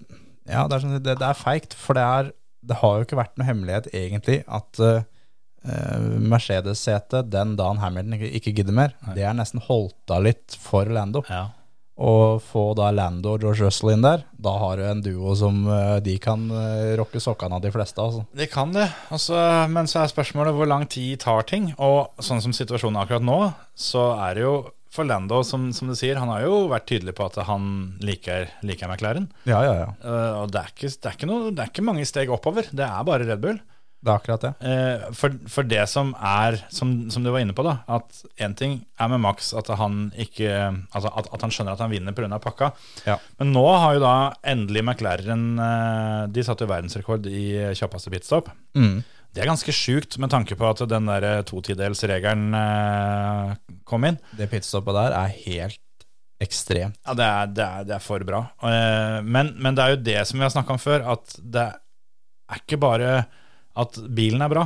ja, 0.44 0.66
det 0.68 0.76
er, 0.76 0.82
sånn, 0.82 0.98
det, 1.00 1.16
det 1.16 1.28
er 1.30 1.38
feigt. 1.38 1.72
For 1.80 1.96
det, 1.96 2.04
er, 2.04 2.32
det 2.68 2.80
har 2.82 2.98
jo 2.98 3.06
ikke 3.06 3.18
vært 3.18 3.38
noe 3.40 3.48
hemmelighet, 3.48 3.88
egentlig, 3.96 4.42
at 4.44 4.82
uh, 4.84 5.00
Mercedes-setet 6.20 7.32
den 7.32 7.56
dagen 7.58 7.80
Hamilton 7.80 8.18
ikke, 8.18 8.32
ikke 8.38 8.56
gidder 8.60 8.76
mer, 8.76 8.96
det 9.16 9.24
er 9.24 9.36
nesten 9.38 9.64
holdt 9.64 10.12
av 10.12 10.26
litt 10.28 10.58
for 10.60 10.92
Lando. 10.92 11.24
ja. 11.32 11.46
Og 11.96 12.42
få 12.44 12.74
da 12.76 12.90
Lando 12.92 13.30
og 13.32 13.40
George 13.40 13.64
Russell 13.64 13.94
inn 13.94 14.02
der, 14.04 14.26
da 14.36 14.52
har 14.60 14.76
du 14.76 14.82
en 14.84 14.98
duo 15.00 15.32
som 15.40 15.62
eh, 15.64 15.94
de 16.04 16.18
kan 16.20 16.42
uh, 16.52 16.92
rocke 17.00 17.22
sokkene 17.24 17.56
av 17.56 17.62
de 17.64 17.70
fleste. 17.72 17.96
Altså. 18.04 18.26
De 18.36 18.44
kan 18.52 18.74
det, 18.74 18.84
altså, 19.08 19.38
men 19.72 19.88
så 19.88 20.02
er 20.02 20.12
spørsmålet 20.12 20.58
hvor 20.58 20.68
lang 20.68 20.84
tid 20.92 21.22
tar 21.24 21.48
ting. 21.48 21.70
Og 21.80 22.12
sånn 22.20 22.44
som 22.44 22.52
situasjonen 22.52 23.00
er 23.00 23.08
akkurat 23.08 23.24
nå, 23.24 23.38
så 23.72 24.10
er 24.26 24.36
det 24.36 24.44
jo 24.44 24.58
for 24.92 25.08
Lando, 25.08 25.42
som, 25.44 25.68
som 25.76 25.90
du 25.90 25.96
sier, 25.98 26.18
han 26.20 26.30
har 26.32 26.46
jo 26.46 26.66
vært 26.72 26.88
tydelig 26.90 27.16
på 27.18 27.28
at 27.28 27.38
han 27.48 27.70
liker, 28.04 28.50
liker 28.66 28.90
McLaren. 28.90 29.30
Ja, 29.48 29.62
ja, 29.66 29.78
ja. 29.84 29.88
Uh, 30.02 30.42
og 30.42 30.52
det 30.54 30.62
er, 30.62 30.74
ikke, 30.74 30.90
det, 30.92 31.08
er 31.08 31.16
ikke 31.18 31.30
noe, 31.30 31.48
det 31.52 31.64
er 31.64 31.72
ikke 31.72 31.86
mange 31.86 32.06
steg 32.08 32.32
oppover, 32.32 32.68
det 32.72 32.86
er 32.86 33.08
bare 33.08 33.26
Red 33.28 33.42
Bull. 33.44 33.58
Det 34.06 34.12
er 34.12 34.20
akkurat 34.20 34.44
det. 34.44 34.52
Uh, 34.62 35.06
for, 35.18 35.34
for 35.50 35.66
det 35.66 35.82
som 35.90 36.12
er, 36.20 36.60
som, 36.70 36.92
som 37.10 37.24
du 37.24 37.32
var 37.34 37.42
inne 37.42 37.56
på, 37.56 37.64
da, 37.66 37.80
at 37.90 38.20
én 38.44 38.54
ting 38.56 38.78
er 39.02 39.10
med 39.10 39.22
Max 39.24 39.50
at 39.56 39.72
han 39.80 40.10
ikke 40.14 40.52
Altså 40.94 41.10
at, 41.10 41.26
at 41.34 41.42
han 41.42 41.52
skjønner 41.52 41.74
at 41.74 41.82
han 41.82 41.90
vinner 41.90 42.14
pga. 42.14 42.38
pakka. 42.40 42.70
Ja. 43.08 43.16
Men 43.40 43.50
nå 43.56 43.64
har 43.66 43.96
jo 43.96 44.04
da 44.04 44.14
endelig 44.46 44.84
McLaren 44.84 45.44
uh, 45.58 46.22
De 46.30 46.44
satte 46.46 46.64
jo 46.64 46.70
verdensrekord 46.70 47.26
i 47.26 47.74
kjappeste 47.74 48.12
pitstop. 48.14 48.52
Mm. 48.78 49.00
Det 49.36 49.42
er 49.44 49.50
ganske 49.50 49.72
sjukt 49.76 50.16
med 50.16 50.32
tanke 50.32 50.56
på 50.56 50.64
at 50.64 50.80
den 50.88 51.10
der 51.10 51.42
totidelsregelen 51.44 52.54
eh, 52.56 53.50
kom 53.84 54.06
inn. 54.08 54.16
Det 54.32 54.48
pitstoppet 54.48 54.96
der 54.96 55.16
er 55.18 55.34
helt 55.42 56.06
ekstremt. 56.40 56.96
Ja, 57.04 57.12
det 57.16 57.26
er, 57.26 57.50
det 57.52 57.66
er, 57.66 57.84
det 57.90 57.94
er 57.98 58.04
for 58.04 58.24
bra. 58.24 58.40
Eh, 58.64 59.18
men, 59.20 59.52
men 59.60 59.76
det 59.76 59.84
er 59.84 59.92
jo 59.92 60.00
det 60.06 60.16
som 60.30 60.40
vi 60.40 60.46
har 60.46 60.54
snakka 60.54 60.72
om 60.72 60.80
før, 60.80 61.04
at 61.12 61.36
det 61.42 61.66
er 61.68 62.62
ikke 62.62 62.80
bare 62.80 63.12
at 63.76 64.00
bilen 64.16 64.40
er 64.40 64.54
bra. 64.54 64.64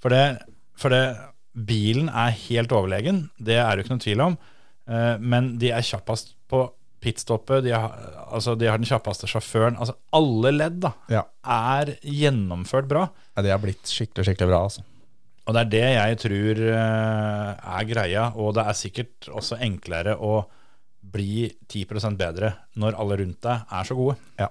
For 0.00 0.16
det, 0.16 0.24
for 0.80 0.96
det 0.96 1.04
Bilen 1.52 2.06
er 2.08 2.32
helt 2.48 2.72
overlegen, 2.72 3.26
det 3.36 3.58
er 3.60 3.68
det 3.68 3.82
jo 3.82 3.84
ikke 3.84 3.96
noe 3.98 4.04
tvil 4.06 4.24
om. 4.24 4.36
Eh, 4.88 5.16
men 5.20 5.50
de 5.60 5.68
er 5.76 5.84
kjappest 5.84 6.32
på 6.48 6.64
pitstoppet, 7.02 7.64
de 7.66 7.74
har, 7.74 7.92
altså 8.32 8.54
de 8.58 8.68
har 8.70 8.78
den 8.80 8.86
kjappeste 8.88 9.26
sjåføren. 9.30 9.76
Altså 9.82 9.96
alle 10.16 10.52
ledd 10.54 10.80
da, 10.84 10.92
Ja. 11.12 11.24
er 11.44 11.96
gjennomført 12.06 12.88
bra. 12.90 13.08
ja. 13.36 13.42
de 13.42 13.50
har 13.52 13.58
blitt 13.62 13.84
skikkelig, 13.90 14.24
skikkelig 14.30 14.48
bra, 14.52 14.62
altså. 14.70 14.84
Og 15.42 15.54
det 15.56 15.60
er 15.64 15.70
det 15.72 15.86
jeg 15.96 16.18
tror 16.22 16.60
eh, 16.70 17.70
er 17.78 17.86
greia, 17.90 18.28
og 18.38 18.52
det 18.54 18.62
er 18.70 18.76
sikkert 18.78 19.26
også 19.34 19.58
enklere 19.58 20.14
å 20.22 20.44
bli 21.12 21.48
10% 21.68 22.14
bedre 22.16 22.52
når 22.78 22.94
alle 23.02 23.16
rundt 23.18 23.40
deg 23.42 23.64
er 23.74 23.88
så 23.88 23.96
gode. 23.98 24.14
Ja. 24.38 24.46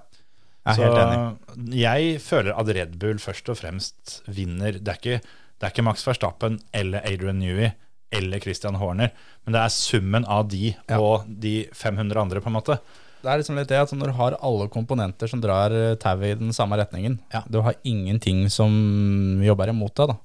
Jeg 0.62 0.76
er 0.78 0.82
helt 0.84 1.00
enig. 1.00 1.72
Jeg 1.80 2.18
føler 2.22 2.52
at 2.60 2.68
Red 2.76 2.92
Bull 3.00 3.18
først 3.18 3.48
og 3.50 3.56
fremst 3.58 4.18
vinner. 4.30 4.76
Det 4.78 4.92
er 4.92 5.00
ikke, 5.00 5.16
det 5.58 5.66
er 5.66 5.72
ikke 5.72 5.82
Max 5.88 6.04
Verstappen 6.06 6.60
eller 6.76 7.02
Adrian 7.08 7.40
Newey 7.40 7.72
eller 8.12 8.40
Christian 8.44 8.74
Horner, 8.80 9.10
men 9.46 9.52
det 9.56 9.60
er 9.62 9.72
summen 9.74 10.24
av 10.28 10.48
de 10.52 10.74
Ja. 10.88 10.98
og 11.00 11.24
de 11.40 11.66
500 11.72 12.20
andre, 12.20 12.40
på 12.40 12.46
en 12.52 12.56
måte. 12.58 12.78
Det 13.22 13.30
er 13.30 13.38
liksom 13.38 13.56
litt 13.56 13.68
det 13.70 13.78
at 13.78 13.92
når 13.94 14.06
du 14.10 14.16
har 14.18 14.36
alle 14.42 14.68
komponenter 14.68 15.28
som 15.30 15.40
drar 15.40 15.70
eh, 15.70 15.94
tauet 15.96 16.32
i 16.32 16.38
den 16.40 16.52
samme 16.52 16.76
retningen, 16.76 17.18
Ja. 17.32 17.42
du 17.48 17.60
har 17.62 17.74
ingenting 17.84 18.48
som 18.50 19.40
jobber 19.42 19.68
imot 19.70 19.94
deg, 19.94 20.08
da. 20.08 20.16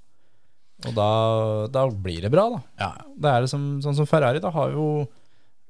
Og 0.88 0.94
da, 0.94 1.68
da 1.74 1.88
blir 1.90 2.22
det 2.22 2.32
bra, 2.32 2.50
da. 2.50 2.60
Ja, 2.80 2.92
Det 3.18 3.26
er 3.32 3.42
liksom, 3.42 3.82
sånn 3.82 3.96
som 3.96 4.06
Ferrari, 4.06 4.40
da 4.40 4.50
har 4.52 4.72
jo 4.72 5.08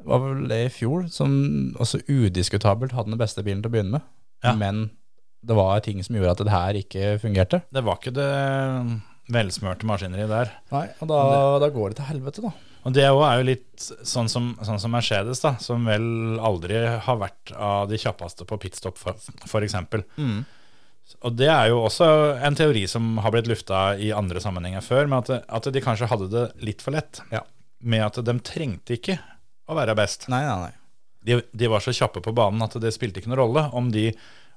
var 0.05 0.19
vel 0.19 0.47
det 0.47 0.65
i 0.67 0.69
fjor, 0.69 1.07
som 1.09 1.73
også 1.79 1.99
udiskutabelt 2.07 2.91
hadde 2.93 3.09
den 3.09 3.17
beste 3.19 3.43
bilen 3.43 3.61
til 3.63 3.71
å 3.71 3.73
begynne 3.73 3.91
med. 3.97 4.57
Men 4.57 4.89
det 5.43 5.55
var 5.57 5.79
ting 5.81 6.01
som 6.03 6.15
gjorde 6.15 6.31
at 6.31 6.37
det 6.45 6.53
her 6.53 6.73
ikke 6.79 7.19
fungerte. 7.19 7.61
det 7.73 7.83
var 7.83 7.97
ikke 7.97 8.13
det 8.13 9.01
velsmørte 9.33 9.87
maskineri 9.89 10.27
der. 10.29 10.53
Nei, 10.71 10.87
og 11.01 11.11
da, 11.11 11.21
da 11.63 11.69
går 11.73 11.91
det 11.91 11.99
til 11.99 12.09
helvete, 12.11 12.43
da. 12.45 12.53
Og 12.87 12.93
det 12.95 13.03
er 13.03 13.11
jo 13.11 13.47
litt 13.49 13.87
sånn 14.07 14.29
som, 14.31 14.53
sånn 14.63 14.79
som 14.79 14.93
Mercedes, 14.95 15.41
da, 15.43 15.57
som 15.59 15.83
vel 15.89 16.37
aldri 16.39 16.77
har 17.03 17.17
vært 17.19 17.51
av 17.51 17.89
de 17.91 17.99
kjappeste 17.99 18.47
på 18.47 18.59
pitstop, 18.63 19.01
eksempel. 19.59 20.05
Mm. 20.15 20.45
Og 21.27 21.35
det 21.35 21.49
er 21.51 21.71
jo 21.71 21.81
også 21.87 22.07
en 22.47 22.55
teori 22.55 22.85
som 22.87 23.17
har 23.23 23.33
blitt 23.35 23.49
lufta 23.51 23.89
i 23.99 24.13
andre 24.15 24.39
sammenhenger 24.43 24.83
før, 24.85 25.07
med 25.11 25.27
at, 25.27 25.49
at 25.59 25.69
de 25.73 25.83
kanskje 25.83 26.07
hadde 26.11 26.29
det 26.31 26.45
litt 26.63 26.83
for 26.83 26.95
lett. 26.95 27.19
Ja. 27.33 27.43
Med 27.83 28.05
at 28.07 28.21
de 28.23 28.37
trengte 28.45 28.95
ikke 28.95 29.17
å 29.67 29.75
være 29.75 29.95
best. 29.97 30.29
Nei, 30.31 30.43
nei, 30.47 30.57
nei. 30.67 30.73
De, 31.27 31.41
de 31.51 31.67
var 31.71 31.83
så 31.83 31.91
kjappe 31.95 32.23
på 32.23 32.31
banen 32.35 32.63
at 32.63 32.75
det 32.79 32.93
spilte 32.95 33.19
ikke 33.19 33.33
noen 33.33 33.41
rolle 33.41 33.65
om 33.75 33.91
de, 33.91 34.07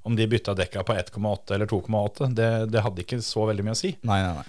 om 0.06 0.14
de 0.14 0.30
bytta 0.30 0.54
dekka 0.58 0.86
på 0.86 0.94
1,8 0.94 1.56
eller 1.56 1.70
2,8. 1.70 2.30
Det, 2.38 2.50
det 2.70 2.86
hadde 2.86 3.02
ikke 3.02 3.18
så 3.26 3.50
veldig 3.50 3.66
mye 3.66 3.74
å 3.74 3.80
si. 3.80 3.96
Nei, 4.06 4.22
nei, 4.22 4.32
nei. 4.38 4.48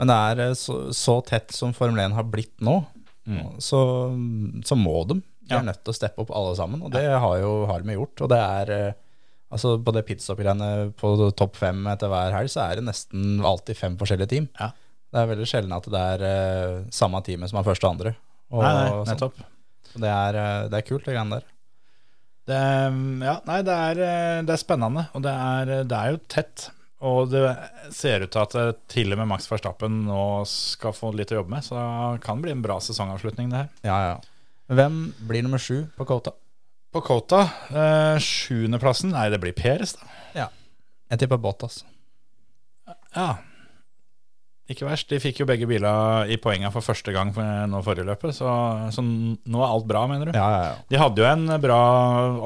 Men 0.00 0.08
det 0.10 0.16
er 0.30 0.40
eh, 0.48 0.54
så, 0.56 0.78
så 0.96 1.18
tett 1.28 1.52
som 1.52 1.74
Formel 1.76 2.00
1 2.06 2.16
har 2.16 2.26
blitt 2.32 2.56
nå, 2.64 2.78
så, 3.62 3.78
så 4.66 4.74
må 4.78 5.04
de. 5.06 5.20
De 5.46 5.54
er 5.58 5.66
nødt 5.66 5.82
til 5.84 5.92
å 5.92 5.94
steppe 5.94 6.22
opp 6.22 6.30
alle 6.34 6.54
sammen, 6.58 6.80
og 6.86 6.92
det 6.94 7.04
har 7.06 7.36
jo 7.42 7.50
har 7.68 7.84
de 7.84 7.94
gjort. 7.94 8.22
Og 8.24 8.30
det 8.32 8.38
er 8.40 8.72
eh, 8.74 8.98
altså 9.54 9.76
på 9.82 9.92
det 9.94 10.02
pitstop-greiene 10.08 10.70
på 10.98 11.12
topp 11.38 11.58
fem 11.60 11.84
etter 11.92 12.10
hver 12.10 12.34
helg, 12.34 12.50
så 12.50 12.64
er 12.64 12.80
det 12.80 12.86
nesten 12.88 13.38
alltid 13.46 13.78
fem 13.78 13.98
forskjellige 14.00 14.32
team. 14.32 14.48
Ja. 14.58 14.70
Det 15.10 15.20
er 15.24 15.30
veldig 15.32 15.46
sjelden 15.50 15.74
at 15.74 15.86
det 15.90 16.02
er 16.14 16.24
eh, 16.26 16.74
samme 16.94 17.20
teamet 17.26 17.50
som 17.52 17.60
er 17.60 17.66
første 17.66 17.86
og 17.86 17.94
andre. 17.96 18.14
Og, 18.50 18.64
Nei, 18.64 18.72
nei, 18.74 18.90
sånn. 18.90 19.08
nettopp. 19.12 19.40
Så 19.90 20.02
det 20.02 20.10
er, 20.16 20.40
det 20.70 20.78
er 20.80 20.86
kult, 20.86 21.06
det 21.06 21.14
greiene 21.16 21.38
der. 21.38 21.48
Det, 22.50 22.60
ja, 23.28 23.36
nei, 23.46 23.60
det 23.66 23.78
er, 23.90 24.04
det 24.46 24.54
er 24.56 24.62
spennende, 24.64 25.06
og 25.14 25.22
det 25.22 25.34
er, 25.34 25.74
det 25.86 25.98
er 25.98 26.14
jo 26.16 26.22
tett. 26.30 26.70
Og 27.00 27.30
det 27.32 27.44
ser 27.96 28.26
ut 28.26 28.32
til 28.34 28.42
at 28.42 28.80
til 28.92 29.14
og 29.14 29.20
med 29.22 29.30
Max 29.30 29.46
Verstappen 29.48 30.02
nå 30.04 30.44
skal 30.48 30.92
få 30.92 31.14
litt 31.16 31.32
å 31.32 31.38
jobbe 31.40 31.54
med, 31.54 31.64
så 31.64 31.78
det 31.78 32.24
kan 32.26 32.42
bli 32.44 32.52
en 32.52 32.64
bra 32.64 32.76
sesongavslutning, 32.84 33.48
det 33.52 33.62
her. 33.62 33.70
Ja, 33.88 33.98
ja. 34.10 34.18
Hvem 34.70 34.98
blir 35.26 35.42
nummer 35.46 35.62
sju 35.62 35.86
på 35.96 36.06
Kota? 36.06 36.34
På 36.92 37.00
Kota, 37.06 37.40
eh, 37.70 38.18
sjuendeplassen, 38.22 39.14
nei, 39.14 39.28
det 39.32 39.40
blir 39.42 39.56
Peres, 39.56 39.96
da. 39.96 40.10
Ja. 40.36 40.48
Jeg 41.10 41.22
tipper 41.22 41.40
Bottas. 41.40 41.80
Ja. 43.16 43.30
Ikke 44.70 44.86
verst. 44.86 45.08
De 45.10 45.18
fikk 45.18 45.40
jo 45.42 45.46
begge 45.48 45.66
biler 45.66 46.30
i 46.30 46.36
poenga 46.38 46.70
for 46.70 46.84
første 46.84 47.10
gang 47.14 47.32
for, 47.34 47.46
nå 47.70 47.80
forrige 47.82 48.06
løpet, 48.06 48.36
så, 48.36 48.50
så 48.94 49.02
nå 49.02 49.62
er 49.64 49.66
alt 49.66 49.88
bra, 49.88 50.04
mener 50.10 50.30
du? 50.30 50.36
Ja, 50.36 50.46
ja, 50.54 50.60
ja. 50.68 50.76
De 50.92 51.00
hadde 51.00 51.22
jo 51.22 51.26
en 51.26 51.56
bra 51.62 51.78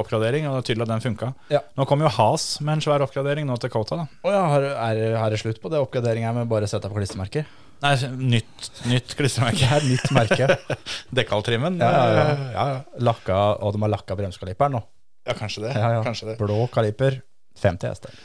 oppgradering, 0.00 0.48
og 0.48 0.56
det 0.56 0.62
er 0.62 0.68
tydelig 0.70 0.86
at 0.86 0.92
den 0.94 1.04
funka. 1.04 1.32
Ja. 1.52 1.60
Nå 1.76 1.84
kom 1.90 2.04
jo 2.04 2.12
Has 2.14 2.46
med 2.64 2.78
en 2.78 2.84
svær 2.86 3.04
oppgradering 3.04 3.44
nå 3.48 3.58
til 3.60 3.72
Kota, 3.74 4.00
da. 4.00 4.06
Oh, 4.24 4.32
ja, 4.32 4.40
har, 4.54 4.68
er, 4.88 5.34
det 5.34 5.42
slutt 5.42 5.60
på 5.60 5.72
det 5.72 5.82
oppgraderinga 5.84 6.32
med 6.38 6.48
bare 6.48 6.68
å 6.68 6.70
sette 6.70 6.88
på 6.88 6.96
klistremerker? 6.96 7.44
Nei, 7.84 7.92
nytt, 8.32 8.70
nytt 8.88 9.12
klistremerke. 9.18 9.60
Det 9.60 9.76
er 9.76 9.88
nytt 9.90 10.14
merke. 10.16 10.78
Dekkaltrimmen. 11.18 11.76
Ja, 11.82 11.90
ja, 11.92 12.06
ja. 12.08 12.24
eh, 12.24 12.44
ja, 12.54 12.66
ja. 12.72 13.04
Lakka, 13.04 13.40
og 13.60 13.76
de 13.76 13.84
har 13.84 13.92
lakka 13.92 14.16
bremskaliperen 14.16 14.78
nå. 14.78 14.80
Ja, 15.28 15.36
kanskje 15.36 15.66
det. 15.66 15.74
Kanskje 16.06 16.30
det. 16.30 16.38
Blå 16.40 16.64
kaliper, 16.72 17.20
50 17.60 17.92
hester. 17.92 18.16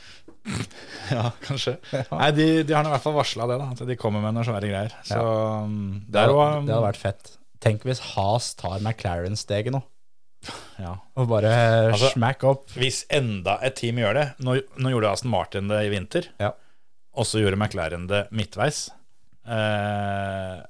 Ja, 1.10 1.24
kanskje. 1.42 1.72
Nei, 2.12 2.30
de, 2.36 2.44
de 2.62 2.74
har 2.76 2.86
i 2.86 2.90
hvert 2.92 3.02
fall 3.02 3.16
varsla 3.16 3.46
det, 3.50 3.56
da. 3.58 3.68
At 3.74 3.80
de 3.88 3.96
kommer 3.98 4.22
med 4.22 4.34
noen 4.36 4.46
svære 4.46 4.68
greier. 4.70 4.92
Så 5.04 5.16
ja. 5.18 5.64
Det, 5.66 6.12
det 6.14 6.22
hadde- 6.22 6.66
det 6.68 6.74
hadde 6.76 6.84
vært 6.86 7.00
fett. 7.02 7.32
Tenk 7.60 7.82
hvis 7.88 7.98
Has 8.14 8.52
tar 8.56 8.78
McLaren-steget 8.80 9.74
nå, 9.74 9.80
ja. 10.80 10.94
og 11.18 11.26
bare 11.28 11.50
Altså- 11.90 12.12
smack 12.14 12.44
opp. 12.48 12.70
Hvis 12.78 13.02
enda 13.12 13.58
et 13.66 13.74
team 13.76 13.98
gjør 14.00 14.14
det 14.16 14.26
Nå, 14.46 14.54
nå 14.80 14.92
gjorde 14.94 15.10
Aston 15.12 15.30
Martin 15.34 15.68
det 15.68 15.82
i 15.84 15.90
vinter, 15.92 16.30
Ja. 16.40 16.52
og 17.12 17.26
så 17.28 17.42
gjorde 17.42 17.58
McLaren 17.60 18.06
det 18.08 18.22
midtveis. 18.32 18.86
Eh, 19.44 20.62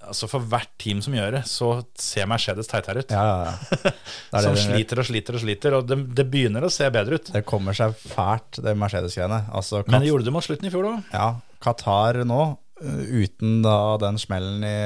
altså 0.00 0.28
For 0.30 0.44
hvert 0.50 0.70
team 0.80 1.00
som 1.04 1.14
gjør 1.16 1.38
det, 1.38 1.42
så 1.50 1.70
ser 2.00 2.28
Mercedes 2.30 2.68
teitere 2.70 3.04
ut. 3.04 3.14
Ja, 3.14 3.24
ja, 3.24 3.52
ja. 3.52 3.92
Det, 4.36 4.42
som 4.44 4.56
det, 4.56 4.62
sliter 4.64 5.00
og 5.00 5.08
sliter 5.08 5.38
og 5.38 5.42
sliter, 5.42 5.76
og 5.78 5.88
det, 5.88 5.98
det 6.18 6.26
begynner 6.32 6.66
å 6.66 6.70
se 6.72 6.88
bedre 6.92 7.18
ut. 7.20 7.32
det 7.34 7.42
kommer 7.48 7.76
seg 7.76 7.94
fælt, 7.96 8.60
det 8.64 8.76
Mercedes-greiene. 8.78 9.46
Altså, 9.54 9.82
Men 9.88 10.02
det 10.02 10.10
gjorde 10.10 10.28
det 10.28 10.34
mot 10.36 10.44
slutten 10.44 10.68
i 10.68 10.72
fjor 10.72 10.90
òg. 10.90 11.10
ja, 11.14 11.28
Qatar 11.64 12.20
nå, 12.28 12.40
uh, 12.82 13.02
uten 13.22 13.60
da 13.64 13.78
den 14.02 14.20
smellen 14.20 14.66
i 14.66 14.76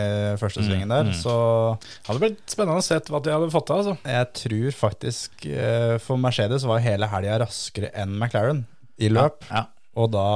første 0.40 0.64
svingen 0.66 0.92
der, 0.92 1.10
så 1.16 1.34
Hadde 2.06 2.22
blitt 2.22 2.44
spennende 2.50 2.82
å 2.82 2.86
se 2.86 3.00
hva 3.10 3.22
de 3.24 3.34
hadde 3.34 3.50
fått 3.54 3.70
til. 3.70 3.82
Altså. 3.82 3.96
jeg 4.14 4.30
tror 4.44 4.78
faktisk 4.84 5.50
uh, 5.50 5.96
For 6.02 6.20
Mercedes 6.20 6.66
var 6.68 6.82
hele 6.84 7.10
helga 7.10 7.40
raskere 7.44 7.92
enn 7.98 8.16
McLaren 8.18 8.64
i 9.00 9.10
løp. 9.12 9.42
Ja. 9.50 9.66
Og 9.98 10.12
da 10.14 10.26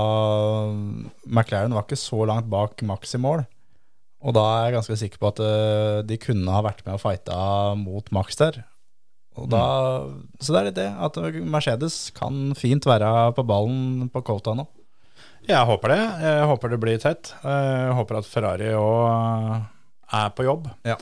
McLaren 1.28 1.74
var 1.76 1.86
ikke 1.86 2.00
så 2.00 2.24
langt 2.28 2.48
bak 2.50 2.82
Max 2.86 3.14
i 3.14 3.20
mål. 3.22 3.44
Og 4.24 4.32
da 4.36 4.44
er 4.56 4.68
jeg 4.68 4.76
ganske 4.78 5.00
sikker 5.02 5.20
på 5.20 5.32
at 5.32 5.42
uh, 5.44 5.98
de 6.06 6.16
kunne 6.20 6.54
ha 6.54 6.62
vært 6.64 6.80
med 6.86 6.96
og 6.96 7.02
fighta 7.02 7.38
mot 7.76 8.08
Max 8.14 8.38
der. 8.40 8.62
Og 9.34 9.50
da, 9.50 9.64
Så 10.38 10.54
det 10.54 10.60
er 10.60 10.68
litt 10.68 10.78
det, 10.78 10.88
at 10.88 11.18
Mercedes 11.42 11.98
kan 12.14 12.54
fint 12.56 12.86
være 12.86 13.10
på 13.34 13.44
ballen 13.46 14.06
på 14.14 14.22
Cota 14.26 14.54
nå. 14.56 14.66
Jeg 15.44 15.68
håper 15.68 15.92
det. 15.92 16.02
Jeg 16.24 16.46
håper 16.48 16.72
det 16.72 16.78
blir 16.80 17.02
tett. 17.02 17.34
Jeg 17.44 17.96
håper 17.98 18.20
at 18.20 18.28
Ferrari 18.30 18.70
òg 18.78 20.14
er 20.14 20.30
på 20.36 20.46
jobb. 20.46 20.70
Ja. 20.88 20.96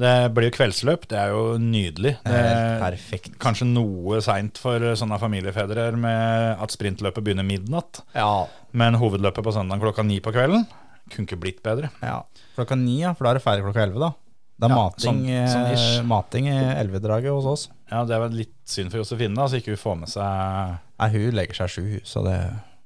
Det 0.00 0.12
blir 0.36 0.48
jo 0.48 0.54
kveldsløp. 0.54 1.08
Det 1.10 1.18
er 1.18 1.32
jo 1.34 1.56
nydelig. 1.60 2.14
Det 2.22 2.36
er 2.36 2.78
perfekt. 2.80 3.34
kanskje 3.42 3.66
noe 3.68 4.20
seint 4.24 4.60
for 4.60 4.84
sånne 4.96 5.18
familiefedre 5.20 5.90
med 5.98 6.62
at 6.62 6.76
sprintløpet 6.76 7.24
begynner 7.26 7.48
midnatt. 7.48 8.04
Ja. 8.14 8.46
Men 8.70 9.00
hovedløpet 9.00 9.44
på 9.44 9.56
søndag 9.56 9.82
klokka 9.82 10.06
ni 10.06 10.20
på 10.22 10.32
kvelden 10.36 10.68
kunne 11.10 11.26
ikke 11.26 11.40
blitt 11.42 11.64
bedre. 11.66 11.90
ja. 12.04 12.22
Klokka 12.60 12.76
ni, 12.78 13.00
ja, 13.02 13.14
for 13.16 13.24
da 13.26 13.32
er 13.34 13.40
det 13.40 13.44
ferdig 13.44 13.64
klokka 13.66 13.82
elleve, 13.88 14.04
da. 14.06 14.12
Det 14.60 14.68
er 14.68 14.72
Ja, 14.74 14.76
mating, 14.76 15.20
sånn- 15.24 15.48
sånn 15.48 15.68
eh, 15.72 16.02
mating 16.04 16.48
i 16.52 16.56
elvedraget 16.84 17.32
hos 17.32 17.46
oss. 17.48 17.68
Ja, 17.90 18.04
Det 18.04 18.18
var 18.20 18.28
litt 18.28 18.52
synd 18.68 18.90
for 18.92 19.00
Josefine, 19.00 19.34
da, 19.34 19.46
så 19.48 19.56
ikke 19.56 19.72
hun 19.72 19.80
får 19.80 19.96
med 20.02 20.08
seg 20.12 20.78
Nei, 21.00 21.08
hun 21.14 21.32
legger 21.34 21.54
seg 21.62 21.70
sju, 21.72 22.00
så 22.04 22.22
det 22.26 22.36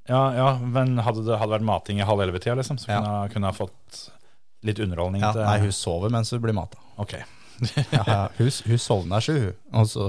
Ja, 0.09 0.21
ja, 0.37 0.59
men 0.59 0.99
hadde 1.03 1.25
det 1.27 1.39
hadde 1.41 1.51
vært 1.59 1.65
mating 1.67 1.99
i 1.99 2.05
halv 2.07 2.21
elleve-tida, 2.23 2.55
liksom, 2.61 2.77
så 2.79 2.89
Ja. 2.93 3.01
kunne 3.01 3.19
hun 3.21 3.29
kunne 3.35 3.47
ha 3.51 3.53
fått 3.53 4.11
litt 4.63 4.79
underholdning 4.79 5.23
ja, 5.23 5.33
til 5.33 5.43
Nei, 5.43 5.59
hun 5.61 5.73
sover 5.73 6.11
mens 6.11 6.31
hun 6.31 6.41
blir 6.41 6.55
mata. 6.55 6.79
Ok. 6.99 7.15
Ja, 7.93 8.03
ja, 8.07 8.29
hun, 8.39 8.51
hun 8.67 8.79
sovner 8.79 9.21
sju, 9.21 9.35
hun. 9.41 9.55
Og 9.81 9.87
så 9.91 10.07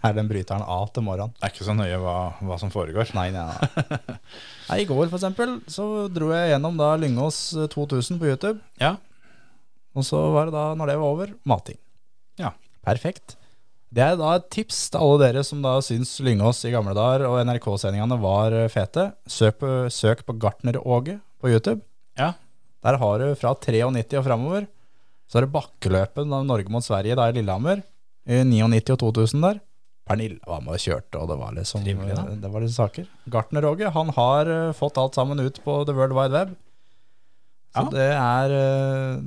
er 0.00 0.16
den 0.16 0.28
bryteren 0.30 0.64
av 0.64 0.88
til 0.94 1.04
morgenen. 1.06 1.34
Det 1.36 1.46
er 1.46 1.54
ikke 1.54 1.66
så 1.68 1.76
nøye 1.76 1.98
hva, 2.00 2.16
hva 2.40 2.58
som 2.60 2.72
foregår. 2.72 3.12
Nei, 3.16 3.28
nei, 3.34 3.44
nei. 3.50 3.98
nei 4.70 4.78
I 4.82 4.88
går 4.88 5.04
for 5.06 5.18
eksempel 5.18 5.58
så 5.70 6.08
dro 6.12 6.32
jeg 6.32 6.54
gjennom 6.54 6.80
da 6.80 6.94
Lyngås 7.00 7.44
2000 7.74 8.20
på 8.22 8.32
YouTube. 8.32 8.58
Ja. 8.80 8.96
Og 9.92 10.06
så 10.08 10.18
var 10.32 10.48
det 10.48 10.56
da, 10.56 10.66
når 10.78 10.92
det 10.92 10.98
var 11.02 11.14
over, 11.14 11.36
mating. 11.48 11.78
Ja. 12.40 12.54
Perfekt. 12.84 13.36
Det 13.92 14.00
er 14.00 14.16
da 14.16 14.36
et 14.38 14.48
tips 14.54 14.86
til 14.92 15.02
alle 15.04 15.18
dere 15.26 15.42
som 15.44 15.60
da 15.64 15.74
syns 15.84 16.14
Lyngås 16.24 16.62
i 16.64 16.72
gamle 16.72 16.94
dager 16.96 17.26
og 17.28 17.42
NRK-sendingene 17.44 18.16
var 18.22 18.54
eh, 18.56 18.70
fete. 18.72 19.10
Søk 19.28 19.58
på, 19.60 19.72
søk 19.92 20.22
på 20.24 20.36
Gartner-Åge 20.40 21.18
på 21.42 21.52
YouTube. 21.52 21.82
Ja. 22.16 22.32
Der 22.82 22.96
har 22.98 23.20
du 23.20 23.34
fra 23.36 23.52
93 23.52 24.16
og 24.18 24.24
framover. 24.26 24.64
Så 25.28 25.38
er 25.38 25.46
det 25.46 25.52
bakkeløpet 25.52 26.24
av 26.24 26.48
Norge 26.48 26.72
mot 26.72 26.84
Sverige 26.84 27.18
da 27.18 27.28
i 27.28 27.36
Lillehammer. 27.36 27.84
I 28.24 28.40
99 28.48 28.96
og 28.96 29.02
2000 29.04 29.44
der. 29.44 29.60
Pernille 30.08 30.40
var 30.46 30.60
med 30.64 30.74
og 30.74 30.82
kjørte, 30.82 31.18
og 31.20 31.28
det 31.30 31.36
var 31.38 31.52
liksom 31.54 31.84
Trivelig, 31.86 32.14
da. 32.18 32.24
Det 32.42 32.50
var 32.50 32.64
litt 32.64 32.74
saker. 32.74 33.06
Gartner-Åge 33.30 33.90
han 33.94 34.08
har 34.16 34.50
eh, 34.50 34.72
fått 34.74 34.98
alt 34.98 35.14
sammen 35.18 35.38
ut 35.40 35.60
på 35.62 35.76
The 35.86 35.94
World 35.94 36.16
Wide 36.18 36.34
Web. 36.34 36.54
Så 37.72 37.84
Ja. 37.86 37.90
det 37.94 38.08
er 38.12 38.54
eh, 38.56 39.20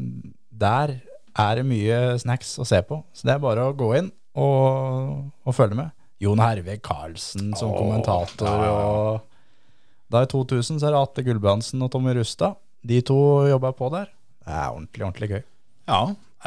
Der 0.66 0.96
er 1.36 1.56
det 1.60 1.66
mye 1.68 2.02
snacks 2.22 2.58
å 2.60 2.66
se 2.68 2.82
på. 2.88 3.02
Så 3.16 3.26
det 3.28 3.34
er 3.36 3.40
bare 3.44 3.70
å 3.70 3.76
gå 3.76 3.90
inn 3.98 4.12
og, 4.36 5.32
og 5.48 5.56
følge 5.56 5.76
med. 5.80 5.92
Jon 6.24 6.40
Herveg 6.40 6.80
Karlsen 6.86 7.54
som 7.60 7.72
oh, 7.74 7.80
kommentator. 7.80 8.48
ja. 8.48 8.76
Og 8.76 10.12
da 10.12 10.22
i 10.24 10.30
2000 10.32 10.80
så 10.80 10.88
er 10.88 10.94
det 10.96 11.02
Atte 11.02 11.24
Gulbrandsen 11.26 11.82
og 11.84 11.90
Tommy 11.92 12.14
Rustad. 12.16 12.56
De 12.86 13.02
to 13.04 13.18
jobba 13.50 13.72
på 13.76 13.90
der. 13.96 14.12
Det 14.46 14.54
er 14.54 14.70
ordentlig, 14.70 15.04
ordentlig 15.08 15.30
gøy. 15.34 15.44
Ja, 15.90 16.02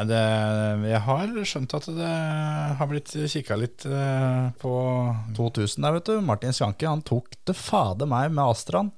det, 0.07 0.21
jeg 0.93 1.01
har 1.09 1.35
skjønt 1.51 1.75
at 1.75 1.89
det 1.97 2.13
har 2.79 2.91
blitt 2.91 3.11
kikka 3.33 3.57
litt 3.59 3.87
eh, 3.89 4.49
på 4.63 4.73
2000 5.37 5.83
der, 5.87 5.97
vet 5.99 6.11
du. 6.11 6.21
Martin 6.23 6.55
Skanke 6.55 6.87
han 6.87 7.03
tok 7.03 7.35
det 7.49 7.57
fader 7.59 8.07
meg 8.11 8.31
med 8.31 8.45
Astran. 8.45 8.93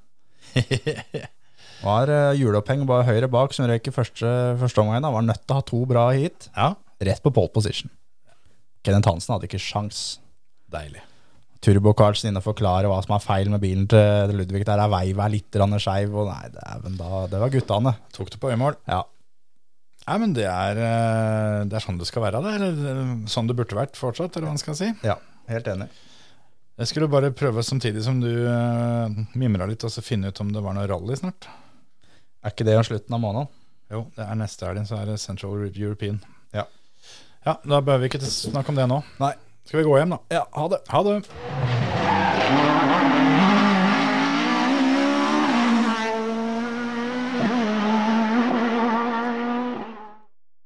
Var 1.81 2.11
hjuloppheng 2.37 2.83
bare 2.85 3.07
høyre 3.09 3.29
bak 3.33 3.55
som 3.57 3.65
røyk 3.71 3.87
i 3.89 3.95
første, 3.95 4.29
første 4.61 4.83
omgang. 4.83 5.07
Var 5.07 5.25
nødt 5.25 5.47
til 5.47 5.55
å 5.55 5.61
ha 5.63 5.65
to 5.65 5.79
bra 5.89 6.11
hit. 6.13 6.51
Ja, 6.53 6.75
Rett 7.01 7.23
på 7.25 7.33
pole 7.33 7.49
position. 7.49 7.89
Kenneth 8.85 9.09
Hansen 9.09 9.33
hadde 9.35 9.49
ikke 9.49 9.61
sjans. 9.61 10.19
deilig. 10.71 11.01
Turbo-Carlsen 11.65 12.31
inne 12.31 12.41
og 12.41 12.47
forklare 12.47 12.89
hva 12.89 13.01
som 13.05 13.15
er 13.17 13.25
feil 13.25 13.49
med 13.53 13.61
bilen 13.61 13.87
til 13.91 14.33
Ludvig. 14.37 14.63
Der 14.69 14.81
er 14.81 14.93
veiva 14.93 15.27
litt 15.29 15.57
skeiv. 15.81 16.15
Det, 16.53 16.93
det 17.33 17.41
var 17.41 17.53
guttene. 17.53 17.95
Tok 18.17 18.31
det 18.33 18.41
på 18.41 18.53
øyemål. 18.53 18.77
Ja. 18.89 19.03
Nei, 20.09 20.17
men 20.23 20.33
det 20.35 20.47
er, 20.49 20.79
eh, 20.81 21.57
det 21.69 21.77
er 21.77 21.85
sånn 21.85 21.99
det 22.01 22.09
skal 22.09 22.25
være, 22.25 22.41
det. 22.45 22.53
Eller 22.59 22.73
eh, 22.93 23.11
sånn 23.31 23.51
det 23.51 23.57
burde 23.59 23.77
vært 23.79 23.99
fortsatt, 24.01 24.33
eller 24.37 24.49
hva 24.49 24.55
man 24.57 24.63
skal 24.63 24.79
si. 24.79 24.89
ja, 25.07 25.17
helt 25.51 25.69
enig. 25.71 25.89
Jeg 26.81 26.89
skulle 26.89 27.11
bare 27.13 27.29
prøve 27.37 27.61
samtidig 27.67 28.01
som 28.07 28.23
du 28.23 28.31
uh, 28.49 29.13
mimra 29.37 29.67
litt, 29.69 29.85
og 29.85 29.93
så 29.93 30.01
finne 30.01 30.31
ut 30.33 30.39
om 30.41 30.49
det 30.55 30.63
var 30.65 30.73
noe 30.73 30.87
rally 30.89 31.13
snart. 31.19 31.45
Er 32.41 32.55
ikke 32.55 32.65
det 32.65 32.79
om 32.81 32.87
slutten 32.89 33.17
av 33.19 33.21
måneden? 33.21 33.51
Jo, 33.93 34.01
det 34.17 34.25
er 34.25 34.39
neste 34.41 34.65
helg, 34.65 34.87
så 34.89 34.97
er 35.03 35.11
det 35.11 35.19
Central 35.21 35.67
European. 35.69 36.23
Ja. 36.57 36.65
Ja, 37.45 37.59
Da 37.61 37.83
behøver 37.85 38.07
vi 38.07 38.11
ikke 38.15 38.25
snakke 38.25 38.73
om 38.73 38.81
det 38.81 38.89
nå. 38.89 39.03
Nei. 39.21 39.35
Skal 39.69 39.83
vi 39.83 39.89
gå 39.91 39.99
hjem, 40.01 40.17
da? 40.17 40.19
Ja, 40.33 40.47
ha 40.57 40.69
det. 40.73 40.81
Ha 40.89 41.05
det. 41.05 41.21